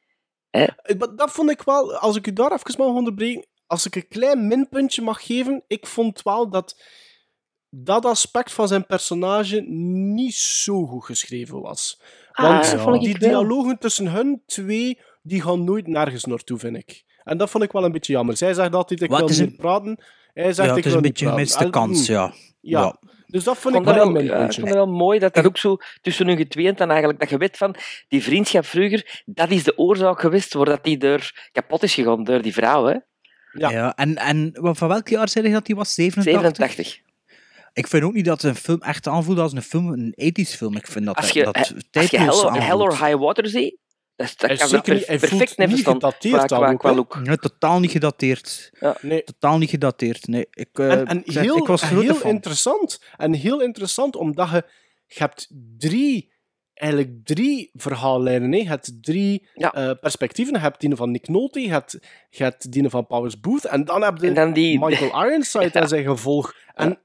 Maar 0.97 1.15
Dat 1.15 1.31
vond 1.31 1.49
ik 1.49 1.61
wel, 1.61 1.95
als 1.95 2.15
ik 2.15 2.27
u 2.27 2.33
daar 2.33 2.51
even 2.51 2.73
mag 2.77 2.88
onderbreken, 2.88 3.45
als 3.67 3.86
ik 3.86 3.95
een 3.95 4.07
klein 4.07 4.47
minpuntje 4.47 5.01
mag 5.01 5.25
geven, 5.25 5.63
ik 5.67 5.88
vond 5.88 6.21
wel 6.21 6.49
dat 6.49 6.83
dat 7.69 8.05
aspect 8.05 8.51
van 8.53 8.67
zijn 8.67 8.86
personage 8.86 9.61
niet 9.61 10.33
zo 10.36 10.86
goed 10.86 11.05
geschreven 11.05 11.61
was. 11.61 12.01
Ah, 12.31 12.43
Want 12.83 13.01
die 13.03 13.13
dialogen 13.19 13.77
tussen 13.79 14.07
hun 14.07 14.41
twee, 14.45 14.99
die 15.21 15.41
gaan 15.41 15.63
nooit 15.63 15.88
nergens 15.88 16.25
naartoe, 16.25 16.57
vind 16.59 16.75
ik. 16.77 17.03
En 17.23 17.38
dat 17.38 17.49
vond 17.49 17.63
ik 17.63 17.71
wel 17.71 17.83
een 17.83 17.91
beetje 17.91 18.13
jammer. 18.13 18.38
Zij 18.38 18.53
zegt 18.53 18.73
altijd, 18.75 19.01
ik 19.01 19.09
Wat 19.09 19.19
wil 19.19 19.27
niet 19.27 19.39
een- 19.39 19.55
praten. 19.55 19.99
Hij 20.33 20.53
zegt, 20.53 20.57
ja, 20.69 20.75
ik 20.75 20.75
het 20.75 20.86
is 20.86 20.91
wil 20.91 20.95
een 20.95 21.01
niet 21.01 21.11
beetje 21.11 21.27
gemiste 21.29 21.63
En, 21.63 21.71
kans, 21.71 22.07
mm, 22.07 22.15
ja. 22.15 22.33
Ja. 22.61 22.79
Ja. 22.81 22.99
Dus 23.28 23.43
dat 23.43 23.57
vond 23.57 23.76
Ik 23.76 23.84
wel 23.84 23.93
dat 23.93 24.11
wel, 24.11 24.21
ja, 24.21 24.45
ik 24.45 24.53
vond 24.53 24.67
dat 24.67 24.76
wel 24.76 24.88
mooi 24.88 25.19
dat 25.19 25.34
dat 25.34 25.45
ook 25.45 25.57
zo 25.57 25.78
tussen 26.01 26.28
hun 26.28 26.38
getweend 26.38 26.80
en 26.80 26.89
eigenlijk 26.89 27.19
dat 27.19 27.30
je 27.30 27.38
weet 27.38 27.57
van 27.57 27.76
die 28.07 28.23
vriendschap 28.23 28.65
vroeger, 28.65 29.23
dat 29.26 29.51
is 29.51 29.63
de 29.63 29.78
oorzaak 29.78 30.19
geweest 30.19 30.51
voordat 30.51 30.84
die 30.84 30.97
door 30.97 31.32
kapot 31.51 31.84
is 31.84 31.93
gegaan 31.93 32.23
door 32.23 32.41
die 32.41 32.53
vrouw, 32.53 32.86
hè? 32.86 32.97
Ja. 33.51 33.69
Ja. 33.69 33.95
en, 33.95 34.15
en 34.15 34.51
van 34.61 34.88
welk 34.88 35.07
jaar 35.07 35.30
zei 35.30 35.47
je 35.47 35.53
dat 35.53 35.65
die 35.65 35.76
was? 35.76 35.93
87? 35.93 36.55
87. 36.65 37.03
Ik 37.73 37.88
vind 37.88 38.03
ook 38.03 38.13
niet 38.13 38.26
dat 38.26 38.43
een 38.43 38.55
film 38.55 38.82
echt 38.82 39.07
aanvoelt 39.07 39.39
als 39.39 39.53
een 39.53 39.61
film, 39.61 39.88
een 39.88 40.13
80s 40.15 40.49
film. 40.57 40.76
Ik 40.76 40.88
vind 40.88 41.05
dat 41.05 41.15
Als 41.15 41.30
je, 41.30 41.43
dat 41.43 41.57
als 41.57 41.67
je 41.67 41.84
tijdloos 41.89 42.41
Hell, 42.41 42.71
or 42.71 43.05
High 43.05 43.15
Water 43.17 43.47
ziet, 43.47 43.78
dat, 44.16 44.28
dat 44.38 44.41
Hij 44.41 44.49
is 44.53 44.59
kan 44.59 44.70
zeker 44.70 44.93
niet- 44.93 45.07
hij 45.07 45.18
perfect 45.18 45.57
niet 45.57 45.84
gedateerd 45.88 46.45
qua, 46.45 46.57
qua, 46.57 46.72
ook, 46.72 46.80
qua 46.80 46.89
hè? 46.89 46.95
look. 46.95 47.20
Nee, 47.20 47.38
totaal 47.38 47.80
niet 47.80 47.91
gedateerd. 47.91 48.72
Nee. 49.01 49.24
Totaal 49.24 49.57
niet 49.57 49.70
gedateerd. 49.70 50.28
Nee, 50.28 50.47
ik, 50.51 50.70
eh, 50.80 50.91
En, 50.91 51.05
en 51.07 51.22
zeg, 51.26 51.43
heel, 51.43 51.57
ik 51.57 51.68
was 51.68 51.89
heel 51.89 52.22
interessant. 52.24 53.01
En 53.18 53.34
heel 53.34 53.61
interessant, 53.61 54.16
omdat 54.16 54.49
je, 54.49 54.63
je 55.07 55.20
hebt 55.20 55.47
drie, 55.78 56.34
eigenlijk 56.74 57.26
drie 57.26 57.70
verhaallijnen. 57.74 58.51
hè. 58.51 58.57
Je 58.57 58.68
hebt 58.68 59.03
drie 59.03 59.47
Ja. 59.53 59.74
eh, 59.74 59.91
perspectieven. 59.99 60.53
Je 60.53 60.59
hebt 60.59 60.80
die 60.82 60.95
van 60.95 61.11
Nick 61.11 61.28
Nolte, 61.28 61.59
je 61.59 61.70
hebt, 61.70 61.97
je 62.30 62.43
hebt 62.43 62.72
die 62.72 62.89
van 62.89 63.07
Powers 63.07 63.39
Booth, 63.39 63.66
en 63.66 63.86
dan 63.86 64.01
heb 64.03 64.18
je 64.18 64.28
En 64.28 64.34
dan 64.34 64.53
die... 64.53 64.80
Michael 64.80 65.26
Ironside 65.26 65.72
en 65.80 65.88
zijn 65.88 66.03
gevolg. 66.03 66.53
En, 66.74 66.99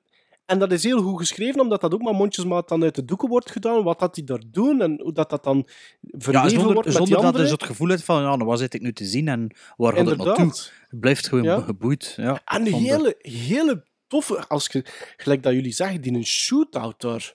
en 0.50 0.58
dat 0.58 0.72
is 0.72 0.82
heel 0.82 1.02
goed 1.02 1.18
geschreven, 1.18 1.60
omdat 1.60 1.80
dat 1.80 1.94
ook 1.94 2.02
maar 2.02 2.14
mondjesmaat 2.14 2.68
dan 2.68 2.82
uit 2.82 2.94
de 2.94 3.04
doeken 3.04 3.28
wordt 3.28 3.50
gedaan, 3.50 3.82
wat 3.82 3.98
dat 3.98 4.14
die 4.14 4.24
daar 4.24 4.42
doen 4.46 4.80
en 4.82 5.00
hoe 5.02 5.12
dat, 5.12 5.30
dat 5.30 5.44
dan 5.44 5.56
Ja, 5.66 6.18
verweven 6.18 6.50
zonder, 6.50 6.72
wordt 6.72 6.88
met 6.88 6.96
zonder 6.96 7.22
die 7.22 7.32
dat 7.32 7.46
zo 7.46 7.52
het 7.52 7.64
gevoel 7.64 7.88
hebt 7.88 8.04
van, 8.04 8.22
ja, 8.22 8.36
nou, 8.36 8.44
wat 8.44 8.58
zit 8.58 8.74
ik 8.74 8.80
nu 8.80 8.92
te 8.92 9.04
zien 9.04 9.28
en 9.28 9.56
waar 9.76 9.92
gaat 9.96 10.06
het 10.06 10.18
naartoe? 10.24 10.46
Het 10.46 11.00
blijft 11.00 11.28
gewoon 11.28 11.44
Ja. 11.44 11.60
geboeid. 11.60 12.12
Ja, 12.16 12.40
En 12.44 12.64
de- 12.64 12.74
hele, 12.76 13.14
hele 13.18 13.84
toffe, 14.06 14.48
als 14.48 14.66
je, 14.72 14.84
gelijk 15.16 15.42
dat 15.42 15.52
jullie 15.52 15.72
zeggen, 15.72 16.00
die 16.00 16.12
een 16.14 16.26
shootout 16.26 17.00
daar. 17.00 17.34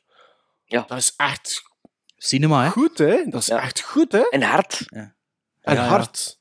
Ja. 0.65 0.83
Dat 0.87 0.97
is 0.97 1.13
echt 1.17 1.61
Cinema, 2.17 2.63
hè? 2.63 2.69
goed, 2.69 2.97
hè? 2.97 3.23
Dat 3.29 3.41
is 3.41 3.47
Ja. 3.47 3.61
echt 3.61 3.81
goed, 3.81 4.11
hè? 4.11 4.29
En 4.29 4.41
hard. 4.41 4.85
En 4.89 5.15
Ja, 5.61 5.73
ja. 5.73 5.87
hard. 5.87 6.39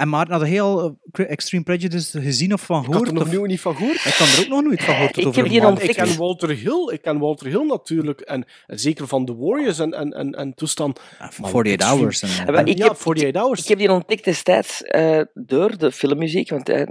En 0.00 0.08
maar 0.08 0.30
had 0.30 0.42
heel 0.42 0.96
eh, 1.12 1.30
Extreme 1.30 1.64
Prejudice 1.64 2.20
gezien 2.20 2.52
of 2.52 2.62
van 2.62 2.76
Ik 2.80 2.84
had 2.84 2.92
gehoord? 2.92 3.08
er 3.08 3.14
nog 3.14 3.22
of- 3.22 3.30
nieuw 3.30 3.44
niet 3.44 3.60
van 3.60 3.76
gehoord. 3.76 4.04
Ik 4.04 4.14
kan 4.18 4.26
er 4.26 4.40
ook 4.40 4.48
nog 4.48 4.62
nooit 4.62 4.82
van 4.82 4.94
gehoord. 4.94 5.16
Ik 5.16 5.26
over 5.26 5.42
heb 5.52 5.64
ontdekt. 5.64 5.88
Ik 5.90 5.96
ken 5.96 6.16
Walter 6.16 6.48
Hill, 6.48 6.90
ik 6.92 7.02
ken 7.02 7.18
Walter 7.18 7.46
Hill 7.46 7.66
natuurlijk. 7.66 8.20
En, 8.20 8.44
en 8.66 8.78
zeker 8.78 9.06
van 9.06 9.24
The 9.26 9.36
Warriors 9.36 9.78
en, 9.78 9.92
en, 9.92 10.12
en, 10.12 10.32
en 10.34 10.54
toestand. 10.54 11.00
Ja, 11.18 11.30
van 11.32 11.44
48 11.44 11.88
Hours. 11.88 12.22
En, 12.22 12.66
ik 12.66 12.78
ja, 12.78 12.82
heb- 12.84 12.92
48 12.92 13.40
Hours. 13.40 13.60
Ik 13.62 13.68
heb 13.68 13.78
die 13.78 13.92
ontdekt 13.92 14.24
destijds 14.24 14.82
eh, 14.82 15.20
door 15.34 15.78
de 15.78 15.92
filmmuziek, 15.92 16.50
want 16.50 16.68
eh, 16.68 16.82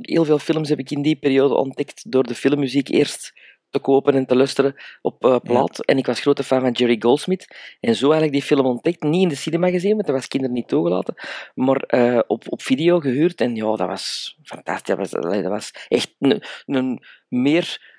heel 0.00 0.24
veel 0.24 0.38
films 0.38 0.68
heb 0.68 0.78
ik 0.78 0.90
in 0.90 1.02
die 1.02 1.16
periode 1.16 1.54
ontdekt 1.54 2.10
door 2.12 2.22
de 2.22 2.34
filmmuziek 2.34 2.88
eerst 2.88 3.32
te 3.72 3.78
kopen 3.78 4.14
en 4.14 4.26
te 4.26 4.36
luisteren 4.36 4.74
op 5.02 5.24
eh, 5.24 5.36
plaat. 5.42 5.84
En 5.84 5.98
ik 5.98 6.06
was 6.06 6.20
grote 6.20 6.44
fan 6.44 6.60
van 6.60 6.72
Jerry 6.72 6.96
Goldsmith. 6.98 7.56
En 7.80 7.94
zo 7.94 8.04
eigenlijk 8.10 8.32
die 8.32 8.42
film 8.42 8.66
ontdekt. 8.66 9.02
Niet 9.02 9.22
in 9.22 9.28
de 9.28 9.34
cinema 9.34 9.70
gezien, 9.70 9.92
want 9.92 10.06
dat 10.06 10.14
was 10.14 10.28
kinderen 10.28 10.54
niet 10.54 10.68
toegelaten. 10.68 11.14
Maar 11.54 11.76
eh, 11.76 12.20
op, 12.26 12.52
op 12.52 12.62
video 12.62 13.00
gehuurd. 13.00 13.40
En 13.40 13.54
ja, 13.54 13.76
dat 13.76 13.88
was 13.88 14.36
fantastisch. 14.42 14.96
Dat 14.96 14.98
was, 14.98 15.14
allee, 15.14 15.42
dat 15.42 15.50
was 15.50 15.70
echt 15.88 16.14
een, 16.18 16.42
een 16.66 17.02
meer 17.28 17.90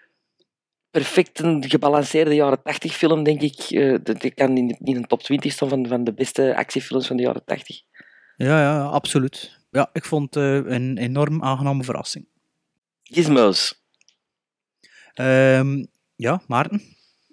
perfect 0.93 1.39
een 1.39 1.63
gebalanceerde 1.69 2.35
jaren 2.35 2.61
80 2.63 2.95
film, 2.95 3.23
denk 3.23 3.41
ik. 3.41 3.59
Eh, 3.59 3.91
dat 4.03 4.21
dat 4.21 4.33
kan 4.33 4.57
in, 4.57 4.77
in 4.79 4.95
een 4.95 5.07
top 5.07 5.21
20 5.21 5.51
staan 5.51 5.69
van, 5.69 5.87
van 5.87 6.03
de 6.03 6.13
beste 6.13 6.55
actiefilms 6.55 7.07
van 7.07 7.17
de 7.17 7.23
jaren 7.23 7.45
80. 7.45 7.81
Ja, 8.37 8.61
ja, 8.61 8.83
absoluut. 8.83 9.59
Ja, 9.71 9.89
ik 9.93 10.05
vond 10.05 10.35
het 10.35 10.43
eh, 10.43 10.73
een 10.73 10.97
enorm 10.97 11.43
aangename 11.43 11.83
verrassing. 11.83 12.27
Gizmos. 13.03 13.82
Ehm, 15.13 15.83
ja, 16.15 16.41
Maarten? 16.47 16.81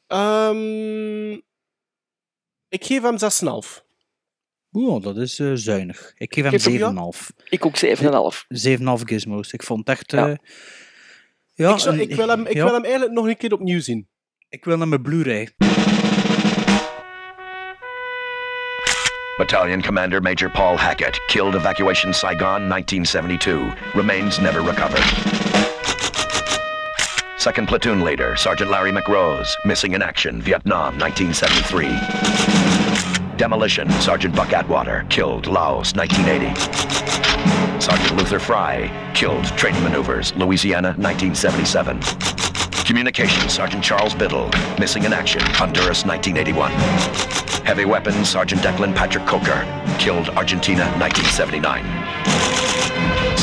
Ehm, 0.07 1.33
ik 2.68 2.85
geef 2.85 3.03
hem 3.03 3.18
6,5. 3.18 3.85
Oeh, 4.72 5.03
dat 5.03 5.16
is 5.16 5.39
eh, 5.39 5.51
zuinig. 5.55 6.12
Ik 6.16 6.35
geef 6.35 6.45
hem 6.45 6.53
hem 6.53 6.72
ja? 6.72 7.11
7,5. 7.12 7.31
Ik 7.49 7.66
ook 7.66 7.76
7,5. 7.76 8.45
7,5 8.49 9.05
gizmos. 9.05 9.53
Ik 9.53 9.62
vond 9.62 9.89
het 9.89 9.99
echt... 9.99 10.11
Ja. 10.12 10.28
eh, 10.28 10.37
ja, 11.55 11.72
ik, 11.72 11.78
zou- 11.78 11.99
ik, 11.99 12.14
wil 12.14 12.28
hem, 12.28 12.47
ik 12.47 12.55
ja, 12.55 12.64
wil 12.64 12.72
hem 12.74 12.83
eigenlijk 12.85 13.12
nog 13.12 13.26
een 13.26 13.37
keer 13.37 13.53
opnieuw 13.53 13.81
zien. 13.81 14.09
ik 14.49 14.64
wil 14.64 14.76
naar 14.76 14.89
mijn 14.89 15.03
Blu-ray. 15.03 15.49
Battalion 19.37 19.83
Commander 19.83 20.22
Major 20.22 20.51
Paul 20.51 20.78
Hackett, 20.78 21.24
killed 21.26 21.55
evacuation 21.55 22.14
Saigon 22.14 22.68
1972. 22.68 23.93
Remains 23.95 24.39
never 24.39 24.62
recovered. 24.64 25.70
Second 27.41 27.68
Platoon 27.68 28.05
Leader 28.05 28.36
Sergeant 28.36 28.70
Larry 28.70 28.93
McRose, 28.93 29.49
missing 29.64 29.95
in 29.95 30.03
action, 30.03 30.43
Vietnam 30.43 30.99
1973. 30.99 31.86
Demolition 33.38 33.91
Sergeant 33.93 34.36
Buck 34.36 34.53
Atwater, 34.53 35.07
killed 35.09 35.47
Laos 35.47 35.95
1980. 35.95 37.80
Sergeant 37.80 38.18
Luther 38.18 38.38
Fry, 38.38 38.91
killed 39.14 39.47
training 39.57 39.82
maneuvers, 39.82 40.34
Louisiana 40.36 40.88
1977. 40.99 41.99
Communications 42.84 43.55
Sergeant 43.55 43.82
Charles 43.82 44.14
Biddle, 44.14 44.51
missing 44.78 45.05
in 45.05 45.14
action, 45.14 45.41
Honduras 45.41 46.05
1981. 46.05 46.70
Heavy 47.64 47.86
Weapons 47.86 48.28
Sergeant 48.28 48.61
Declan 48.61 48.95
Patrick 48.95 49.24
Coker, 49.24 49.64
killed 49.99 50.28
Argentina 50.36 50.84
1979. 50.99 52.60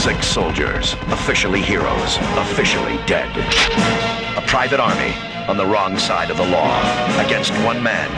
Six 0.08 0.26
soldiers, 0.26 0.94
officially 1.08 1.62
heroes, 1.62 2.18
officially 2.38 2.96
dead. 3.06 3.30
A 4.38 4.48
private 4.48 4.80
army 4.80 5.14
on 5.50 5.58
the 5.58 5.66
wrong 5.66 5.98
side 5.98 6.32
of 6.32 6.38
the 6.38 6.46
law 6.48 6.80
against 7.20 7.52
one 7.66 7.84
man 7.84 8.10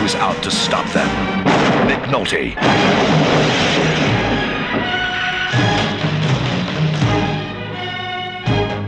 who's 0.00 0.16
out 0.16 0.42
to 0.42 0.50
stop 0.50 0.84
them. 0.92 1.06
McNulty. 1.86 2.56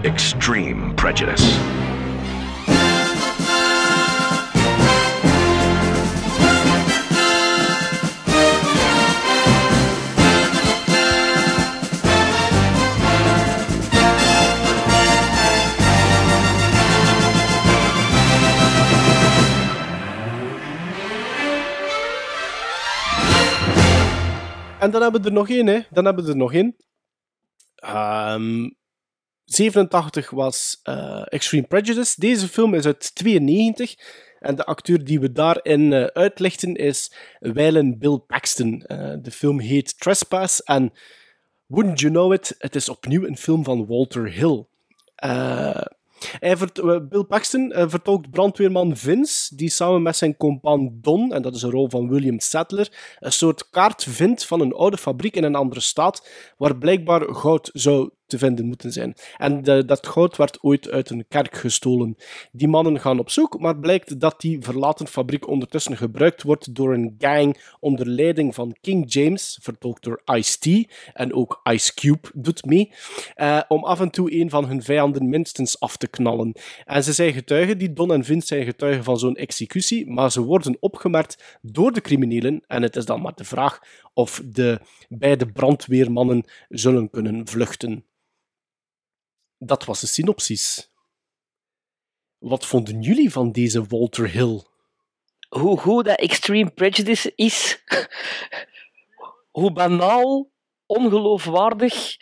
Extreme 0.04 0.96
prejudice. 0.96 1.56
En 24.82 24.90
dan 24.90 25.02
hebben 25.02 25.20
we 25.20 25.26
er 25.26 25.32
nog 25.32 25.48
één, 25.48 25.66
hè. 25.66 25.80
Dan 25.90 26.04
hebben 26.04 26.24
we 26.24 26.30
er 26.30 26.36
nog 26.36 26.52
één. 26.52 26.76
Ehm, 27.74 28.70
87 29.44 30.30
was 30.30 30.80
eh, 30.82 31.22
Extreme 31.24 31.66
Prejudice. 31.66 32.20
Deze 32.20 32.48
film 32.48 32.74
is 32.74 32.86
uit 32.86 33.14
92. 33.14 33.94
En 34.38 34.54
de 34.54 34.64
acteur 34.64 35.04
die 35.04 35.20
we 35.20 35.32
daarin 35.32 35.92
eh, 35.92 36.04
uitlichten 36.04 36.74
is 36.74 37.12
wijlen 37.38 37.98
Bill 37.98 38.18
Paxton. 38.18 38.82
Eh, 38.82 39.14
de 39.20 39.30
film 39.30 39.60
heet 39.60 40.00
Trespass. 40.00 40.62
En 40.62 40.92
wouldn't 41.66 42.00
you 42.00 42.12
know 42.12 42.32
it, 42.32 42.54
het 42.58 42.74
is 42.74 42.88
opnieuw 42.88 43.26
een 43.26 43.36
film 43.36 43.64
van 43.64 43.86
Walter 43.86 44.32
Hill. 44.32 44.66
Hij 46.38 46.56
eh, 46.56 46.96
Bill 47.08 47.24
Paxton 47.24 47.72
eh, 47.72 47.88
vertolkt 47.88 48.30
brandweerman 48.30 48.96
Vince, 48.96 49.56
die 49.56 49.70
samen 49.70 50.02
met 50.02 50.16
zijn 50.16 50.36
compaan 50.36 50.98
Don, 51.00 51.32
en 51.32 51.42
dat 51.42 51.54
is 51.54 51.62
een 51.62 51.70
rol 51.70 51.88
van 51.88 52.08
William 52.08 52.40
Sadler, 52.40 53.16
een 53.18 53.32
soort 53.32 53.70
kaart 53.70 54.04
vindt 54.04 54.46
van 54.46 54.60
een 54.60 54.72
oude 54.72 54.96
fabriek 54.96 55.36
in 55.36 55.44
een 55.44 55.54
andere 55.54 55.80
staat, 55.80 56.28
waar 56.56 56.76
blijkbaar 56.76 57.34
goud 57.34 57.70
zou 57.72 58.10
te 58.32 58.38
vinden 58.38 58.66
moeten 58.66 58.92
zijn. 58.92 59.14
En 59.36 59.62
dat 59.62 60.06
goud 60.06 60.36
werd 60.36 60.62
ooit 60.62 60.90
uit 60.90 61.10
een 61.10 61.24
kerk 61.28 61.56
gestolen. 61.56 62.16
Die 62.52 62.68
mannen 62.68 63.00
gaan 63.00 63.18
op 63.18 63.30
zoek, 63.30 63.58
maar 63.60 63.78
blijkt 63.78 64.20
dat 64.20 64.40
die 64.40 64.60
verlaten 64.60 65.06
fabriek 65.06 65.48
ondertussen 65.48 65.96
gebruikt 65.96 66.42
wordt 66.42 66.74
door 66.74 66.94
een 66.94 67.14
gang 67.18 67.62
onder 67.80 68.06
leiding 68.06 68.54
van 68.54 68.76
King 68.80 69.12
James, 69.12 69.58
vertolkt 69.62 70.02
door 70.02 70.22
Ice-T, 70.24 70.92
en 71.12 71.34
ook 71.34 71.60
Ice 71.70 71.94
Cube 71.94 72.28
doet 72.34 72.64
mee, 72.64 72.92
eh, 73.34 73.60
om 73.68 73.84
af 73.84 74.00
en 74.00 74.10
toe 74.10 74.32
een 74.40 74.50
van 74.50 74.66
hun 74.66 74.82
vijanden 74.82 75.28
minstens 75.28 75.80
af 75.80 75.96
te 75.96 76.08
knallen. 76.08 76.52
En 76.84 77.04
ze 77.04 77.12
zijn 77.12 77.32
getuigen, 77.32 77.78
die 77.78 77.92
Don 77.92 78.12
en 78.12 78.24
Vince 78.24 78.46
zijn 78.46 78.64
getuigen 78.64 79.04
van 79.04 79.18
zo'n 79.18 79.36
executie, 79.36 80.10
maar 80.10 80.32
ze 80.32 80.40
worden 80.40 80.76
opgemerkt 80.80 81.58
door 81.62 81.92
de 81.92 82.00
criminelen, 82.00 82.62
en 82.66 82.82
het 82.82 82.96
is 82.96 83.04
dan 83.04 83.20
maar 83.22 83.34
de 83.34 83.44
vraag 83.44 83.80
of 84.14 84.42
de 84.44 84.80
beide 85.08 85.46
brandweermannen 85.52 86.44
zullen 86.68 87.10
kunnen 87.10 87.48
vluchten. 87.48 88.04
Dat 89.64 89.84
was 89.84 90.00
de 90.00 90.06
synopsis. 90.06 90.90
Wat 92.38 92.66
vonden 92.66 93.00
jullie 93.00 93.30
van 93.30 93.52
deze 93.52 93.84
Walter 93.86 94.30
Hill? 94.30 94.62
Hoe 95.48 95.78
goed 95.78 96.04
dat 96.04 96.18
Extreme 96.18 96.70
Prejudice 96.70 97.32
is. 97.34 97.82
Hoe 99.50 99.72
banaal, 99.72 100.50
ongeloofwaardig 100.86 102.16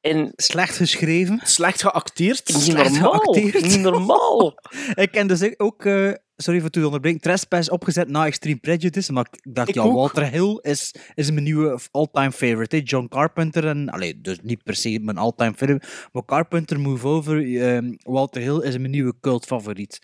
en... 0.00 0.32
Slecht 0.36 0.76
geschreven. 0.76 1.40
Slecht 1.42 1.82
geacteerd. 1.82 2.48
Niet 2.48 2.62
Slecht 2.62 2.90
normaal. 2.90 3.20
geacteerd. 3.20 3.64
Niet 3.64 3.80
normaal. 3.80 4.58
Ik 5.04 5.10
ken 5.10 5.26
dus 5.26 5.58
ook, 5.58 5.84
eh, 5.84 6.12
sorry 6.36 6.60
voor 6.60 6.68
het 6.68 6.84
onderbreken, 6.84 7.20
Trespass 7.20 7.70
opgezet 7.70 8.08
na 8.08 8.26
Extreme 8.26 8.56
Prejudice. 8.56 9.12
Maar 9.12 9.26
ik 9.30 9.52
dacht, 9.54 9.68
Ik 9.68 9.74
ja, 9.74 9.82
ook. 9.82 9.92
Walter 9.92 10.30
Hill 10.30 10.58
is, 10.62 10.94
is 11.14 11.30
mijn 11.30 11.44
nieuwe 11.44 11.78
all-time 11.90 12.32
favorite. 12.32 12.76
hè. 12.76 12.82
John 12.84 13.06
Carpenter 13.08 13.66
en, 13.66 13.88
allee, 13.88 14.20
dus 14.20 14.38
niet 14.42 14.62
per 14.62 14.74
se 14.76 14.98
mijn 15.02 15.18
all-time 15.18 15.54
film, 15.56 15.80
maar 16.12 16.24
Carpenter, 16.24 16.80
Move 16.80 17.06
Over, 17.06 17.60
ehm, 17.62 17.92
Walter 18.02 18.40
Hill 18.42 18.60
is 18.60 18.78
mijn 18.78 18.90
nieuwe 18.90 19.14
cult 19.20 19.44
favoriet. 19.44 19.98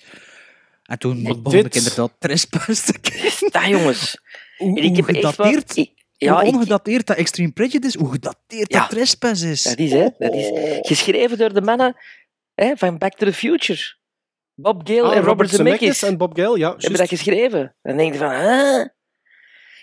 En 0.82 0.98
toen 0.98 1.22
begon 1.22 1.42
dit- 1.52 1.64
ik 1.66 1.74
inderdaad 1.74 2.12
Trespass 2.18 2.84
te 2.84 2.98
kijken. 2.98 3.50
Dat 3.50 3.66
jongens. 3.66 4.16
Hoe, 4.58 4.78
En 4.78 4.84
ik 4.84 4.96
heb 4.96 5.04
gedateerd, 5.04 5.90
ja, 6.16 6.34
hoe 6.34 6.46
ik- 6.48 6.54
ongedateerd 6.54 7.06
dat 7.06 7.16
Extreme 7.16 7.50
Prejudice, 7.52 7.98
hoe 7.98 8.10
gedateerd 8.10 8.72
Ja. 8.72 8.80
dat 8.80 8.90
Trespass 8.90 9.42
is. 9.42 9.62
Dat 9.62 9.78
is, 9.78 9.90
hè. 9.92 10.08
Dat 10.18 10.34
is 10.34 10.50
geschreven 10.82 11.38
door 11.38 11.52
de 11.54 11.60
mannen 11.62 11.96
hè, 12.54 12.76
van 12.76 12.98
Back 12.98 13.14
to 13.16 13.26
the 13.26 13.32
Future. 13.32 13.98
Bob 14.62 14.88
Gale 14.88 15.02
Ah, 15.02 15.16
en 15.16 15.22
Robert 15.22 15.50
Zemeckis 15.50 16.02
en 16.02 16.16
Bob 16.18 16.36
Gale, 16.36 16.58
ja. 16.58 16.74
hebben 16.76 16.98
dat 16.98 17.08
geschreven. 17.08 17.74
Dan 17.82 17.96
denk 17.96 18.12
je 18.12 18.18
van, 18.18 18.30
huh? 18.30 18.84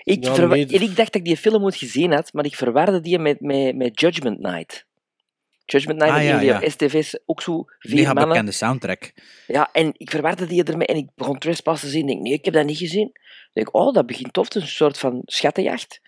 Ik, 0.03 0.23
Ja, 0.23 0.33
verwa- 0.35 0.53
nee, 0.55 0.65
en 0.67 0.81
ik 0.81 0.95
dacht 0.95 0.97
dat 1.13 1.15
ik 1.15 1.23
die 1.25 1.37
film 1.37 1.63
ooit 1.63 1.75
gezien 1.75 2.11
had, 2.11 2.33
maar 2.33 2.45
ik 2.45 2.55
verwarde 2.55 2.99
die 2.99 3.19
met, 3.19 3.41
met, 3.41 3.75
met 3.75 3.99
Judgment 3.99 4.39
Night. 4.39 4.85
Judgment 5.65 5.99
Night, 5.99 6.15
Ah, 6.17 6.23
ja, 6.23 6.37
die 6.39 6.47
ja. 6.47 6.57
op 6.57 6.69
STV's 6.69 7.19
ook 7.25 7.41
zo 7.41 7.65
vier 7.79 7.95
Mega 7.95 8.07
mannen. 8.13 8.27
bekende 8.29 8.51
soundtrack. 8.51 9.11
Ja, 9.47 9.69
en 9.71 9.91
ik 9.97 10.09
verwarde 10.09 10.45
die 10.45 10.63
ermee 10.63 10.87
en 10.87 10.95
ik 10.95 11.07
begon 11.15 11.37
Trespass 11.37 11.81
te 11.81 11.87
zien. 11.87 12.01
Ik 12.01 12.07
denk, 12.07 12.21
nee, 12.21 12.33
ik 12.33 12.45
heb 12.45 12.53
dat 12.53 12.65
niet 12.65 12.77
gezien. 12.77 13.07
Ik 13.07 13.49
denk, 13.53 13.75
oh, 13.75 13.93
dat 13.93 14.05
begint 14.05 14.33
tof, 14.33 14.55
een 14.55 14.67
soort 14.67 14.97
van 14.97 15.21
schattenjacht. 15.25 15.99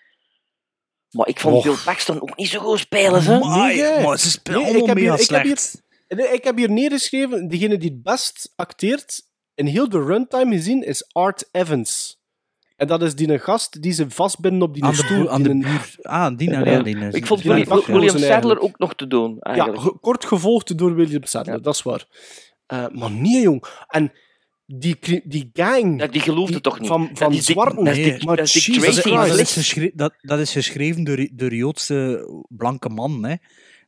Maar 1.10 1.28
ik 1.28 1.40
vond 1.40 1.56
Och. 1.56 1.62
Bill 1.64 1.76
Paxton 1.84 2.22
ook 2.22 2.36
niet 2.36 2.48
zo 2.48 2.60
goed 2.60 2.78
spelen, 2.78 3.22
hè. 3.22 3.34
Amai, 3.34 3.76
Nee, 3.76 3.84
hè. 3.84 4.02
maar 4.06 4.18
ze 4.18 4.30
spelen 4.30 4.60
Nee, 4.60 4.68
ik 4.70 4.74
allemaal 4.76 4.88
heb 4.88 4.96
hier- 5.04 5.10
mega 5.10 5.22
ik 5.22 5.28
heb 5.30 5.42
hier- 5.42 5.56
slecht. 5.56 5.82
Ik 6.18 6.44
heb 6.44 6.56
hier 6.56 6.70
neergeschreven, 6.70 7.48
degene 7.48 7.76
die 7.78 7.90
het 7.90 8.02
best 8.02 8.52
acteert 8.56 9.22
in 9.54 9.66
heel 9.66 9.88
de 9.88 10.02
runtime 10.04 10.54
gezien 10.54 10.82
is 10.82 11.08
Art 11.12 11.48
Evans. 11.52 12.18
En 12.76 12.86
dat 12.86 13.02
is 13.02 13.14
die 13.14 13.28
een 13.32 13.40
gast 13.40 13.82
die 13.82 13.92
ze 13.92 14.10
vastbinden 14.10 14.62
op 14.62 14.74
die 14.74 14.84
Aan 14.84 14.90
de, 14.90 14.96
stoel. 14.96 15.30
aan 15.30 15.42
die 15.42 15.52
de 15.52 15.58
buur. 15.58 15.94
Ah, 16.02 16.36
die 16.36 16.50
nou, 16.50 16.70
ja, 16.70 16.82
die. 16.82 16.96
Ik 16.96 17.26
vond 17.26 17.42
die 17.42 17.50
William, 17.52 17.82
William 17.86 18.08
Sadler 18.08 18.30
eigenlijk. 18.30 18.62
ook 18.62 18.78
nog 18.78 18.94
te 18.94 19.06
doen, 19.06 19.30
Ja, 19.34 19.40
eigenlijk. 19.40 19.80
ge- 19.82 19.98
kort 20.00 20.24
gevolgd 20.24 20.78
door 20.78 20.94
William 20.94 21.24
Sadler, 21.24 21.62
dat 21.62 21.74
is 21.74 21.82
waar. 21.82 22.06
Eh, 22.66 22.86
maar 22.92 23.10
nee, 23.10 23.40
jong. 23.42 23.64
En 23.88 24.12
die, 24.66 24.96
die 25.24 25.50
gang 25.52 26.00
Ja, 26.00 26.06
die 26.06 26.20
geloofde 26.20 26.52
die- 26.52 26.60
toch 26.60 26.78
niet? 26.78 26.88
van, 26.88 27.06
Dat 27.08 27.18
van 27.18 27.32
is 27.32 27.44
Dick- 27.46 27.56
zwarten. 27.56 27.84
dat 27.84 27.96
is 27.96 28.24
maar 28.24 28.36
dat 28.36 28.46
is 28.46 28.52
Dick 28.52 29.96
dat, 30.22 30.48
geschreven 30.48 31.04
door, 31.04 31.28
door 31.32 31.54
Joodse 31.54 32.26
blanke 32.48 32.88
man, 32.88 33.24
hè, 33.24 33.34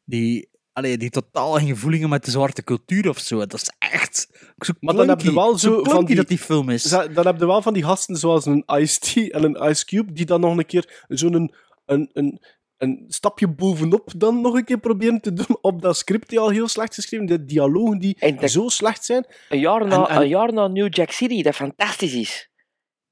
die, 0.04 0.48
allee, 0.72 0.98
die 0.98 1.10
totaal 1.10 1.52
geen 1.52 1.66
gevoelingen 1.68 2.08
met 2.08 2.24
de 2.24 2.30
zwarte 2.30 2.64
cultuur 2.64 3.08
of 3.08 3.18
zo. 3.18 3.38
Dat 3.38 3.52
is 3.54 3.70
echt 3.78 4.28
zo 4.58 4.72
Maar 4.80 4.94
dan 4.94 5.08
heb 5.08 5.20
je 5.20 5.34
wel 5.34 5.58
zo 5.58 5.82
van 5.84 6.04
die- 6.04 6.16
dat 6.16 6.28
die 6.28 6.38
film 6.38 6.68
is. 6.70 6.82
Dan 6.82 7.26
heb 7.26 7.38
je 7.38 7.46
wel 7.46 7.62
van 7.62 7.72
die 7.74 7.84
gasten 7.84 8.16
zoals 8.16 8.46
een 8.46 8.64
Ice-T 8.66 9.30
en 9.30 9.42
een 9.44 9.70
Ice 9.70 9.84
Cube, 9.84 10.12
die 10.12 10.26
dan 10.26 10.40
nog 10.40 10.56
een 10.56 10.66
keer 10.66 11.04
zo'n 11.08 11.34
een, 11.34 11.54
een, 11.86 12.10
een, 12.12 12.40
een 12.76 13.04
stapje 13.08 13.48
bovenop 13.48 14.12
dan 14.16 14.40
nog 14.40 14.54
een 14.54 14.64
keer 14.64 14.78
proberen 14.78 15.20
te 15.20 15.32
doen 15.32 15.58
op 15.60 15.82
dat 15.82 15.96
script 15.96 16.28
die 16.28 16.38
al 16.38 16.48
heel 16.50 16.68
slecht 16.68 16.94
geschreven, 16.94 17.26
de 17.26 17.44
dialogen 17.44 17.98
die 17.98 18.16
zo 18.48 18.68
slecht 18.68 19.04
zijn. 19.04 19.26
Een 19.48 19.58
jaar, 19.58 19.86
na, 19.86 20.06
En- 20.08 20.14
en- 20.14 20.20
een 20.22 20.28
jaar 20.28 20.52
na 20.52 20.66
New 20.68 20.94
Jack 20.94 21.10
City, 21.10 21.42
dat 21.42 21.54
fantastisch 21.54 22.14
is. 22.14 22.50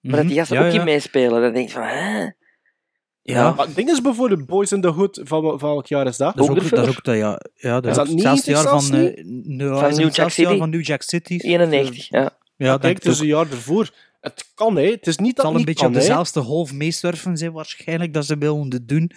Maar 0.01 0.11
Mhm. 0.13 0.21
dat 0.21 0.29
die 0.31 0.39
gasten 0.39 0.57
Ja, 0.57 0.67
ook 0.67 0.73
ja. 0.73 0.79
in 0.79 0.85
meespelen, 0.85 1.43
dan 1.43 1.53
denk 1.53 1.69
je 1.69 1.75
van, 1.75 1.83
hè? 1.83 2.29
Ja. 3.31 3.53
Maar 3.53 3.67
het 3.67 3.75
ding 3.75 3.91
is 3.91 4.01
bijvoorbeeld 4.01 4.47
Boys 4.47 4.73
in 4.73 4.81
the 4.81 4.89
Hood, 4.89 5.21
van, 5.25 5.43
van 5.43 5.59
welk 5.59 5.87
jaar 5.87 6.07
is 6.07 6.17
dat? 6.17 6.37
Dat 6.37 6.45
is 6.45 6.51
ook, 6.51 6.71
dat 6.71 6.89
is 6.89 6.97
ook 6.97 7.05
dat, 7.05 7.17
ja. 7.17 7.41
ja 7.55 7.81
dat 7.81 7.91
Is 7.91 7.97
dat 7.97 8.07
is 8.07 8.13
hetzelfde 8.13 8.23
90 8.23 8.47
jaar 8.47 8.63
van, 8.63 8.81
zelfs 8.83 8.91
niet? 8.91 9.79
Van 9.79 9.89
is 9.89 9.97
New 9.97 10.07
het 10.07 10.17
Jack 10.17 10.17
jaar 10.17 10.31
City? 10.31 10.57
van 10.57 10.71
New 10.71 10.85
Jack 10.85 11.03
City. 11.03 11.37
91, 11.37 12.09
ja. 12.09 12.21
Ja, 12.21 12.31
Kijk, 12.57 12.83
denk 12.83 12.97
het 12.97 13.07
is 13.07 13.17
ik 13.17 13.21
een 13.21 13.27
jaar 13.27 13.51
ervoor. 13.51 13.91
Het 14.21 14.51
kan, 14.55 14.77
hè. 14.77 14.91
Het 14.91 15.07
is 15.07 15.17
niet 15.17 15.27
Het 15.27 15.37
dat 15.37 15.47
zal 15.47 15.55
een 15.55 15.65
beetje 15.65 15.85
kan, 15.85 15.95
op 15.95 16.01
dezelfde 16.01 16.41
golf 16.41 16.73
meesurfen 16.73 17.37
zijn 17.37 17.53
waarschijnlijk 17.53 18.15
dat 18.15 18.25
ze 18.25 18.39
willen 18.39 18.87
doen. 18.87 19.11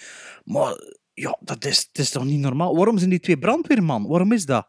Maar 0.43 0.76
ja, 1.14 1.38
dat 1.39 1.66
is, 1.66 1.78
het 1.88 1.97
is 1.97 2.09
toch 2.09 2.26
niet 2.26 2.39
normaal? 2.39 2.76
Waarom 2.76 2.97
zijn 2.97 3.09
die 3.09 3.20
twee 3.20 3.38
brandweerman? 3.38 4.07
Waarom 4.07 4.32
is 4.32 4.45
dat? 4.45 4.68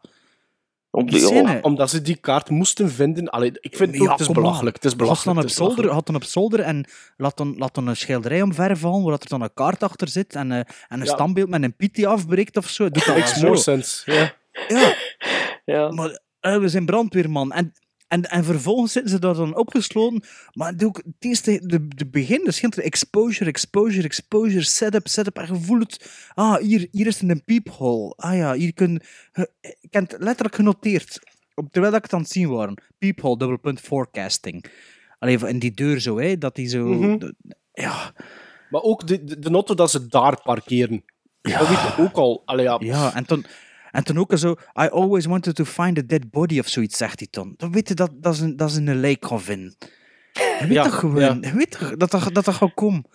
Om 0.95 1.05
Die 1.09 1.19
scène. 1.19 1.59
Omdat 1.61 1.89
ze 1.89 2.01
die 2.01 2.15
kaart 2.15 2.49
moesten 2.49 2.91
vinden. 2.91 3.29
Allee, 3.29 3.51
ik 3.59 3.75
vind 3.75 3.91
het 3.91 3.99
ook, 4.01 4.05
Ja, 4.05 4.11
het 4.11 4.19
is 4.21 4.27
belachelijk. 4.27 4.75
Het 4.75 4.85
is 4.85 4.95
belachelijk. 4.95 5.25
dan 5.25 5.35
op 5.37 5.41
het 5.41 5.51
is 5.51 5.55
zolder, 5.57 5.75
belachelijk. 5.75 6.05
had 6.05 6.13
dan 6.13 6.15
op 6.15 6.23
zolder 6.23 6.59
en 6.59 6.85
laat 7.17 7.37
dan, 7.37 7.55
laat 7.57 7.75
dan 7.75 7.87
een 7.87 7.95
schilderij 7.97 8.41
omvervallen 8.41 9.03
waar 9.03 9.13
er 9.19 9.27
dan 9.29 9.41
een 9.41 9.53
kaart 9.53 9.83
achter 9.83 10.07
zit 10.07 10.35
en, 10.35 10.51
eh, 10.51 10.57
en 10.57 10.65
een 10.87 10.99
Ja. 11.05 11.13
standbeeld 11.13 11.49
met 11.49 11.63
een 11.63 11.75
piet 11.75 11.95
die 11.95 12.07
afbreekt 12.07 12.57
of 12.57 12.67
zo. 12.67 12.89
Doet 12.89 13.05
dat 13.05 13.15
Makes 13.17 13.41
more 13.41 13.57
sense. 13.57 14.11
Ja. 14.11 14.33
Ja, 14.67 14.93
Ja. 15.65 15.89
maar 15.91 16.19
eh, 16.39 16.57
we 16.57 16.69
zijn 16.69 16.85
brandweerman. 16.85 17.51
En, 17.51 17.73
en, 18.15 18.29
en 18.29 18.43
vervolgens 18.43 18.91
zitten 18.91 19.11
ze 19.11 19.19
daar 19.19 19.33
dan 19.33 19.55
opgesloten. 19.55 20.23
Maar 20.53 20.73
ook 20.83 20.97
het 20.97 21.13
eerste, 21.19 21.61
de, 21.65 21.87
de 21.87 22.05
begin, 22.07 22.37
dus 22.43 22.53
begint 22.53 22.77
er 22.77 22.83
exposure, 22.83 23.49
exposure, 23.49 24.03
exposure, 24.03 24.63
setup, 24.63 25.07
setup. 25.07 25.37
En 25.37 25.53
je 25.53 25.59
voelt 25.59 25.81
het. 25.93 26.29
Ah, 26.33 26.55
hier, 26.55 26.87
hier 26.91 27.07
is 27.07 27.21
een 27.21 27.43
peephole. 27.45 28.13
Ah 28.15 28.35
ja, 28.35 28.53
hier 28.53 28.73
kun 28.73 29.01
je. 29.33 29.49
Ik 29.81 29.93
heb 29.93 30.11
het 30.11 30.21
letterlijk 30.21 30.55
genoteerd. 30.55 31.19
Op, 31.55 31.71
terwijl 31.71 31.91
dat 31.93 32.03
ik 32.03 32.05
het 32.05 32.13
aan 32.13 32.21
het 32.25 32.31
zien 32.31 32.49
waren. 32.49 32.81
Peephole, 32.97 33.37
dubbelpunt, 33.37 33.79
forecasting. 33.79 34.65
Alleen 35.19 35.47
in 35.47 35.59
die 35.59 35.73
deur 35.73 35.99
zo, 35.99 36.19
hè, 36.19 36.37
dat 36.37 36.55
die 36.55 36.67
zo. 36.67 36.85
Mhm. 36.85 37.17
de- 37.17 37.35
ja, 37.73 38.13
Maar 38.69 38.81
ook 38.81 39.07
de, 39.07 39.23
de, 39.23 39.39
de 39.39 39.49
auto 39.49 39.73
dat 39.73 39.91
ze 39.91 40.07
daar 40.07 40.41
parkeren. 40.41 41.03
Ja. 41.41 41.59
Dat 41.59 41.67
weet 41.67 41.81
je 41.81 42.03
ook 42.03 42.15
al. 42.15 42.41
Allee, 42.45 42.65
ja. 42.65 42.77
ja, 42.79 43.15
en 43.15 43.25
toen. 43.25 43.45
En 43.95 44.03
toen 44.03 44.17
ook 44.19 44.31
zo, 44.37 44.51
I 44.81 44.87
always 44.91 45.25
wanted 45.25 45.55
to 45.55 45.63
find 45.63 45.97
a 45.97 46.01
dead 46.05 46.29
body 46.31 46.59
of 46.59 46.67
zoiets, 46.67 46.97
zegt 46.97 47.19
hij 47.19 47.27
dan. 47.31 47.53
Dan 47.57 47.71
weet 47.71 47.87
je 47.87 47.93
dat, 47.93 48.11
dat, 48.13 48.35
ze, 48.35 48.55
dat 48.55 48.71
ze 48.71 48.79
een 48.81 48.99
lijk 48.99 49.25
gaan 49.25 49.41
vinden. 49.41 49.75
Je 50.33 50.57
weet 50.59 50.71
Ja, 50.71 50.83
toch 50.83 50.99
gewoon, 50.99 51.19
ja. 51.21 51.37
je 51.41 51.53
weet 51.53 51.71
toch 51.71 51.95
dat 51.95 52.11
dat, 52.11 52.23
dat, 52.33 52.45
dat 52.45 52.53
gaat 52.55 52.73
komen. 52.73 53.05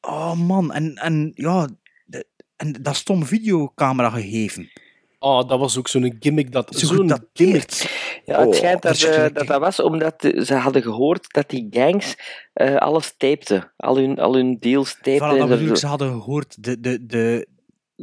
Oh 0.00 0.34
man, 0.34 0.72
en, 0.72 0.94
en 0.94 1.32
ja, 1.34 1.68
de- 2.06 2.26
en 2.56 2.72
dat 2.82 2.96
stom 2.96 3.24
videocamera 3.26 4.10
gegeven. 4.10 4.70
Oh, 5.18 5.48
dat 5.48 5.58
was 5.58 5.78
ook 5.78 5.88
zo'n 5.88 6.16
gimmick. 6.20 6.52
Dat, 6.52 6.74
Zo 6.76 6.86
zo'n 6.86 6.96
gedateerd. 6.96 7.90
Ja, 8.24 8.38
het 8.38 8.48
Oh, 8.48 8.54
schijnt 8.54 8.82
dat, 8.82 9.02
eh, 9.02 9.26
dat 9.32 9.46
dat 9.46 9.60
was 9.60 9.80
omdat 9.80 10.14
ze 10.42 10.54
hadden 10.54 10.82
gehoord 10.82 11.32
dat 11.32 11.50
die 11.50 11.66
gangs 11.70 12.16
eh, 12.52 12.76
alles 12.76 13.14
tapten. 13.16 13.72
Al 13.76 13.96
hun, 13.96 14.18
al 14.18 14.34
hun 14.34 14.56
deals 14.60 14.92
tapten. 14.94 15.16
Voilà, 15.16 15.18
dat 15.38 15.38
en 15.38 15.48
bedoel 15.48 15.68
ik, 15.68 15.76
ze 15.76 15.86
hadden 15.86 16.08
gehoord, 16.22 16.62
de, 16.64 16.80
de, 16.80 17.06
de, 17.06 17.46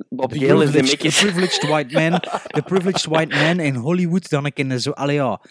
Bob 0.10 0.34
de 0.34 0.40
Gale 0.40 0.64
is 0.64 0.72
de 0.72 1.10
privileged, 1.10 1.60
the 1.60 1.68
white 1.68 1.94
man, 1.94 2.12
de 2.48 2.62
privileged 2.66 3.06
white 3.06 3.36
man 3.36 3.60
in 3.60 3.76
Hollywood, 3.76 4.30
dan 4.30 4.46
ik 4.46 4.58
in 4.60 4.70
de 4.70 4.80
zo, 4.80 4.92
allee 4.92 5.16
ja, 5.16 5.42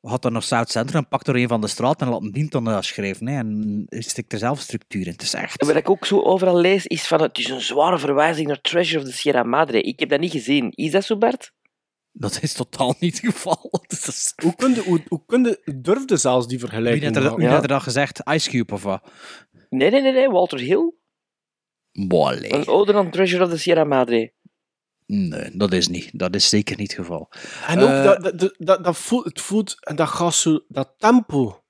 had 0.00 0.22
dan 0.22 0.32
nog 0.32 0.44
South 0.44 0.70
Central 0.70 1.02
en 1.02 1.08
pakte 1.08 1.30
er 1.32 1.36
een 1.36 1.48
van 1.48 1.60
de 1.60 1.66
straat 1.66 2.00
en 2.00 2.08
laat 2.08 2.22
een 2.22 2.32
dient 2.32 2.52
dan 2.52 2.64
dat 2.64 2.84
schrijven, 2.84 3.26
hè, 3.26 3.38
en 3.38 3.86
stikt 3.88 4.32
er 4.32 4.38
zelf 4.38 4.60
structuur 4.60 5.06
in. 5.06 5.12
Het 5.12 5.22
is 5.22 5.34
echt... 5.34 5.64
Wat 5.66 5.76
ik 5.76 5.90
ook 5.90 6.06
zo 6.06 6.22
overal 6.22 6.56
lees, 6.56 6.86
is 6.86 7.06
van 7.06 7.22
het 7.22 7.38
is 7.38 7.48
een 7.48 7.60
zware 7.60 7.98
verwijzing 7.98 8.46
naar 8.46 8.60
Treasure 8.60 9.02
of 9.02 9.08
the 9.08 9.16
Sierra 9.16 9.42
Madre. 9.42 9.80
Ik 9.80 10.00
heb 10.00 10.08
dat 10.08 10.20
niet 10.20 10.32
gezien. 10.32 10.70
Is 10.70 10.90
dat 10.90 11.04
zo, 11.04 11.16
Bart? 11.16 11.52
Dat 12.12 12.38
is 12.42 12.52
totaal 12.52 12.94
niet 12.98 13.20
het 13.20 13.34
geval. 13.34 13.70
Is... 13.88 14.32
Hoe 14.42 14.54
kun 14.54 14.74
je, 14.74 14.82
hoe, 14.82 15.02
hoe 15.08 15.22
kun 15.26 15.44
je, 15.44 15.74
durfde 15.80 16.16
zelfs 16.16 16.46
die 16.46 16.58
Wie 16.58 16.68
vergelijking 16.68 17.14
had 17.14 17.24
er, 17.24 17.36
wie 17.36 17.48
had 17.48 17.62
er 17.62 17.68
dat 17.68 17.82
gezegd? 17.82 18.20
Ice 18.30 18.50
Cube 18.50 18.72
of 18.74 18.82
wat? 18.82 19.02
Nee, 19.68 19.90
nee, 19.90 20.00
nee, 20.00 20.12
nee. 20.12 20.28
Walter 20.28 20.58
Hill. 20.58 20.92
Bolle. 21.92 22.54
Een 22.54 22.66
ode 22.66 22.94
aan 22.94 23.10
Treasure 23.10 23.44
of 23.44 23.50
the 23.50 23.58
Sierra 23.58 23.84
Madre. 23.84 24.32
Nee, 25.06 25.56
dat 25.56 25.72
is 25.72 25.88
niet. 25.88 26.18
Dat 26.18 26.34
is 26.34 26.48
zeker 26.48 26.76
niet 26.76 26.90
het 26.90 27.00
geval. 27.00 27.28
En 27.66 27.78
ook 27.78 27.88
Eh, 27.88 28.04
dat, 28.04 28.54
dat, 28.58 28.84
dat, 28.84 28.96
voelt, 28.96 29.24
het 29.24 29.40
voelt, 29.40 29.76
en 29.80 29.96
dat 29.96 30.08
gaat 30.08 30.34
zo, 30.34 30.60
dat 30.68 30.94
tempo. 30.98 31.62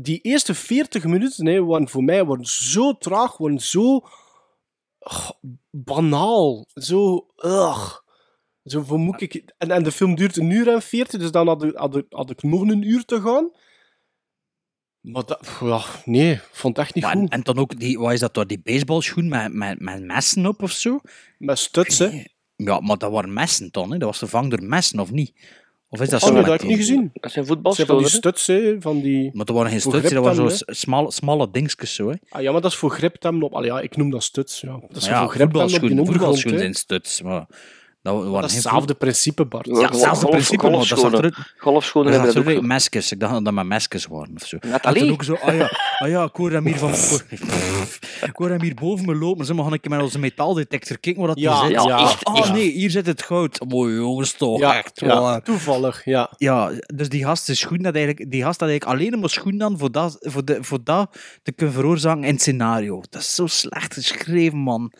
Die 0.00 0.20
eerste 0.20 0.54
40 0.54 1.04
minuten 1.04 1.46
hè, 1.46 1.64
waren 1.64 1.88
voor 1.88 2.04
mij 2.04 2.24
worden 2.24 2.46
zo 2.46 2.92
traag, 2.92 3.36
worden 3.36 3.60
zo 3.60 4.06
oh, 4.98 5.30
banaal. 5.70 6.66
Zo, 6.74 7.26
ugh. 7.36 8.00
Zo 8.64 8.82
voor 8.82 8.98
moet 8.98 9.20
ik, 9.20 9.52
en, 9.58 9.70
en 9.70 9.82
de 9.82 9.92
film 9.92 10.14
duurt 10.14 10.36
een 10.36 10.50
uur 10.50 10.68
en 10.68 10.82
40, 10.82 11.20
dus 11.20 11.30
dan 11.30 11.46
had 11.46 11.62
ik, 11.62 11.76
had, 11.76 11.96
ik, 11.96 12.06
had 12.08 12.30
ik 12.30 12.42
nog 12.42 12.60
een 12.60 12.88
uur 12.88 13.04
te 13.04 13.20
gaan. 13.20 13.50
Maar 15.02 15.24
dat, 15.26 15.38
pff, 15.40 16.02
nee, 16.06 16.40
vond 16.52 16.76
het 16.76 16.86
echt 16.86 16.94
niet 16.94 17.04
Maar 17.04 17.16
goed. 17.16 17.30
en 17.30 17.42
dan 17.42 17.58
ook, 17.58 17.78
die, 17.80 17.98
wat 17.98 18.12
is 18.12 18.20
dat 18.20 18.34
door 18.34 18.46
die 18.46 18.60
baseballschoen 18.64 19.28
met, 19.28 19.52
met, 19.52 19.80
met 19.80 20.02
messen 20.04 20.46
op 20.46 20.62
of 20.62 20.70
zo? 20.70 21.00
Met 21.38 21.58
stuts, 21.58 21.98
hè. 21.98 22.24
Ja, 22.56 22.80
maar 22.80 22.96
dat 22.98 23.12
waren 23.12 23.32
messen 23.32 23.68
dan, 23.70 23.92
hè? 23.92 23.98
Dat 23.98 24.08
was 24.08 24.18
vervangen 24.18 24.50
door 24.50 24.62
messen, 24.62 25.00
of 25.00 25.10
niet? 25.10 25.32
Of 25.88 26.00
is 26.00 26.08
dat 26.08 26.22
Oh, 26.22 26.28
zo? 26.28 26.34
nee, 26.34 26.42
dat 26.42 26.52
heb 26.52 26.60
ik 26.62 26.68
niet 26.68 26.76
gezien. 26.76 27.10
Dat 27.12 27.32
zijn 27.32 27.46
Dat 27.62 27.74
zijn 27.74 27.86
van 27.86 27.96
die 27.98 28.06
voetbalschoenen. 28.06 28.10
stuts, 28.10 28.46
hè, 28.46 28.80
van 28.80 29.00
die... 29.00 29.30
Maar 29.32 29.44
dat 29.44 29.56
waren 29.56 29.70
geen 29.70 29.80
Voor 29.80 29.92
stuts, 29.96 30.14
dat 30.14 30.24
waren 30.24 30.50
zo 30.56 30.64
smalle, 30.66 31.12
smalle 31.12 31.50
dingetjes 31.50 31.94
zo, 31.94 32.08
hè? 32.08 32.14
Ah, 32.28 32.42
ja, 32.42 32.52
maar 32.52 32.60
dat 32.60 32.70
is 32.70 32.76
voor 32.76 32.90
griptemmen 32.90 33.42
op... 33.42 33.54
Allee, 33.54 33.70
ja, 33.70 33.80
ik 33.80 33.96
noem 33.96 34.10
dat 34.10 34.22
stuts, 34.22 34.60
ja. 34.60 34.80
Dat 34.88 34.96
is 34.96 35.06
ja, 35.06 35.20
voor 35.22 35.30
griptemmen 35.30 35.98
op 35.98 36.06
die 36.34 36.58
zijn 36.58 36.74
stuts, 36.74 37.22
maar... 37.22 37.46
Dat 38.02 38.14
waren 38.14 38.32
Dat 38.40 38.44
is 38.50 38.54
hetzelfde 38.56 38.94
principe, 38.94 39.44
Bart. 39.44 39.66
Ja, 39.66 39.72
hetzelfde 39.80 40.20
golf- 40.20 40.30
principe, 40.30 40.62
maar 40.70 40.72
dat 40.72 40.88
golfschoenen. 41.58 42.12
hebben 42.12 42.34
dat 42.44 42.56
ook. 42.56 42.62
meskes. 42.62 43.12
Ik 43.12 43.20
dacht 43.20 43.32
dat 43.32 43.44
dat 43.44 43.54
maar 43.54 43.66
meskes 43.66 44.06
waren 44.06 44.34
of 44.34 44.46
zo. 44.46 44.56
Nathalie? 44.60 45.00
En 45.00 45.06
toen 45.06 45.14
ook 45.14 45.24
zo, 45.24 45.34
ah 45.34 45.56
ja, 45.56 45.70
ah 45.98 46.08
ja, 46.08 46.22
ik 46.24 46.34
hoor 46.36 46.50
hem 46.50 46.66
hier 46.66 46.78
van... 46.78 46.90
ik 48.28 48.32
hoor 48.32 48.48
hem 48.48 48.60
hier 48.62 48.74
boven 48.74 49.06
me 49.06 49.14
lopen. 49.14 49.46
Ze 49.46 49.54
gaan 49.54 49.72
een 49.72 49.80
keer 49.80 49.90
met 49.90 50.02
onze 50.02 50.18
metaaldetector 50.18 50.98
kijken 50.98 51.20
waar 51.22 51.34
dat 51.34 51.38
Ja, 51.40 51.60
hier 51.66 51.78
zit. 51.78 51.88
ja, 51.88 51.98
echt, 52.00 52.24
Oh 52.26 52.52
nee, 52.52 52.70
hier 52.70 52.90
zit 52.90 53.06
het 53.06 53.22
goud. 53.22 53.60
Mooi 53.68 53.94
jongens, 53.94 54.32
toch. 54.32 54.58
Ja, 54.58 54.76
echt 54.76 55.00
ja, 55.00 55.20
waar. 55.20 55.42
toevallig, 55.42 56.04
ja. 56.04 56.32
Ja, 56.36 56.72
dus 56.94 57.08
die 57.08 57.24
gast, 57.24 57.48
is 57.48 57.58
schoen 57.58 57.78
dat 57.82 57.94
eigenlijk, 57.94 58.30
die 58.30 58.42
gast 58.42 58.60
had 58.60 58.68
eigenlijk 58.68 59.00
alleen 59.00 59.20
maar 59.20 59.30
schoen 59.30 59.58
dan 59.58 59.78
voor 59.78 59.92
dat, 59.92 60.16
voor, 60.20 60.44
de, 60.44 60.58
voor 60.60 60.78
dat 60.84 61.16
te 61.42 61.52
kunnen 61.52 61.74
veroorzaken 61.74 62.24
in 62.24 62.32
het 62.32 62.40
scenario. 62.40 63.02
Dat 63.10 63.20
is 63.22 63.34
zo 63.34 63.46
slecht 63.46 63.94
geschreven, 63.94 64.58
man. 64.58 64.92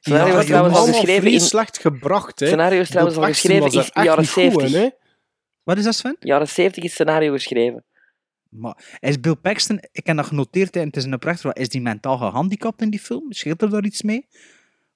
Scenario 0.00 0.32
was 0.34 0.40
die 0.44 0.50
trouwens 0.54 0.78
al 0.78 0.86
geschreven 0.86 1.30
in- 1.30 1.40
slecht 1.40 1.78
gebracht, 1.78 2.40
hè. 2.40 2.46
scenario 2.46 2.80
is 2.80 2.88
trouwens 2.88 3.16
al 3.16 3.24
geschreven 3.24 3.72
in 3.72 4.02
jaren 4.02 4.20
niet 4.20 4.30
goed 4.30 4.42
70. 4.42 4.72
in, 4.72 4.80
hè. 4.80 4.88
Wat 5.62 5.78
is 5.78 5.84
dat, 5.84 5.94
Sven? 5.94 6.16
Jaren 6.20 6.48
70 6.48 6.84
is 6.84 6.92
scenario 6.92 7.32
geschreven. 7.32 7.84
Maar 8.48 8.98
is 9.00 9.20
Bill 9.20 9.34
Paxton, 9.36 9.78
ik 9.92 10.06
heb 10.06 10.16
dat 10.16 10.26
genoteerd 10.26 10.76
en 10.76 10.86
het 10.86 10.96
is 10.96 11.04
een 11.04 11.14
oprecht, 11.14 11.40
vraag, 11.40 11.52
is 11.52 11.68
die 11.68 11.80
mentaal 11.80 12.16
gehandicapt 12.18 12.82
in 12.82 12.90
die 12.90 13.00
film? 13.00 13.32
Scheelt 13.32 13.62
er 13.62 13.70
daar 13.70 13.84
iets 13.84 14.02
mee? 14.02 14.26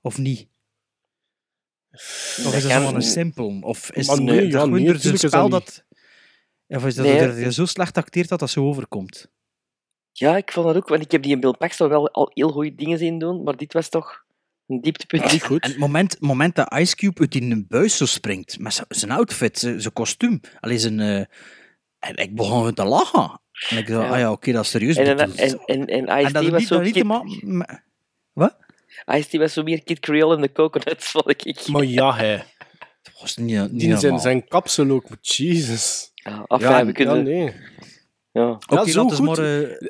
Of 0.00 0.18
niet? 0.18 0.46
Of 2.46 2.54
is 2.54 2.62
dat 2.62 2.72
gewoon 2.72 2.94
een 2.94 3.02
simpel? 3.02 3.58
Of 3.60 3.90
is 3.90 4.06
het 4.06 4.20
nee, 4.20 4.40
een 4.40 4.50
ja, 4.50 4.64
nee, 4.64 4.94
is 4.94 5.20
spel 5.20 5.48
dat. 5.48 5.84
Of 6.68 6.86
is 6.86 6.94
dat 6.94 7.06
Nee, 7.06 7.52
zo 7.52 7.64
slecht 7.64 7.96
acteert 7.96 8.28
dat 8.28 8.38
dat 8.38 8.50
zo 8.50 8.68
overkomt? 8.68 9.30
Ja, 10.12 10.36
ik 10.36 10.52
vond 10.52 10.66
dat 10.66 10.76
ook, 10.76 10.88
want 10.88 11.02
ik 11.02 11.10
heb 11.10 11.22
die 11.22 11.32
in 11.32 11.40
Bill 11.40 11.54
Paxton 11.58 11.88
wel 11.88 12.10
al 12.10 12.30
heel 12.34 12.48
goede 12.50 12.74
dingen 12.74 12.98
zien 12.98 13.18
doen, 13.18 13.42
maar 13.42 13.56
dit 13.56 13.72
was 13.72 13.88
toch 13.88 14.23
een 14.66 14.80
dieptepunt. 14.80 15.32
Niet 15.32 15.42
goed. 15.42 15.62
En 15.62 15.70
het 15.70 15.78
moment, 15.78 16.20
moment 16.20 16.54
dat 16.56 16.74
Ice 16.78 16.96
Cube 16.96 17.20
uit 17.20 17.34
in 17.34 17.50
een 17.50 17.66
buis 17.68 17.96
zo 17.96 18.06
springt, 18.06 18.58
met 18.58 18.84
zijn- 18.88 19.10
outfit, 19.10 19.58
zijn 19.58 19.92
kostuum, 19.92 20.40
alleen 20.60 20.78
zijn... 20.78 21.00
eh, 21.00 21.16
en 21.98 22.16
ik 22.16 22.34
begon 22.34 22.74
te 22.74 22.84
lachen. 22.84 23.40
En 23.68 23.76
ik 23.78 23.86
dacht, 23.86 24.02
Ja. 24.06 24.12
ah 24.12 24.18
ja, 24.18 24.32
oké, 24.32 24.52
dat 24.52 24.64
is 24.64 24.70
serieus 24.70 24.96
En, 24.96 25.18
en, 25.18 25.32
en, 25.36 25.58
en, 25.66 25.86
en 25.86 26.06
En 26.06 26.20
Ice-T 26.20 26.32
dat 26.34 26.48
was 26.48 26.58
niet, 26.60 26.68
zo 26.68 26.80
Kid, 26.80 27.06
Wat? 28.32 28.56
Ice-T 29.06 29.36
was 29.36 29.52
zo 29.52 29.62
meer 29.62 29.82
Kid 29.82 30.00
Creole 30.00 30.34
in 30.36 30.40
de 30.40 30.52
Coconuts, 30.52 31.10
vond 31.10 31.30
ik. 31.30 31.66
Maar 31.72 31.84
ja, 31.84 32.14
hè. 32.16 32.36
Dat 33.02 33.20
was 33.20 33.36
niet, 33.36 33.60
niet 33.72 33.80
Die 33.80 33.96
zijn, 33.96 34.18
zijn 34.18 34.48
kapsel 34.48 34.90
ook, 34.90 35.08
maar 35.08 35.18
Jesus. 35.20 36.10
Ja, 36.14 36.44
enfin, 36.46 36.68
Ja, 36.70 36.80
we 36.80 36.86
Ja, 36.86 36.92
kunnen... 36.92 37.22
nee. 37.24 37.54
Ja. 38.34 38.56
Zo 38.68 38.76
dat 38.76 38.86
is 38.86 38.94
goed. 38.96 39.20
maar... 39.20 39.40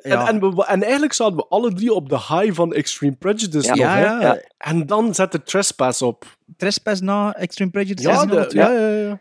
ja. 0.02 0.28
en, 0.28 0.40
we, 0.54 0.64
en 0.64 0.82
eigenlijk 0.82 1.12
zaten 1.12 1.36
we 1.36 1.46
alle 1.48 1.72
drie 1.72 1.92
op 1.92 2.08
de 2.08 2.16
high 2.16 2.52
van 2.52 2.72
Extreme 2.74 3.16
Prejudice 3.16 3.66
Ja. 3.66 3.74
nog, 3.74 3.78
ja, 3.78 3.94
hè. 3.96 4.02
ja, 4.04 4.20
Ja. 4.20 4.40
En 4.58 4.86
dan 4.86 5.14
zet 5.14 5.32
de 5.32 5.42
Trespass 5.42 6.02
op. 6.02 6.36
Trespass 6.56 7.00
na 7.00 7.34
Extreme 7.34 7.70
Prejudice. 7.70 8.08
Ja, 8.08 8.26
de, 8.26 8.46
ja, 8.48 8.70
ja, 8.70 8.88
ja. 8.88 9.20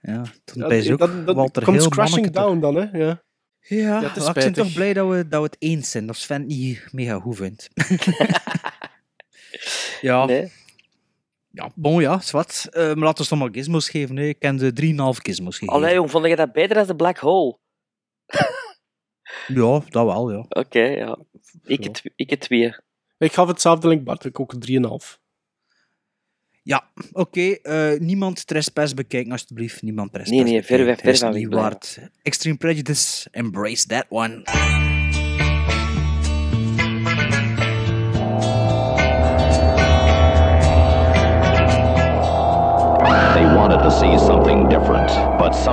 ja. 0.00 0.22
Toen 0.44 0.62
Ja, 0.62 0.68
ben 0.68 0.84
je 0.84 0.92
ook 0.92 0.98
dat, 0.98 1.26
dat 1.26 1.36
Walter 1.36 1.64
komt 1.64 1.76
Heel 1.76 1.88
crashing 1.88 2.30
down 2.30 2.60
dan, 2.60 2.74
hè. 2.74 2.98
Ja. 2.98 3.22
Ja, 3.60 3.76
Ja, 3.76 4.02
het 4.08 4.16
is 4.16 4.24
maar 4.24 4.36
ik 4.36 4.42
ben 4.42 4.52
toch 4.52 4.72
blij 4.72 4.92
dat 4.92 5.08
we, 5.08 5.28
dat 5.28 5.40
we 5.40 5.46
het 5.46 5.56
eens 5.58 5.90
zijn. 5.90 6.06
Dat 6.06 6.16
Sven 6.16 6.46
niet 6.46 6.88
mega 6.92 7.18
goed 7.18 7.36
vindt. 7.36 7.68
ja, 10.00 10.24
Nee. 10.24 10.52
ja, 11.50 11.70
bon 11.74 12.00
ja, 12.00 12.20
zwart. 12.20 12.66
Uh, 12.70 12.82
maar 12.86 12.96
laten 12.96 13.22
we 13.22 13.28
toch 13.30 13.38
maar 13.38 13.48
gizmos 13.52 13.88
geven. 13.88 14.16
hè. 14.16 14.24
Ik 14.24 14.38
ken 14.38 14.56
de 14.56 14.72
3,5 14.82 14.88
gizmos 15.22 15.54
gegeven. 15.58 15.74
Allee, 15.74 15.94
jong, 15.94 16.10
vond 16.10 16.26
je 16.26 16.36
dat 16.36 16.52
beter 16.52 16.74
dan 16.76 16.86
de 16.86 16.96
Black 16.96 17.18
Hole? 17.18 17.58
Ja, 19.46 19.80
dat 19.88 20.04
wel, 20.06 20.32
ja. 20.32 20.44
Oké, 20.48 20.80
ja. 20.82 21.18
Ik 21.64 21.84
het, 21.84 22.02
ik 22.16 22.30
het 22.30 22.40
twee. 22.40 22.74
Ik 23.18 23.32
gaf 23.32 23.48
hetzelfde 23.48 23.88
link, 23.88 24.04
Bart. 24.04 24.24
Ik 24.24 24.40
ook 24.40 24.52
een 24.52 24.62
3,5. 25.12 25.18
Ja, 26.62 26.90
oké. 27.12 27.40
eh, 27.40 27.98
niemand 28.00 28.46
Trespass 28.46 28.94
bekijken, 28.94 29.32
alsjeblieft. 29.32 29.82
Niemand 29.82 30.12
Trespass 30.12 30.42
Nee, 30.42 30.52
nee, 30.52 30.62
ver 30.62 30.84
weg- 30.84 30.98
ver 31.00 31.04
van. 31.16 32.10
Extreme 32.22 32.56
Prejudice, 32.56 33.28
embrace 33.30 33.86
that 33.86 34.06
one. 34.08 34.42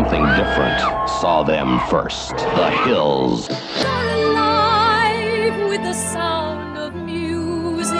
Something 0.01 0.25
different 0.35 0.79
saw 1.09 1.43
them 1.43 1.79
first. 1.89 2.35
The 2.37 2.69
Hills. 2.85 3.49
alive 3.85 5.57
with 5.69 5.83
the 5.83 5.93
sound 5.93 6.77
of 6.77 6.93
music. 6.93 7.97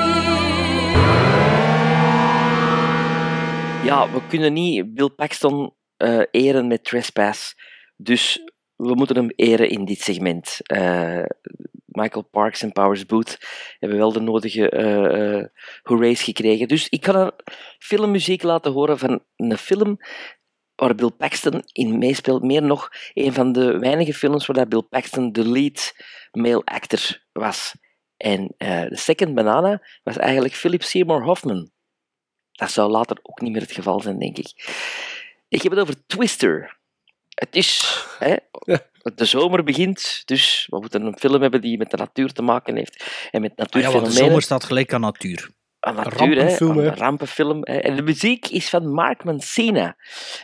Ja, 3.84 4.12
we 4.12 4.22
kunnen 4.28 4.54
niet 4.54 4.94
Bill 4.94 5.10
Paxton 5.10 5.74
eh, 5.98 6.22
eren 6.32 6.68
met 6.68 6.84
Trespass. 6.84 7.56
Dus 7.96 8.52
we 8.76 8.96
moeten 8.96 9.16
hem 9.16 9.32
eren 9.36 9.70
in 9.70 9.86
dit 9.86 10.02
segment. 10.02 10.58
Eh, 10.64 11.24
Michael 11.86 12.28
Parks 12.32 12.62
en 12.62 12.72
Powers 12.72 13.06
Booth 13.06 13.38
hebben 13.80 13.98
wel 13.98 14.12
de 14.12 14.20
nodige 14.20 14.70
eh 14.70 15.38
eh, 15.38 15.46
hoorays 15.82 16.24
gekregen. 16.24 16.68
Dus 16.68 16.90
ik 16.90 17.06
ga 17.06 17.14
een 17.14 17.32
filmmuziek 17.80 18.44
laten 18.44 18.72
horen 18.72 18.98
van 18.98 19.24
een 19.36 19.58
film 19.58 20.00
waar 20.82 20.96
Bill 20.96 21.10
Paxton 21.10 21.64
in 21.72 21.98
meespeelt. 21.98 22.44
Meer 22.44 22.62
nog 22.62 22.90
een 23.14 23.34
van 23.34 23.52
de 23.52 23.80
weinige 23.80 24.14
films 24.14 24.46
waar 24.46 24.56
dat 24.56 24.70
Bill 24.70 24.82
Paxton 24.82 25.32
de 25.32 25.48
lead 25.50 25.94
male 26.32 26.62
actor 26.64 27.24
was. 27.32 27.76
En 28.18 28.54
eh, 28.58 28.82
de 28.82 28.98
second 28.98 29.36
banana 29.36 29.82
was 30.04 30.18
eigenlijk 30.18 30.54
Philip 30.54 30.84
Seymour 30.84 31.24
Hoffman. 31.24 31.72
Dat 32.52 32.72
zou 32.72 32.92
later 32.92 33.18
ook 33.22 33.42
niet 33.42 33.52
meer 33.52 33.62
het 33.62 33.72
geval 33.72 34.02
zijn, 34.02 34.20
denk 34.20 34.38
ik. 34.38 34.76
Ik 35.48 35.62
heb 35.62 35.72
het 35.72 35.82
over 35.82 36.06
Twister. 36.06 36.80
Het 37.30 37.56
is... 37.56 38.06
Hè, 38.20 38.36
de 39.16 39.26
zomer 39.26 39.64
begint, 39.64 40.22
dus 40.26 40.68
we 40.70 40.80
moeten 40.80 41.06
een 41.06 41.20
film 41.20 41.42
hebben 41.42 41.62
die 41.62 41.78
met 41.78 41.92
de 41.92 41.98
natuur 41.98 42.34
te 42.34 42.42
maken 42.42 42.76
heeft. 42.76 43.28
En 43.32 43.42
met 43.42 43.52
Ah 43.52 43.58
ja, 43.58 43.64
want 43.64 43.74
natuurfenomenen. 43.74 44.16
de 44.16 44.24
zomer 44.24 44.42
staat 44.42 44.64
gelijk 44.64 44.94
aan 44.94 45.02
natuur. 45.02 45.50
Hè, 45.82 45.92
Rampenfilm, 45.92 46.78
hè. 46.78 46.88
een 46.88 46.96
rampenfilm. 46.96 47.60
hè. 47.62 47.78
En 47.78 47.96
de 47.96 48.02
muziek 48.02 48.48
is 48.48 48.70
van 48.70 48.92
Mark 48.92 49.24
Mancina, 49.24 49.96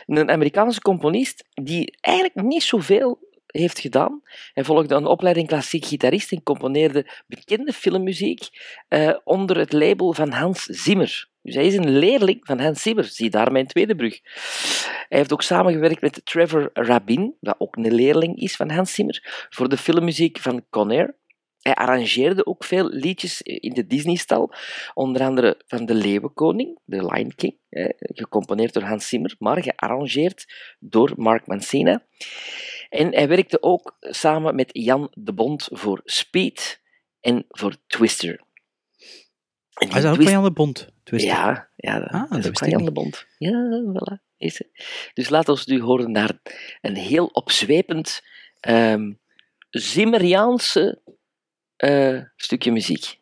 een 0.06 0.30
Amerikaanse 0.30 0.80
componist 0.80 1.44
die 1.54 1.96
eigenlijk 2.00 2.34
niet 2.34 2.62
zoveel 2.62 3.18
heeft 3.46 3.78
gedaan. 3.78 4.22
Hij 4.52 4.64
volgde 4.64 4.94
een 4.94 5.06
opleiding 5.06 5.46
klassiek 5.46 5.84
gitarist 5.84 6.32
en 6.32 6.42
componeerde 6.42 7.10
bekende 7.26 7.72
filmmuziek 7.72 8.48
eh, 8.88 9.14
onder 9.24 9.56
het 9.56 9.72
label 9.72 10.12
van 10.12 10.30
Hans 10.30 10.62
Zimmer. 10.62 11.28
Dus 11.42 11.54
hij 11.54 11.66
is 11.66 11.76
een 11.76 11.98
leerling 11.98 12.40
van 12.42 12.60
Hans 12.60 12.82
Zimmer. 12.82 13.04
Zie 13.04 13.30
daar 13.30 13.52
mijn 13.52 13.66
tweede 13.66 13.94
brug. 13.94 14.20
Hij 15.08 15.18
heeft 15.18 15.32
ook 15.32 15.42
samengewerkt 15.42 16.00
met 16.00 16.20
Trevor 16.24 16.70
Rabin, 16.72 17.34
dat 17.40 17.54
ook 17.58 17.76
een 17.76 17.94
leerling 17.94 18.36
is 18.36 18.56
van 18.56 18.70
Hans 18.70 18.94
Zimmer, 18.94 19.46
voor 19.50 19.68
de 19.68 19.76
filmmuziek 19.76 20.38
van 20.38 20.64
Conair. 20.70 21.14
Hij 21.68 21.76
arrangeerde 21.76 22.46
ook 22.46 22.64
veel 22.64 22.88
liedjes 22.88 23.42
in 23.42 23.72
de 23.74 23.86
Disney-stal, 23.86 24.52
onder 24.94 25.22
andere 25.22 25.60
van 25.66 25.86
De 25.86 25.94
Leeuwenkoning, 25.94 26.78
The 26.86 27.04
Lion 27.06 27.34
King, 27.34 27.56
gecomponeerd 27.98 28.72
door 28.72 28.82
Hans 28.82 29.08
Zimmer, 29.08 29.34
maar 29.38 29.62
gearrangeerd 29.62 30.52
door 30.78 31.12
Mark 31.16 31.46
Mancina. 31.46 32.02
En 32.88 33.14
hij 33.14 33.28
werkte 33.28 33.62
ook 33.62 33.96
samen 34.00 34.54
met 34.54 34.70
Jan 34.72 35.10
de 35.14 35.32
Bond 35.32 35.68
voor 35.72 36.00
Speed 36.04 36.80
en 37.20 37.44
voor 37.48 37.76
Twister. 37.86 38.40
Hij 39.72 39.88
is 40.00 40.04
ook 40.06 40.14
Twist- 40.14 40.22
van 40.22 40.32
Jan 40.32 40.44
de 40.44 40.52
Bond. 40.52 40.88
Twister. 41.02 41.30
Ja, 41.30 41.68
ja 41.76 41.98
dat, 41.98 42.10
Ah, 42.10 42.30
dat 42.30 42.38
is 42.38 42.46
ook 42.46 42.58
van 42.58 42.68
Jan 42.68 42.84
de. 42.84 42.92
Bond. 42.92 43.26
Ja, 43.38 43.82
voilà. 43.92 44.26
Dus 45.14 45.28
laat 45.28 45.48
ons 45.48 45.66
nu 45.66 45.80
horen 45.80 46.10
naar 46.12 46.38
een 46.80 46.96
heel 46.96 47.26
opzwepend 47.26 48.22
ehm 48.60 49.12
Zimmeriaanse 49.70 51.02
eh, 51.82 52.24
stukje 52.36 52.70
muziek. 52.70 53.18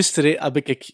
Twister 0.00 0.24
hè, 0.24 0.44
heb 0.44 0.56
ik, 0.56 0.68
ik 0.68 0.90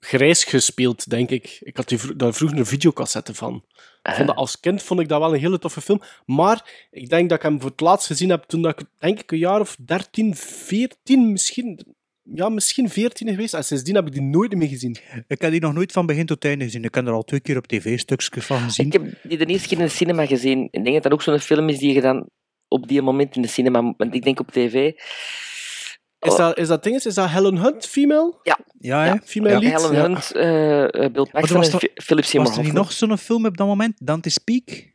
grijs 0.00 0.44
gespeeld, 0.44 1.10
denk 1.10 1.30
ik. 1.30 1.58
Ik 1.60 1.76
had 1.76 1.88
die 1.88 1.98
vro- 1.98 2.16
daar 2.16 2.34
vroeger 2.34 2.58
een 2.58 2.66
videocassette 2.66 3.34
van. 3.34 3.64
Ik 4.02 4.14
vond 4.14 4.26
dat 4.26 4.36
als 4.36 4.60
kind 4.60 4.82
vond 4.82 5.00
ik 5.00 5.08
dat 5.08 5.20
wel 5.20 5.34
een 5.34 5.40
hele 5.40 5.58
toffe 5.58 5.80
film. 5.80 6.00
Maar 6.26 6.86
ik 6.90 7.08
denk 7.08 7.28
dat 7.28 7.38
ik 7.38 7.44
hem 7.44 7.60
voor 7.60 7.70
het 7.70 7.80
laatst 7.80 8.06
gezien 8.06 8.30
heb 8.30 8.44
toen 8.44 8.62
dat 8.62 8.80
ik, 8.80 8.86
denk 8.98 9.20
ik, 9.20 9.30
een 9.32 9.38
jaar 9.38 9.60
of 9.60 9.76
13, 9.84 10.34
14 10.34 11.32
misschien. 11.32 11.94
ja, 12.22 12.48
misschien 12.48 12.90
14 12.90 13.28
geweest. 13.28 13.54
En 13.54 13.64
sindsdien 13.64 13.94
heb 13.94 14.06
ik 14.06 14.12
die 14.12 14.22
nooit 14.22 14.54
meer 14.54 14.68
gezien. 14.68 14.96
Ik 15.28 15.40
heb 15.40 15.50
die 15.50 15.60
nog 15.60 15.72
nooit 15.72 15.92
van 15.92 16.06
begin 16.06 16.26
tot 16.26 16.44
einde 16.44 16.64
gezien. 16.64 16.84
Ik 16.84 16.94
heb 16.94 17.06
er 17.06 17.12
al 17.12 17.22
twee 17.22 17.40
keer 17.40 17.56
op 17.56 17.66
tv 17.66 17.98
stukjes 17.98 18.44
van 18.44 18.60
gezien. 18.60 18.86
Ik 18.86 18.92
heb 18.92 19.02
die 19.22 19.38
de 19.38 19.46
eerste 19.46 19.68
keer 19.68 19.78
in 19.78 19.84
de 19.84 19.90
cinema 19.90 20.26
gezien. 20.26 20.68
Ik 20.70 20.84
denk 20.84 20.94
dat 20.94 21.02
dat 21.02 21.12
ook 21.12 21.22
zo'n 21.22 21.38
film 21.38 21.68
is 21.68 21.78
die 21.78 21.94
je 21.94 22.00
dan 22.00 22.28
op 22.68 22.88
die 22.88 23.02
moment 23.02 23.36
in 23.36 23.42
de 23.42 23.48
cinema... 23.48 23.94
Want 23.96 24.14
ik 24.14 24.22
denk 24.22 24.40
op 24.40 24.50
tv... 24.50 24.92
Is 26.24 26.36
dat, 26.36 26.58
is 26.58 26.68
dat 26.68 26.82
ding, 26.82 27.04
is 27.04 27.14
dat 27.14 27.28
Helen 27.28 27.56
Hunt, 27.56 27.86
female? 27.86 28.34
Ja. 28.42 28.58
Ja, 28.78 29.04
hè? 29.04 29.14
Female 29.24 29.58
lead? 29.58 29.82
Helen 29.82 29.96
Ja. 29.96 30.02
Hunt, 30.02 30.32
eh, 30.32 30.82
eh, 30.82 30.90
Bill 30.90 31.10
Maar 31.12 31.30
Paxton 31.30 31.56
was 31.56 31.70
en 31.70 31.90
Philip 31.94 32.24
Seymour 32.24 32.50
Was 32.50 32.58
er 32.58 32.64
niet 32.64 32.72
nog 32.72 32.92
zo'n 32.92 33.18
film 33.18 33.46
op 33.46 33.56
dat 33.56 33.66
moment? 33.66 34.00
Dante's 34.02 34.38
Peak? 34.38 34.92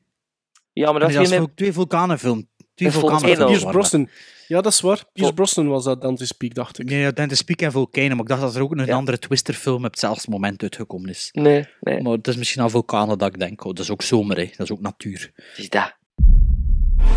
Ja, 0.73 0.91
maar 0.91 0.99
dat 0.99 1.09
Nee, 1.09 1.17
is 1.17 1.29
was 1.29 1.39
met... 1.39 1.49
ook 1.49 1.55
twee 1.55 1.73
vulkanenfilm. 1.73 2.47
Twee 2.75 2.89
is 2.89 2.95
waren 2.95 3.37
dat. 3.37 3.71
Brosnan. 3.71 4.09
Ja, 4.47 4.61
dat 4.61 4.71
is 4.71 4.81
waar. 4.81 5.03
Pierce 5.13 5.33
Brosnan 5.33 5.67
was 5.67 5.83
dat 5.83 6.01
Dante 6.01 6.25
Speak, 6.25 6.53
dacht 6.53 6.79
ik. 6.79 6.89
Nee, 6.89 6.99
ja, 6.99 7.11
Dante's 7.11 7.41
Peak 7.41 7.61
en 7.61 7.71
Vulkanen. 7.71 8.09
Maar 8.09 8.19
ik 8.19 8.27
dacht 8.27 8.41
dat 8.41 8.55
er 8.55 8.61
ook 8.61 8.71
een 8.71 8.85
Ja. 8.85 8.95
andere 8.95 9.19
Twister-film 9.19 9.85
op 9.85 9.91
hetzelfde 9.91 10.31
moment 10.31 10.61
uitgekomen 10.63 11.09
is. 11.09 11.29
Nee, 11.31 11.67
nee. 11.81 12.01
Maar 12.01 12.11
het 12.11 12.27
is 12.27 12.35
misschien 12.35 12.61
aan 12.61 12.69
vulkanen 12.69 13.17
dat 13.17 13.27
ik 13.27 13.39
denk. 13.39 13.63
Oh, 13.65 13.73
dat 13.73 13.83
is 13.83 13.91
ook 13.91 14.01
zomer, 14.01 14.37
hè. 14.37 14.43
dat 14.57 14.59
is 14.59 14.71
ook 14.71 14.81
natuur. 14.81 15.31
Is 15.55 15.69
dat. 15.69 15.97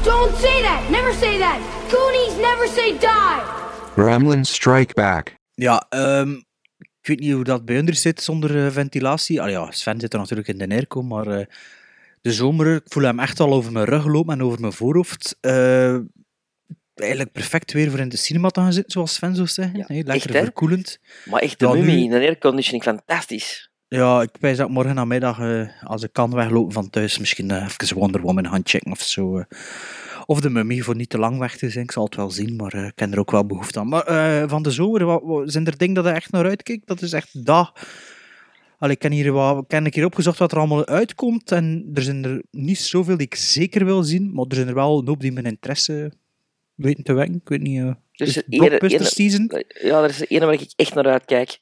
Don't 0.04 0.36
say 0.36 0.62
that! 0.62 0.88
Never 0.90 1.12
say 1.14 1.38
that! 1.38 1.58
Goonies 1.88 2.36
never 2.36 2.68
say 2.68 2.98
die! 2.98 3.61
Gremlins 3.96 4.54
Strike 4.54 4.94
Back. 4.94 5.34
Ja, 5.54 5.86
ehm, 5.88 6.32
ik 6.78 7.08
weet 7.08 7.20
niet 7.20 7.32
hoe 7.32 7.44
dat 7.44 7.64
bij 7.64 7.74
hun 7.74 7.94
zit 7.96 8.22
zonder 8.22 8.64
eh, 8.66 8.72
ventilatie. 8.72 9.40
Ah 9.42 9.50
ja, 9.50 9.70
Sven 9.70 10.00
zit 10.00 10.12
er 10.12 10.18
natuurlijk 10.18 10.48
in 10.48 10.58
de 10.58 10.68
airco, 10.68 11.02
maar 11.02 11.26
eh, 11.26 11.46
de 12.20 12.32
zomer, 12.32 12.74
ik 12.74 12.82
voel 12.84 13.02
hem 13.02 13.18
echt 13.20 13.40
al 13.40 13.52
over 13.52 13.72
mijn 13.72 13.84
rug 13.84 14.06
lopen 14.06 14.32
en 14.34 14.42
over 14.42 14.60
mijn 14.60 14.72
voorhoofd. 14.72 15.36
Eh, 15.40 15.96
eigenlijk 16.94 17.32
perfect 17.32 17.72
weer 17.72 17.90
voor 17.90 17.98
in 17.98 18.08
de 18.08 18.16
cinema 18.16 18.48
te 18.48 18.60
gaan 18.60 18.72
zitten, 18.72 18.92
zoals 18.92 19.14
Sven 19.14 19.34
zou 19.34 19.46
zeggen. 19.48 19.84
hè. 19.86 19.94
Lekker 20.00 20.34
echt, 20.34 20.44
verkoelend. 20.44 20.98
Maar 21.24 21.40
echt, 21.40 21.58
de 21.58 21.66
Ja, 21.66 21.72
nu- 21.72 21.78
mummie 21.82 22.04
in 22.04 22.10
de 22.10 22.16
airconditioning, 22.18 22.82
fantastisch. 22.82 23.70
Ja, 23.88 24.22
ik 24.22 24.30
wijs 24.40 24.56
dat 24.56 24.68
morgen 24.68 24.94
namiddag, 24.94 25.38
eh, 25.40 25.68
als 25.82 26.02
ik 26.02 26.12
kan 26.12 26.34
weglopen 26.34 26.72
van 26.72 26.90
thuis, 26.90 27.18
misschien 27.18 27.50
eh, 27.50 27.68
even 27.80 27.96
Wonder 27.96 28.20
Woman 28.20 28.46
gaan 28.48 28.60
checken 28.64 28.92
of 28.92 29.00
zo. 29.02 29.44
Of 30.26 30.40
de 30.40 30.50
mummy 30.50 30.80
voor 30.80 30.96
niet 30.96 31.08
te 31.10 31.18
lang 31.18 31.38
weg 31.38 31.56
te 31.56 31.70
zijn, 31.70 31.84
ik 31.84 31.92
zal 31.92 32.04
het 32.04 32.14
wel 32.16 32.30
zien, 32.30 32.56
maar 32.56 32.72
eh, 32.72 32.86
ik 32.86 32.92
ken 32.94 33.12
er 33.12 33.18
ook 33.18 33.30
wel 33.30 33.46
behoefte 33.46 33.78
aan. 33.78 33.88
Maar 33.88 34.02
eh, 34.02 34.48
van 34.48 34.62
de 34.62 34.70
zomer, 34.70 35.04
wat, 35.04 35.22
wat- 35.24 35.52
zijn 35.52 35.66
er 35.66 35.76
dingen 35.76 35.94
dat 35.94 36.04
je 36.04 36.10
echt 36.10 36.30
naar 36.32 36.44
uitkijkt? 36.44 36.86
Dat 36.86 37.02
is 37.02 37.12
echt 37.12 37.46
dat. 37.46 37.72
Allee, 38.78 38.94
ik 38.94 39.02
heb 39.02 39.12
hier, 39.12 39.32
wat, 39.32 39.64
ik 39.72 39.90
keer 39.92 40.04
opgezocht 40.04 40.38
wat 40.38 40.52
er 40.52 40.58
allemaal 40.58 40.86
uitkomt 40.86 41.52
en 41.52 41.90
er 41.94 42.02
zijn 42.02 42.24
er 42.24 42.42
niet 42.50 42.78
zoveel 42.78 43.16
die 43.16 43.26
ik 43.26 43.34
zeker 43.34 43.84
wil 43.84 44.02
zien, 44.02 44.32
maar 44.32 44.44
er 44.48 44.54
zijn 44.54 44.68
er 44.68 44.74
wel 44.74 44.98
een 44.98 45.06
hoop 45.08 45.20
die 45.20 45.32
mijn 45.32 45.46
interesse 45.46 46.12
weten 46.74 47.04
te 47.04 47.12
wekken. 47.12 47.34
Ik 47.36 47.48
weet 47.48 47.62
niet, 47.62 47.94
is 48.12 48.42
blockbuster 48.46 49.00
ene- 49.00 49.08
season? 49.08 49.50
Ja, 49.82 50.02
er 50.02 50.08
is 50.10 50.16
de 50.16 50.26
ene 50.26 50.44
waar 50.44 50.54
ik 50.54 50.72
echt 50.76 50.94
naar 50.94 51.06
uitkijk. 51.06 51.58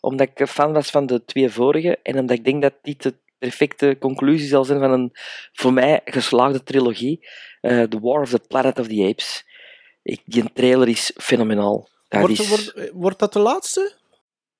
Omdat 0.00 0.28
ik 0.34 0.46
fan 0.48 0.72
was 0.72 0.90
van 0.90 1.06
de 1.06 1.24
twee 1.24 1.50
vorige. 1.50 1.98
En 2.02 2.18
omdat 2.18 2.36
ik 2.38 2.44
denk 2.44 2.62
dat 2.62 2.74
dit 2.82 3.02
de 3.02 3.14
perfecte 3.38 3.96
conclusie 4.00 4.48
zal 4.48 4.64
zijn 4.64 4.78
van 4.78 4.90
een 4.92 5.10
voor 5.52 5.72
mij 5.72 6.00
geslaagde 6.04 6.62
trilogie. 6.62 7.28
Eh, 7.66 7.82
The 7.82 8.00
War 8.00 8.20
of 8.20 8.30
the 8.30 8.40
Planet 8.48 8.78
of 8.78 8.86
the 8.86 9.06
Apes. 9.10 9.44
Ik, 10.02 10.22
die 10.24 10.52
trailer 10.52 10.88
is 10.88 11.12
fenomenaal. 11.16 11.88
Dat 12.08 12.20
Wordt, 12.20 12.38
is, 12.38 12.48
wordt, 12.48 12.90
wordt 12.92 13.18
dat 13.18 13.32
de 13.32 13.38
laatste? 13.38 13.92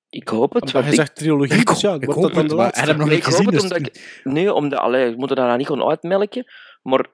ik 0.09 0.27
hoop 0.27 0.53
het. 0.53 0.59
Want 0.61 0.71
want 0.71 0.85
je 0.85 0.91
ik- 0.91 0.97
zegt 0.97 1.15
trilogie, 1.15 1.63
dus 1.65 1.81
ja, 1.81 1.93
ik 1.93 2.03
wordt 2.05 2.21
hoop 2.21 2.23
dat 2.23 2.33
dan 2.33 2.41
het, 2.41 2.49
de 2.49 2.55
maar 2.55 2.65
laatste? 2.65 2.81
ik 3.15 3.23
hoop 3.23 3.45
het 3.45 3.53
dus- 3.53 3.61
omdat 3.63 3.77
ik... 3.79 4.21
Nee, 4.23 4.53
omdat... 4.53 4.79
Allee, 4.79 5.09
we 5.11 5.17
moeten 5.17 5.35
daar 5.35 5.45
nou 5.45 5.57
niet 5.57 5.67
gewoon 5.67 5.89
uitmelken. 5.89 6.45
Maar... 6.81 7.05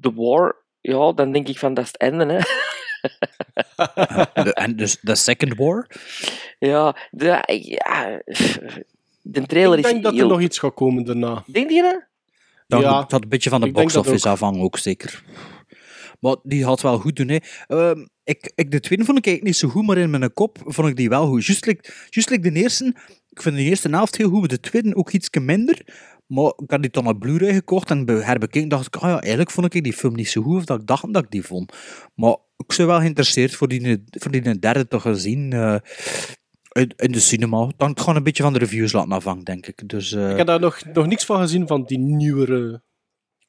The 0.00 0.12
War... 0.14 0.56
Ja, 0.80 1.12
dan 1.12 1.32
denk 1.32 1.48
ik 1.48 1.58
van, 1.58 1.74
dat 1.74 1.84
is 1.84 1.92
het 1.92 2.00
einde, 2.00 2.24
hè. 2.32 2.38
De- 4.42 4.54
en 4.54 4.76
dus 4.76 4.98
de 5.00 5.14
Second 5.14 5.56
War? 5.56 5.86
Ja, 6.58 6.96
de, 7.10 7.42
ja, 7.62 8.22
de 9.22 9.46
trailer 9.46 9.78
Ik 9.78 9.84
is 9.84 9.90
denk 9.90 10.02
dat 10.02 10.18
er 10.18 10.26
nog 10.26 10.40
iets 10.40 10.58
gaat 10.58 10.74
komen 10.74 11.04
daarna. 11.04 11.42
Denk 11.46 11.70
je 11.70 11.82
dat? 11.82 12.04
Dan 12.72 12.80
Ja, 12.80 13.00
het 13.00 13.10
had 13.10 13.22
een 13.22 13.28
beetje 13.28 13.50
van 13.50 13.60
de 13.60 13.70
box-office 13.72 14.26
ook. 14.26 14.32
afhangen 14.32 14.60
ook, 14.60 14.78
zeker. 14.78 15.22
Maar 16.20 16.36
die 16.42 16.64
had 16.64 16.80
wel 16.80 16.98
goed 16.98 17.16
doen. 17.16 17.28
Hè. 17.28 17.36
Ehm, 17.66 18.06
ik, 18.24 18.52
ik, 18.54 18.70
de 18.70 18.80
tweede 18.80 19.04
vond 19.04 19.18
ik 19.18 19.26
eigenlijk 19.26 19.54
niet 19.54 19.56
zo 19.56 19.68
goed, 19.68 19.86
maar 19.86 19.98
in 19.98 20.10
mijn 20.10 20.32
kop 20.32 20.58
vond 20.64 20.88
ik 20.88 20.96
die 20.96 21.08
wel 21.08 21.26
goed. 21.26 21.46
Juist 21.46 21.66
like, 21.66 21.92
juist 22.10 22.30
like 22.30 22.50
de 22.50 22.60
eerste, 22.60 22.94
ik 23.28 23.42
vind 23.42 23.56
de 23.56 23.62
eerste 23.62 23.88
helft 23.88 24.16
heel 24.16 24.28
goed, 24.28 24.38
maar 24.38 24.48
de 24.48 24.60
tweede 24.60 24.94
ook 24.96 25.10
iets 25.10 25.28
minder. 25.40 25.82
Maar 26.26 26.52
ik 26.56 26.70
had 26.70 26.80
die 26.82 26.90
dan 26.90 27.06
op 27.06 27.18
Blu-ray 27.18 27.52
gekocht 27.54 27.90
en 27.90 28.04
be- 28.04 28.12
herbekeken 28.24 28.68
dacht 28.68 28.86
ik, 28.86 28.96
ah 28.96 29.02
ja, 29.08 29.20
eigenlijk 29.20 29.50
vond 29.50 29.74
ik 29.74 29.84
die 29.84 29.92
film 29.92 30.14
niet 30.14 30.28
zo 30.28 30.42
goed, 30.42 30.56
of 30.56 30.64
dat 30.64 30.80
ik 30.80 30.86
dacht 30.86 31.12
dat 31.12 31.22
ik 31.24 31.30
die 31.30 31.42
vond. 31.42 31.72
Maar 32.14 32.36
ik 32.56 32.76
ben 32.76 32.86
wel 32.86 32.98
geïnteresseerd 32.98 33.54
voor 33.54 33.68
die, 33.68 34.04
voor 34.10 34.30
die 34.30 34.58
derde 34.58 34.88
te 34.88 35.00
gaan 35.00 35.16
zien 35.16 35.52
eh, 35.52 35.76
in, 36.96 37.12
de 37.12 37.20
cinema. 37.20 37.68
Dan 37.76 37.90
het 37.90 38.00
gewoon 38.00 38.16
een 38.16 38.22
beetje 38.22 38.42
van 38.42 38.52
de 38.52 38.58
reviews 38.58 38.92
laten 38.92 39.12
afhangen, 39.12 39.44
denk 39.44 39.66
ik. 39.66 39.88
Dus, 39.88 40.12
eh, 40.12 40.30
Ik 40.30 40.36
heb 40.36 40.46
daar 40.46 40.60
nog, 40.60 40.84
nog 40.92 41.06
niks 41.06 41.24
van 41.24 41.38
gezien 41.40 41.66
van 41.66 41.84
die 41.84 41.98
nieuwere... 41.98 42.82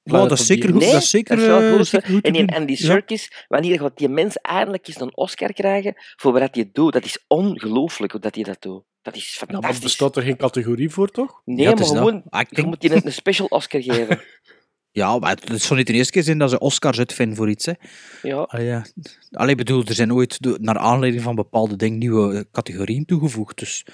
Ja, 0.04 0.28
dat 0.28 0.40
is 0.40 0.46
zeker 0.46 0.70
goed. 0.72 0.80
Nee, 0.82 0.92
dat 0.92 1.02
is 1.02 1.10
zeker, 1.10 1.36
dat 1.36 1.46
is 1.46 1.52
wel 1.52 1.62
eh, 1.62 1.76
goed, 1.76 1.88
zeker 1.88 2.10
goed 2.10 2.26
En 2.26 2.66
die 2.66 2.78
Ja. 2.80 2.86
Serkis, 2.86 3.46
wanneer 3.48 3.80
gaat 3.80 3.98
die 3.98 4.10
mens 4.10 4.36
eindelijk 4.38 4.88
eens 4.88 5.00
een 5.00 5.16
Oscar 5.18 5.54
krijgen 5.54 5.94
voor 6.16 6.32
wat 6.32 6.56
hij 6.56 6.70
doet, 6.74 6.94
dat 6.94 7.06
is 7.06 7.24
ongelooflijk 7.28 8.12
hoe 8.12 8.22
dat 8.22 8.36
hij 8.36 8.44
dat 8.44 8.62
doet. 8.62 8.84
Dat 9.02 9.16
is 9.16 9.34
Ja, 9.34 9.40
maar 9.46 9.54
fantastisch. 9.54 9.84
bestaat 9.84 10.16
er 10.16 10.24
geen 10.24 10.38
categorie 10.38 10.90
voor, 10.90 11.08
toch? 11.10 11.42
Nee, 11.46 11.66
Ja, 11.66 11.74
maar 11.74 11.86
gewoon, 11.86 12.24
ik 12.30 12.50
je 12.50 12.56
denk- 12.56 12.68
moet 12.68 12.82
die 12.82 12.90
net 12.90 13.06
een 13.06 13.12
special 13.14 13.48
Oscar 13.48 13.82
geven. 13.84 14.22
Ja, 14.94 15.20
maar 15.20 15.30
het 15.30 15.50
is 15.50 15.66
zo 15.66 15.76
niet 15.76 15.88
de 15.88 15.94
eerste 15.94 16.12
keer 16.12 16.24
zijn 16.24 16.38
dat 16.38 16.50
ze 16.50 16.60
Oscars 16.60 16.98
uitvinden 16.98 17.38
voor 17.38 17.50
iets. 17.50 17.66
Hè. 17.66 17.74
Ja. 18.22 18.38
Allee, 18.38 18.66
ja. 18.66 18.86
Allee, 19.32 19.56
bedoel, 19.56 19.84
er 19.84 19.94
zijn 19.94 20.14
ooit 20.14 20.40
naar 20.62 20.78
aanleiding 20.78 21.24
van 21.24 21.36
bepaalde 21.36 21.76
dingen 21.76 21.98
nieuwe 21.98 22.36
eh, 22.36 22.42
categorieën 22.52 23.06
toegevoegd. 23.06 23.58
Dus 23.60 23.86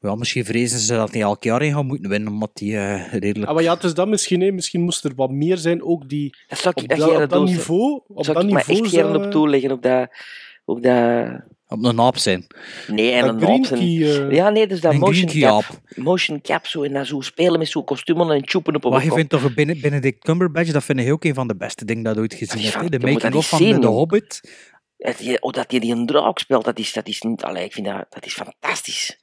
ja, 0.00 0.14
misschien 0.14 0.44
vrezen 0.44 0.78
ze 0.78 0.94
dat 0.94 1.12
niet 1.12 1.22
elk 1.22 1.42
jaar 1.42 1.62
in 1.62 1.72
gaan 1.72 1.86
moeten 1.86 2.10
winnen, 2.10 2.32
omdat 2.32 2.50
die 2.54 2.76
eh, 2.76 3.12
redelijk... 3.12 3.48
Ah, 3.48 3.54
maar 3.54 3.62
ja, 3.62 3.74
het 3.74 3.84
is 3.84 3.94
dat 3.94 4.08
misschien. 4.08 4.40
Hè. 4.40 4.52
Misschien 4.52 4.80
moest 4.80 5.04
er 5.04 5.12
wat 5.14 5.30
meer 5.30 5.56
zijn, 5.56 5.82
ook 5.82 6.08
die 6.08 6.36
Dat 6.48 6.58
zou 6.58 6.74
ik 6.76 6.82
op 6.82 6.98
dat 7.28 7.32
op 7.40 7.46
niveau. 7.46 8.00
Op 8.06 8.24
zou 8.24 8.36
dat 8.36 8.46
ik 8.46 8.52
maar 8.52 8.64
niveau 8.66 8.84
echt 8.84 8.94
geen 8.94 9.04
zou- 9.04 9.24
op 9.24 9.30
toeleggen 9.30 9.70
op 9.70 9.82
dat... 9.82 10.08
Op 10.64 10.82
dat... 10.82 11.26
Op 11.68 11.84
een 11.84 11.94
naap 11.94 12.16
zijn. 12.16 12.46
Nee, 12.86 13.12
en 13.12 13.28
een 13.28 13.36
naap 13.36 13.64
zijn- 13.64 13.80
eh, 13.80 14.30
Ja, 14.30 14.50
nee, 14.50 14.66
dus 14.66 14.80
dat 14.80 14.92
Een 14.92 14.98
motion 14.98 15.40
cap. 15.40 15.64
Motion 15.94 16.40
cap, 16.40 16.66
zo, 16.66 16.82
en 16.82 16.92
dan 16.92 17.06
zo 17.06 17.20
spelen 17.20 17.58
met 17.58 17.68
zo'n 17.68 17.84
kostuum 17.84 18.30
en 18.30 18.42
tjoepen 18.44 18.74
op 18.74 18.84
een 18.84 18.90
Maar 18.90 19.04
je 19.04 19.12
vindt 19.12 19.30
toch 19.30 19.54
Bene- 19.54 19.76
Benedict 19.80 20.24
Cumberbatch, 20.24 20.70
dat 20.72 20.84
vind 20.84 21.00
ik 21.00 21.12
ook 21.12 21.24
een 21.24 21.34
van 21.34 21.48
de 21.48 21.56
beste 21.56 21.84
dingen 21.84 22.02
dat 22.04 22.14
ik 22.14 22.20
ooit 22.20 22.34
gezien 22.34 22.58
is 22.58 22.64
heb. 22.64 22.72
van- 22.72 22.82
hè. 22.82 22.88
De 22.88 23.06
je 23.06 23.12
making-of 23.12 23.48
van 23.48 23.62
man. 23.68 23.84
Hobbit. 23.84 24.40
Het- 24.96 25.18
je- 25.24 25.40
oh, 25.40 25.52
dat 25.52 25.70
hij 25.70 25.80
die 25.80 25.92
een 25.94 26.06
draak 26.06 26.38
speelt, 26.38 26.64
dat 26.64 26.78
is, 26.78 26.92
dat 26.92 27.08
is 27.08 27.22
niet... 27.22 27.42
Allee, 27.42 27.64
ik 27.64 27.72
vind 27.72 27.86
dat, 27.86 28.06
dat 28.10 28.26
is 28.26 28.32
fantastisch. 28.34 29.18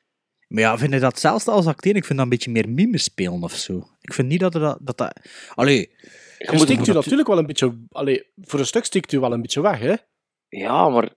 Maar 0.47 0.61
ja, 0.61 0.77
vind 0.77 0.93
je 0.93 0.99
dat 0.99 1.19
zelfs 1.19 1.47
als 1.47 1.65
acteur? 1.65 1.95
Ik 1.95 2.05
vind 2.05 2.17
dat 2.17 2.23
een 2.27 2.29
beetje 2.33 2.51
meer 2.51 2.69
mime 2.69 2.97
spelen 2.97 3.43
of 3.43 3.53
zo. 3.53 3.87
Ik 4.01 4.13
vind 4.13 4.27
niet 4.27 4.39
dat 4.39 4.53
er 4.55 4.59
dat... 4.61 4.77
dat, 4.81 4.97
dat... 4.97 5.19
Allee, 5.55 5.77
Je 6.37 6.51
Je 6.51 6.57
steekt 6.57 6.87
u 6.87 6.91
natuurlijk 6.93 7.27
wel 7.27 7.37
een 7.37 7.45
beetje... 7.45 7.85
Allee, 7.89 8.23
voor 8.41 8.59
een 8.59 8.65
stuk 8.65 8.85
steekt 8.85 9.11
u 9.11 9.19
wel 9.19 9.33
een 9.33 9.41
beetje 9.41 9.61
weg, 9.61 9.79
hè? 9.79 9.93
Ja, 10.49 10.89
maar, 10.89 11.09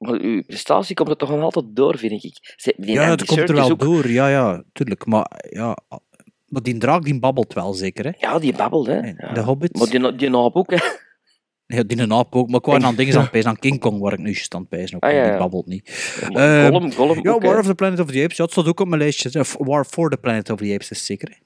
maar 0.00 0.20
uw 0.20 0.42
prestatie 0.42 0.94
komt 0.94 1.08
er 1.08 1.16
toch 1.16 1.30
nog 1.30 1.42
altijd 1.42 1.64
door, 1.68 1.98
vind 1.98 2.24
ik. 2.24 2.56
Die 2.76 2.92
ja, 2.92 3.10
het 3.10 3.24
komt 3.24 3.48
er 3.48 3.54
wel 3.54 3.70
ook- 3.70 3.78
door. 3.80 4.08
Ja, 4.10 4.28
ja, 4.28 4.62
tuurlijk. 4.72 5.06
Maar 5.06 5.44
ja... 5.50 5.76
Maar 6.46 6.62
die 6.62 6.78
draak 6.78 7.04
die 7.04 7.18
babbelt 7.18 7.54
wel 7.54 7.72
zeker, 7.72 8.04
hè? 8.04 8.10
Ja, 8.18 8.38
die 8.38 8.56
babbelt, 8.56 8.86
hè. 8.86 8.96
Ja. 9.16 9.32
De 9.32 9.40
Hobbit. 9.40 9.76
Maar 9.78 9.88
die, 9.88 10.14
die 10.16 10.30
naap 10.30 10.56
ook, 10.56 10.70
hè. 10.70 10.78
Ja, 11.76 11.82
die 11.82 11.98
een 11.98 12.12
aap 12.12 12.34
ook. 12.34 12.48
Maar 12.48 12.58
ik 12.58 12.64
wou 12.66 12.82
aan 12.82 12.94
dingen 12.94 13.16
aan 13.18 13.28
het 13.32 13.46
aan 13.46 13.58
King 13.58 13.80
Kong, 13.80 14.00
waar 14.00 14.12
ik 14.12 14.18
nu 14.18 14.24
juist 14.24 14.54
aan 14.54 14.66
Ah, 14.70 15.12
ja, 15.12 15.28
Die 15.28 15.38
babbelt 15.38 15.66
niet. 15.66 16.16
Ehm, 16.32 16.72
Gollum, 16.72 16.92
Gollum 16.92 17.18
ja, 17.22 17.30
ook, 17.30 17.42
War 17.42 17.58
of 17.58 17.66
the 17.66 17.74
Planet 17.74 18.00
of 18.00 18.06
the 18.10 18.22
Apes. 18.22 18.36
Ja, 18.36 18.42
het 18.42 18.52
staat 18.52 18.66
ook 18.66 18.80
op 18.80 18.88
mijn 18.88 19.00
lijstje. 19.00 19.44
War 19.58 19.84
for 19.84 20.10
the 20.10 20.16
Planet 20.16 20.50
of 20.50 20.58
the 20.58 20.72
Apes 20.72 20.90
is 20.90 21.06
zeker, 21.06 21.28
hè? 21.28 21.36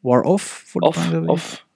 War 0.00 0.22
of? 0.22 0.42
For 0.66 0.80
the 0.80 0.86
Of, 0.86 0.94
Planet 0.94 1.14
of 1.18 1.24
the 1.26 1.32
of. 1.32 1.66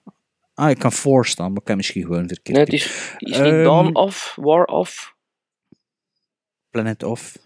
Ah, 0.53 0.69
ik 0.69 0.79
kan 0.79 0.91
for 0.91 1.25
staan, 1.25 1.47
maar 1.47 1.59
ik 1.59 1.65
kan 1.65 1.77
misschien 1.77 2.01
gewoon 2.05 2.27
verkeerd. 2.27 2.55
Nee, 2.57 2.65
het 2.65 2.73
is, 2.73 3.15
is 3.17 3.37
niet 3.37 3.51
Ehm, 3.51 3.63
Dawn 3.63 3.95
of, 3.95 4.37
War 4.41 4.65
of. 4.65 5.15
Planet 6.69 7.03
of. 7.03 7.37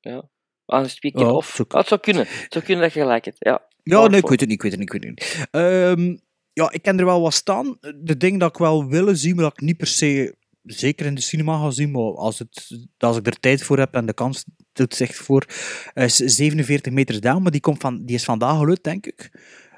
Ja. 0.00 0.28
Ah, 0.64 0.86
speak 0.86 1.18
Ja, 1.18 1.32
of. 1.32 1.60
Ah, 1.68 1.78
het 1.78 1.88
zou 1.88 2.00
kunnen. 2.00 2.26
Het 2.28 2.52
zou 2.52 2.64
kunnen 2.64 2.84
dat 2.84 2.92
je 2.92 3.00
gelijk 3.00 3.24
hebt, 3.24 3.36
ja. 3.38 3.68
Ja, 3.82 4.06
nee, 4.06 4.20
ik 4.20 4.28
weet 4.28 4.40
het 4.40 4.48
niet, 4.48 4.58
ik 4.58 4.62
weet 4.62 4.70
het 4.70 4.80
niet, 4.80 4.94
ik 4.94 5.00
weet 5.00 5.10
het 5.10 5.38
niet. 5.38 5.48
Ehm, 5.50 6.16
ja, 6.52 6.70
ik 6.70 6.82
ken 6.82 6.98
er 6.98 7.04
wel 7.04 7.20
wat 7.20 7.34
staan. 7.34 7.78
De 7.96 8.16
dingen 8.16 8.38
dat 8.38 8.50
ik 8.50 8.58
wel 8.58 8.86
willen 8.86 9.16
zien, 9.16 9.34
maar 9.34 9.44
dat 9.44 9.52
ik 9.52 9.60
niet 9.60 9.76
per 9.76 9.86
se 9.86 10.36
zeker 10.62 11.06
in 11.06 11.14
de 11.14 11.20
cinema 11.20 11.58
ga 11.58 11.70
zien, 11.70 11.90
maar 11.90 12.16
als, 12.16 12.38
het, 12.38 12.70
als 12.98 13.16
ik 13.16 13.26
er 13.26 13.40
tijd 13.40 13.62
voor 13.62 13.78
heb 13.78 13.94
en 13.94 14.06
de 14.06 14.14
kans 14.14 14.44
doet 14.72 14.94
zich 14.94 15.14
voor, 15.16 15.46
is 15.94 16.16
47 16.16 16.92
meter 16.92 17.20
down, 17.20 17.42
maar 17.42 17.52
die, 17.52 17.60
komt 17.60 17.80
van, 17.80 18.04
die 18.04 18.16
is 18.16 18.24
vandaag 18.24 18.58
geluid, 18.58 18.84
denk 18.84 19.06
ik. 19.06 19.30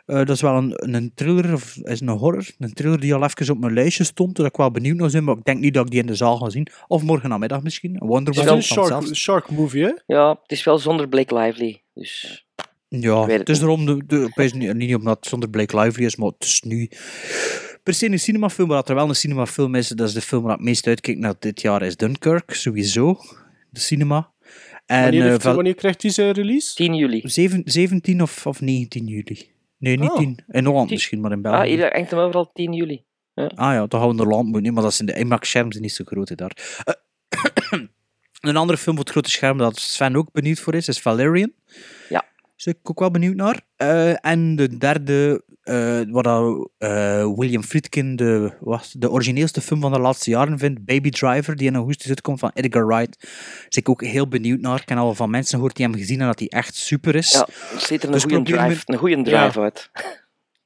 Eh, 0.09 0.17
dat 0.17 0.29
is 0.29 0.41
wel 0.41 0.57
een, 0.57 0.95
een 0.95 1.13
thriller, 1.15 1.53
of 1.53 1.77
is 1.83 2.01
een 2.01 2.09
horror. 2.09 2.47
Een 2.59 2.73
thriller 2.73 3.01
die 3.01 3.15
al 3.15 3.25
even 3.25 3.55
op 3.55 3.61
mijn 3.61 3.73
lijstje 3.73 4.05
stond, 4.05 4.37
dat 4.37 4.47
ik 4.47 4.57
wel 4.57 4.71
benieuwd 4.71 4.97
naar 4.97 5.11
ben, 5.11 5.25
maar 5.25 5.37
ik 5.37 5.45
denk 5.45 5.61
niet 5.61 5.75
dat 5.75 5.85
ik 5.85 5.91
die 5.91 6.01
in 6.01 6.07
de 6.07 6.15
zaal 6.15 6.37
ga 6.37 6.49
zien. 6.51 6.67
Of 6.87 7.03
morgen 7.03 7.29
namiddag 7.29 7.63
misschien. 7.63 7.97
Wonder 7.99 8.27
Het 8.35 8.37
is 8.37 8.41
Woman 8.41 8.57
een 8.57 8.63
shark, 8.63 9.15
shark 9.17 9.51
movie, 9.51 9.83
hè? 9.85 9.93
Ja, 10.07 10.29
het 10.43 10.53
is 10.53 10.65
wel 10.65 10.79
zonder 10.79 11.09
Blake 11.09 11.35
Lively. 11.39 11.83
Dus... 11.95 12.47
Ja, 12.89 13.21
het 13.27 13.39
het 13.39 13.49
is 13.49 13.61
erom, 13.61 13.87
de, 13.87 14.03
de, 14.07 14.51
niet, 14.55 14.75
niet 14.75 14.95
omdat 14.95 15.17
het 15.17 15.27
zonder 15.27 15.49
Blake 15.51 15.79
Lively 15.81 16.07
is, 16.07 16.17
maar 16.17 16.29
het 16.29 16.45
is 16.45 16.63
nu 16.63 16.89
per 17.83 17.95
se 17.95 18.07
een 18.11 18.19
cinemafilm, 18.19 18.69
maar 18.69 18.77
dat 18.77 18.89
er 18.89 18.95
wel 18.95 19.09
een 19.09 19.15
cinemafilm 19.17 19.75
is, 19.75 19.89
dat 19.89 20.09
is 20.09 20.15
de 20.15 20.21
film 20.21 20.43
waar 20.43 20.53
ik 20.53 20.59
het 20.59 20.67
meest 20.67 20.87
uitkijk 20.87 21.19
naar 21.19 21.35
dit 21.39 21.61
jaar, 21.61 21.83
is 21.83 21.97
Dunkirk, 21.97 22.55
sowieso. 22.55 23.19
De 23.71 23.81
cinema. 23.81 24.31
En, 24.87 25.03
wanneer, 25.03 25.25
eh, 25.25 25.29
heeft- 25.31 25.43
wanneer 25.43 25.75
krijgt 25.75 26.03
hij 26.03 26.11
zijn 26.11 26.33
release? 26.33 26.75
10 26.75 26.95
juli. 26.95 27.21
Zeven- 27.25 27.63
17 27.65 28.23
of, 28.23 28.47
of 28.47 28.61
19 28.61 29.07
juli. 29.07 29.51
Nee, 29.79 29.97
niet 29.97 30.11
Oh. 30.11 30.17
10. 30.17 30.45
In 30.49 30.65
Holland 30.65 30.91
misschien, 30.91 31.21
maar 31.21 31.33
in 31.33 31.43
België. 31.43 31.59
Ah, 31.59 31.67
hier 31.67 31.93
hangt 31.93 32.11
hem 32.11 32.21
overal 32.21 32.51
10 32.53 32.73
juli. 32.73 33.05
Ja. 33.35 33.47
Ah 33.55 33.73
ja, 33.73 33.87
toch 33.87 34.01
houden 34.01 34.27
we 34.27 34.33
land 34.33 34.49
moeten, 34.49 34.73
maar 34.73 34.83
dat 34.83 34.95
zijn 34.95 35.09
de 35.09 35.19
IMAX-schermen 35.19 35.73
zijn 35.73 35.85
niet 35.85 35.93
zo 35.93 36.05
groot 36.05 36.29
hè, 36.29 36.35
daar. 36.35 36.53
Een 38.41 38.57
andere 38.57 38.79
film 38.79 38.97
voor 38.97 39.05
het 39.05 39.13
grote 39.13 39.31
scherm 39.31 39.59
dat 39.59 39.77
Sven 39.77 40.17
ook 40.17 40.33
benieuwd 40.33 40.61
voor 40.61 40.75
is, 40.75 40.89
is 40.89 41.01
Valerian. 41.01 41.53
Ja. 42.09 42.25
Ben 42.65 42.75
ik 42.81 42.91
ook 42.91 42.99
wel 42.99 43.11
benieuwd 43.11 43.35
naar. 43.37 43.61
Eh, 43.77 44.27
en 44.27 44.57
de 44.57 44.77
derde, 44.77 45.43
eh 45.63 46.01
wat 46.09 46.27
eh, 46.79 47.27
William 47.37 47.63
Friedkin 47.63 48.17
de, 48.17 48.53
wat, 48.61 48.95
de 48.99 49.11
origineelste 49.11 49.61
film 49.61 49.81
van 49.81 49.93
de 49.93 49.99
laatste 49.99 50.31
jaren 50.31 50.59
vindt, 50.59 50.85
Baby 50.85 51.11
Driver, 51.11 51.57
die 51.57 51.67
in 51.69 51.75
augustus 51.77 52.09
uitkomt 52.09 52.39
van 52.39 52.51
Edgar 52.55 52.87
Wright. 52.87 53.17
Ben 53.21 53.69
ik 53.69 53.89
ook 53.89 54.05
heel 54.05 54.29
benieuwd 54.29 54.61
naar. 54.61 54.81
Ik 54.81 54.89
heb 54.89 54.99
al 54.99 55.15
van 55.15 55.31
mensen 55.31 55.55
gehoord 55.55 55.77
die 55.77 55.87
hem 55.87 55.95
gezien 55.95 56.21
en 56.21 56.27
dat 56.27 56.39
hij 56.39 56.49
echt 56.49 56.75
super 56.75 57.15
is. 57.15 57.33
Ja, 57.33 57.47
er 57.75 57.81
zit 57.81 58.03
er 58.03 58.07
een 58.09 58.13
Dus 58.15 58.23
goede 58.23 58.43
drive, 58.43 58.83
me- 58.87 58.93
een 58.93 58.99
goede 58.99 59.23
drive 59.23 59.61
uit. 59.61 59.91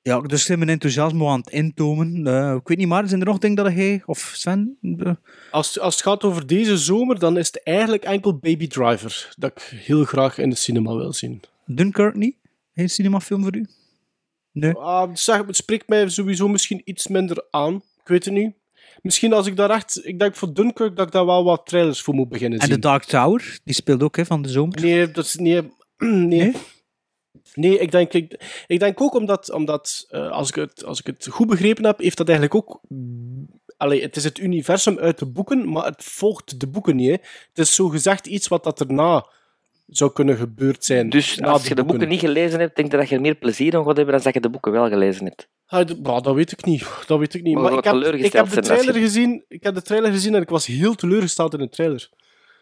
Ja, 0.03 0.21
dus 0.21 0.47
ben 0.47 0.59
mijn 0.59 0.71
enthousiasme 0.71 1.27
aan 1.27 1.39
het 1.41 1.51
intomen. 1.51 2.27
Eh, 2.27 2.55
ik 2.55 2.69
weet 2.69 2.79
niet, 2.79 2.87
maar 2.87 3.09
zijn 3.09 3.21
er 3.21 3.27
nog 3.27 3.39
dingen 3.39 3.57
dat 3.65 3.73
jij 3.75 4.03
of 4.07 4.33
Sven... 4.35 4.77
eh, 4.99 5.13
Als, 5.51 5.81
als 5.81 5.95
het 5.95 6.03
gaat 6.03 6.25
over 6.25 6.47
deze 6.47 6.77
zomer, 6.79 7.19
dan 7.19 7.39
is 7.39 7.47
het 7.47 7.63
eigenlijk 7.63 8.05
enkel 8.05 8.37
Baby 8.39 8.67
Driver 8.67 9.35
dat 9.39 9.51
ik 9.51 9.63
heel 9.63 10.05
graag 10.05 10.39
in 10.39 10.51
de 10.51 10.57
cinema 10.57 10.95
wil 10.95 11.13
zien. 11.13 11.41
Dunkirk 11.67 12.15
niet? 12.15 12.37
Geen 12.75 12.91
cinemafilm 12.91 13.43
voor 13.43 13.57
u? 13.57 13.67
Nee. 14.53 14.75
Ah, 14.75 15.11
zeg, 15.15 15.47
het 15.47 15.57
spreekt 15.57 15.89
mij 15.89 16.09
sowieso 16.09 16.49
misschien 16.49 16.81
iets 16.85 17.07
minder 17.09 17.45
aan. 17.51 17.75
Ik 17.75 18.09
weet 18.09 18.25
het 18.25 18.35
niet. 18.35 18.53
Misschien 19.03 19.33
als 19.33 19.47
ik 19.47 19.57
daar 19.57 19.71
echt... 19.71 20.01
Ik 20.07 20.19
denk 20.19 20.37
voor 20.37 20.55
Dunkirk 20.55 20.97
dat 20.97 21.07
ik 21.07 21.13
daar 21.13 21.27
wel 21.27 21.45
wat 21.45 21.67
trailers 21.67 22.03
voor 22.03 22.15
moet 22.15 22.29
beginnen 22.29 22.59
En 22.59 22.67
zien. 22.67 22.75
The 22.75 22.81
Dark 22.81 23.05
Tower, 23.05 23.59
die 23.65 23.75
speelt 23.75 24.03
ook 24.03 24.17
hè, 24.17 24.25
van 24.27 24.43
de 24.43 24.49
zomer. 24.49 24.81
Nee, 24.81 25.11
dat 25.11 25.25
is... 25.25 25.35
Nee, 25.35 25.63
nee. 25.99 26.11
nee? 26.27 26.53
Ik, 27.55 27.91
denk, 27.91 28.13
ik, 28.13 28.41
ik 28.67 28.79
denk 28.81 29.01
ook 29.01 29.15
omdat, 29.15 29.53
omdat 29.53 30.07
eh, 30.11 30.31
als, 30.31 30.49
ik 30.49 30.55
het, 30.55 30.85
als 30.85 30.99
ik 31.01 31.07
het 31.07 31.27
goed 31.31 31.47
begrepen 31.47 31.85
heb, 31.85 31.99
heeft 31.99 32.17
dat 32.17 32.29
eigenlijk 32.29 32.57
ook... 32.57 32.81
Allee, 33.77 34.03
het 34.03 34.17
is 34.17 34.25
het 34.25 34.39
universum 34.39 34.99
uit 34.99 35.19
de 35.19 35.27
boeken, 35.27 35.69
maar 35.73 35.85
het 35.85 36.05
volgt 36.05 36.61
de 36.61 36.67
boeken 36.67 36.97
niet. 36.97 37.07
Hè. 37.09 37.13
Het 37.49 37.59
is 37.59 37.75
zo 37.75 37.89
gezegd 37.89 38.27
iets 38.27 38.49
wat 38.49 38.65
dat 38.65 38.81
erna 38.81 39.27
zou 39.87 40.13
kunnen 40.13 40.37
gebeurd 40.37 40.85
zijn. 40.85 41.11
Dus 41.11 41.43
als 41.43 41.67
je 41.69 41.75
de 41.75 41.85
boeken 41.85 42.09
niet 42.09 42.21
gelezen 42.21 42.61
hebt, 42.61 42.77
denk 42.77 42.91
je 42.91 42.97
dat 42.97 43.09
je 43.09 43.15
er 43.15 43.21
meer 43.21 43.35
plezier 43.35 43.77
aan 43.77 43.85
gaat 43.85 43.97
hebben 43.97 44.15
dan 44.15 44.23
dat 44.25 44.35
je 44.35 44.41
de 44.41 44.51
boeken 44.51 44.73
wel 44.73 44.89
gelezen 44.89 45.25
hebt. 45.25 45.49
Ah, 45.67 45.89
bah, 46.03 46.23
dat 46.23 46.35
weet 46.35 46.53
ik 46.53 46.65
niet. 46.65 46.87
Dat 47.07 47.19
weet 47.19 47.35
ik 47.35 47.43
niet. 47.43 47.55
Maar 47.55 47.73
ik 47.73 47.85
heb, 47.85 47.95
ik 47.95 48.33
heb 48.33 48.51
de 48.51 48.61
trailer 48.61 48.95
je- 48.95 49.01
gezien. 49.01 49.45
Ik 49.49 49.63
heb 49.63 49.75
de 49.75 49.83
trailer 49.83 50.11
gezien 50.13 50.35
en 50.35 50.43
ik 50.43 50.49
was 50.49 50.67
heel 50.67 50.95
teleurgesteld 50.95 51.53
in 51.53 51.59
de 51.59 51.69
trailer. 51.69 52.09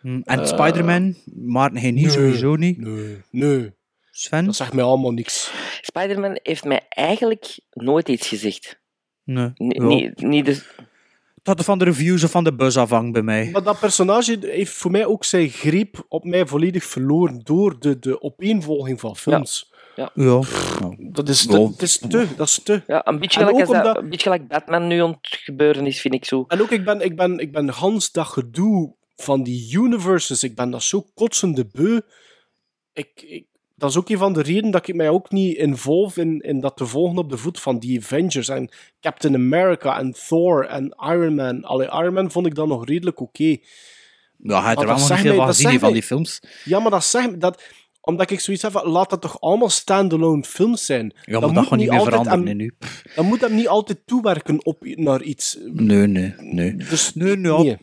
Hm, 0.00 0.20
En 0.24 0.40
Eh, 0.40 0.46
Spider-Man, 0.46 1.14
maar 1.34 1.72
nee, 1.72 1.92
niet 1.92 2.04
nee, 2.04 2.10
sowieso 2.14 2.56
niet. 2.56 2.78
Nee, 2.80 3.16
nee. 3.30 3.72
Sven? 4.10 4.44
Dat 4.44 4.56
zegt 4.56 4.72
mij 4.72 4.84
allemaal 4.84 5.10
niks. 5.12 5.52
Spider-Man 5.80 6.38
heeft 6.42 6.64
mij 6.64 6.86
eigenlijk 6.88 7.58
nooit 7.70 8.08
iets 8.08 8.28
gezegd. 8.28 8.80
Nee. 9.24 9.50
Niet, 9.54 10.22
niet 10.22 10.44
de... 10.44 10.52
Het 11.34 11.46
had 11.58 11.64
van 11.64 11.78
de 11.78 11.84
reviews 11.84 12.24
of 12.24 12.30
van 12.30 12.44
de 12.44 12.54
buzz 12.54 12.76
afhangt 12.76 13.12
bij 13.12 13.22
mij. 13.22 13.48
Maar 13.52 13.62
dat 13.62 13.80
personage 13.80 14.38
heeft 14.40 14.72
voor 14.72 14.90
mij 14.90 15.06
ook 15.06 15.24
zijn 15.24 15.48
greep 15.48 16.04
op 16.08 16.24
mij 16.24 16.46
volledig 16.46 16.84
verloren 16.84 17.40
door 17.44 17.78
de, 17.78 17.98
de 17.98 18.22
opeenvolging 18.22 19.00
van 19.00 19.16
films. 19.16 19.72
Ja. 19.96 20.10
Ja. 20.14 20.40
Dat, 20.98 21.28
is 21.28 21.46
te, 21.46 21.52
dat 21.52 21.82
is 21.82 21.98
te. 21.98 22.26
Dat 22.36 22.46
is 22.48 22.60
te. 22.62 22.82
Ja, 22.86 23.06
een 23.06 23.18
beetje 23.18 23.38
gelijk, 23.40 23.54
ook 23.54 23.60
als 23.60 23.70
dat, 23.70 23.78
omdat- 23.78 23.96
een 23.96 24.08
beetje 24.08 24.30
gelijk 24.30 24.48
Batman 24.48 24.86
nu 24.86 25.02
aan 25.02 25.10
het 25.20 25.38
gebeuren 25.44 25.86
is, 25.86 26.00
vind 26.00 26.14
ik 26.14 26.24
zo. 26.24 26.44
En 26.48 26.60
ook, 26.60 26.70
ik 26.70 26.84
ben, 26.84 27.00
ik 27.00 27.16
ben, 27.16 27.38
ik 27.38 27.52
ben 27.52 27.68
Hans 27.68 28.12
dat 28.12 28.26
gedoe 28.26 28.94
van 29.16 29.42
die 29.42 29.76
universes, 29.78 30.42
ik 30.42 30.54
ben 30.54 30.70
dat 30.70 30.82
zo 30.82 31.06
kotsende 31.14 31.66
beu. 31.72 32.00
Ik, 32.92 33.22
ik, 33.22 33.46
dat 33.81 33.90
is 33.90 33.97
ook 33.97 34.09
een 34.09 34.19
van 34.19 34.32
de 34.32 34.43
redenen 34.43 34.70
dat 34.70 34.89
ik 34.89 34.94
mij 34.94 35.09
ook 35.09 35.31
niet 35.31 35.57
involve 35.57 36.20
in, 36.20 36.40
in 36.40 36.61
dat 36.61 36.77
te 36.77 36.86
volgen 36.86 37.19
op 37.19 37.31
de 37.31 37.36
voet 37.36 37.61
van 37.61 37.78
die 37.78 37.98
Avengers 38.01 38.48
en 38.48 38.70
Captain 39.01 39.35
America 39.35 39.98
en 39.98 40.15
Thor 40.28 40.66
en 40.66 40.94
Iron 40.98 41.35
Man. 41.35 41.62
Allee, 41.65 41.86
Iron 41.86 42.12
Man 42.15 42.31
vond 42.31 42.47
ik 42.47 42.55
dan 42.55 42.69
nog 42.69 42.86
redelijk 42.86 43.20
oké. 43.20 43.57
Ja, 44.43 44.61
hij 44.62 44.74
had 44.74 44.81
er 44.81 44.86
wel 44.86 44.98
nog 44.98 45.09
niet 45.09 45.19
veel 45.19 45.35
van 45.36 45.47
gezien 45.47 45.78
van 45.78 45.93
die 45.93 46.02
films. 46.02 46.40
Ja, 46.65 46.81
maar 46.81 46.90
dat 46.90 47.05
zegt 47.05 47.40
dat 47.40 47.62
omdat 48.01 48.31
ik 48.31 48.40
zoiets 48.40 48.62
heb 48.62 48.73
van, 48.73 48.89
laat 48.89 49.11
dat 49.11 49.20
toch 49.20 49.40
allemaal 49.40 49.69
standalone 49.69 50.43
films 50.44 50.85
zijn. 50.85 51.15
Ja, 51.23 51.40
maar 51.40 51.52
dat 51.52 51.66
gaat 51.66 51.78
niet 51.78 51.90
meer 51.90 52.02
veranderen 52.02 52.47
hem- 52.47 52.57
nu. 52.57 52.74
Dan 53.15 53.27
moet 53.27 53.40
hem 53.40 53.55
niet 53.55 53.69
altijd 53.69 53.98
toewerken 54.07 54.65
op, 54.65 54.85
naar 54.85 55.23
iets. 55.23 55.59
Nee, 55.73 56.07
nee, 56.07 56.35
nee. 56.39 56.77
Dus 56.77 57.15
Nee, 57.15 57.36
nee, 57.36 57.52
nee. 57.52 57.77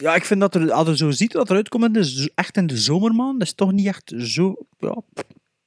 Ja, 0.00 0.14
ik 0.14 0.24
vind 0.24 0.40
dat 0.40 0.54
er, 0.54 0.72
als 0.72 0.88
je 0.88 0.96
zo 0.96 1.10
ziet 1.10 1.32
wat 1.32 1.50
eruit 1.50 1.68
komt, 1.68 1.94
de 1.94 2.32
echt 2.34 2.56
in 2.56 2.66
de 2.66 2.76
zomermaan, 2.76 3.38
dat 3.38 3.46
is 3.46 3.54
toch 3.54 3.72
niet 3.72 3.86
echt 3.86 4.12
zo... 4.18 4.56
Ja. 4.78 5.02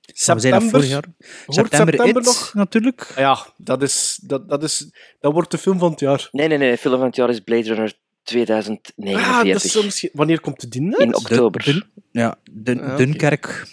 We 0.05 0.11
zijn 0.19 0.37
dat 0.37 0.41
September? 0.41 0.69
vorig 0.69 0.89
jaar. 0.89 1.03
Hoort 1.45 1.55
September, 1.57 1.93
september 1.93 2.21
It, 2.21 2.27
nog? 2.27 2.53
natuurlijk. 2.53 3.13
Ja, 3.15 3.47
dat, 3.57 3.81
is, 3.81 4.19
dat, 4.23 4.49
dat, 4.49 4.63
is, 4.63 4.91
dat 5.19 5.33
wordt 5.33 5.51
de 5.51 5.57
film 5.57 5.79
van 5.79 5.91
het 5.91 5.99
jaar. 5.99 6.27
Nee, 6.31 6.47
nee, 6.47 6.57
nee. 6.57 6.77
Film 6.77 6.97
van 6.97 7.05
het 7.05 7.15
jaar 7.15 7.29
is 7.29 7.39
Blade 7.39 7.63
Runner 7.67 7.93
Ah, 8.25 8.29
2049. 8.29 9.53
dat 9.53 9.63
is 9.63 9.71
zo 9.71 9.83
misschien... 9.83 10.09
Wanneer 10.13 10.39
komt 10.39 10.61
het 10.61 10.75
in? 10.75 10.91
In 10.97 11.15
oktober. 11.15 11.63
Dun- 11.63 11.83
ja, 12.11 12.35
Dun- 12.51 12.79
Ah, 12.81 12.87
oké. 12.87 12.97
Dunkerque 13.05 13.65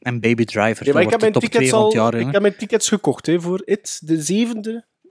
en 0.00 0.20
Baby 0.20 0.44
Driver. 0.44 0.86
Ja, 0.86 0.92
maar 0.92 1.02
ik 1.02 1.10
dat 1.10 1.20
heb, 1.20 1.20
de 1.20 1.26
mijn 1.30 1.32
top 1.32 1.42
2 1.42 1.50
tickets 1.50 1.72
al, 1.72 1.92
jaar. 1.94 2.14
ik 2.14 2.26
hè. 2.26 2.30
heb 2.32 2.40
mijn 2.42 2.56
tickets 2.56 2.88
gekocht 2.88 3.26
hè, 3.26 3.40
voor 3.40 3.62
It, 3.64 4.00
de 4.04 4.16
7e, 4.16 4.60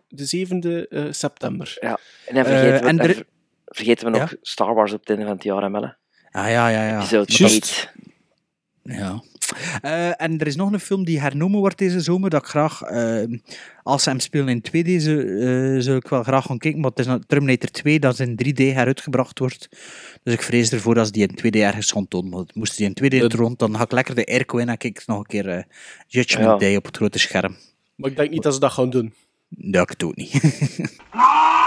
de 0.08 0.48
7e 0.48 0.88
eh, 0.90 1.06
september. 1.10 1.78
Ja. 1.82 2.00
En 2.26 2.36
dan 2.36 2.46
vergeten, 2.46 2.82
Eh, 2.82 2.88
en 2.88 3.00
er- 3.00 3.26
vergeten 3.68 4.12
we 4.12 4.18
nog 4.18 4.30
Ja? 4.30 4.38
Star 4.42 4.74
Wars 4.74 4.94
op 4.94 5.00
het 5.00 5.10
einde 5.10 5.26
van 5.26 5.34
het 5.34 5.44
jaar. 5.44 5.64
Ah, 5.64 6.50
ja, 6.50 6.68
ja, 6.68 6.88
ja. 6.88 6.98
Episode. 6.98 7.44
8. 7.44 7.94
Ja. 8.84 9.24
Eh, 9.82 10.22
en 10.22 10.40
er 10.40 10.48
is 10.48 10.56
nog 10.56 10.72
een 10.72 10.80
film 10.80 11.06
die 11.06 11.20
hernomen 11.20 11.60
wordt 11.60 11.78
deze 11.78 12.00
zomer, 12.00 12.30
dat 12.30 12.42
ik 12.42 12.48
graag, 12.48 12.82
eh, 12.82 13.40
als 13.84 14.04
ze 14.04 14.10
hem 14.10 14.20
spelen 14.20 14.48
in 14.48 14.62
2D, 14.62 15.02
zou, 15.02 15.40
eh, 15.40 15.82
zou 15.82 15.98
ik 15.98 16.08
wel 16.08 16.24
graag 16.24 16.46
gaan 16.46 16.58
kijken, 16.58 16.82
maar 16.82 16.90
het 16.90 17.00
is 17.00 17.06
een 17.06 17.24
Terminator 17.28 17.70
2 17.70 18.00
dat 18.00 18.20
in 18.20 18.36
3D 18.36 18.58
heruitgebracht 18.58 19.40
wordt. 19.40 19.68
Dus 20.24 20.34
ik 20.34 20.42
vrees 20.42 20.72
ervoor 20.72 20.96
dat 20.96 21.06
ze 21.06 21.12
die 21.12 21.28
in 21.28 21.36
2D 21.36 21.56
ergens 21.56 21.92
gaan 21.92 22.08
tonen. 22.08 22.30
Maar 22.30 22.44
moest 22.54 22.78
die 22.78 22.86
in 22.86 22.94
2D 22.94 23.34
rond, 23.34 23.60
dan 23.60 23.76
ga 23.76 23.84
ik 23.84 23.92
lekker 23.92 24.16
de 24.16 24.26
airco 24.26 24.58
in 24.58 24.70
en 24.70 24.78
kijk 24.78 25.00
ik 25.00 25.08
nog 25.08 25.18
een 25.18 25.26
keer 25.26 25.66
Judgment 26.08 26.50
Ja. 26.50 26.58
Day 26.58 26.76
op 26.76 26.86
het 26.86 26.98
grote 26.98 27.20
scherm. 27.20 27.56
Maar 27.96 28.10
ik 28.10 28.16
denk 28.16 28.30
niet 28.30 28.44
dat 28.44 28.54
ze 28.54 28.60
dat 28.60 28.72
gaan 28.72 28.90
doen. 28.90 29.14
Dat 29.50 29.92
ik 29.92 30.00
doe 30.00 30.10
het 30.10 30.18
niet. 30.18 30.42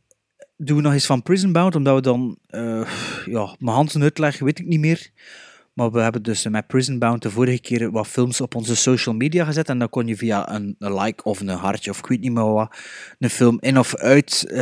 doen 0.63 0.77
we 0.77 0.81
nog 0.81 0.93
eens 0.93 1.05
van 1.05 1.23
Prison 1.23 1.51
Bound, 1.51 1.75
omdat 1.75 1.95
we 1.95 2.01
dan... 2.01 2.37
eh 2.47 2.89
ja, 3.25 3.55
mijn 3.59 3.75
handen 3.75 4.01
uitleggen, 4.01 4.45
weet 4.45 4.59
ik 4.59 4.67
niet 4.67 4.79
meer. 4.79 5.11
Maar 5.73 5.91
we 5.91 5.99
hebben 5.99 6.23
dus 6.23 6.47
met 6.47 6.67
Prison 6.67 6.99
Bound 6.99 7.21
de 7.21 7.29
vorige 7.29 7.61
keer 7.61 7.91
wat 7.91 8.07
films 8.07 8.41
op 8.41 8.55
onze 8.55 8.75
social 8.75 9.15
media 9.15 9.45
gezet. 9.45 9.69
En 9.69 9.79
dan 9.79 9.89
kon 9.89 10.07
je 10.07 10.17
via 10.17 10.53
een, 10.53 10.75
een 10.79 10.93
like 11.01 11.23
of 11.23 11.39
een 11.39 11.47
hartje 11.47 11.91
of 11.91 11.97
ik 11.97 12.05
weet 12.05 12.19
niet 12.19 12.31
meer 12.31 12.53
wat, 12.53 12.75
een 13.19 13.29
film 13.29 13.57
in 13.59 13.79
of 13.79 13.95
uit 13.95 14.45
eh, 14.47 14.57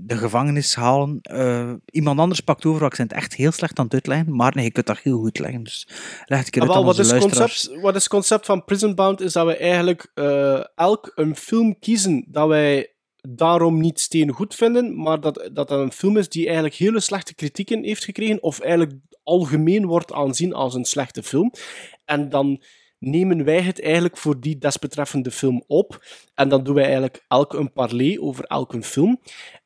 de 0.00 0.16
gevangenis 0.16 0.74
halen. 0.74 1.18
Eh, 1.22 1.72
iemand 1.90 2.18
anders 2.18 2.40
pakt 2.40 2.64
over, 2.64 2.80
want 2.80 2.92
ik 2.92 2.98
ben 2.98 3.08
het 3.08 3.16
echt 3.16 3.34
heel 3.34 3.52
slecht 3.52 3.78
aan 3.78 3.84
het 3.84 3.94
uitleggen. 3.94 4.36
Maar 4.36 4.52
nee, 4.54 4.64
je 4.64 4.70
kunt 4.70 4.86
dat 4.86 4.98
heel 4.98 5.18
goed 5.18 5.38
leggen. 5.38 5.62
Dus 5.62 5.88
leg 6.24 6.38
het 6.38 6.46
een 6.46 6.52
keer 6.52 6.62
Ah, 6.62 6.68
uit 6.68 6.76
wel, 6.76 6.86
wat, 6.86 6.98
is 6.98 7.10
het 7.10 7.20
concept, 7.20 7.80
wat 7.80 7.94
is 7.94 8.02
het 8.02 8.12
concept 8.12 8.46
van 8.46 8.64
Prison 8.64 8.94
Bound? 8.94 9.20
Is 9.20 9.32
dat 9.32 9.46
we 9.46 9.56
eigenlijk 9.56 10.10
elk 10.74 11.12
een 11.14 11.36
film 11.36 11.78
kiezen 11.78 12.24
dat 12.28 12.48
wij 12.48 12.91
daarom 13.28 13.80
niet 13.80 14.00
steen 14.00 14.30
goed 14.30 14.54
vinden, 14.54 15.02
maar 15.02 15.20
dat, 15.20 15.34
dat 15.52 15.68
dat 15.68 15.70
een 15.80 15.92
film 15.92 16.16
is 16.16 16.28
die 16.28 16.44
eigenlijk 16.44 16.74
hele 16.74 17.00
slechte 17.00 17.34
kritieken 17.34 17.84
heeft 17.84 18.04
gekregen, 18.04 18.42
of 18.42 18.60
eigenlijk 18.60 18.92
algemeen 19.22 19.86
wordt 19.86 20.12
aanzien 20.12 20.54
als 20.54 20.74
een 20.74 20.84
slechte 20.84 21.22
film. 21.22 21.52
En 22.04 22.28
dan 22.28 22.62
nemen 22.98 23.44
wij 23.44 23.60
het 23.62 23.82
eigenlijk 23.82 24.16
voor 24.16 24.40
die 24.40 24.58
desbetreffende 24.58 25.30
film 25.30 25.64
op. 25.66 26.04
En 26.34 26.48
dan 26.48 26.64
doen 26.64 26.74
wij 26.74 26.84
eigenlijk 26.84 27.24
elk 27.28 27.52
een 27.52 27.72
parley 27.72 28.18
over 28.20 28.44
elke 28.44 28.82
film. 28.82 29.20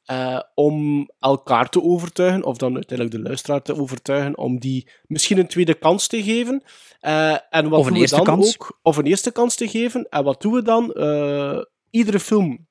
eh, 0.05 0.41
om 0.55 1.09
elkaar 1.19 1.69
te 1.69 1.83
overtuigen, 1.83 2.45
of 2.45 2.57
dan 2.57 2.75
uiteindelijk 2.75 3.17
de 3.19 3.23
luisteraar 3.29 3.63
te 3.63 3.77
overtuigen, 3.81 4.39
om 4.39 4.59
die 4.59 4.89
misschien 5.07 5.39
een 5.39 5.47
tweede 5.47 5.75
kans 5.75 6.07
te 6.07 6.23
geven. 6.23 6.63
Eh, 7.01 7.37
en 7.51 7.69
wat 7.69 7.79
Of 7.81 7.87
een 7.87 7.93
doen 7.93 7.93
we 7.93 7.99
eerste 7.99 8.17
dan 8.17 8.25
kans. 8.25 8.55
ook? 8.55 8.79
Of 8.83 8.97
een 8.97 9.07
eerste 9.07 9.33
kans 9.33 9.55
te 9.55 9.69
geven. 9.69 10.07
En 10.09 10.25
wat 10.25 10.43
doen 10.43 10.53
we 10.53 10.63
dan? 10.63 10.93
Eh, 10.93 11.59
iedere 11.91 12.21
film 12.21 12.66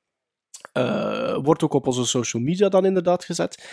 eh, 0.76 1.38
wordt 1.44 1.64
ook 1.64 1.74
op 1.74 1.88
onze 1.88 2.06
social 2.06 2.44
media 2.44 2.70
dan 2.70 2.86
inderdaad 2.86 3.26
gezet. 3.26 3.68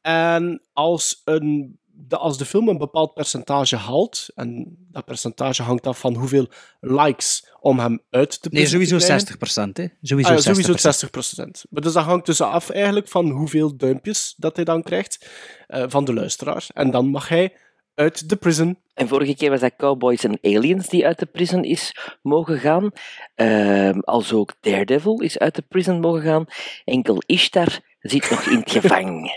En 0.00 0.62
als, 0.72 1.22
een, 1.24 1.78
de, 1.84 2.16
als 2.16 2.38
de 2.38 2.44
film 2.44 2.68
een 2.68 2.78
bepaald 2.78 3.14
percentage 3.14 3.76
haalt, 3.76 4.28
en 4.34 4.76
dat 4.90 5.04
percentage 5.04 5.62
hangt 5.62 5.86
af 5.86 5.98
van 5.98 6.14
hoeveel 6.14 6.48
likes 6.80 7.52
om 7.60 7.78
hem 7.78 8.02
uit 8.10 8.42
te 8.42 8.48
Nee, 8.52 8.66
sowieso 8.66 8.96
krijgen. 8.96 9.18
60 9.18 9.38
procent, 9.38 9.76
hè. 9.76 9.86
Sowieso, 10.02 10.32
Ah 10.32 10.38
ja, 10.38 10.52
60%. 10.52 10.54
sowieso 10.54 11.06
60%. 11.06 11.68
Maar 11.70 11.82
dus 11.82 11.92
dat 11.92 12.04
hangt 12.04 12.26
dus 12.26 12.40
af 12.40 12.70
eigenlijk 12.70 13.08
van 13.08 13.30
hoeveel 13.30 13.76
duimpjes 13.76 14.34
dat 14.36 14.56
hij 14.56 14.64
dan 14.64 14.82
krijgt 14.82 15.28
eh, 15.66 15.84
van 15.88 16.04
de 16.04 16.14
luisteraar. 16.14 16.66
En 16.74 16.90
dan 16.90 17.06
mag 17.08 17.28
hij 17.28 17.56
uit 17.96 18.28
de 18.28 18.36
prison. 18.36 18.78
En 18.94 19.08
vorige 19.08 19.34
keer 19.34 19.50
was 19.50 19.60
dat 19.60 19.76
Cowboys 19.76 20.24
and 20.24 20.38
Aliens 20.42 20.88
die 20.88 21.06
uit 21.06 21.18
de 21.18 21.26
prison 21.26 21.64
is 21.64 21.96
mogen 22.22 22.58
gaan. 22.58 22.90
Ehm 23.34 23.98
als 24.00 24.32
ook 24.32 24.54
Daredevil 24.60 25.20
is 25.20 25.38
uit 25.38 25.54
de 25.54 25.64
prison 25.68 26.00
mogen 26.00 26.22
gaan. 26.22 26.46
Enkel 26.84 27.22
Ishtar 27.26 27.80
zit 28.00 28.30
nog 28.30 28.46
in 28.46 28.58
het 28.58 28.70
gevang. 28.70 29.30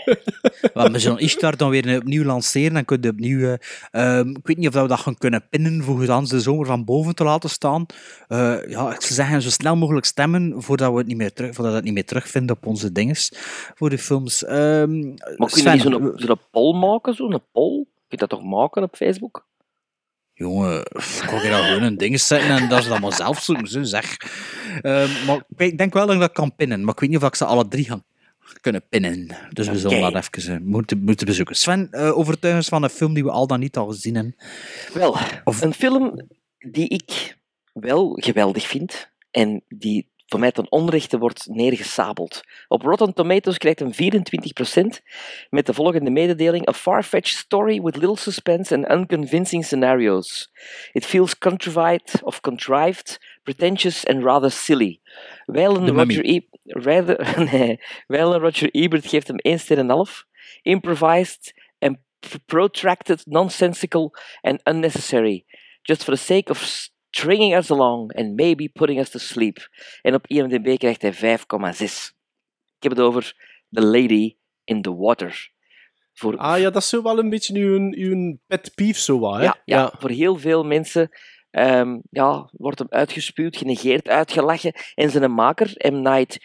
Maar 0.74 0.92
we 0.92 0.98
zullen 0.98 1.18
Ishtar 1.18 1.56
dan 1.56 1.70
weer 1.70 1.96
opnieuw 1.96 2.24
lanceren. 2.24 2.74
Dan 2.74 2.84
kun 2.84 2.98
je 3.00 3.08
opnieuw... 3.08 3.56
ehm, 3.90 4.28
ik 4.28 4.46
weet 4.46 4.56
niet 4.56 4.68
of 4.68 4.74
we 4.74 4.86
dat 4.86 5.00
gaan 5.00 5.18
kunnen 5.18 5.48
pinnen 5.50 5.82
voor 5.82 6.06
dan 6.06 6.24
de 6.24 6.40
zomer 6.40 6.66
van 6.66 6.84
boven 6.84 7.14
te 7.14 7.24
laten 7.24 7.50
staan. 7.50 7.86
Eh, 8.28 8.38
ja, 8.68 8.92
ik 8.92 9.00
zou 9.00 9.14
zeggen, 9.14 9.42
zo 9.42 9.50
snel 9.50 9.76
mogelijk 9.76 10.06
stemmen 10.06 10.62
voordat 10.62 10.92
we 10.92 10.98
het 10.98 11.06
niet 11.06 11.16
meer, 11.16 11.32
terug, 11.32 11.54
voordat 11.54 11.70
we 11.70 11.76
het 11.76 11.86
niet 11.86 11.94
meer 11.94 12.06
terugvinden 12.06 12.56
op 12.56 12.66
onze 12.66 12.92
dinges 12.92 13.32
voor 13.74 13.90
de 13.90 13.98
films. 13.98 14.44
Ehm 14.44 15.14
Maar 15.36 15.50
kunnen 15.50 15.72
die 15.72 15.80
zo'n 15.80 16.12
zo'n 16.14 16.38
poll 16.50 16.78
maken? 16.78 17.14
Zo'n 17.14 17.42
poll? 17.52 17.86
Kun 18.10 18.18
je 18.18 18.26
dat 18.26 18.28
toch 18.28 18.48
maken 18.48 18.82
op 18.82 18.96
Facebook? 18.96 19.46
Jongen, 20.32 20.82
kan 21.26 21.42
je 21.42 21.48
daar 21.48 21.62
gewoon 21.62 21.82
een 21.82 21.96
ding 21.96 22.20
zetten 22.20 22.50
en 22.50 22.68
dat 22.68 22.82
ze 22.82 22.88
dat 22.88 23.00
maar 23.00 23.12
zelf 23.12 23.42
zoeken, 23.42 23.66
zo 23.66 23.82
zeg. 23.82 24.16
Ehm, 24.80 25.24
maar 25.26 25.44
ik 25.56 25.78
denk 25.78 25.92
wel 25.92 26.06
dat 26.06 26.14
ik 26.14 26.20
dat 26.20 26.32
kan 26.32 26.54
pinnen, 26.54 26.84
maar 26.84 26.94
ik 26.94 27.00
weet 27.00 27.10
niet 27.10 27.18
of 27.18 27.28
ik 27.28 27.34
ze 27.34 27.44
alle 27.44 27.68
drie 27.68 27.84
ga 27.84 28.02
kunnen 28.60 28.88
pinnen. 28.88 29.36
Dus 29.50 29.68
we 29.68 29.78
zullen 29.78 30.12
dat 30.12 30.28
even 30.34 30.54
eh, 30.54 30.60
moeten, 30.60 31.04
moeten 31.04 31.26
bezoeken. 31.26 31.56
Sven, 31.56 31.88
eh 31.90 32.18
overtuigend 32.18 32.66
van 32.66 32.82
een 32.82 32.90
film 32.90 33.14
die 33.14 33.24
we 33.24 33.30
al 33.30 33.46
dan 33.46 33.60
niet 33.60 33.76
al 33.76 33.86
gezien 33.86 34.14
hebben. 34.14 34.36
Wel, 34.92 35.16
een 35.60 35.74
film 35.74 36.28
die 36.58 36.88
ik 36.88 37.36
wel 37.72 38.12
geweldig 38.20 38.66
vind 38.66 39.10
en 39.30 39.62
die 39.68 40.08
voor 40.30 40.40
mij 40.40 40.52
ten 40.52 40.70
onrechte 40.70 41.18
wordt 41.18 41.46
neergesabeld. 41.46 42.40
Op 42.68 42.82
Rotten 42.82 43.14
Tomatoes 43.14 43.58
krijgt 43.58 43.80
een 43.80 43.94
24% 43.94 45.02
met 45.50 45.66
de 45.66 45.74
volgende 45.74 46.10
mededeling: 46.10 46.68
A 46.68 46.72
far-fetched 46.72 47.38
story 47.38 47.80
with 47.80 47.96
little 47.96 48.16
suspense 48.16 48.74
and 48.74 48.90
unconvincing 48.90 49.64
scenarios. 49.64 50.50
It 50.92 51.06
feels 51.06 51.38
contrived 51.38 52.22
of 52.22 52.40
contrived, 52.40 53.18
pretentious 53.42 54.06
and 54.06 54.22
rather 54.22 54.50
silly. 54.50 55.00
Wijlen. 55.46 55.88
Roger, 55.88 56.24
e 56.24 56.48
rather, 56.64 57.34
nee, 57.52 57.80
wijlen 58.06 58.40
Roger 58.40 58.70
Ebert 58.70 59.06
geeft 59.06 59.26
hem 59.26 59.36
1 59.36 59.58
ster 59.58 59.78
en 59.78 59.88
half. 59.88 60.24
Improvised 60.62 61.54
and 61.78 61.96
pr- 62.20 62.38
protracted, 62.46 63.22
nonsensical 63.26 64.14
and 64.40 64.60
unnecessary. 64.62 65.44
Just 65.82 66.04
for 66.04 66.14
the 66.14 66.20
sake 66.20 66.50
of 66.50 66.88
stringing 67.10 67.54
us 67.56 67.70
along 67.70 68.12
and 68.16 68.36
maybe 68.36 68.68
putting 68.68 68.98
us 68.98 69.10
to 69.10 69.18
sleep. 69.18 69.68
En 70.02 70.14
op 70.14 70.26
IMDb 70.26 70.78
krijgt 70.78 71.02
hij 71.02 71.38
5,6. 71.38 71.82
Ik 72.76 72.88
heb 72.88 72.92
het 72.92 73.00
over 73.00 73.34
The 73.70 73.82
Lady 73.82 74.36
in 74.64 74.82
the 74.82 74.96
Water. 74.96 75.50
Voor, 76.12 76.36
Ah 76.36 76.58
ja, 76.58 76.70
dat 76.70 76.82
is 76.82 76.88
zo 76.88 77.02
wel 77.02 77.18
een 77.18 77.30
beetje 77.30 77.58
uw, 77.58 77.92
uw 77.92 78.38
pet 78.46 78.72
peeve, 78.74 79.00
zo 79.00 79.18
wat, 79.18 79.36
hè? 79.36 79.42
ja, 79.42 79.60
ja, 79.64 79.92
voor 79.98 80.10
heel 80.10 80.36
veel 80.36 80.64
mensen 80.64 81.10
ehm, 81.50 81.98
ja, 82.10 82.48
wordt 82.52 82.78
hem 82.78 82.88
uitgespuwd, 82.90 83.56
genegeerd, 83.56 84.08
uitgelachen. 84.08 84.72
En 84.94 85.10
zijn 85.10 85.34
maker, 85.34 85.90
M. 85.92 86.02
Night 86.02 86.38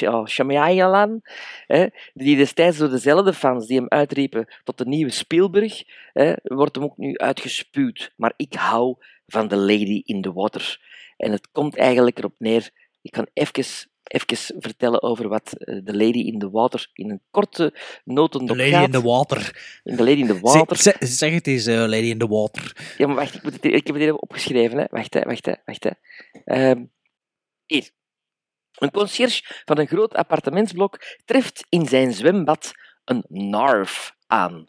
oh, 0.00 0.26
Shyamalan, 0.26 1.22
die 2.14 2.36
destijds 2.36 2.78
door 2.78 2.90
dezelfde 2.90 3.32
fans 3.32 3.66
die 3.66 3.76
hem 3.76 3.88
uitriepen 3.88 4.54
tot 4.64 4.78
de 4.78 4.86
nieuwe 4.86 5.10
Spielberg, 5.10 5.82
hè, 6.12 6.32
wordt 6.42 6.74
hem 6.74 6.84
ook 6.84 6.96
nu 6.96 7.16
uitgespuwd. 7.16 8.12
Maar 8.16 8.32
ik 8.36 8.54
hou 8.54 8.96
van 9.28 9.48
The 9.48 9.56
Lady 9.56 10.02
in 10.04 10.22
the 10.22 10.32
Water. 10.32 10.80
En 11.16 11.32
het 11.32 11.48
komt 11.52 11.76
eigenlijk 11.76 12.18
erop 12.18 12.34
neer, 12.38 12.70
ik 13.02 13.10
kan 13.10 13.26
even... 13.32 13.64
Even 14.08 14.60
vertellen 14.60 15.02
over 15.02 15.28
wat 15.28 15.52
eh, 15.52 15.76
The 15.76 15.96
Lady 15.96 16.18
in 16.18 16.38
the 16.38 16.50
Water 16.50 16.90
in 16.92 17.10
een 17.10 17.22
korte 17.30 17.74
notendop 18.04 18.56
Lady 18.56 18.70
gaat. 18.70 18.84
in 18.84 18.90
the 18.90 19.02
Water. 19.02 19.80
In 19.84 19.96
The 19.96 20.02
Lady 20.02 20.20
in 20.20 20.26
the 20.26 20.40
Water. 20.40 20.76
Zeg, 20.76 20.96
zeg, 20.98 21.08
zeg 21.08 21.32
het 21.32 21.46
eens, 21.46 21.66
eh, 21.66 21.74
Lady 21.74 22.10
in 22.10 22.18
the 22.18 22.28
Water. 22.28 22.94
Ja, 22.98 23.06
maar 23.06 23.16
wacht, 23.16 23.34
ik, 23.34 23.42
moet 23.42 23.52
het, 23.52 23.64
ik 23.64 23.86
heb 23.86 23.94
het 23.94 24.04
even 24.04 24.22
opgeschreven. 24.22 24.78
Hè. 24.78 24.84
Wacht, 24.90 25.14
hè, 25.14 25.22
wacht, 25.22 25.46
hè, 25.46 25.52
wacht. 25.64 25.84
Hè. 25.84 25.90
Ehm, 26.44 26.84
hier. 27.66 27.90
Een 28.78 28.90
conciërge 28.90 29.62
van 29.64 29.78
een 29.78 29.86
groot 29.86 30.14
appartementsblok 30.14 30.98
treft 31.24 31.66
in 31.68 31.86
zijn 31.86 32.12
zwembad 32.12 32.72
een 33.04 33.24
narf 33.28 34.14
aan. 34.26 34.68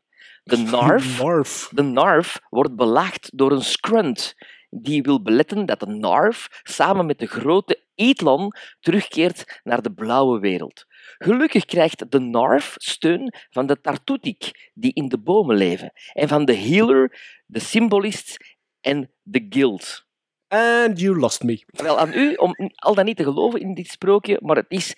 De 0.49 0.57
narf, 0.71 1.69
de 1.71 1.81
narf 1.81 2.39
wordt 2.49 2.75
belaagd 2.75 3.37
door 3.37 3.51
een 3.51 3.63
scrunt 3.63 4.35
die 4.69 5.01
wil 5.01 5.21
beletten 5.21 5.65
dat 5.65 5.79
de 5.79 5.85
narf 5.85 6.61
samen 6.63 7.05
met 7.05 7.19
de 7.19 7.27
grote 7.27 7.83
Eatlon 7.95 8.53
terugkeert 8.79 9.59
naar 9.63 9.81
de 9.81 9.91
blauwe 9.91 10.39
wereld. 10.39 10.85
Gelukkig 11.17 11.65
krijgt 11.65 12.11
de 12.11 12.19
narf 12.19 12.73
steun 12.77 13.33
van 13.49 13.65
de 13.65 13.81
Tartutik, 13.81 14.71
die 14.73 14.93
in 14.93 15.07
de 15.07 15.17
bomen 15.17 15.55
leven, 15.55 15.91
en 16.13 16.27
van 16.27 16.45
de 16.45 16.55
healer, 16.55 17.19
de 17.45 17.59
symbolist 17.59 18.57
en 18.81 19.11
de 19.21 19.45
guild. 19.49 20.07
And 20.47 20.99
you 20.99 21.19
lost 21.19 21.43
me. 21.43 21.63
Wel 21.65 21.99
aan 21.99 22.13
u 22.13 22.33
om 22.33 22.55
al 22.75 22.95
dan 22.95 23.05
niet 23.05 23.17
te 23.17 23.23
geloven 23.23 23.59
in 23.59 23.73
dit 23.73 23.87
sprookje, 23.87 24.39
maar 24.41 24.55
het 24.55 24.65
is, 24.69 24.95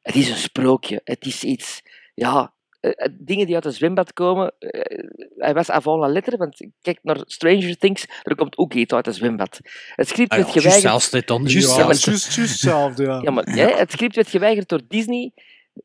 het 0.00 0.14
is 0.14 0.30
een 0.30 0.36
sprookje. 0.36 1.00
Het 1.04 1.26
is 1.26 1.44
iets, 1.44 1.82
ja, 2.14 2.53
dingen 3.12 3.46
die 3.46 3.54
uit 3.54 3.64
een 3.64 3.72
zwembad 3.72 4.12
komen. 4.12 4.54
eh, 4.58 5.08
hij 5.36 5.54
was 5.54 5.70
avant 5.70 6.00
la 6.00 6.08
lettre, 6.08 6.36
want 6.36 6.66
kijk 6.82 6.98
naar 7.02 7.18
Stranger 7.24 7.78
Things, 7.78 8.06
er 8.22 8.34
komt 8.36 8.58
ook 8.58 8.74
iets 8.74 8.94
uit 8.94 9.06
een 9.06 9.14
zwembad. 9.14 9.60
Het 9.94 10.08
script 10.08 10.30
Ah 10.32 10.38
ja, 10.38 10.44
werd 10.44 10.56
geweigerd. 10.56 10.90
zelfs 10.90 11.10
dit 11.10 11.26
dan, 11.26 11.42
juist 11.42 11.76
ja, 11.76 12.92
ja. 12.96 13.20
Ja, 13.22 13.30
maar 13.30 13.44
hè, 13.44 13.66
het 13.66 13.92
script 13.92 14.14
werd 14.14 14.28
geweigerd 14.28 14.68
door 14.68 14.80
Disney. 14.88 15.32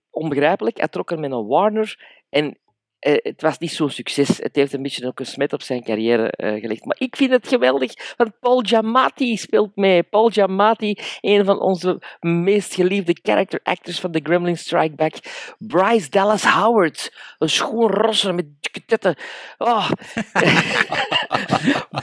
Onbegrijpelijk. 0.10 0.78
Hij 0.78 0.88
trok 0.88 1.12
er 1.12 1.20
met 1.20 1.32
een 1.32 1.48
Warner. 1.48 2.18
En 2.30 2.58
eh, 3.00 3.16
het 3.22 3.42
was 3.42 3.58
niet 3.58 3.72
zo'n 3.72 3.90
succes. 3.90 4.38
Het 4.38 4.56
heeft 4.56 4.74
een 4.74 4.82
beetje 4.82 5.08
ook 5.08 5.20
een 5.20 5.26
smet 5.26 5.54
op 5.54 5.62
zijn 5.62 5.84
carrière 5.84 6.32
eh, 6.32 6.62
gelegd. 6.62 6.86
Maar 6.86 6.96
ik 7.00 7.16
vind 7.16 7.32
het 7.32 7.48
geweldig, 7.48 7.92
want 8.18 8.40
Paul 8.40 8.60
Giamatti 8.60 9.38
speelt 9.38 9.76
mee. 9.76 10.04
Paul 10.04 10.30
Giamatti, 10.30 10.98
een 11.22 11.46
van 11.46 11.60
onze 11.60 12.02
meest 12.20 12.74
geliefde 12.74 13.18
character 13.22 13.60
actors 13.64 14.00
van 14.00 14.12
The 14.12 14.20
Gremlin 14.24 14.58
Strike 14.58 14.96
Back. 14.96 15.14
Bryce 15.58 16.10
Dallas 16.10 16.44
Howard, 16.44 17.14
een 17.38 17.50
schoon 17.50 17.90
rosser 17.90 18.36
met 18.36 18.46
dikke 18.60 18.86
tetten. 18.86 19.16
Oh. 19.58 19.90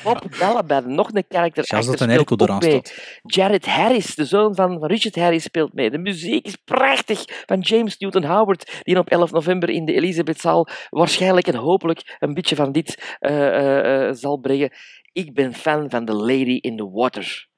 Bob 0.03 0.23
Balaban, 0.39 0.95
nog 0.95 1.09
een 1.13 1.25
character 1.29 1.65
Zelfs 1.65 1.89
actor, 1.89 2.07
dat 2.07 2.09
een 2.09 2.25
speelt 2.25 2.31
airco 2.31 2.35
ook 2.35 2.41
eraan 2.41 2.59
mee. 2.59 2.71
staat. 2.71 3.21
Jared 3.23 3.67
Harris, 3.67 4.15
de 4.15 4.25
zoon 4.25 4.55
van, 4.55 4.79
van 4.79 4.89
Richard 4.89 5.17
Harris, 5.17 5.43
speelt 5.43 5.73
mee. 5.73 5.91
De 5.91 5.99
muziek 5.99 6.47
is 6.47 6.57
prachtig 6.65 7.25
van 7.47 7.61
James 7.61 7.99
Newton 7.99 8.25
Howard, 8.25 8.81
die 8.83 8.99
op 8.99 9.11
11 9.11 9.31
november 9.31 9.71
in 9.71 9.85
de 9.85 9.93
Elisabethzaal 9.93 10.69
waarschijnlijk 10.91 11.47
en 11.47 11.55
hopelijk 11.55 12.17
een 12.19 12.35
beetje 12.35 12.57
van 12.57 12.73
dit 12.73 13.17
eh, 13.19 13.47
eh, 13.47 14.09
eh, 14.09 14.15
zal 14.15 14.37
brengen. 14.39 14.71
Ik 15.13 15.35
ben 15.35 15.55
fan 15.55 15.91
van 15.91 16.05
The 16.05 16.13
Lady 16.15 16.59
in 16.61 16.77
the 16.77 16.91
Water. 16.91 17.49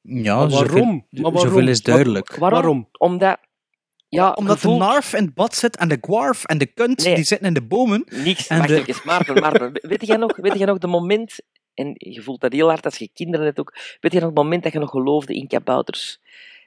Ja, 0.00 0.36
Maar 0.36 0.50
zoveel- 0.50 0.66
waarom? 0.68 1.06
Maar 1.10 1.22
waarom? 1.32 1.40
Zoveel 1.40 1.68
is 1.68 1.82
duidelijk. 1.82 2.36
Waarom? 2.36 2.88
Omdat, 2.98 3.38
ja, 4.08 4.32
Omdat 4.32 4.54
gevoel- 4.56 4.78
de 4.78 4.84
narf 4.84 5.14
in 5.14 5.24
het 5.24 5.34
bad 5.34 5.54
zit 5.54 5.76
en 5.76 5.88
de 5.88 5.98
gwarf 6.00 6.44
en 6.44 6.58
de 6.58 6.66
kunt, 6.66 7.04
Nee. 7.04 7.14
die 7.14 7.24
zitten 7.24 7.46
in 7.46 7.54
de 7.54 7.62
bomen. 7.66 8.02
Niks. 8.06 8.46
En 8.46 8.56
Wacht 8.56 8.68
de- 8.68 8.84
even, 8.86 9.02
Maarten, 9.04 9.34
Maarten. 9.40 9.70
Weet 9.90 10.06
jij 10.06 10.16
nog, 10.16 10.36
weet 10.36 10.56
jij 10.58 10.66
nog 10.66 10.78
de 10.78 10.86
moment, 10.86 11.36
en 11.74 11.92
je 11.96 12.22
voelt 12.22 12.40
dat 12.40 12.52
heel 12.52 12.68
hard 12.68 12.84
als 12.84 12.96
je 12.96 13.10
kinderen 13.12 13.46
hebt 13.46 13.58
ook, 13.60 13.74
weet 14.00 14.12
jij 14.12 14.20
nog 14.20 14.30
het 14.30 14.38
moment 14.38 14.62
dat 14.62 14.72
je 14.72 14.78
nog 14.78 14.90
geloofde 14.90 15.34
in 15.34 15.46
kabouters? 15.48 16.20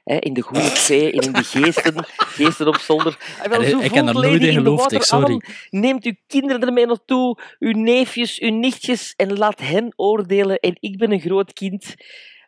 Hè, 0.04 0.16
in 0.16 0.32
de 0.32 0.44
en 0.52 1.12
in 1.12 1.32
de 1.32 1.44
geesten, 1.44 1.94
geesten 2.36 2.66
op 2.66 2.76
zolder. 2.76 3.18
En 3.42 3.50
wel, 3.50 3.62
zo 3.62 3.78
ik 3.78 3.92
heb 3.92 4.04
daar 4.04 4.14
nooit 4.14 4.42
in 4.42 4.52
geloofd, 4.52 4.92
ik, 4.92 5.02
sorry. 5.02 5.40
Neemt 5.70 6.04
uw 6.04 6.14
kinderen 6.26 6.62
ermee 6.62 6.86
naartoe, 6.86 7.38
uw 7.58 7.72
neefjes, 7.72 8.40
uw 8.40 8.50
nichtjes, 8.50 9.14
en 9.16 9.38
laat 9.38 9.60
hen 9.60 9.92
oordelen. 9.96 10.58
En 10.58 10.76
ik 10.80 10.98
ben 10.98 11.12
een 11.12 11.20
groot 11.20 11.52
kind. 11.52 11.94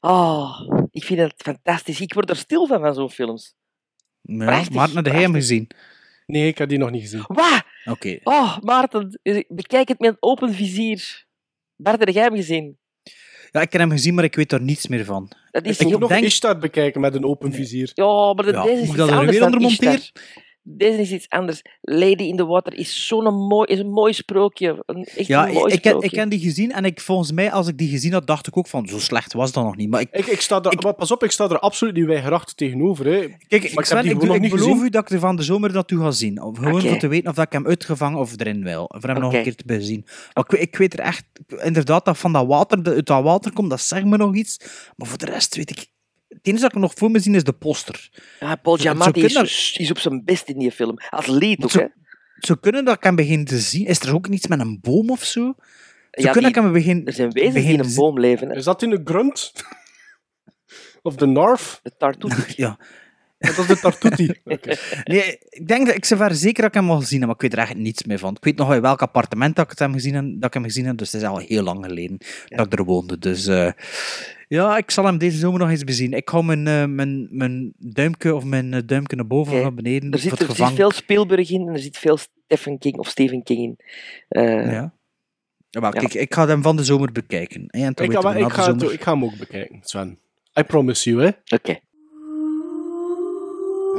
Ah, 0.01 0.61
ik 0.91 1.05
vind 1.05 1.21
het 1.21 1.35
fantastisch. 1.37 2.01
Ik 2.01 2.15
word 2.15 2.31
er 2.31 2.37
stil 2.37 2.67
van, 2.67 2.81
van 2.81 2.95
zo'n 2.95 3.11
films. 3.11 3.55
Ja, 4.21 4.45
Prachtig, 4.45 4.75
maar 4.75 4.91
had 4.91 5.05
de 5.05 5.11
hem 5.11 5.35
gezien. 5.35 5.71
Nee, 6.27 6.47
ik 6.47 6.59
heb 6.59 6.69
die 6.69 6.79
nog 6.79 6.91
niet 6.91 7.03
gezien. 7.03 7.25
Wat? 7.27 7.63
Oké. 7.85 8.19
Oh, 8.23 8.59
Maarten, 8.59 9.21
bekijk 9.49 9.89
het 9.89 9.99
met 9.99 10.11
een 10.11 10.17
open 10.21 10.55
vizier. 10.55 11.27
Bart, 11.77 11.99
heb 11.99 12.09
jij 12.09 12.23
hem 12.23 12.35
gezien? 12.35 12.79
Ja, 13.57 13.63
ik 13.63 13.73
heb 13.73 13.81
hem 13.81 13.91
gezien, 13.91 14.15
maar 14.15 14.25
ik 14.25 14.35
weet 14.35 14.53
er 14.53 14.61
niets 14.63 14.87
meer 14.87 15.05
van. 15.05 15.31
Dat 15.51 15.65
is 15.65 15.79
Ik 15.79 15.89
moet 15.89 15.99
nog 16.01 16.09
denk- 16.09 16.25
Ishtar 16.25 16.59
bekijken 16.59 17.01
met 17.01 17.15
een 17.15 17.25
open 17.25 17.53
vizier. 17.53 17.91
Ja, 17.95 18.33
maar 18.35 18.45
de, 18.45 18.53
Ja, 18.53 18.63
deze 18.63 18.75
moet 18.75 18.83
is 18.85 18.91
ik 18.91 18.97
dat 18.97 19.09
er 19.09 19.15
anders 19.15 19.31
weer 19.31 19.41
dan 19.41 19.53
onder 19.53 19.69
monteren? 19.69 20.01
Deze 20.69 21.01
is 21.01 21.13
iets 21.13 21.29
anders. 21.29 21.63
Lady 21.81 22.23
in 22.23 22.37
the 22.37 22.47
Water 22.47 22.75
is 22.75 23.07
zo'n 23.07 23.35
mooi, 23.47 23.67
is 23.73 23.79
een 23.79 23.91
mooi 23.91 24.13
sprookje. 24.13 24.83
Een, 24.87 25.05
echt 25.05 25.27
Ja, 25.27 25.47
een 25.49 25.55
mooi 25.55 25.73
ik, 25.73 25.81
ken, 25.83 25.91
sprookje. 25.91 26.09
ik 26.09 26.15
ken 26.15 26.29
die 26.29 26.39
gezien 26.41 26.73
en 26.73 26.85
ik, 26.85 27.01
volgens 27.01 27.33
mij, 27.33 27.53
als 27.53 27.69
ik 27.69 27.79
die 27.79 27.89
gezien 27.89 28.13
had, 28.13 28.27
dacht 28.27 28.47
ik 28.47 28.57
ook 28.57 28.67
van, 28.67 28.87
zo 28.87 28.99
slecht 28.99 29.33
was 29.33 29.53
dat 29.53 29.65
nog 29.65 29.77
niet. 29.77 29.91
Maar 29.91 30.01
ik, 30.01 30.09
Ik, 30.13 30.27
ik 30.27 30.41
sta 30.41 30.63
er, 30.63 30.79
maar 30.83 30.95
pas 30.95 31.11
op, 31.11 31.25
ik 31.25 31.31
sta 31.31 31.45
er 31.49 31.59
absoluut 31.59 31.95
niet 31.95 32.07
weigerachtig 32.07 32.55
tegenover. 32.55 33.05
Hè. 33.07 33.13
Kijk, 33.19 33.39
Maar 33.51 33.61
ik, 33.61 33.73
heb 33.75 33.85
Sven, 33.85 34.03
die 34.03 34.13
ik, 34.13 34.23
nog 34.23 34.37
ik 34.37 34.51
beloof 34.51 34.83
u 34.83 34.89
dat 34.89 35.03
ik 35.03 35.11
er 35.11 35.19
van 35.19 35.37
de 35.37 35.43
zomer 35.43 35.73
naartoe 35.73 36.01
ga 36.03 36.11
zien. 36.11 36.43
Of 36.43 36.59
gewoon 36.59 36.87
om 36.89 36.99
te 36.99 37.09
weten 37.09 37.29
of 37.31 37.35
dat 37.35 37.47
ik 37.47 37.53
hem 37.53 37.67
uitgevangen 37.67 38.19
of 38.19 38.33
erin 38.41 38.63
wil. 38.63 38.85
Of 38.85 39.03
hem 39.03 39.19
nog 39.21 39.33
een 39.35 39.43
keer 39.43 39.55
te 39.57 39.65
bezien. 39.67 40.03
Maar 40.35 40.45
ik, 40.45 40.51
weet- 40.51 40.61
ik 40.63 40.77
weet 40.77 40.93
er 40.93 41.01
echt... 41.01 41.25
Inderdaad, 41.63 42.05
dat 42.05 42.19
van 42.19 42.33
dat 42.33 42.47
water, 42.47 42.83
dat 42.83 42.95
uit 42.95 43.07
dat 43.07 43.23
water 43.23 43.53
komt, 43.53 43.71
dat 43.71 43.81
zegt 43.81 44.05
me 44.05 44.17
nog 44.17 44.35
iets. 44.35 44.57
Maar 44.97 45.09
voor 45.09 45.19
de 45.19 45.27
rest 45.27 45.57
weet 45.57 45.71
ik... 45.71 45.87
Het 46.47 46.55
enige 46.55 46.63
dat 46.63 46.75
ik 46.77 46.81
nog 46.89 46.93
voor 46.97 47.11
me 47.11 47.19
zie 47.19 47.35
is 47.35 47.45
de 47.45 47.53
poster. 47.53 48.09
Ja, 48.41 48.55
Paul 48.57 48.75
Het 48.75 48.83
zou 48.85 48.97
Giamatti 48.97 49.21
is, 49.25 49.33
zo- 49.33 49.81
is 49.83 49.91
op 49.91 49.99
zijn 49.99 50.25
best 50.25 50.49
in 50.49 50.59
die 50.59 50.71
film. 50.73 50.97
Als 51.11 51.27
lead 51.27 51.63
ook, 51.65 51.71
zo- 51.71 51.79
hè. 51.79 51.87
Zou 52.39 52.59
kunnen 52.59 52.85
dat 52.85 52.97
ik 52.97 53.03
hem 53.03 53.17
begin 53.17 53.45
te 53.45 53.59
zien. 53.59 53.87
Is 53.87 54.01
er 54.01 54.15
ook 54.15 54.27
iets 54.27 54.47
met 54.47 54.61
een 54.61 54.79
boom 54.81 55.11
of 55.11 55.25
zo? 55.25 55.41
Zou 55.41 55.55
Ja, 55.55 55.57
kunnen 56.11 56.33
die- 56.33 56.41
dat 56.43 56.49
ik 56.49 56.55
hem 56.55 56.73
begin... 56.73 57.07
Er 57.07 57.13
zijn 57.13 57.31
wezens 57.33 57.55
die 57.55 57.63
begin 57.63 57.77
in 57.77 57.81
te 57.81 57.85
een 57.85 57.91
zien. 57.95 58.05
boom 58.05 58.21
leven. 58.21 58.49
Hè. 58.49 58.55
Is 58.57 58.65
dat 58.65 58.83
in 58.83 58.91
de 58.91 59.01
grunt? 59.05 59.53
Of 61.03 61.15
de 61.17 61.27
narf? 61.27 61.81
De 61.83 61.93
tartoet. 61.99 62.55
Ja. 62.57 62.79
Dat 63.39 63.59
is 63.59 63.67
de 63.67 63.79
tartuti. 63.79 64.31
Oké. 64.45 64.75
Nee, 65.05 65.39
ik 65.49 65.69
denk 65.69 65.87
dat 65.87 65.97
ik 65.97 66.05
zover 66.05 66.35
zeker 66.35 66.63
dat 66.63 66.75
ik 66.75 66.81
hem 66.81 66.91
al 66.91 67.01
gezien 67.01 67.19
heb, 67.19 67.27
maar 67.27 67.35
ik 67.37 67.43
weet 67.43 67.53
er 67.53 67.59
echt 67.59 67.75
niets 67.75 68.05
meer 68.05 68.19
van. 68.19 68.35
Ik 68.37 68.45
weet 68.45 68.57
nog 68.57 68.67
wel 68.67 68.77
in 68.77 68.83
welk 68.83 69.03
appartement 69.03 69.57
dat 69.57 69.65
ik, 69.65 69.71
het 69.71 69.79
hem 69.79 69.93
gezien 69.93 70.15
heb, 70.15 70.25
dat 70.35 70.45
ik 70.45 70.55
hem 70.55 70.63
gezien 70.63 70.87
heb, 70.87 70.97
dus 70.97 71.13
het 71.13 71.23
is 71.23 71.29
al 71.29 71.39
heel 71.39 71.63
lang 71.63 71.85
geleden 71.85 72.19
dat 72.47 72.67
ik 72.67 72.79
er 72.79 72.85
woonde. 72.85 73.19
Dus 73.19 73.47
eh, 73.47 73.71
ja, 74.49 74.77
ik 74.77 74.91
zal 74.91 75.05
hem 75.05 75.19
deze 75.19 75.39
zomer 75.39 75.59
nog 75.61 75.71
eens 75.71 75.85
bezien. 75.85 76.13
Ik 76.13 76.29
hou 76.29 76.45
mijn, 76.45 76.67
eh, 76.67 76.85
mijn, 76.85 77.29
mijn 77.31 77.73
duimpje 77.79 78.35
of 78.35 78.45
mijn 78.45 78.75
eh, 78.75 78.81
duimpje 78.87 79.17
naar 79.17 79.27
boven 79.27 79.53
of 79.55 79.63
naar 79.63 79.75
beneden 79.75 80.11
Er 80.13 80.19
zit, 80.19 80.41
er 80.41 80.55
zit 80.55 80.73
veel 80.73 80.91
Spielberg 80.91 81.51
in 81.51 81.61
en 81.69 81.73
er 81.73 81.79
zit 81.79 81.99
veel 81.99 82.17
Stephen 82.17 82.79
King 82.79 82.97
of 82.97 83.09
Stephen 83.09 83.43
King 83.43 83.59
in. 83.63 83.77
Eh, 84.29 84.45
Ja. 84.73 84.95
Ja, 85.71 85.81
maar 85.81 85.95
Ja. 85.95 86.01
kijk, 86.01 86.15
ik 86.15 86.35
ga 86.35 86.47
hem 86.47 86.63
van 86.63 86.77
de 86.77 86.85
zomer 86.85 87.13
bekijken. 87.13 87.65
hè, 87.67 87.85
En 87.85 87.95
ga, 87.97 88.21
ga, 88.21 88.35
ik 88.91 89.03
ga 89.03 89.13
hem 89.13 89.25
ook 89.25 89.37
bekijken, 89.39 89.79
Sven. 89.83 90.19
I 90.59 90.63
promise 90.63 91.11
you, 91.11 91.23
hè. 91.23 91.55
Oké. 91.57 91.79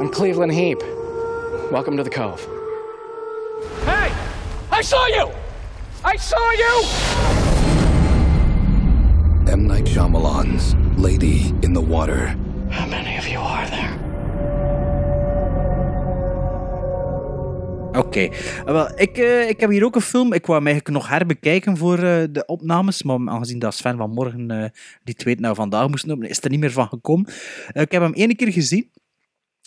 I'm 0.00 0.08
Cleveland 0.08 0.52
Heap. 0.52 0.80
Welcome 1.72 1.96
to 1.96 2.04
the 2.04 2.10
Cove. 2.10 2.46
Hey! 3.84 4.12
I 4.70 4.80
saw 4.80 5.06
you! 5.06 5.28
I 6.04 6.16
saw 6.16 6.50
you! 6.52 6.84
M. 9.52 9.66
Night 9.66 9.86
Shyamalan's 9.86 10.76
Lady 10.96 11.52
in 11.62 11.72
the 11.72 11.80
Water. 11.80 12.36
How 12.70 12.86
many 12.86 13.18
of 13.18 13.26
you 13.26 13.38
are 13.38 13.66
there? 13.70 13.98
Oké. 17.92 18.20
Eh, 18.20 18.64
wel, 18.64 18.90
ik, 18.94 19.18
eh, 19.18 19.48
ik 19.48 19.60
heb 19.60 19.70
hier 19.70 19.84
ook 19.84 19.94
een 19.94 20.00
film. 20.00 20.32
Ik 20.32 20.46
wou 20.46 20.58
hem 20.58 20.66
eigenlijk 20.66 20.96
nog 20.98 21.08
herbekijken 21.08 21.76
voor 21.76 21.98
eh, 21.98 22.24
de 22.30 22.44
opnames. 22.46 23.02
Maar 23.02 23.18
aangezien 23.24 23.58
dat 23.58 23.74
Sven 23.74 23.96
vanmorgen 23.96 24.50
eh, 24.50 24.70
die 25.04 25.14
tweet 25.14 25.40
nou 25.40 25.54
vandaag 25.54 25.88
moest 25.88 26.02
opnemen, 26.02 26.28
is 26.28 26.44
er 26.44 26.50
niet 26.50 26.60
meer 26.60 26.72
van 26.72 26.88
gekomen. 26.88 27.26
Ik 27.72 27.92
heb 27.92 28.02
hem 28.02 28.12
één 28.12 28.36
keer 28.36 28.52
gezien. 28.52 28.90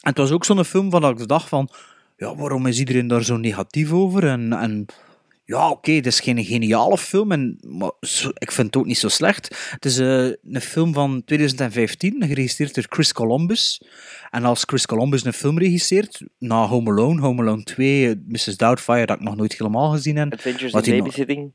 En 0.02 0.10
het 0.10 0.18
was 0.18 0.32
ook 0.32 0.46
zo'n 0.46 0.66
film 0.66 0.92
van 0.92 1.02
dat 1.02 1.20
ik 1.20 1.28
dacht 1.28 1.50
van... 1.50 1.70
Ja, 2.18 2.36
waarom 2.36 2.66
is 2.66 2.80
iedereen 2.80 3.08
daar 3.08 3.24
zo 3.24 3.38
negatief 3.38 3.92
over? 3.92 4.28
En, 4.28 4.54
en 4.54 4.86
ja, 5.46 5.70
oké, 5.70 5.92
het 5.92 6.06
is 6.06 6.20
geen 6.20 6.44
geniale 6.44 6.98
film, 6.98 7.32
en, 7.32 7.58
maar 7.68 7.92
ik 8.34 8.52
vind 8.52 8.68
het 8.68 8.76
ook 8.76 8.86
niet 8.86 8.98
zo 8.98 9.08
slecht. 9.08 9.70
Het 9.72 9.86
is 9.86 9.98
eh, 10.00 10.26
een 10.26 10.62
film 10.62 10.94
van 10.94 11.22
2015, 11.26 12.24
geregisseerd 12.28 12.76
door 12.76 12.86
Chris 12.90 13.14
Columbus. 13.14 13.82
En 14.30 14.44
als 14.44 14.64
Chris 14.66 14.86
Columbus 14.86 15.26
een 15.26 15.34
film 15.34 15.60
regisseert, 15.60 16.22
na 16.38 16.66
Home 16.68 16.90
Alone, 16.90 17.22
Home 17.22 17.42
Alone 17.42 17.64
2, 17.64 18.10
eh, 18.10 18.16
Mrs. 18.28 18.58
Doubtfire, 18.58 19.06
dat 19.06 19.18
ik 19.18 19.24
nog 19.24 19.36
nooit 19.36 19.58
helemaal 19.58 19.92
gezien 19.92 20.16
heb. 20.18 20.34
Adventures 20.34 20.74
in 20.74 20.98
Babysitting. 20.98 21.52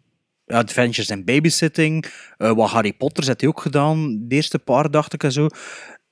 Adventures 0.46 1.10
in 1.10 1.24
Babysitting. 1.24 2.06
eh, 2.36 2.52
wat 2.52 2.70
Harry 2.70 2.92
Potter 2.92 3.26
heeft 3.26 3.40
hij 3.40 3.50
ook 3.50 3.60
gedaan. 3.60 4.18
De 4.28 4.34
eerste 4.34 4.58
paar, 4.58 4.90
dacht 4.90 5.12
ik 5.12 5.22
en 5.22 5.32
zo. 5.32 5.48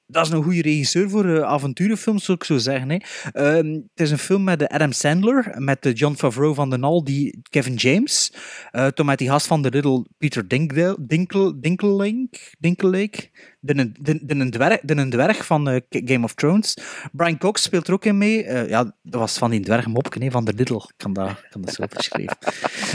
Dat 0.07 0.27
is 0.27 0.33
een 0.33 0.43
goede 0.43 0.63
regisseur 0.63 1.11
voor 1.11 1.25
eh, 1.25 1.43
avonturenfilms, 1.43 2.25
zou 2.25 2.39
ik 2.39 2.45
zo 2.45 2.59
zeggen. 2.59 2.91
Hè. 2.91 2.97
Ehm, 3.33 3.73
het 3.73 4.01
is 4.01 4.11
een 4.11 4.19
film 4.19 4.45
met 4.45 4.59
de 4.59 4.69
Adam 4.69 4.93
Sandler, 4.93 5.55
met 5.59 5.83
de 5.83 5.93
John 5.93 6.15
Favreau 6.15 6.55
van 6.55 6.71
den 6.71 6.83
Al, 6.83 7.05
die 7.05 7.41
Kevin 7.51 7.75
James. 7.75 8.33
eh 8.71 8.87
toen 8.87 9.07
met 9.07 9.19
die 9.19 9.29
gast 9.29 9.47
van 9.47 9.63
de 9.63 9.69
Riddle, 9.69 10.07
Peter 10.19 10.49
Dinkel, 10.49 10.97
Dinkelink, 11.61 12.37
Dinkelake. 12.59 13.31
De, 13.61 13.75
de, 13.75 13.93
de, 14.01 14.37
de, 14.37 14.49
dwerg, 14.49 14.81
de 14.81 15.09
dwerg 15.09 15.47
van 15.47 15.69
eh, 15.69 15.81
Game 15.89 16.25
of 16.25 16.35
Thrones. 16.35 16.77
Brian 17.13 17.39
Cox 17.39 17.63
speelt 17.63 17.89
er 17.89 17.95
ook 17.95 18.05
in 18.05 18.19
mee. 18.19 18.45
Eh, 18.45 18.69
ja, 18.69 18.83
dat 19.03 19.21
was 19.21 19.39
van 19.39 19.51
die 19.51 19.61
dwerg 19.61 19.87
mopken, 19.87 20.23
hè, 20.23 20.31
van 20.31 20.45
de 20.45 20.53
Riddle. 20.57 20.77
Ik 20.77 20.95
kan 20.97 21.13
dat, 21.13 21.49
kan 21.51 21.61
dat 21.61 21.75
zo 21.75 21.85
verschrijven. 21.89 22.37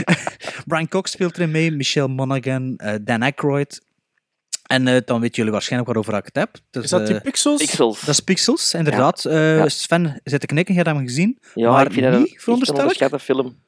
Brian 0.66 0.88
Cox 0.88 1.10
speelt 1.10 1.36
erin 1.36 1.50
mee, 1.50 1.70
Michelle 1.70 2.08
Monaghan, 2.08 2.76
eh, 2.76 2.94
Dan 3.00 3.22
Aykroyd. 3.22 3.80
En 4.70 4.88
eh, 4.88 5.00
dan 5.04 5.20
weten 5.20 5.36
jullie 5.36 5.52
waarschijnlijk 5.52 5.92
waarover 5.92 6.18
ik 6.18 6.24
het 6.24 6.36
heb. 6.36 6.50
Dus, 6.70 6.84
Is 6.84 6.90
dat 6.90 7.06
die 7.06 7.16
eh, 7.16 7.22
Pixels? 7.22 7.58
Pixels. 7.58 8.00
dat 8.00 8.08
is 8.08 8.20
Pixels, 8.20 8.74
inderdaad. 8.74 9.24
Eh, 9.24 9.56
Ja. 9.56 9.68
Sven 9.68 10.20
zit 10.24 10.40
te 10.40 10.46
knikken, 10.46 10.74
je 10.74 10.80
hebt 10.80 10.94
hem 10.96 11.06
gezien. 11.06 11.38
Ja, 11.54 11.70
maar 11.70 11.86
ik 11.86 11.92
vind 11.92 12.04
dat 12.04 12.14
een, 12.14 12.20
niet, 12.20 12.32
een 12.32 12.40
veronderstel 12.40 12.76
ik? 12.76 12.82
onderschatte 12.82 13.18
film. 13.18 13.58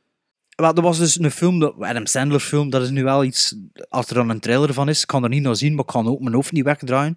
Wel, 0.56 0.74
er 0.74 0.82
was 0.82 0.98
dus 0.98 1.18
een 1.20 1.30
film, 1.30 1.58
de 1.58 1.74
Adam 1.78 2.06
Sandler 2.06 2.40
film, 2.40 2.70
dat 2.70 2.82
is 2.82 2.90
nu 2.90 3.04
wel 3.04 3.24
iets, 3.24 3.56
als 3.88 4.08
er 4.08 4.14
dan 4.14 4.28
een 4.28 4.40
trailer 4.40 4.74
van 4.74 4.88
is, 4.88 5.00
ik 5.00 5.06
kan 5.06 5.22
er 5.22 5.28
niet 5.28 5.42
naar 5.42 5.56
zien, 5.56 5.74
maar 5.74 5.84
ik 5.84 5.90
kan 5.90 6.08
ook 6.08 6.20
mijn 6.20 6.34
hoofd 6.34 6.52
niet 6.52 6.64
wegdraaien. 6.64 7.14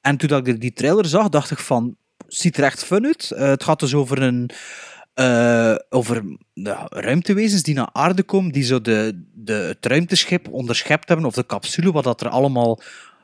En 0.00 0.16
toen 0.16 0.28
dat 0.28 0.46
ik 0.46 0.60
die 0.60 0.72
trailer 0.72 1.06
zag, 1.06 1.28
dacht 1.28 1.50
ik 1.50 1.58
van, 1.58 1.96
ziet 2.26 2.56
er 2.56 2.64
echt 2.64 2.84
fun 2.84 3.06
uit. 3.06 3.32
Het 3.34 3.64
gaat 3.64 3.80
dus 3.80 3.94
over 3.94 4.22
een, 4.22 4.50
eh, 5.14 5.74
over 5.88 6.22
ja, 6.52 6.86
ruimtewezens 6.88 7.62
die 7.62 7.74
naar 7.74 7.90
aarde 7.92 8.22
komen, 8.22 8.52
die 8.52 8.62
zo 8.62 8.80
de, 8.80 9.24
de, 9.34 9.52
het 9.52 9.86
ruimteschip 9.86 10.48
onderschept 10.50 11.08
hebben, 11.08 11.26
of 11.26 11.34
de 11.34 11.46
capsule, 11.46 11.92
wat 11.92 12.04
dat 12.04 12.20
er 12.20 12.28
allemaal, 12.28 12.80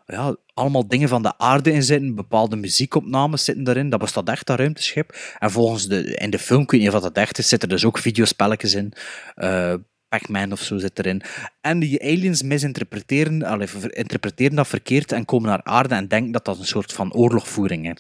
ja, 0.07 0.37
allemaal 0.55 0.89
dingen 0.89 1.09
van 1.09 1.23
de 1.23 1.39
aarde 1.39 1.73
in 1.73 1.83
zitten, 1.83 2.15
bepaalde 2.15 2.57
muziekopnames 2.57 3.45
zitten 3.45 3.65
daarin, 3.65 3.91
dat 3.91 4.01
bestaat 4.01 4.29
echt, 4.29 4.47
dat 4.47 4.59
ruimteschip. 4.59 5.17
En 5.39 5.51
volgens 5.51 5.87
de, 5.87 6.15
in 6.15 6.31
de 6.31 6.39
film, 6.39 6.63
ik 6.63 6.71
weet 6.71 6.81
niet 6.81 6.91
of 6.91 7.01
dat 7.03 7.17
echt 7.17 7.39
is, 7.39 7.49
zitten 7.49 7.69
dus 7.69 7.85
ook 7.85 7.99
videospelletjes 7.99 8.75
in, 8.75 8.93
eh, 9.35 9.75
Pac-Man 10.19 10.53
of 10.53 10.61
zo 10.61 10.79
zit 10.79 10.99
erin. 10.99 11.23
En 11.61 11.79
die 11.79 12.03
aliens 12.03 12.43
misinterpreteren, 12.43 13.61
interpreteren 13.91 14.57
dat 14.57 14.69
verkeerd 14.69 15.13
en 15.13 15.25
komen 15.25 15.49
naar 15.49 15.63
aarde 15.63 15.95
en 15.95 16.09
denken 16.09 16.33
dat 16.33 16.45
dat 16.45 16.59
een 16.59 16.67
soort 16.67 16.93
van 16.93 17.13
oorlogvoering 17.13 17.99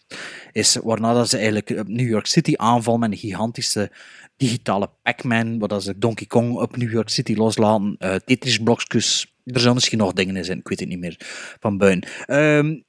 is. 0.52 0.78
waarna 0.82 1.12
dat 1.12 1.28
ze 1.28 1.36
eigenlijk 1.36 1.70
op 1.70 1.88
New 1.88 2.08
York 2.08 2.26
City 2.26 2.52
aanvallen 2.56 3.00
met 3.00 3.12
een 3.12 3.18
gigantische 3.18 3.90
digitale 4.36 4.90
Pac-Man, 5.02 5.58
dat 5.58 5.82
ze 5.82 5.98
Donkey 5.98 6.26
Kong 6.26 6.56
op 6.56 6.76
New 6.76 6.90
York 6.90 7.08
City 7.08 7.34
loslaten, 7.34 7.96
eh 7.98 8.14
Tetris-blokjes, 8.14 9.33
er 9.44 9.60
zijn 9.60 9.74
misschien 9.74 9.98
nog 9.98 10.12
dingen 10.12 10.36
in 10.36 10.44
zijn, 10.44 10.58
ik 10.58 10.68
weet 10.68 10.80
het 10.80 10.88
niet 10.88 10.98
meer, 10.98 11.16
van 11.60 11.78
buiten. 11.78 12.10
Ehm, 12.26 12.80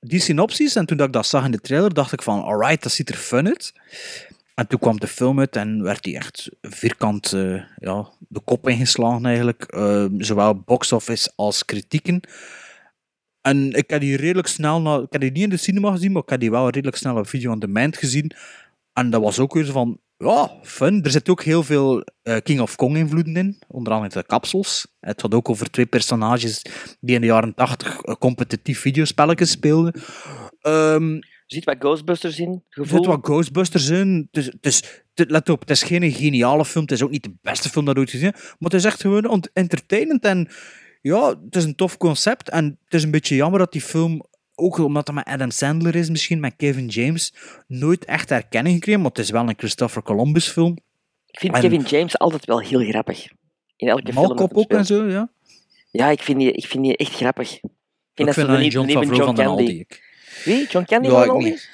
die 0.00 0.20
synopsis, 0.20 0.76
en 0.76 0.86
toen 0.86 0.96
dat 0.96 1.06
ik 1.06 1.12
dat 1.12 1.26
zag 1.26 1.44
in 1.44 1.50
de 1.50 1.60
trailer, 1.60 1.94
dacht 1.94 2.12
ik 2.12 2.22
van, 2.22 2.42
alright, 2.42 2.82
dat 2.82 2.92
ziet 2.92 3.08
er 3.08 3.16
fun 3.16 3.46
uit. 3.46 3.72
En 4.54 4.66
toen 4.66 4.78
kwam 4.78 5.00
de 5.00 5.06
film 5.06 5.38
uit 5.38 5.56
en 5.56 5.82
werd 5.82 6.02
die 6.02 6.16
echt 6.16 6.50
vierkant 6.60 7.32
eh, 7.32 7.62
ja, 7.76 8.08
de 8.28 8.40
kop 8.40 8.68
ingeslagen 8.68 9.26
eigenlijk. 9.26 9.62
Eh, 9.62 10.04
zowel 10.18 10.60
box 10.60 10.92
office 10.92 11.32
als 11.36 11.64
kritieken. 11.64 12.20
En 13.40 13.72
ik 13.72 13.90
heb 13.90 14.00
die 14.00 14.16
redelijk 14.16 14.48
snel, 14.48 15.02
ik 15.02 15.12
heb 15.12 15.20
die 15.20 15.30
niet 15.30 15.42
in 15.42 15.50
de 15.50 15.56
cinema 15.56 15.90
gezien, 15.90 16.12
maar 16.12 16.22
ik 16.22 16.28
heb 16.28 16.40
die 16.40 16.50
wel 16.50 16.68
redelijk 16.68 16.96
snel 16.96 17.16
op 17.16 17.28
video 17.28 17.52
on 17.52 17.58
demand 17.58 17.96
gezien. 17.96 18.32
En 18.92 19.10
dat 19.10 19.22
was 19.22 19.38
ook 19.38 19.54
weer 19.54 19.66
van, 19.66 20.00
ja, 20.22 20.50
fun. 20.62 21.02
Er 21.02 21.10
zit 21.10 21.28
ook 21.28 21.42
heel 21.42 21.62
veel 21.62 22.04
eh, 22.22 22.36
King 22.42 22.60
of 22.60 22.76
Kong 22.76 22.96
invloeden 22.96 23.36
in, 23.36 23.58
onder 23.68 23.92
andere 23.92 24.20
de 24.20 24.26
capsules. 24.26 24.86
Het 25.00 25.20
had 25.20 25.34
ook 25.34 25.48
over 25.48 25.70
twee 25.70 25.86
personages 25.86 26.62
die 27.00 27.14
in 27.14 27.20
de 27.20 27.26
jaren 27.26 27.54
tachtig 27.54 28.00
competitief 28.18 28.80
videospelletjes 28.80 29.50
speelden. 29.50 29.92
Ehm, 30.60 31.14
Er 31.14 31.58
zit 31.58 31.64
wat 31.64 31.76
Ghostbusters 31.78 32.38
in, 32.38 32.62
er 32.70 32.86
zit 32.86 33.06
wat 33.06 33.18
Ghostbusters 33.22 33.88
in. 33.88 34.28
Is, 34.30 34.50
het- 34.60 35.30
let 35.30 35.48
op, 35.48 35.60
het 35.60 35.70
is 35.70 35.82
geen 35.82 36.12
geniale 36.12 36.64
film. 36.64 36.82
Het 36.84 36.92
is 36.92 37.02
ook 37.02 37.10
niet 37.10 37.22
de 37.22 37.34
beste 37.42 37.68
film 37.68 37.84
dat 37.84 37.98
ooit 37.98 38.10
gezien. 38.10 38.30
Maar 38.32 38.56
het 38.58 38.74
is 38.74 38.84
echt 38.84 39.00
gewoon 39.00 39.44
entertainend. 39.52 40.24
En 40.24 40.48
ja, 41.02 41.28
het 41.44 41.56
is 41.56 41.64
een 41.64 41.74
tof 41.74 41.96
concept. 41.96 42.48
En 42.50 42.64
het 42.84 42.94
is 42.94 43.02
een 43.02 43.10
beetje 43.10 43.34
jammer 43.36 43.58
dat 43.58 43.72
die 43.72 43.80
film, 43.80 44.24
ook 44.54 44.78
omdat 44.78 45.06
het 45.06 45.16
met 45.16 45.24
Adam 45.24 45.50
Sandler 45.50 45.94
is, 45.94 46.10
misschien 46.10 46.40
met 46.40 46.54
Kevin 46.56 46.86
James, 46.86 47.34
nooit 47.66 48.04
echt 48.04 48.30
erkenning 48.30 48.74
gekregen. 48.74 49.00
Maar 49.00 49.10
het 49.10 49.18
is 49.18 49.30
wel 49.30 49.48
een 49.48 49.54
Christopher 49.58 50.02
Columbus 50.02 50.48
film. 50.48 50.76
Ik 51.26 51.38
vind 51.38 51.54
En- 51.54 51.60
Kevin 51.60 51.80
James 51.82 52.18
altijd 52.18 52.44
wel 52.44 52.60
heel 52.60 52.80
grappig. 52.88 53.26
In 53.76 53.88
elke 53.88 54.12
film 54.12 54.26
Malkop 54.26 54.50
hij 54.50 54.62
ook 54.62 54.70
en 54.70 54.86
zo, 54.86 55.08
ja. 55.08 55.30
Ja, 55.90 56.08
ik 56.10 56.22
vind, 56.22 56.38
die, 56.38 56.52
ik 56.52 56.66
vind 56.66 56.84
die 56.84 56.96
echt 56.96 57.12
grappig. 57.14 57.52
Ik 57.54 57.60
vind 58.14 58.28
Ik 58.28 58.34
dat 58.34 58.46
dat 58.46 58.58
de 58.58 58.68
John 58.68 58.86
Favreau 58.90 59.06
van 59.06 59.16
John 59.16 59.34
den 59.36 59.44
Candy. 59.46 59.62
Aldi. 59.62 59.86
Wie? 60.44 60.66
John 60.68 60.84
Candy 60.84 61.08
Ja, 61.08 61.12
van 61.14 61.28
Aldi? 61.28 61.44
niet. 61.44 61.70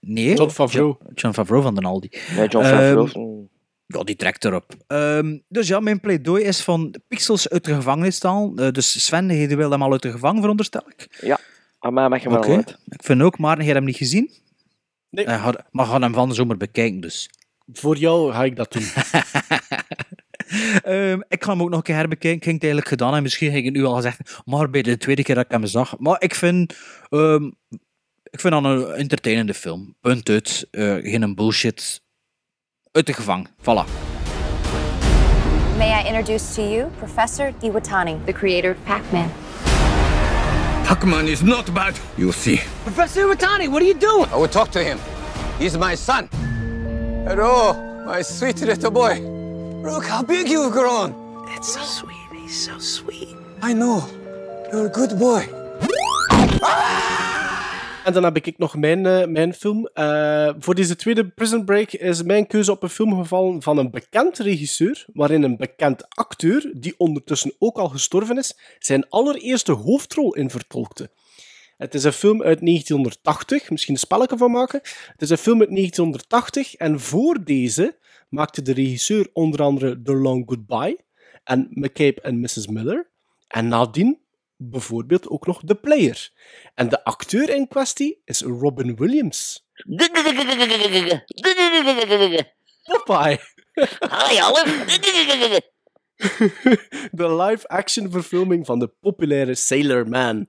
Nee. 0.00 0.34
John 0.34 0.50
Favreau. 0.50 0.96
John, 1.14 1.34
Favreau 1.34 1.62
van 1.62 1.74
den 1.74 1.84
Aldi. 1.84 2.08
Ja, 2.10 2.44
John 2.46 2.64
Ehm, 2.64 2.74
Favreau. 2.74 3.10
mm. 3.28 3.48
Ja, 3.86 4.02
die 4.04 4.16
trekt 4.16 4.44
erop. 4.44 4.74
Ehm, 4.86 5.38
dus 5.48 5.68
ja, 5.68 5.80
mijn 5.80 6.00
pleidooi 6.00 6.44
is 6.44 6.60
van 6.60 6.94
pixels 7.08 7.48
uit 7.48 7.64
de 7.64 7.74
gevangenis 7.74 8.16
staan. 8.16 8.58
Eh, 8.58 8.70
dus 8.70 9.04
Sven, 9.04 9.28
je 9.36 9.56
wil 9.56 9.70
hem 9.70 9.82
al 9.82 9.92
uit 9.92 10.02
de 10.02 10.10
gevangen, 10.10 10.40
veronderstel 10.40 10.82
ik. 10.96 11.18
Ja, 11.20 11.38
maar 11.90 11.92
mij 11.92 12.08
mag 12.08 12.22
je 12.22 12.28
wel. 12.28 12.58
Ik 12.88 13.02
vind 13.02 13.22
ook, 13.22 13.38
maar 13.38 13.56
hebt 13.58 13.68
hem 13.72 13.84
niet 13.84 13.96
gezien. 13.96 14.30
Nee. 15.10 15.26
Ga- 15.26 15.66
maar 15.70 15.86
ga 15.86 16.00
hem 16.00 16.14
van 16.14 16.28
de 16.28 16.34
zomer 16.34 16.56
bekijken, 16.56 17.00
dus. 17.00 17.30
Voor 17.72 17.96
jou 17.96 18.32
ga 18.32 18.44
ik 18.44 18.56
dat 18.56 18.72
doen. 18.72 18.82
Ehm, 20.82 21.20
ik 21.28 21.44
ga 21.44 21.50
hem 21.50 21.62
ook 21.62 21.68
nog 21.68 21.78
een 21.78 21.84
keer 21.84 21.94
herbekijken. 21.94 22.38
Ik 22.38 22.44
heb 22.44 22.54
het 22.54 22.62
eigenlijk 22.62 22.92
gedaan 22.92 23.14
en 23.14 23.22
misschien 23.22 23.48
heb 23.48 23.58
ik 23.58 23.64
het 23.64 23.74
nu 23.74 23.84
al 23.84 23.94
gezegd, 23.94 24.42
maar 24.44 24.70
bij 24.70 24.82
de 24.82 24.96
tweede 24.96 25.22
keer 25.22 25.34
dat 25.34 25.44
ik 25.44 25.50
hem 25.50 25.66
zag. 25.66 25.98
Maar 25.98 26.22
ik 26.22 26.34
vind, 26.34 26.76
ehm, 27.08 27.44
ik 28.22 28.40
vind 28.40 28.52
dat 28.52 28.64
een 28.64 28.92
entertainende 28.92 29.54
film. 29.54 29.94
Punt 30.00 30.28
uit. 30.28 30.68
Eh, 30.70 30.94
geen 30.94 31.34
bullshit. 31.34 32.02
Uit 32.92 33.06
de 33.06 33.12
gevang. 33.12 33.48
Voilà. 33.60 33.84
May 35.76 36.02
I 36.02 36.06
introduce 36.06 36.54
to 36.54 36.62
you 36.62 36.90
Professor 36.98 37.52
Diwatani, 37.60 38.16
the 38.24 38.32
creator 38.32 38.70
of 38.70 38.76
Pac-Man. 38.84 39.30
Pac-Man 40.84 41.28
is 41.28 41.42
not 41.42 41.72
bad. 41.74 41.98
You'll 42.18 42.32
see. 42.32 42.58
Professor 42.84 43.26
Iwatani, 43.26 43.68
what 43.68 43.82
are 43.82 43.86
you 43.86 43.94
doing? 43.94 44.28
I 44.30 44.36
will 44.36 44.48
talk 44.48 44.70
to 44.72 44.84
him. 44.84 44.98
He's 45.58 45.78
my 45.78 45.94
son. 45.94 46.28
Hello, 47.26 48.04
my 48.04 48.20
sweet 48.20 48.60
little 48.60 48.90
boy. 48.90 49.18
Look 49.20 50.04
how 50.04 50.22
big 50.22 50.46
you've 50.46 50.72
grown. 50.72 51.14
It's 51.56 51.72
so 51.72 51.80
sweet. 51.80 52.16
He's 52.34 52.66
so 52.66 52.78
sweet. 52.78 53.34
I 53.62 53.72
know. 53.72 54.06
You're 54.70 54.86
a 54.86 54.90
good 54.90 55.18
boy. 55.18 55.48
Ah! 56.62 56.93
En 58.04 58.12
dan 58.12 58.24
heb 58.24 58.36
ik 58.36 58.58
nog 58.58 58.76
mijn, 58.76 59.06
eh, 59.06 59.26
mijn 59.26 59.54
film. 59.54 59.86
Eh, 59.86 60.50
voor 60.58 60.74
deze 60.74 60.96
tweede 60.96 61.28
Prison 61.28 61.64
Break 61.64 61.92
is 61.92 62.22
mijn 62.22 62.46
keuze 62.46 62.70
op 62.70 62.82
een 62.82 62.88
film 62.88 63.16
gevallen 63.16 63.62
van 63.62 63.78
een 63.78 63.90
bekend 63.90 64.38
regisseur, 64.38 65.04
waarin 65.12 65.42
een 65.42 65.56
bekend 65.56 66.08
acteur, 66.08 66.72
die 66.74 66.94
ondertussen 66.96 67.54
ook 67.58 67.76
al 67.78 67.88
gestorven 67.88 68.38
is, 68.38 68.58
zijn 68.78 69.08
allereerste 69.08 69.72
hoofdrol 69.72 70.34
in 70.34 70.50
vertolkte. 70.50 71.10
Het 71.76 71.94
is 71.94 72.04
een 72.04 72.12
film 72.12 72.42
uit 72.42 72.60
1980, 72.60 73.70
misschien 73.70 73.94
een 73.94 74.00
spelletje 74.00 74.36
van 74.36 74.50
maken. 74.50 74.80
Het 75.12 75.22
is 75.22 75.30
een 75.30 75.38
film 75.38 75.60
uit 75.60 75.70
1980 75.70 76.74
en 76.74 77.00
voor 77.00 77.44
deze 77.44 77.96
maakte 78.28 78.62
de 78.62 78.72
regisseur 78.72 79.28
onder 79.32 79.62
andere 79.62 80.02
The 80.02 80.14
Long 80.14 80.42
Goodbye 80.46 80.98
en 81.44 81.68
McCabe 81.70 82.20
en 82.20 82.40
Mrs. 82.40 82.66
Miller. 82.66 83.10
En 83.48 83.68
nadien 83.68 84.18
bijvoorbeeld 84.56 85.28
ook 85.28 85.46
nog 85.46 85.62
The 85.64 85.74
Player. 85.74 86.30
En 86.74 86.88
de 86.88 87.04
acteur 87.04 87.50
in 87.50 87.68
kwestie 87.68 88.22
is 88.24 88.40
Robin 88.40 88.96
Williams. 88.96 89.66
Popeye. 92.82 93.38
Hi, 94.00 94.42
Olive. 94.42 95.62
de 97.12 97.34
live-action 97.34 98.10
verfilming 98.10 98.66
van 98.66 98.78
de 98.78 98.88
populaire 99.00 99.54
Sailor 99.54 100.08
Man. 100.08 100.48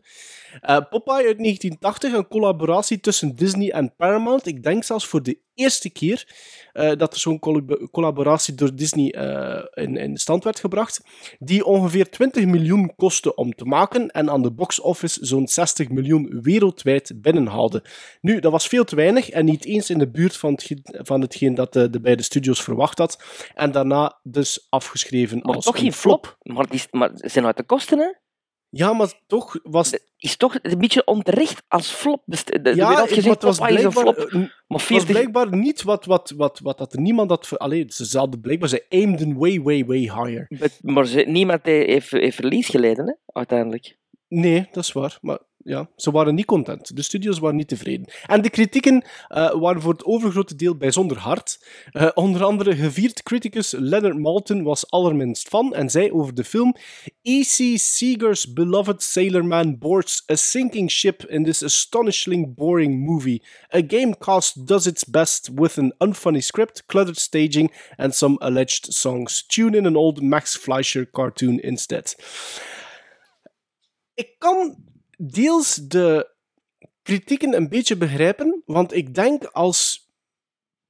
Eh, 0.61 0.77
Popeye 0.90 1.27
uit 1.27 1.38
1980, 1.38 2.14
een 2.14 2.27
collaboratie 2.27 2.99
tussen 2.99 3.36
Disney 3.36 3.72
en 3.72 3.95
Paramount. 3.95 4.45
Ik 4.48 4.64
denk 4.64 4.84
zelfs 4.84 5.07
voor 5.07 5.23
de 5.23 5.38
eerste 5.53 5.90
keer 5.90 6.27
eh, 6.73 6.91
dat 6.98 7.14
er 7.14 7.19
zo'n 7.19 7.40
collab- 7.40 7.88
collaboratie 7.91 8.56
door 8.56 8.76
Disney 8.76 9.11
eh, 9.11 9.84
in, 9.84 9.98
in 9.98 10.18
stand 10.18 10.44
werd 10.44 10.60
gebracht. 10.60 11.02
Die 11.40 11.65
ongeveer 11.65 12.10
20 12.10 12.45
miljoen 12.45 12.95
kostte 12.95 13.36
om 13.36 13.56
te 13.56 13.65
maken 13.65 14.10
en 14.10 14.30
aan 14.30 14.41
de 14.41 14.52
box 14.52 14.80
office 14.80 15.26
zo'n 15.26 15.48
60 15.48 15.90
miljoen 15.90 16.40
wereldwijd 16.41 17.11
binnenhaalde. 17.15 17.84
Nu, 18.22 18.40
dat 18.40 18.52
was 18.52 18.68
veel 18.68 18.84
te 18.84 18.95
weinig 18.95 19.30
en 19.30 19.45
niet 19.45 19.65
eens 19.65 19.90
in 19.90 19.98
de 19.98 20.10
buurt 20.10 20.38
van, 20.38 20.52
hetgeen, 20.52 20.82
van 20.84 21.22
hetgeen 21.22 21.56
dat 21.56 21.73
de, 21.73 21.90
de 21.90 21.99
beide 21.99 22.23
studios 22.23 22.64
verwacht 22.64 22.98
had. 22.98 23.23
En 23.53 23.72
daarna 23.72 24.19
dus 24.23 24.68
afgeschreven 24.69 25.40
Maar 25.41 25.56
als 25.56 25.65
toch 25.65 25.76
een 25.76 25.82
geen 25.82 25.94
flop. 25.94 26.38
Maar, 26.41 26.69
die, 26.69 26.82
maar 26.91 27.11
zijn 27.14 27.45
uit 27.45 27.57
de 27.57 27.64
kosten, 27.64 27.99
hè? 27.99 28.11
Ja, 28.70 28.94
maar 28.94 29.14
toch 29.28 29.60
was... 29.64 29.98
Is 30.18 30.36
toch 30.38 30.56
een 30.62 30.78
beetje 30.78 31.06
onterecht 31.06 31.64
als 31.68 31.90
flop. 31.92 32.22
best- 32.26 32.52
De, 32.52 32.62
de, 32.62 32.76
Ja, 32.76 32.90
maar 32.92 33.10
het 33.10 33.44
was 33.44 33.58
blijkbaar, 33.58 33.92
flop. 33.92 34.18
eh, 34.18 34.34
Maar 34.34 34.42
Het 34.42 34.52
was 34.68 34.84
40... 34.84 35.10
blijkbaar 35.10 35.56
niet 35.56 35.84
wat, 35.84 36.06
wat, 36.06 36.34
wat, 36.38 36.60
wat 36.64 36.78
dat 36.78 36.94
niemand 36.94 37.30
had... 37.30 37.48
ver- 37.48 37.58
Allee, 37.58 37.86
ze 37.88 38.18
hadden 38.18 38.42
blijkbaar... 38.42 38.70
Ze 38.70 38.86
aimden 38.90 39.38
way, 39.38 39.62
way, 39.62 39.86
way 39.86 39.98
higher. 40.00 40.70
Maar 40.82 41.06
ze, 41.06 41.22
niemand 41.22 41.66
heeft, 41.66 42.12
heeft 42.12 42.36
verlies 42.36 42.68
geleden, 42.68 43.08
hè? 43.08 43.14
uiteindelijk. 43.40 43.98
Nee, 44.28 44.68
dat 44.72 44.84
is 44.84 44.92
waar. 44.92 45.18
Maar 45.22 45.38
ja, 45.66 45.90
ze 45.96 46.12
waren 46.12 46.36
niet 46.36 46.46
content. 46.46 46.96
De 46.96 47.02
studios 47.02 47.40
waren 47.40 47.56
niet 47.58 47.68
tevreden. 47.68 48.08
En 48.26 48.42
de 48.42 48.50
kritieken 48.50 49.06
eh, 49.28 49.52
waren 49.52 49.82
voor 49.82 49.92
het 49.92 50.06
overgrote 50.06 50.56
deel 50.56 50.76
bijzonder 50.78 51.18
hard. 51.18 51.66
Eh, 51.92 52.10
onder 52.14 52.44
andere 52.44 52.76
gevierd 52.76 53.24
criticus 53.24 53.72
Leonard 53.72 54.18
Maltin 54.18 54.64
was 54.64 54.90
allerminst 54.92 55.50
van 55.50 55.74
en 55.74 55.90
zei 55.90 56.12
over 56.12 56.34
de 56.34 56.44
film 56.44 56.76
E.C. 57.22 57.80
Seeger's 57.80 58.54
beloved 58.54 59.04
Sailor 59.04 59.46
Man 59.46 59.78
boards 59.78 60.24
a 60.32 60.36
sinking 60.36 60.92
ship 60.92 61.24
in 61.24 61.44
this 61.44 61.64
astonishingly 61.64 62.54
boring 62.56 63.06
movie. 63.06 63.44
A 63.76 63.82
game 63.88 64.18
cast 64.18 64.68
does 64.68 64.86
its 64.86 65.04
best 65.04 65.50
with 65.56 65.78
an 65.78 65.94
unfunny 65.98 66.42
script, 66.42 66.86
cluttered 66.86 67.20
staging 67.20 67.72
and 67.96 68.16
some 68.16 68.38
alleged 68.40 68.94
songs. 68.94 69.44
Tune 69.48 69.78
in 69.78 69.86
an 69.86 69.96
old 69.96 70.22
Max 70.22 70.56
Fleischer 70.56 71.06
cartoon 71.12 71.60
instead. 71.60 72.16
Ik 74.14 74.36
kan 74.38 74.76
deels 75.18 75.76
de 75.76 76.34
kritieken 77.02 77.56
een 77.56 77.70
beetje 77.70 77.98
begrijpen, 77.98 78.62
want 78.66 78.94
ik 78.94 79.14
denk 79.14 79.44
als. 79.44 80.04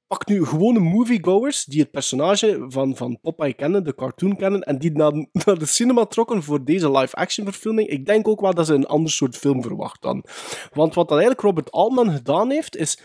Pak 0.06 0.26
nu 0.26 0.44
gewone 0.44 0.78
moviegoers 0.78 1.64
die 1.64 1.80
het 1.80 1.90
personage 1.90 2.64
van, 2.68 2.96
van 2.96 3.20
Popeye 3.20 3.54
kennen, 3.54 3.84
de 3.84 3.94
cartoon 3.94 4.36
kennen, 4.36 4.62
en 4.62 4.78
die 4.78 4.92
naar, 4.92 5.12
naar 5.44 5.58
de 5.58 5.66
cinema 5.66 6.04
trokken 6.04 6.42
voor 6.42 6.64
deze 6.64 6.90
live-action 6.90 7.46
verfilming. 7.46 7.88
Ik 7.88 8.06
denk 8.06 8.28
ook 8.28 8.40
wel 8.40 8.54
dat 8.54 8.66
ze 8.66 8.74
een 8.74 8.86
ander 8.86 9.10
soort 9.10 9.36
film 9.36 9.62
verwacht 9.62 10.02
dan. 10.02 10.24
Want 10.72 10.94
wat 10.94 11.08
dan 11.08 11.18
eigenlijk 11.18 11.46
Robert 11.46 11.70
Altman 11.70 12.12
gedaan 12.12 12.50
heeft, 12.50 12.76
is 12.76 12.98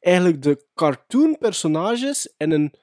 eigenlijk 0.00 0.42
de 0.42 0.66
cartoon-personages 0.74 2.34
in 2.36 2.50
een, 2.50 2.74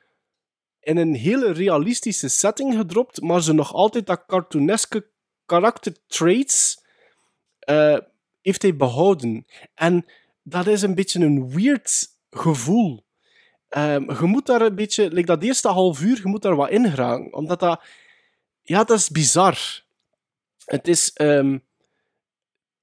in 0.80 0.98
een 0.98 1.16
hele 1.16 1.52
realistische 1.52 2.28
setting 2.28 2.76
gedropt, 2.76 3.22
maar 3.22 3.42
ze 3.42 3.54
nog 3.54 3.74
altijd 3.74 4.08
dat 4.08 4.26
cartooneske 4.26 5.10
karakter 5.46 5.98
eh, 7.66 7.98
heeft 8.42 8.62
hij 8.62 8.76
behouden. 8.76 9.46
En 9.74 10.06
dat 10.44 10.68
is 10.68 10.82
een 10.82 10.96
beetje 10.96 11.20
een 11.20 11.50
weird 11.50 12.08
gevoel. 12.30 13.04
Ehm, 13.70 14.12
je 14.20 14.26
moet 14.26 14.46
daar 14.46 14.62
een 14.62 14.76
beetje, 14.76 15.10
like 15.10 15.26
dat 15.26 15.44
eerste 15.44 15.68
half 15.68 16.02
uur, 16.02 16.18
je 16.18 16.28
moet 16.28 16.42
daar 16.42 16.56
wat 16.56 16.70
in 16.70 16.90
geraken. 16.90 17.34
Omdat 17.34 17.60
dat, 17.60 17.82
ja, 18.62 18.84
dat 18.84 18.98
is 18.98 19.10
bizar. 19.10 19.84
Het 20.66 20.88
is, 20.88 21.14
ehm, 21.14 21.58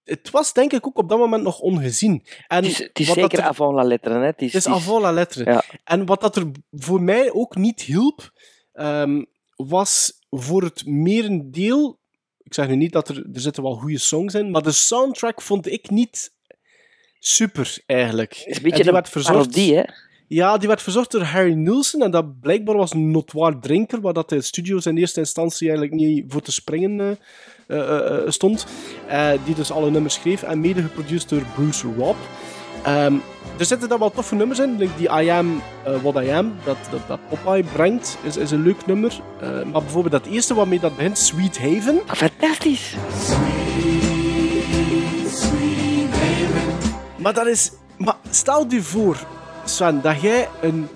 het 0.04 0.30
was 0.30 0.52
denk 0.52 0.72
ik 0.72 0.86
ook 0.86 0.98
op 0.98 1.08
dat 1.08 1.18
moment 1.18 1.42
nog 1.42 1.58
ongezien. 1.60 2.24
En 2.48 2.56
Het 2.56 2.66
is, 2.72 2.78
het 2.78 2.98
is 2.98 3.06
wat 3.06 3.16
dat 3.16 3.30
zeker 3.30 3.38
er- 3.44 3.50
avant 3.50 3.74
la 3.74 3.82
lettre, 3.82 4.14
hè? 4.14 4.24
Het 4.24 4.42
is, 4.42 4.52
het 4.52 4.66
is 4.66 4.72
avant 4.72 5.02
la 5.02 5.12
lettre. 5.12 5.44
Ja. 5.44 5.62
En 5.84 6.06
wat 6.06 6.20
dat 6.20 6.36
er 6.36 6.50
voor 6.72 7.02
mij 7.02 7.32
ook 7.32 7.56
niet 7.56 7.80
hielp, 7.80 8.32
ehm, 8.72 9.24
was 9.56 10.12
voor 10.30 10.62
het 10.62 10.86
merendeel... 10.86 12.00
Ik 12.44 12.54
zeg 12.54 12.68
nu 12.68 12.76
niet 12.76 12.92
dat 12.92 13.08
er... 13.08 13.16
Er 13.16 13.40
zitten 13.40 13.62
wel 13.62 13.74
goede 13.74 13.98
songs 13.98 14.34
in, 14.34 14.50
maar 14.50 14.62
de 14.62 14.72
soundtrack 14.72 15.42
vond 15.42 15.72
ik 15.72 15.90
niet 15.90 16.32
super, 17.18 17.78
eigenlijk. 17.86 18.32
Is 18.32 18.44
een 18.44 18.54
En 18.54 18.62
beetje 18.62 18.82
die 18.82 18.92
een 18.92 19.22
parodie, 19.22 19.74
hè? 19.74 19.82
Ja, 20.32 20.58
die 20.58 20.68
werd 20.68 20.82
verzorgd 20.82 21.10
door 21.10 21.22
Harry 21.22 21.52
Nilsson. 21.52 22.02
En 22.02 22.10
dat 22.10 22.40
blijkbaar 22.40 22.76
was 22.76 22.92
een 22.92 23.10
notoire 23.10 23.58
drinker, 23.58 24.00
waar 24.00 24.12
dat 24.12 24.28
de 24.28 24.40
studio's 24.40 24.86
in 24.86 24.96
eerste 24.96 25.20
instantie 25.20 25.68
eigenlijk 25.68 26.00
niet 26.00 26.24
voor 26.28 26.42
te 26.42 26.52
springen 26.52 27.18
eh, 27.66 27.78
eh, 27.78 28.16
eh, 28.18 28.30
stond. 28.30 28.66
Die 29.44 29.54
dus 29.54 29.70
alle 29.70 29.90
nummers 29.90 30.14
schreef. 30.14 30.42
En 30.42 30.60
mede 30.60 30.82
geproduceerd 30.82 31.28
door 31.28 31.42
Bruce 31.54 31.86
Robb. 31.96 32.16
Ehm, 32.82 33.14
er 33.58 33.64
zitten 33.64 33.88
dan 33.88 33.98
wel 33.98 34.10
toffe 34.10 34.34
nummers 34.34 34.58
in. 34.58 34.76
like 34.78 34.92
Die 34.96 35.08
I 35.22 35.28
Am 35.28 35.62
eh, 35.84 35.92
What 36.02 36.24
I 36.24 36.30
Am, 36.30 36.54
dat, 36.64 36.76
dat, 36.90 37.00
dat 37.06 37.18
Popeye 37.28 37.64
brengt, 37.72 38.18
is, 38.22 38.36
is 38.36 38.50
een 38.50 38.62
leuk 38.62 38.86
nummer. 38.86 39.20
Eh, 39.40 39.48
maar 39.48 39.82
bijvoorbeeld 39.82 40.24
dat 40.24 40.32
eerste 40.32 40.54
waarmee 40.54 40.80
dat 40.80 40.96
begint, 40.96 41.18
Sweet 41.18 41.58
Haven. 41.58 42.00
Fantastisch! 42.06 42.94
Maar 47.16 47.34
dat 47.34 47.46
is... 47.46 47.72
Maar 47.96 48.16
stel 48.30 48.66
je 48.68 48.82
voor, 48.82 49.16
Sven, 49.64 50.00
dat 50.00 50.20
jij 50.20 50.48
een 50.60 50.88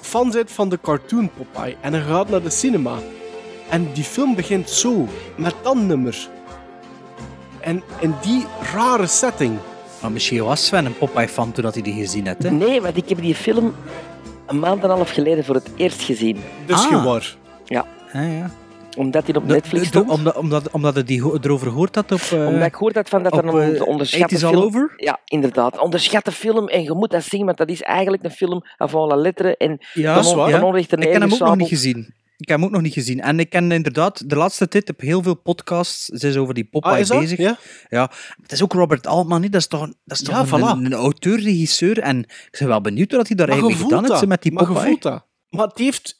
fan 0.00 0.30
bent 0.30 0.50
van 0.50 0.68
de 0.68 0.78
cartoon 0.82 1.30
Popeye 1.36 1.76
en 1.80 1.92
je 1.92 2.00
gaat 2.00 2.28
naar 2.28 2.42
de 2.42 2.50
cinema. 2.50 2.98
En 3.68 3.92
die 3.92 4.04
film 4.04 4.34
begint 4.34 4.70
zo, 4.70 5.08
met 5.36 5.54
dat 5.62 5.74
nummer. 5.74 6.28
En 7.60 7.82
in 8.00 8.14
die 8.22 8.46
rare 8.72 9.06
setting. 9.06 9.58
Maar 10.00 10.12
misschien 10.12 10.44
was 10.44 10.66
Sven 10.66 10.84
een 10.86 10.96
Popeye-fan 10.98 11.52
toen 11.52 11.64
dat 11.64 11.74
hij 11.74 11.82
die 11.82 11.94
gezien 11.94 12.26
had. 12.26 12.42
Hè? 12.42 12.50
Nee, 12.50 12.80
want 12.80 12.96
ik 12.96 13.08
heb 13.08 13.20
die 13.20 13.34
film 13.34 13.74
een 14.46 14.58
maand 14.58 14.82
en 14.82 14.90
een 14.90 14.96
half 14.96 15.10
geleden 15.10 15.44
voor 15.44 15.54
het 15.54 15.70
eerst 15.76 16.02
gezien. 16.02 16.36
Dus 16.66 16.86
Ah. 16.88 17.04
waar. 17.04 17.36
Ja. 17.64 17.86
Ah, 18.12 18.38
ja. 18.38 18.50
Omdat 18.96 19.26
hij 19.26 19.34
op 19.36 19.46
De- 19.48 19.52
Netflix 19.54 19.82
de- 19.82 19.88
stond. 19.88 20.10
omdat, 20.10 20.36
omdat, 20.36 20.70
omdat 20.70 20.94
hij 20.94 21.04
die 21.04 21.22
erover 21.42 21.66
gehoord 21.66 21.94
had 21.94 22.12
op... 22.12 22.20
eh, 22.20 22.46
Omdat 22.46 22.66
ik 22.66 22.72
gehoord 22.74 22.94
had 22.94 23.08
van 23.08 23.22
dat 23.22 23.32
er 23.36 23.48
op, 23.48 23.54
een 23.54 23.74
eh, 23.76 23.86
onderschatte 23.86 24.34
80's 24.34 24.44
All 24.44 24.50
film... 24.52 24.62
Over? 24.64 24.92
Ja, 24.96 25.18
inderdaad. 25.24 25.78
Onderschatte 25.78 26.32
film. 26.32 26.68
En 26.68 26.82
je 26.82 26.92
moet 26.94 27.10
dat 27.10 27.22
zien, 27.24 27.44
want 27.46 27.56
dat 27.58 27.68
is 27.68 27.82
eigenlijk 27.82 28.24
een 28.24 28.30
film 28.30 28.62
avant 28.76 29.10
la 29.10 29.16
lettre. 29.16 29.56
En 29.56 29.78
Ja, 29.94 30.14
van, 30.14 30.14
dat 30.14 30.24
is 30.24 30.34
waar. 30.34 30.50
van 30.50 30.60
Ja. 30.60 30.66
onrecht 30.66 30.92
en 30.92 30.98
Ik 31.00 31.12
heb 31.12 31.22
hem 31.22 31.32
ook 31.32 31.38
nog 31.38 31.56
niet 31.56 31.68
gezien. 31.68 32.14
Ik 32.40 32.48
heb 32.48 32.56
hem 32.58 32.64
ook 32.66 32.72
nog 32.72 32.82
niet 32.82 32.92
gezien. 32.92 33.20
En 33.20 33.40
ik 33.40 33.50
ken 33.50 33.72
inderdaad, 33.72 34.28
de 34.30 34.36
laatste 34.36 34.68
tijd 34.68 34.86
heb 34.86 35.00
heel 35.00 35.22
veel 35.22 35.34
podcasts 35.34 36.04
zijn 36.04 36.38
over 36.38 36.54
die 36.54 36.64
Popeye 36.64 36.92
Ah, 36.92 36.98
is 36.98 37.08
bezig. 37.08 37.38
Ja? 37.38 37.58
ja. 37.88 38.10
Het 38.42 38.52
is 38.52 38.62
ook 38.62 38.72
Robert 38.72 39.06
Altman, 39.06 39.40
niet? 39.40 39.52
dat 39.52 39.60
is 39.60 39.66
toch, 39.66 39.82
een- 39.82 39.96
dat 40.04 40.18
is 40.20 40.24
toch 40.24 40.34
Ja, 40.34 40.40
een, 40.40 40.46
voilà. 40.48 40.78
een, 40.78 40.84
een 40.84 40.92
auteur-regisseur. 40.92 41.98
En 41.98 42.18
ik 42.22 42.56
ben 42.58 42.68
wel 42.68 42.80
benieuwd 42.80 43.12
wat 43.12 43.26
hij 43.26 43.36
daar 43.36 43.46
Maar 43.48 43.56
eigenlijk 43.56 43.90
gedaan 43.90 44.10
heeft 44.12 44.26
met 44.26 44.42
die 44.42 44.52
Maar 44.52 44.66
Popeye. 44.66 44.84
voelt 44.86 45.02
dat. 45.02 45.26
Maar 45.48 45.66
het 45.66 45.78
heeft... 45.78 46.18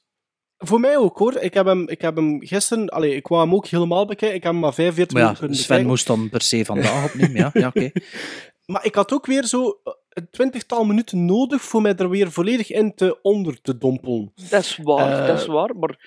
Voor 0.62 0.80
mij 0.80 0.96
ook, 0.96 1.18
hoor. 1.18 1.36
Ik 1.36 1.54
heb 1.54 1.66
hem, 1.66 1.88
ik 1.88 2.00
heb 2.00 2.16
hem 2.16 2.46
gisteren... 2.46 2.88
Allee, 2.88 3.14
ik 3.16 3.26
wou 3.26 3.42
hem 3.42 3.54
ook 3.54 3.66
helemaal 3.66 4.06
bekijken. 4.06 4.36
Ik 4.36 4.42
heb 4.42 4.52
hem 4.52 4.60
maar 4.60 4.74
45 4.74 5.12
Maar 5.14 5.22
ja, 5.22 5.28
minuten 5.28 5.46
kunnen 5.48 5.64
Sven 5.64 5.76
bekijken. 5.76 5.90
moest 5.90 6.06
dan 6.06 6.28
per 6.30 6.42
se 6.42 6.64
vandaag 6.64 7.04
opnemen. 7.04 7.36
Ja, 7.36 7.50
ja 7.52 7.66
oké. 7.66 7.90
Maar 8.72 8.84
ik 8.84 8.94
had 8.94 9.12
ook 9.12 9.26
weer 9.26 9.44
zo 9.46 9.80
een 10.10 10.28
twintigtal 10.30 10.84
minuten 10.84 11.24
nodig 11.24 11.62
voor 11.62 11.82
mij 11.82 11.94
er 11.94 12.08
weer 12.08 12.32
volledig 12.32 12.70
in 12.70 12.94
te 12.94 13.18
onder 13.22 13.60
te 13.60 13.78
dompelen. 13.78 14.32
Dat 14.50 14.62
is 14.62 14.78
waar, 14.82 15.20
Eh, 15.20 15.26
dat 15.26 15.40
is 15.40 15.46
waar. 15.46 15.76
Maar 15.76 15.98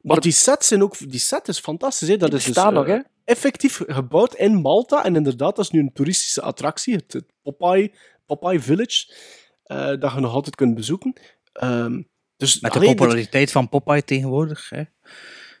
Maar 0.00 0.20
die 0.20 0.32
sets 0.32 0.68
zijn 0.68 0.82
ook... 0.82 0.98
Die 1.10 1.20
set 1.20 1.48
is 1.48 1.58
fantastisch, 1.58 2.08
hè. 2.08 2.16
Dat 2.16 2.30
Die 2.30 2.38
is 2.38 2.44
dus, 2.44 2.54
nog, 2.54 2.86
eh, 2.86 2.94
hè? 2.94 3.00
effectief 3.24 3.82
gebouwd 3.86 4.34
in 4.34 4.54
Malta. 4.54 5.04
En 5.04 5.16
inderdaad, 5.16 5.56
dat 5.56 5.64
is 5.64 5.70
nu 5.70 5.80
een 5.80 5.92
toeristische 5.92 6.42
attractie. 6.42 6.94
Het, 6.94 7.12
het 7.12 7.24
Popeye, 7.42 7.92
Popeye 8.26 8.60
Village. 8.60 9.14
eh, 9.62 9.86
dat 10.00 10.12
je 10.12 10.20
nog 10.20 10.32
altijd 10.32 10.54
kunt 10.56 10.74
bezoeken. 10.74 11.12
Ehm, 11.52 12.02
dus, 12.36 12.60
Met 12.60 12.72
de 12.72 12.78
allee, 12.78 12.94
populariteit 12.94 13.50
van 13.52 13.68
Popeye 13.68 14.04
tegenwoordig. 14.04 14.68
Hè. 14.70 14.82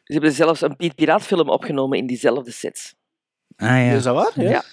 ze 0.04 0.12
hebben 0.12 0.32
zelfs 0.32 0.60
een 0.60 0.76
Piet 0.76 0.94
Piraat-film 0.94 1.48
opgenomen 1.50 1.98
in 1.98 2.06
diezelfde 2.06 2.50
sets. 2.50 2.94
Ah 3.56 3.68
ja. 3.68 3.92
Is 3.92 4.02
dat 4.02 4.14
waar? 4.14 4.32
Ja. 4.44 4.50
Ja. 4.50 4.64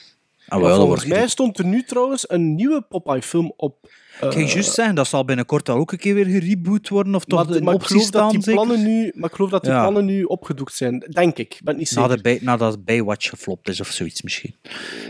Ah, 0.49 0.59
wel, 0.59 0.69
dat 0.69 0.77
volgens 0.77 1.05
mij 1.05 1.27
stond 1.27 1.57
er 1.59 1.65
nu 1.65 1.83
trouwens 1.83 2.29
een 2.29 2.55
nieuwe 2.55 2.81
Popeye-film 2.81 3.53
op. 3.57 3.75
eh, 4.19 4.27
Ik 4.27 4.33
ging 4.33 4.51
juist 4.51 4.73
zeggen, 4.73 4.95
dat 4.95 5.07
zal 5.07 5.25
binnenkort 5.25 5.69
al 5.69 5.77
ook 5.77 5.91
een 5.91 5.97
keer 5.97 6.13
weer 6.15 6.25
gereboot 6.25 6.89
worden, 6.89 7.15
of 7.15 7.25
toch 7.25 7.49
maar, 7.49 7.63
maar 7.63 7.73
ik 7.73 7.79
optie 7.79 7.87
geloof 7.87 8.09
dat 8.09 8.21
staan, 8.21 8.29
die 8.31 8.41
zeker? 8.43 8.53
plannen 8.65 8.83
nu, 8.87 9.11
maar 9.15 9.29
ik 9.29 9.35
geloof 9.35 9.51
dat 9.51 9.63
die 9.63 9.71
Ja. 9.71 9.81
plannen 9.81 10.05
nu 10.05 10.23
opgedoekt 10.23 10.73
zijn. 10.73 10.99
Denk 11.09 11.37
ik. 11.37 11.53
Ik 11.53 11.61
ben 11.63 11.77
niet 11.77 11.91
Na 11.95 12.01
zeker. 12.01 12.15
de 12.15 12.21
bij, 12.21 12.39
nadat 12.41 12.85
Baywatch 12.85 13.29
geflopt 13.29 13.69
is, 13.69 13.79
of 13.79 13.87
zoiets 13.87 14.21
misschien. 14.21 14.55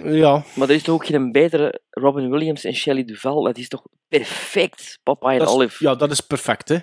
Ja. 0.03 0.43
Maar 0.55 0.69
er 0.69 0.75
is 0.75 0.83
toch 0.83 0.95
ook 0.95 1.05
geen 1.05 1.31
betere 1.31 1.79
Robin 1.89 2.29
Williams 2.29 2.63
en 2.63 2.73
Shelley 2.75 3.05
Duvall. 3.05 3.43
Dat 3.43 3.57
is 3.57 3.67
toch 3.67 3.83
perfect, 4.07 4.99
Popeye 5.03 5.31
en 5.33 5.39
Dat 5.39 5.47
Olive. 5.47 5.83
Ja, 5.83 5.95
dat 5.95 6.11
is 6.11 6.19
perfect, 6.21 6.69
hè. 6.69 6.77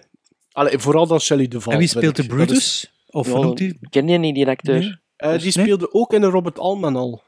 Allee, 0.52 0.78
vooral 0.78 1.06
dan 1.06 1.20
Shelley 1.20 1.48
Duvall. 1.48 1.72
en 1.72 1.78
wie 1.78 1.88
speelt 1.88 2.16
de. 2.16 2.26
Dat 2.26 2.36
Brutus? 2.36 2.56
is- 2.58 2.90
Of 3.10 3.26
Ja, 3.32 3.38
noemt 3.38 3.58
hij? 3.58 3.68
Ik 3.68 3.90
ken 3.90 4.06
die 4.06 4.18
niet, 4.18 4.34
die 4.34 4.46
acteur. 4.48 4.78
Nee. 4.78 4.96
Eh, 5.16 5.30
die 5.30 5.40
Nee? 5.40 5.50
speelde 5.50 5.92
ook 5.92 6.12
in 6.12 6.22
een 6.22 6.30
Robert 6.30 6.58
Altman 6.58 6.96
al. 6.96 7.22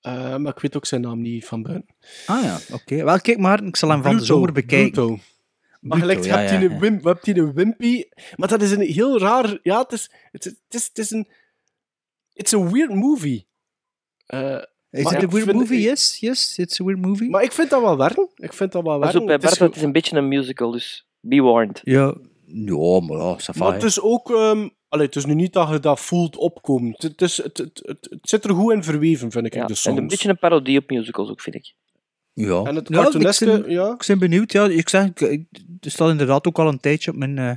Eh, 0.00 0.36
maar 0.36 0.52
ik 0.52 0.60
weet 0.60 0.76
ook 0.76 0.86
zijn 0.86 1.00
naam 1.00 1.20
niet 1.20 1.44
van 1.44 1.62
buiten. 1.62 1.94
Ah 2.26 2.42
ja, 2.42 2.58
oké. 2.72 3.04
Wel, 3.04 3.20
kijk 3.20 3.38
maar, 3.38 3.64
ik 3.64 3.76
zal 3.76 3.88
hem 3.90 4.02
van 4.02 4.16
de 4.16 4.24
zomer 4.24 4.52
bekijken. 4.52 4.92
Pluto. 4.92 5.18
Maar 5.80 5.98
gelijk, 5.98 6.22
je 6.22 6.28
ja, 6.28 6.38
hebt 6.38 6.50
ja, 6.50 6.58
die 6.58 6.68
ja. 6.68 6.74
een 6.74 6.80
wim, 6.80 7.00
een 7.22 7.52
wimpy. 7.52 8.04
Maar 8.36 8.48
dat 8.48 8.62
is 8.62 8.70
een 8.70 8.80
heel 8.80 9.18
raar... 9.18 9.58
Ja, 9.62 9.78
het 9.82 9.92
is, 9.92 10.10
het 10.32 10.46
is, 10.46 10.52
het 10.68 10.74
is, 10.74 10.86
het 10.86 10.98
is 10.98 11.10
een... 11.10 11.28
It's 12.32 12.52
a 12.52 12.62
weird 12.70 12.94
movie. 12.94 13.46
Eh, 14.26 14.62
Is 14.90 15.10
het 15.10 15.22
een 15.22 15.30
weird 15.30 15.44
vind- 15.44 15.56
movie? 15.58 15.80
Yes, 15.80 16.16
yes, 16.18 16.58
it's 16.58 16.80
a 16.80 16.84
weird 16.84 17.00
movie. 17.00 17.30
Maar 17.30 17.42
ik 17.42 17.52
vind 17.52 17.70
dat 17.70 17.82
wel 17.82 17.96
werken. 17.96 18.28
Ik 18.34 18.52
vind 18.52 18.72
dat 18.72 18.82
wel 18.82 18.98
Pas 18.98 19.02
werken. 19.02 19.20
op, 19.20 19.26
bij 19.26 19.34
Het 19.36 19.44
is 19.44 19.58
het 19.58 19.82
een 19.82 19.92
beetje 19.92 20.16
een 20.16 20.28
musical, 20.28 20.70
dus 20.70 21.06
be 21.20 21.40
warned. 21.40 21.80
Ja, 21.84 22.14
ja 22.46 23.00
maar 23.00 23.18
ja, 23.18 23.38
va, 23.38 23.52
Maar 23.56 23.72
het 23.72 23.82
is 23.82 24.00
ook... 24.00 24.30
ehm 24.30 24.68
allee, 24.90 25.06
het 25.06 25.16
is 25.16 25.24
nu 25.24 25.34
niet 25.34 25.52
dat 25.52 25.68
je 25.68 25.78
dat 25.80 26.00
voelt 26.00 26.36
opkomen. 26.36 26.94
Het, 26.96 27.22
is, 27.22 27.36
het, 27.42 27.58
het, 27.58 27.80
het, 27.84 28.06
het 28.10 28.18
zit 28.22 28.44
er 28.44 28.54
goed 28.54 28.72
in 28.72 28.82
verweven, 28.84 29.30
vind 29.30 29.46
ik, 29.46 29.54
Ja, 29.54 29.66
de 29.66 29.80
en 29.84 29.96
een 29.96 30.06
beetje 30.06 30.28
een 30.28 30.38
parodie 30.38 30.78
op 30.78 30.90
musicals 30.90 31.30
ook, 31.30 31.40
vind 31.40 31.56
ik. 31.56 31.74
Ja. 32.32 32.62
En 32.62 32.74
het 32.74 32.88
Ja, 32.88 33.02
cartooneske, 33.02 33.52
ik 33.52 33.62
ben, 33.62 33.70
ja. 33.70 33.90
Ik 33.90 34.04
ben 34.06 34.18
benieuwd. 34.18 34.52
Ja, 34.52 34.64
ik 34.64 34.88
zeg, 34.88 35.04
ik- 35.04 35.20
ik- 35.20 35.46
er 35.80 35.90
staat 35.90 36.10
inderdaad 36.10 36.46
ook 36.46 36.58
al 36.58 36.68
een 36.68 36.80
tijdje 36.80 37.10
op 37.10 37.16
mijn 37.16 37.38
eh, 37.38 37.52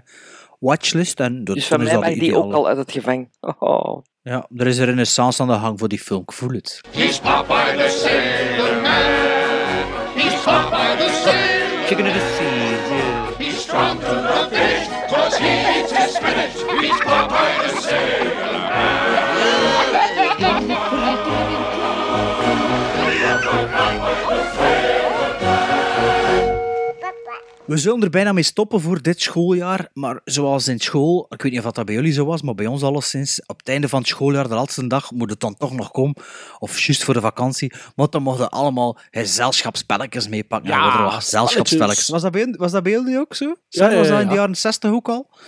watchlist. 0.60 1.20
En 1.20 1.44
dat, 1.44 1.56
Dus 1.56 1.68
van 1.68 1.84
mij 1.84 1.98
mag 1.98 2.14
die 2.14 2.36
ook 2.38 2.54
al 2.54 2.68
uit 2.68 2.78
het 2.78 2.92
gevang. 2.92 3.30
Oh. 3.60 4.04
Ja, 4.22 4.48
er 4.56 4.68
is 4.68 4.78
een 4.78 4.86
renaissance 4.86 5.42
aan 5.42 5.48
de 5.48 5.54
gang 5.54 5.80
voor 5.80 5.88
die 5.88 6.00
film. 6.00 6.22
Ik 6.22 6.32
voel 6.32 6.50
het. 6.52 6.82
He's 6.92 7.20
Popeye 7.20 7.78
the 7.78 7.90
Sailor 7.90 8.82
Man. 8.82 9.02
He's 10.16 10.44
Popeye 10.44 10.98
the 10.98 11.22
Sailor 11.24 11.88
Chicken 11.88 12.06
of 12.06 12.14
the 12.14 12.36
sea. 12.38 13.46
He's 13.46 13.62
strong 13.62 14.00
to 14.00 14.06
the 14.06 14.48
finish, 14.52 14.88
cause 15.12 15.44
he. 15.44 15.73
He's 16.84 16.92
Popeye 17.00 17.62
the 17.62 17.70
Sailor 17.70 19.23
We 27.66 27.78
zullen 27.78 28.02
er 28.02 28.10
bijna 28.10 28.32
mee 28.32 28.44
stoppen 28.44 28.82
voor 28.82 29.02
dit 29.02 29.22
schooljaar. 29.22 29.90
Maar 29.94 30.20
zoals 30.24 30.68
in 30.68 30.80
school, 30.80 31.26
ik 31.30 31.42
weet 31.42 31.52
niet 31.52 31.66
of 31.66 31.72
dat 31.72 31.86
bij 31.86 31.96
jullie 31.96 32.12
zo 32.12 32.26
was, 32.26 32.42
maar 32.42 32.56
bij 32.56 32.66
ons 32.66 32.84
alleszins, 32.84 33.42
op 33.46 33.58
het 33.58 33.70
einde 33.70 33.90
van 33.90 34.00
het 34.00 34.08
schooljaar, 34.08 34.48
de 34.48 34.56
laatste 34.56 34.88
dag, 34.88 35.12
moet 35.12 35.30
het 35.30 35.40
dan 35.40 35.58
toch 35.58 35.72
nog 35.74 35.92
komen. 35.92 36.16
Of 36.60 36.80
juist 36.80 37.04
voor 37.04 37.14
de 37.14 37.22
vakantie. 37.22 37.74
Want 37.96 38.12
dan 38.12 38.22
mochten 38.22 38.50
allemaal 38.50 38.98
gezelschapsspelletjes 39.12 40.28
meepakken. 40.28 40.70
Ja, 40.70 41.06
er 41.06 41.12
gezelschapsspelletjes. 41.12 42.06
spelletjes. 42.06 42.08
Was 42.08 42.22
dat, 42.22 42.32
bij, 42.32 42.56
was 42.58 42.72
dat 42.72 42.84
bij 42.84 42.92
jullie 42.92 43.20
ook 43.20 43.36
zo? 43.36 43.56
Ja, 43.70 43.96
was 43.96 44.08
dat 44.08 44.20
in 44.20 44.28
de 44.28 44.34
ja. 44.34 44.40
jaren 44.40 44.56
60 44.56 44.92
ook 44.92 45.10
al? 45.10 45.30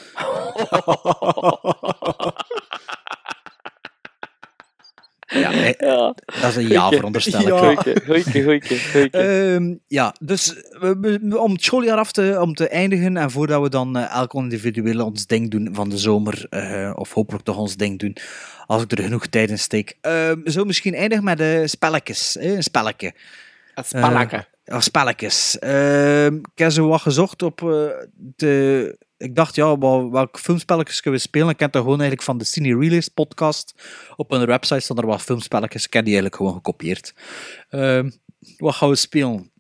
Ja, 5.39 6.13
dat 6.41 6.49
is 6.49 6.55
een 6.55 6.67
ja, 6.67 6.89
veronderstel 6.89 7.39
ik. 7.71 7.83
Ja. 7.83 7.93
Goeie, 8.05 8.23
goeie, 8.23 8.43
goeie, 8.43 8.79
goeie. 8.91 9.09
Ehm, 9.09 9.75
ja, 9.87 10.15
dus 10.19 10.53
we- 10.79 10.97
we- 11.21 11.39
om 11.39 11.51
het 11.51 11.63
schooljaar 11.63 11.97
af 11.97 12.11
te, 12.11 12.37
om 12.41 12.53
te 12.53 12.67
eindigen 12.67 13.17
en 13.17 13.31
voordat 13.31 13.61
we 13.61 13.69
dan 13.69 13.97
eh, 13.97 14.15
elk 14.15 14.33
individueel 14.33 15.05
ons 15.05 15.25
ding 15.27 15.51
doen 15.51 15.69
van 15.71 15.89
de 15.89 15.97
zomer, 15.97 16.45
eh, 16.49 16.91
of 16.95 17.13
hopelijk 17.13 17.43
toch 17.43 17.57
ons 17.57 17.75
ding 17.75 17.99
doen, 17.99 18.15
als 18.65 18.83
ik 18.83 18.91
er 18.91 19.03
genoeg 19.03 19.27
tijd 19.27 19.49
in 19.49 19.59
steek, 19.59 19.97
ehm 20.01 20.37
zullen 20.43 20.59
we 20.61 20.65
misschien 20.65 20.93
eindigen 20.95 21.23
met 21.23 21.39
eh 21.39 21.61
spelletjes. 21.65 22.37
hè, 22.39 22.55
een 22.55 22.63
spelletje. 22.63 23.13
Het 23.75 23.85
spelletje. 23.87 24.45
Eh, 24.63 24.79
spelletjes. 24.79 25.59
Ehm, 25.59 26.35
ik 26.35 26.45
heb 26.55 26.71
zo 26.71 26.87
wat 26.87 27.01
gezocht 27.01 27.43
op 27.43 27.61
eh, 27.61 27.67
de... 28.35 28.97
Ik 29.17 29.35
dacht, 29.35 29.55
ja, 29.55 29.77
wel- 29.77 30.11
welke 30.11 30.39
filmspelletjes 30.39 31.01
kunnen 31.01 31.19
we 31.19 31.25
spelen? 31.27 31.49
Ik 31.49 31.57
ken 31.57 31.71
dat 31.71 31.81
gewoon 31.81 31.99
eigenlijk 31.99 32.23
van 32.23 32.37
de 32.37 32.43
Cine 32.43 32.77
Release 32.79 33.11
podcast. 33.13 33.73
Op 34.15 34.29
hun 34.31 34.45
website 34.45 34.79
staan 34.79 34.97
er 34.97 35.05
wat 35.05 35.21
filmspelletjes. 35.21 35.85
Ik 35.85 35.93
heb 35.93 36.03
die 36.05 36.13
eigenlijk 36.13 36.41
gewoon 36.41 36.53
gekopieerd. 36.57 37.13
Ehm, 37.69 38.09
wat 38.57 38.75
gaan 38.75 38.89
we 38.89 38.95
spelen? 38.95 39.51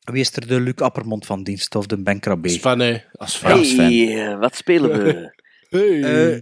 Wie 0.00 0.20
is 0.20 0.36
er 0.36 0.46
de 0.46 0.60
Luc 0.60 0.74
Appermond 0.76 1.26
van 1.26 1.42
dienst 1.42 1.74
of 1.74 1.86
de 1.86 2.02
Ben 2.02 2.20
Krabbe? 2.20 2.48
Sven, 2.48 2.78
hè. 2.80 2.96
Als 3.12 3.32
Sven. 3.32 3.56
Ja, 3.58 3.64
Sven. 3.64 3.84
Hey, 3.84 4.26
eh, 4.32 4.38
wat 4.38 4.56
spelen 4.56 4.90
we? 5.04 5.32
Hey. 5.68 6.02
Eh, 6.02 6.40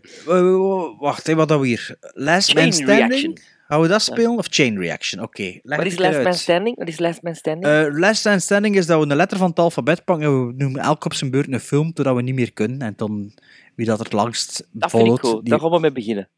wacht, 0.99 1.27
wat 1.27 1.49
hebben 1.49 1.61
we 1.61 1.67
hier? 1.67 1.97
Last 2.01 2.51
Chain 2.51 2.65
Man 2.65 2.73
Standing? 2.73 2.99
Reaction. 3.11 3.39
Gaan 3.73 3.81
we 3.81 3.89
dat 3.89 4.03
spelen? 4.03 4.39
Of 4.39 4.47
Chain 4.51 4.79
Reaction? 4.79 5.23
Oké. 5.23 5.59
Wat 5.63 5.85
is 5.85 5.99
Last 5.99 6.23
Man. 6.23 6.35
Standing? 6.35 6.77
Wat 6.79 6.89
is 6.89 6.99
Last 6.99 7.23
Man 7.23 7.35
Standing? 7.35 7.67
Eh, 7.67 7.87
last 7.99 8.25
Man 8.25 8.41
Standing 8.41 8.77
is 8.77 8.87
dat 8.87 9.05
we 9.05 9.11
een 9.11 9.17
letter 9.17 9.39
van 9.39 9.49
het 9.49 9.59
alfabet 9.59 10.05
pakken 10.05 10.27
en 10.27 10.47
we 10.47 10.53
noemen 10.57 10.81
elk 10.81 11.05
op 11.05 11.15
zijn 11.15 11.31
beurt 11.31 11.53
een 11.53 11.61
film 11.61 11.93
totdat 11.93 12.17
we 12.17 12.23
niet 12.23 12.35
meer 12.35 12.53
kunnen. 12.53 12.81
En 12.83 12.93
dan 12.97 13.33
wie 13.75 13.87
dat 13.87 13.99
het 13.99 14.13
langst 14.13 14.69
dat 14.73 14.91
vind 14.91 15.03
ik 15.03 15.09
volgt. 15.09 15.41
die- 15.41 15.51
Daar 15.51 15.61
gaan 15.61 15.71
we 15.71 15.81
mee 15.81 15.93
beginnen. 15.93 16.29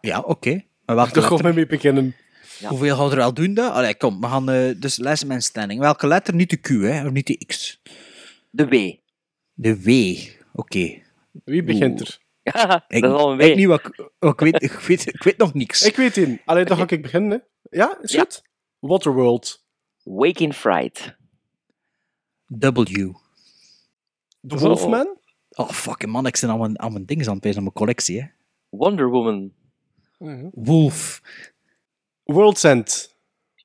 Ja, 0.00 0.20
oké. 0.20 0.62
Maar 0.84 0.96
welke 0.96 1.12
Daar 1.12 1.22
gaan 1.22 1.36
we 1.36 1.52
mee 1.52 1.66
beginnen. 1.66 2.14
Ja. 2.58 2.68
Hoeveel 2.68 2.96
gaan 2.96 3.08
we 3.08 3.16
er 3.16 3.22
al 3.22 3.34
doen? 3.34 3.54
Dat? 3.54 3.72
Allee, 3.72 3.96
kom, 3.96 4.20
we 4.20 4.26
gaan 4.26 4.50
eh, 4.50 4.74
dus 4.76 4.98
Last 4.98 5.26
Man 5.26 5.42
Standing. 5.42 5.80
Welke 5.80 6.06
letter? 6.06 6.34
Niet 6.34 6.50
de 6.50 6.56
Q, 6.56 6.68
hè? 6.68 7.06
Of 7.06 7.12
niet 7.12 7.26
de 7.26 7.44
X? 7.46 7.80
De 8.50 8.66
W. 8.68 8.74
De 9.54 9.80
W. 9.82 9.88
Oké. 10.52 10.98
Wie 11.44 11.62
begint 11.62 12.00
er? 12.00 12.18
Ja, 12.52 12.84
Ik, 12.88 13.02
dat 13.02 13.14
is 13.14 13.18
al 13.20 13.30
een 13.32 13.36
W. 13.38 13.40
ik, 13.40 13.56
niet 13.56 13.66
wat, 13.66 13.80
ik- 13.86 14.10
ik, 14.20 14.40
weet, 14.40 14.62
ik, 14.62 14.70
weet, 14.72 15.06
ik 15.14 15.22
weet 15.22 15.36
nog 15.36 15.54
niks. 15.54 15.82
Ik 15.82 15.96
weet 15.96 16.16
het. 16.16 16.40
Alleen 16.44 16.64
dan 16.66 16.76
ga 16.76 16.86
ik 16.88 17.02
beginnen. 17.02 17.30
Hè. 17.30 17.76
Ja, 17.78 17.98
is 18.02 18.12
Ja. 18.12 18.20
goed? 18.20 18.42
Waterworld. 18.78 19.64
Wake 20.02 20.42
in 20.42 20.52
Fright. 20.52 21.16
W. 22.46 22.82
The 24.46 24.58
Wolfman. 24.58 25.16
Oh, 25.50 25.70
fucking 25.70 26.12
man, 26.12 26.26
ik 26.26 26.36
zit 26.36 26.50
aan 26.50 26.58
mijn, 26.58 26.80
aan 26.80 26.92
mijn 26.92 27.04
dingen 27.06 27.26
aan 27.26 27.32
het 27.32 27.40
pezen, 27.42 27.56
aan 27.56 27.62
mijn 27.62 27.74
collectie, 27.74 28.20
hè. 28.20 28.26
Wonder 28.68 29.08
Woman. 29.10 29.52
Wolf. 30.52 31.20
World's 32.24 32.62
End. 32.64 33.14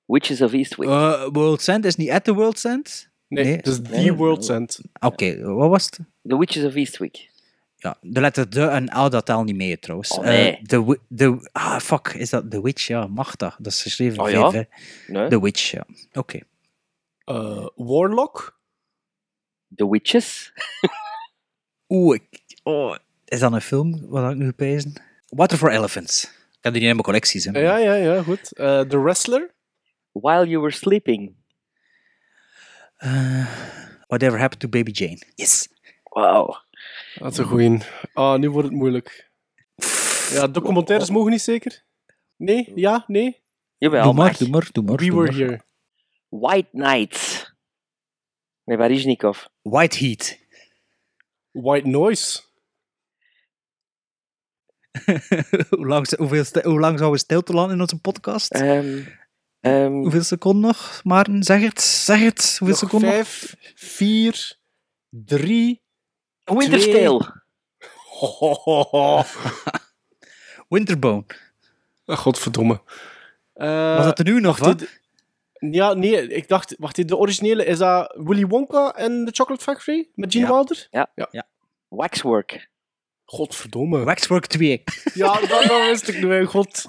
Witches 0.06 0.42
of 0.42 0.54
Eastwick. 0.54 0.90
Uh, 0.90 1.28
World's 1.32 1.68
End 1.68 1.86
is 1.86 1.96
niet 1.96 2.10
at 2.10 2.24
the 2.24 2.34
World's 2.34 2.64
End? 2.64 3.10
Nee, 3.28 3.44
Nee. 3.44 3.56
het 3.56 3.68
is 3.68 3.76
The 3.82 3.90
Nee. 3.90 4.14
World's 4.14 4.50
End. 4.50 4.80
Oké, 5.00 5.42
wat 5.54 5.70
was 5.70 5.86
het? 5.86 6.00
The 6.24 6.38
Witches 6.38 6.64
of 6.66 6.76
Eastwick. 6.76 7.29
Ja, 7.82 7.98
de 8.02 8.20
letter 8.22 8.50
de 8.50 8.66
en 8.66 8.86
L, 9.06 9.10
dat 9.10 9.26
telt 9.26 9.46
niet 9.46 9.56
mee 9.56 9.80
trouwens. 9.80 10.12
Oh, 10.18 10.26
Eh, 10.26 10.32
nee. 10.32 10.60
de, 10.64 10.84
wi- 10.86 10.98
de, 11.08 11.50
ah, 11.52 11.80
fuck, 11.80 12.08
is 12.08 12.30
dat 12.30 12.52
The 12.52 12.62
Witch? 12.62 12.88
Ja, 12.88 13.08
mag 13.08 13.36
dat? 13.36 13.56
Dat 13.58 13.72
is 13.72 13.82
geschreven 13.82 14.20
Oh, 14.24 14.30
ja? 14.30 14.66
Nee. 15.08 15.28
The 15.30 15.42
Witch, 15.42 15.72
ja. 15.72 15.86
Oké. 16.14 16.40
Eh, 17.24 17.68
Warlock. 17.76 18.60
The 19.76 19.90
Witches. 19.90 20.54
Oeh, 21.90 22.16
ik, 22.30 22.42
oh, 22.64 22.96
is 23.26 23.40
dat 23.40 23.52
een 23.54 23.62
film? 23.62 24.08
Wat 24.10 24.24
had 24.24 24.32
ik 24.32 24.38
nu 24.38 24.52
pezen? 24.52 24.94
Water 25.28 25.58
for 25.58 25.72
Elephants. 25.72 26.24
Ik 26.24 26.66
heb 26.66 26.74
die 26.74 26.82
niet 26.82 26.90
in 26.90 26.96
mijn 26.96 27.02
collecties, 27.08 27.46
hè. 27.46 27.60
Ja, 27.60 27.78
ja, 27.78 27.94
ja, 27.94 28.24
goed. 28.24 28.54
Eh, 28.54 28.82
The 28.82 29.02
Wrestler. 29.02 29.54
While 30.12 30.48
You 30.48 30.60
Were 30.62 30.74
Sleeping. 30.74 31.36
Eh, 32.98 33.46
whatever 34.08 34.40
Happened 34.40 34.60
to 34.62 34.68
Baby 34.70 34.92
Jane. 34.92 35.20
Yes. 35.36 35.68
Wow. 36.04 36.56
Dat 37.20 37.32
is 37.32 37.38
een 37.38 37.46
goeie. 37.46 37.78
Ah, 38.14 38.40
nu 38.40 38.50
wordt 38.50 38.68
het 38.68 38.78
moeilijk. 38.78 39.32
Ja, 40.32 40.48
documentaires 40.48 41.10
mogen 41.10 41.32
niet 41.32 41.42
zeker? 41.42 41.84
Nee? 42.36 42.72
Ja? 42.76 43.04
Nee? 43.08 43.44
Jawel, 43.78 44.04
doe 44.04 44.14
maar, 44.14 44.38
doe 44.38 44.50
maar, 44.50 44.70
doe 44.72 44.84
maar. 44.84 44.96
We 44.96 45.06
doe 45.06 45.16
were 45.16 45.32
maar. 45.32 45.40
here. 45.40 45.62
White 46.30 46.70
Nights. 46.72 47.54
Met 48.64 48.78
Baryshnikov. 48.78 49.46
White 49.62 49.98
Heat. 50.06 50.40
White 51.52 51.88
Noise. 51.88 52.42
hoe, 55.70 55.88
lang, 55.88 56.16
hoeveel, 56.18 56.44
hoe 56.64 56.80
lang 56.80 56.98
zouden 56.98 57.12
we 57.12 57.18
stil 57.18 57.42
te 57.42 57.54
landen 57.54 57.76
in 57.76 57.82
onze 57.82 58.00
podcast? 58.00 58.52
Ehm, 58.52 59.04
ehm, 59.60 59.92
Hoeveel 59.92 60.24
seconden 60.24 60.62
nog? 60.62 61.02
Maarten, 61.04 61.44
zeg 61.44 61.62
het. 61.62 61.82
Zeg 61.82 62.20
het. 62.20 62.58
Hoeveel 62.60 62.68
Nog 62.68 62.78
seconden? 62.78 63.10
vijf, 63.10 63.56
vier, 63.76 64.58
drie... 65.10 65.88
Winter's 66.58 66.84
twee- 66.84 67.04
Tale. 67.08 67.42
Winterbone. 70.70 71.26
Ah, 72.06 72.18
Godverdomme. 72.18 72.82
Eh, 73.54 73.96
Was 73.96 74.06
dat 74.06 74.20
er 74.20 74.26
nu 74.26 74.40
nog, 74.40 74.60
dit- 74.60 75.00
Ja, 75.72 75.94
nee, 75.94 76.28
ik 76.28 76.48
dacht, 76.48 76.76
wacht, 76.78 77.08
de 77.08 77.18
originele, 77.18 77.66
is 77.66 77.78
dat 77.78 78.14
Willy 78.18 78.46
Wonka 78.46 78.92
en 78.96 79.26
The 79.26 79.32
Chocolate 79.34 79.64
Factory? 79.64 80.08
Met 80.16 80.32
Gene 80.32 80.46
Ja. 80.46 80.52
Wilder? 80.52 80.88
Ja. 80.92 81.10
Ja. 81.32 81.48
Waxwork. 81.88 82.70
Godverdomme. 83.26 84.04
Waxwork 84.04 84.46
2. 84.46 84.84
Ja, 85.14 85.40
dat, 85.40 85.50
dat 85.50 85.86
wist 85.86 86.08
ik 86.08 86.22
nu, 86.24 86.46
god. 86.46 86.82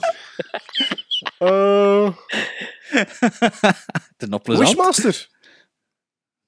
Eh 1.38 2.12
Ten. 4.16 4.40
Wishmaster. 4.42 5.28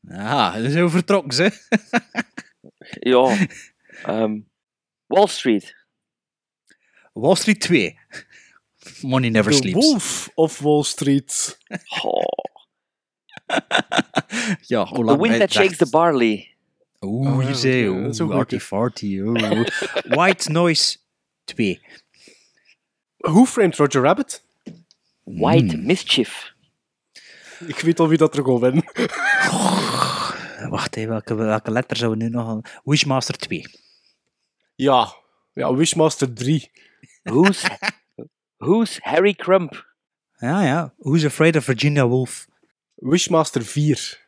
Ja, 0.01 0.61
dat 0.61 0.71
zijn 0.73 0.85
we 0.85 0.91
vertrokken, 0.91 1.33
ze. 1.33 1.51
Ja. 3.01 3.37
Ehm, 4.07 4.41
Wall 5.07 5.29
Street. 5.29 5.75
Wall 7.13 7.37
Street 7.37 7.61
2. 7.61 7.95
Money 9.03 9.31
Never 9.31 9.51
The 9.53 9.57
Sleeps. 9.59 9.77
Wolf 9.77 10.31
of 10.35 10.61
Wall 10.63 10.85
Street. 10.85 11.59
Oh. 12.05 12.23
Ja, 14.67 14.85
hoe 14.87 15.05
The 15.07 15.17
Wind 15.19 15.39
That 15.39 15.53
Shakes 15.53 15.77
the 15.77 15.87
Barley. 15.91 16.49
Oeh, 17.01 17.37
Oh, 17.37 17.43
je 17.49 17.55
zei, 17.55 17.89
oeh, 17.89 18.59
farty. 18.61 19.21
oeh. 19.21 19.67
White 20.17 20.51
Noise 20.51 20.99
2. 21.45 21.79
Who 23.25 23.45
Framed 23.45 23.77
Roger 23.77 24.01
Rabbit? 24.03 24.43
White 25.25 25.75
Hmm. 25.75 25.87
Mischief. 25.87 26.53
Ik 27.67 27.79
weet 27.81 28.01
al 28.01 28.09
wie 28.09 28.19
dat 28.19 28.37
er 28.37 28.45
gaat 28.45 28.61
winnen. 28.61 28.85
Wacht 30.69 30.97
even, 30.97 31.11
welke, 31.11 31.35
welke 31.35 31.71
letter 31.71 31.97
zouden 31.97 32.19
we 32.19 32.25
nu 32.25 32.31
nog 32.31 32.49
aan? 32.49 32.61
Wishmaster 32.85 33.37
2. 33.37 33.65
Ja. 34.75 35.15
Ja, 35.53 35.75
Wishmaster 35.75 36.33
3. 36.35 36.71
Who's, 37.23 37.65
who's 38.57 38.99
Harry 39.01 39.35
Crump? 39.35 39.95
Ja, 40.39 40.63
ja. 40.65 40.95
Who's 40.99 41.25
Afraid 41.25 41.57
of 41.57 41.65
Virginia 41.65 42.07
Woolf? 42.07 42.47
Wishmaster 42.95 43.65
4. 43.65 44.21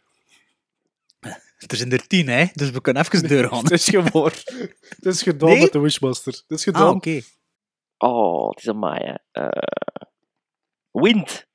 Er 1.67 1.77
zijn 1.77 1.93
er 1.93 2.07
tien, 2.07 2.29
hè? 2.29 2.45
Dus 2.53 2.71
we 2.71 2.81
kunnen 2.81 3.03
even 3.03 3.23
de 3.23 3.29
deur 3.29 3.49
gaan. 3.49 3.63
Het 3.65 3.71
is 3.71 3.89
gewoon. 3.89 4.31
Het 4.89 5.07
is 5.07 5.23
gedaan 5.23 5.49
Nee? 5.49 5.61
met 5.61 5.73
de 5.73 5.79
Wishmaster. 5.79 6.33
Het 6.33 6.59
is 6.59 6.65
gedaan. 6.65 6.87
Ah, 6.89 6.95
oké. 6.95 7.21
Oh, 7.99 8.49
het 8.49 8.59
is 8.59 8.65
een 8.67 8.79
maaie. 8.79 9.19
Eh 9.33 9.49
Wind. 10.91 11.47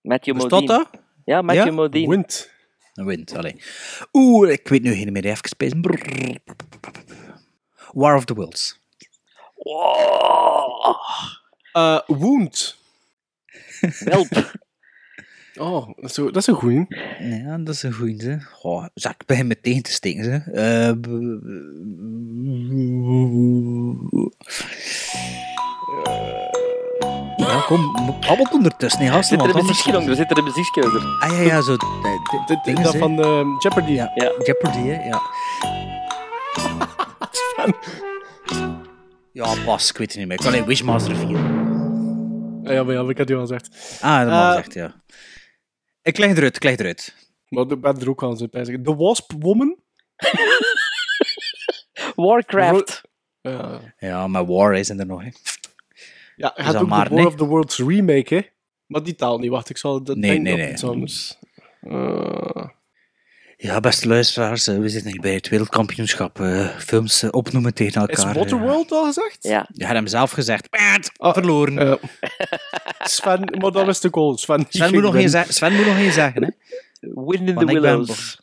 Matthew 0.00 0.36
Modine. 0.36 0.66
dat? 0.66 0.90
Ja, 1.24 1.42
Matthew 1.42 1.66
Ja? 1.66 1.72
Modine. 1.72 2.08
Wind. 2.08 2.49
Een 3.00 3.06
wind, 3.06 3.36
allee. 3.36 3.56
Oeh, 4.12 4.50
ik 4.50 4.68
weet 4.68 4.82
nu 4.82 4.92
geen 4.94 5.12
meer. 5.12 5.24
Even 5.24 5.48
spelen. 5.48 5.82
War 7.92 8.16
of 8.16 8.24
the 8.24 8.34
Worlds. 8.34 8.80
Oh, 9.56 10.96
Eh, 11.72 11.98
Wound. 12.06 12.76
Welp. 13.98 14.58
Oh, 15.58 15.86
dat 15.86 16.04
is, 16.04 16.14
zo- 16.14 16.24
dat 16.30 16.36
is 16.36 16.46
een 16.46 16.54
goeie. 16.54 16.86
Ja, 17.18 17.58
dat 17.58 17.74
is 17.74 17.82
een 17.82 17.92
goeie, 17.92 18.16
hè. 18.22 18.40
Goh, 18.40 18.86
zal 18.94 19.10
ik 19.10 19.26
begin 19.26 19.46
meteen 19.46 19.82
te 19.82 19.92
steken, 19.92 20.30
hè. 20.30 20.38
Eh, 20.88 20.92
b- 21.00 21.06
Ja, 27.50 27.60
kom, 27.66 27.94
allemaal 28.20 28.52
ondertussen, 28.52 29.00
hè, 29.00 29.10
gasten. 29.10 29.38
Zit 29.38 29.48
er 29.48 29.54
een 29.54 29.60
anders- 29.60 29.66
muziekje 29.76 29.98
onder? 30.00 30.16
Zit 30.16 30.30
er 30.30 30.38
een 30.38 30.44
muziekje 30.44 30.84
onder? 30.84 31.02
Ah, 31.20 31.30
ja, 31.30 31.40
ja, 31.40 31.60
zo. 31.60 31.76
Dit- 32.64 32.82
dat 32.84 32.96
van 32.96 33.22
eh, 33.22 33.46
Jeopardy. 33.58 33.92
Ja, 33.92 34.12
Jeopardy, 34.44 34.78
hè, 34.88 35.04
ja. 35.08 35.20
Ja, 39.32 39.54
pas, 39.64 39.90
ik 39.90 39.96
weet 39.96 40.08
het 40.08 40.16
niet 40.18 40.26
meer. 40.26 40.36
Ik 40.36 40.42
kan 40.42 40.52
alleen 40.52 40.66
Wishmaster 40.66 41.16
4. 41.16 41.26
Ah, 41.36 42.72
ja, 42.72 42.82
maar 42.82 42.94
ja, 42.94 43.08
ik 43.08 43.18
had 43.18 43.28
je 43.28 43.34
al 43.34 43.40
gezegd. 43.40 43.98
Ah, 44.00 44.18
dat 44.18 44.26
Eh, 44.28 44.32
mag 44.38 44.48
gezegd, 44.48 44.74
ja. 44.74 45.02
Ik 46.02 46.18
leg 46.18 46.36
eruit, 46.36 46.56
ik 46.56 46.62
leg 46.62 46.76
eruit. 46.76 47.14
Maar 47.48 47.64
ik 47.70 47.80
ben 47.80 48.00
er 48.00 48.08
ook 48.10 48.22
aan 48.22 48.36
zitten 48.36 48.64
zeggen. 48.66 48.84
The 48.84 48.96
Wasp 48.96 49.32
Woman. 49.38 49.76
Warcraft. 52.14 53.00
Ja, 53.40 53.80
Ja, 53.98 54.26
maar 54.26 54.46
War 54.46 54.74
is 54.74 54.88
er 54.88 55.06
nog, 55.06 55.22
hè. 55.22 55.28
Ja 56.40 56.50
hij 56.54 56.64
Is 56.66 56.72
had 56.72 56.82
ook 56.82 56.88
maar, 56.88 57.04
de 57.08 57.10
War 57.14 57.18
nee? 57.18 57.26
of 57.26 57.34
the 57.38 57.44
Worlds 57.44 57.78
remake, 57.78 58.34
hè. 58.34 58.40
Maar 58.86 59.02
die 59.02 59.14
taal 59.14 59.38
niet. 59.38 59.50
Wacht, 59.50 59.70
ik 59.70 59.76
zal 59.76 60.02
dat 60.02 60.16
Nee, 60.16 60.24
denken 60.30 60.42
nee, 60.42 60.52
op 60.52 60.58
nee. 60.58 60.70
iets 60.72 60.84
anders. 60.84 61.38
Eh, 61.80 62.68
Ja, 63.56 63.80
beste 63.80 64.08
luisteraars, 64.08 64.66
eh, 64.66 64.78
we 64.78 64.88
zitten 64.88 65.10
hier 65.10 65.20
bij 65.20 65.34
het 65.34 65.48
wereldkampioenschap 65.48 66.40
eh, 66.40 66.68
films 66.78 67.30
opnoemen 67.30 67.74
tegen 67.74 68.06
is 68.08 68.16
elkaar. 68.18 68.34
Waterworld 68.34 68.92
al 68.92 69.04
gezegd? 69.04 69.42
Ja. 69.44 69.68
Je 69.72 69.84
had 69.86 69.94
hem 69.94 70.06
zelf 70.06 70.30
gezegd. 70.30 70.70
Paard, 70.70 71.10
verloren. 71.18 71.98
Sven, 73.00 73.56
maar 73.60 73.70
dat 73.70 73.88
is 73.88 74.00
de 74.00 74.08
goal. 74.10 74.38
Sven, 74.38 74.66
moet 74.92 75.02
nog 75.02 75.14
geen 75.14 75.44
Sven 75.48 75.72
moet 75.76 75.86
nog 75.86 75.96
geen 75.96 76.12
zeggen, 76.12 76.42
hè. 76.42 76.50
Wind 77.00 77.48
in 77.48 77.56
the 77.56 77.64
Willows. 77.64 78.40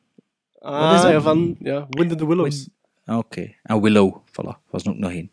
Ah, 0.59 0.79
Wat 0.81 0.95
is 0.95 1.01
dat? 1.01 1.11
ja, 1.11 1.21
van 1.21 1.55
ja, 1.59 1.87
Wind 1.89 2.11
in 2.11 2.17
the 2.17 2.27
Willows. 2.27 2.67
Ah, 3.05 3.17
Oké. 3.17 3.53
En 3.63 3.81
Willow, 3.81 4.15
voilà, 4.31 4.61
was 4.69 4.83
er 4.83 4.89
ook 4.89 4.97
nog 4.97 5.11
één. 5.11 5.31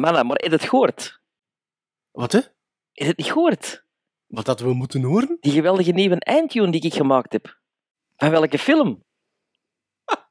Mannen, 0.00 0.26
maar 0.26 0.36
heb 0.36 0.50
je 0.50 0.56
het 0.56 0.68
gehoord? 0.68 1.20
Wat, 2.10 2.32
hè? 2.32 2.38
Heb 2.38 2.52
je 2.92 3.04
het 3.04 3.16
niet 3.16 3.32
gehoord? 3.32 3.84
Wat 4.26 4.44
dat 4.44 4.60
we 4.60 4.72
moeten 4.74 5.02
horen? 5.02 5.36
Die 5.40 5.52
geweldige 5.52 5.90
nieuwe 5.92 6.18
eindtune 6.20 6.70
die 6.70 6.80
ik 6.80 6.94
gemaakt 6.94 7.32
heb. 7.32 7.58
Van 8.16 8.30
welke 8.30 8.58
film? 8.58 9.04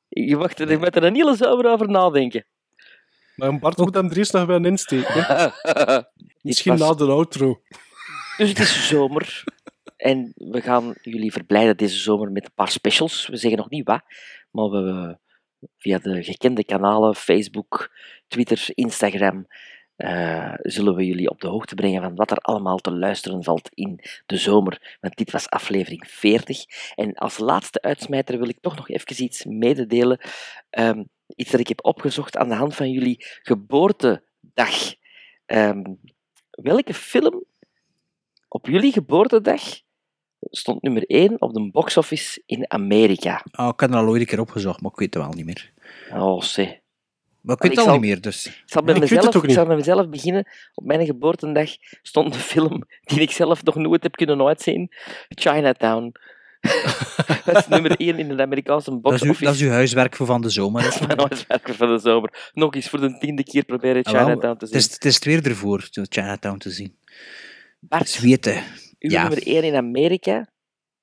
Je 0.08 0.36
moet 0.80 0.96
er 0.96 1.04
een 1.04 1.16
hele 1.16 1.36
zomer 1.36 1.66
over 1.66 1.90
nadenken. 1.90 2.46
Maar 3.36 3.60
Bart 3.60 3.78
moet 3.78 3.94
hem 3.94 4.10
er 4.10 4.18
eerst 4.18 4.34
nog 4.34 4.46
wel 4.46 4.66
insteken. 4.66 5.54
Misschien 6.42 6.78
was- 6.78 6.90
na 7.00 7.06
de 7.06 7.12
outro. 7.12 7.62
Dus 8.38 8.50
het 8.50 8.60
is 8.60 8.88
zomer. 8.88 9.44
En 9.98 10.32
we 10.36 10.62
gaan 10.62 10.94
jullie 11.02 11.32
verblijden 11.32 11.78
deze 11.78 11.98
zomer 11.98 12.32
met 12.32 12.46
een 12.46 12.54
paar 12.56 12.70
specials. 12.72 13.28
We 13.28 13.38
zeggen 13.38 13.60
nog 13.60 13.70
niet 13.70 13.88
wat, 13.88 14.02
maar 14.52 14.70
we, 14.70 15.18
via 15.78 15.98
de 15.98 16.24
gekende 16.24 16.66
kanalen, 16.66 17.16
Facebook, 17.16 17.92
Twitter, 18.28 18.68
Instagram, 18.74 19.48
eh, 19.98 20.54
zullen 20.62 20.96
we 20.96 21.06
jullie 21.06 21.30
op 21.30 21.42
de 21.42 21.48
hoogte 21.48 21.76
brengen 21.76 22.02
van 22.02 22.16
wat 22.16 22.32
er 22.32 22.38
allemaal 22.38 22.78
te 22.78 22.92
luisteren 22.92 23.44
valt 23.44 23.70
in 23.74 24.00
de 24.26 24.38
zomer. 24.38 24.98
Want 25.02 25.16
dit 25.18 25.32
was 25.32 25.50
aflevering 25.50 26.08
40. 26.08 26.66
En 26.96 27.14
als 27.14 27.38
laatste 27.38 27.82
uitsmijter 27.82 28.38
wil 28.38 28.50
ik 28.50 28.60
toch 28.62 28.76
nog 28.76 28.90
even 28.90 29.24
iets 29.24 29.46
mededelen. 29.46 30.20
Ehm, 30.70 31.04
iets 31.36 31.52
dat 31.52 31.60
ik 31.60 31.68
heb 31.68 31.86
opgezocht 31.86 32.38
aan 32.38 32.50
de 32.50 32.56
hand 32.56 32.76
van 32.76 32.92
jullie 32.92 33.26
geboortedag. 33.42 34.96
Ehm, 35.46 35.84
welke 36.52 36.94
film 36.94 37.44
op 38.48 38.68
jullie 38.68 38.92
geboortedag 38.92 39.62
stond 40.52 40.82
nummer 40.82 41.04
1 41.06 41.42
op 41.42 41.54
de 41.54 41.70
box-office 41.72 42.42
in 42.46 42.72
Amerika. 42.72 43.46
Oh, 43.52 43.68
ik 43.74 43.80
heb 43.80 43.90
er 43.90 43.96
al 43.96 44.08
ooit 44.08 44.22
een 44.22 44.28
keer 44.28 44.40
opgezocht, 44.40 44.82
maar 44.82 44.92
ik 44.92 44.98
weet 45.00 45.14
het 45.14 45.24
wel 45.24 45.34
niet 45.34 45.46
meer. 45.46 45.72
Oh, 46.14 46.42
see. 46.42 46.80
Maar 47.42 47.56
ik 47.56 47.62
weet 47.62 47.72
het 47.72 47.80
al 47.80 47.86
zal- 47.86 47.94
niet 47.94 48.04
meer, 48.10 48.22
dus... 48.22 48.46
Ik 48.46 48.64
zal, 48.66 48.82
Ja, 48.86 48.92
weet 48.92 49.00
mezelf, 49.00 49.44
ik 49.44 49.52
zal 49.52 49.66
met 49.66 49.78
mezelf 49.78 50.10
beginnen. 50.10 50.48
Op 50.74 50.86
mijn 50.86 51.06
geboortedag 51.06 51.70
stond 52.02 52.34
een 52.34 52.40
film 52.40 52.84
die 53.04 53.20
ik 53.22 53.32
zelf 53.32 53.64
nog 53.64 53.76
nooit 53.76 54.04
heb 54.04 54.16
kunnen 54.16 54.46
uitzien. 54.46 54.92
Chinatown. 55.30 56.12
dat 57.46 57.56
is 57.58 57.68
nummer 57.68 57.92
1 58.00 58.20
in 58.20 58.36
de 58.36 58.42
Amerikaanse 58.44 58.90
Dat 58.90 58.96
is, 58.96 59.02
box-office. 59.20 59.40
uw, 59.40 59.46
dat 59.46 59.56
is 59.56 59.62
uw 59.62 59.70
huiswerk 59.70 60.16
voor 60.16 60.26
van 60.26 60.42
de 60.42 60.50
zomer. 60.50 60.82
hè. 60.94 61.06
Mijn 61.08 61.20
huiswerk 61.20 61.70
van 61.74 61.88
de 61.96 61.98
zomer. 62.00 62.50
Nog 62.54 62.76
eens 62.76 62.90
voor 62.90 63.00
de 63.00 63.18
tiende 63.18 63.44
keer 63.44 63.64
proberen 63.66 64.04
Ah, 64.04 64.12
wel, 64.14 64.22
Chinatown 64.24 64.58
te 64.58 64.66
het, 64.66 64.70
zien. 64.74 64.78
is, 64.80 64.94
het 64.94 65.06
is 65.06 65.16
het 65.16 65.24
weer 65.26 65.46
ervoor, 65.46 65.88
Chinatown 65.92 66.58
te 66.58 66.70
zien. 66.70 66.96
Bart, 67.80 68.10
Zweten. 68.10 68.64
Uw 69.00 69.10
Ja. 69.10 69.22
nummer 69.22 69.48
1 69.48 69.64
in 69.64 69.76
Amerika 69.76 70.48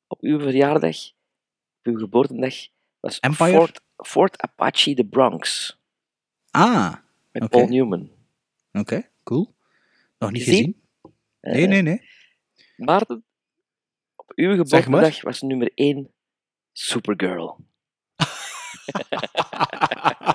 op 0.06 0.20
uw 0.22 0.40
verjaardag, 0.40 0.96
op 1.78 1.86
uw 1.86 1.98
geboortedag, 1.98 2.54
was 3.00 3.20
Empire? 3.20 3.50
Fort, 3.52 3.80
Fort 3.96 4.40
Apache 4.40 4.94
de 4.94 5.04
Bronx. 5.06 5.72
Ah, 6.50 6.94
Met. 7.32 7.50
Paul 7.50 7.68
Newman. 7.68 8.10
Oké, 8.72 9.10
cool. 9.22 9.54
Nog 10.18 10.30
niet 10.30 10.42
Gezien? 10.42 10.82
gezien? 11.00 11.14
Nee, 11.40 11.66
nee, 11.66 11.82
nee. 11.82 12.08
Maarten, 12.76 13.24
op 14.16 14.32
uw 14.34 14.56
maar. 14.56 14.64
geboortedag 14.64 15.20
was 15.22 15.40
nummer 15.42 15.70
1 15.74 16.10
Supergirl. 16.72 17.56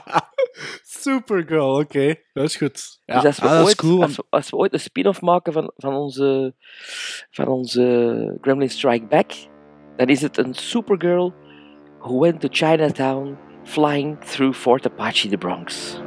Supergirl, 1.00 1.76
oké. 1.80 2.16
Dat 2.34 2.44
is 2.46 2.56
goed. 2.56 3.00
Ja. 3.06 3.16
Dus 3.16 3.26
als 3.26 3.40
we, 3.40 3.46
Ah, 3.46 3.52
dat 3.52 3.60
is 3.60 3.66
ooit, 3.68 3.76
cool, 3.76 4.02
als, 4.02 4.16
we, 4.16 4.24
als 4.30 4.50
we 4.50 4.58
ooit 4.58 4.74
een 4.74 4.80
spin-off 4.80 5.22
maken 5.22 5.54
van, 5.54 5.72
van 5.76 5.94
onze, 5.96 6.54
van 7.30 7.48
onze 7.48 8.38
Gremlin 8.42 8.70
Strike 8.70 9.06
Back, 9.06 9.32
dan 9.98 10.08
is 10.08 10.22
het 10.22 10.38
een 10.38 10.54
Supergirl 10.54 11.34
who 12.00 12.20
went 12.20 12.42
to 12.42 12.48
Chinatown 12.52 13.38
flying 13.64 14.18
through 14.26 14.58
Fort 14.58 14.86
Apache, 14.86 15.30
the 15.30 15.38
Bronx. 15.38 15.98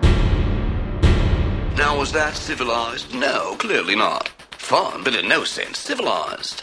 Now, 1.77 1.97
was 1.99 2.11
that 2.11 2.37
civilized? 2.37 3.15
No, 3.15 3.55
clearly 3.57 3.95
not. 3.95 4.31
Fun, 4.57 5.03
but 5.03 5.15
in 5.15 5.29
no 5.29 5.45
sense 5.45 5.81
civilized. 5.81 6.61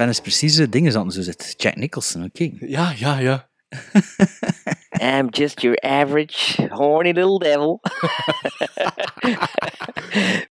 Sven 0.00 0.12
is 0.12 0.20
precies 0.20 0.54
de 0.54 0.68
dingen 0.68 0.96
aan 0.96 1.04
het 1.04 1.14
zo 1.14 1.22
zit. 1.22 1.54
Jack 1.56 1.76
Nicholson, 1.76 2.24
oké. 2.24 2.50
Ja, 2.60 2.92
ja, 2.96 3.18
ja. 3.18 3.48
I'm 5.18 5.28
just 5.30 5.60
your 5.60 5.78
average 5.82 6.68
horny 6.70 7.12
little 7.12 7.38
devil. 7.38 7.80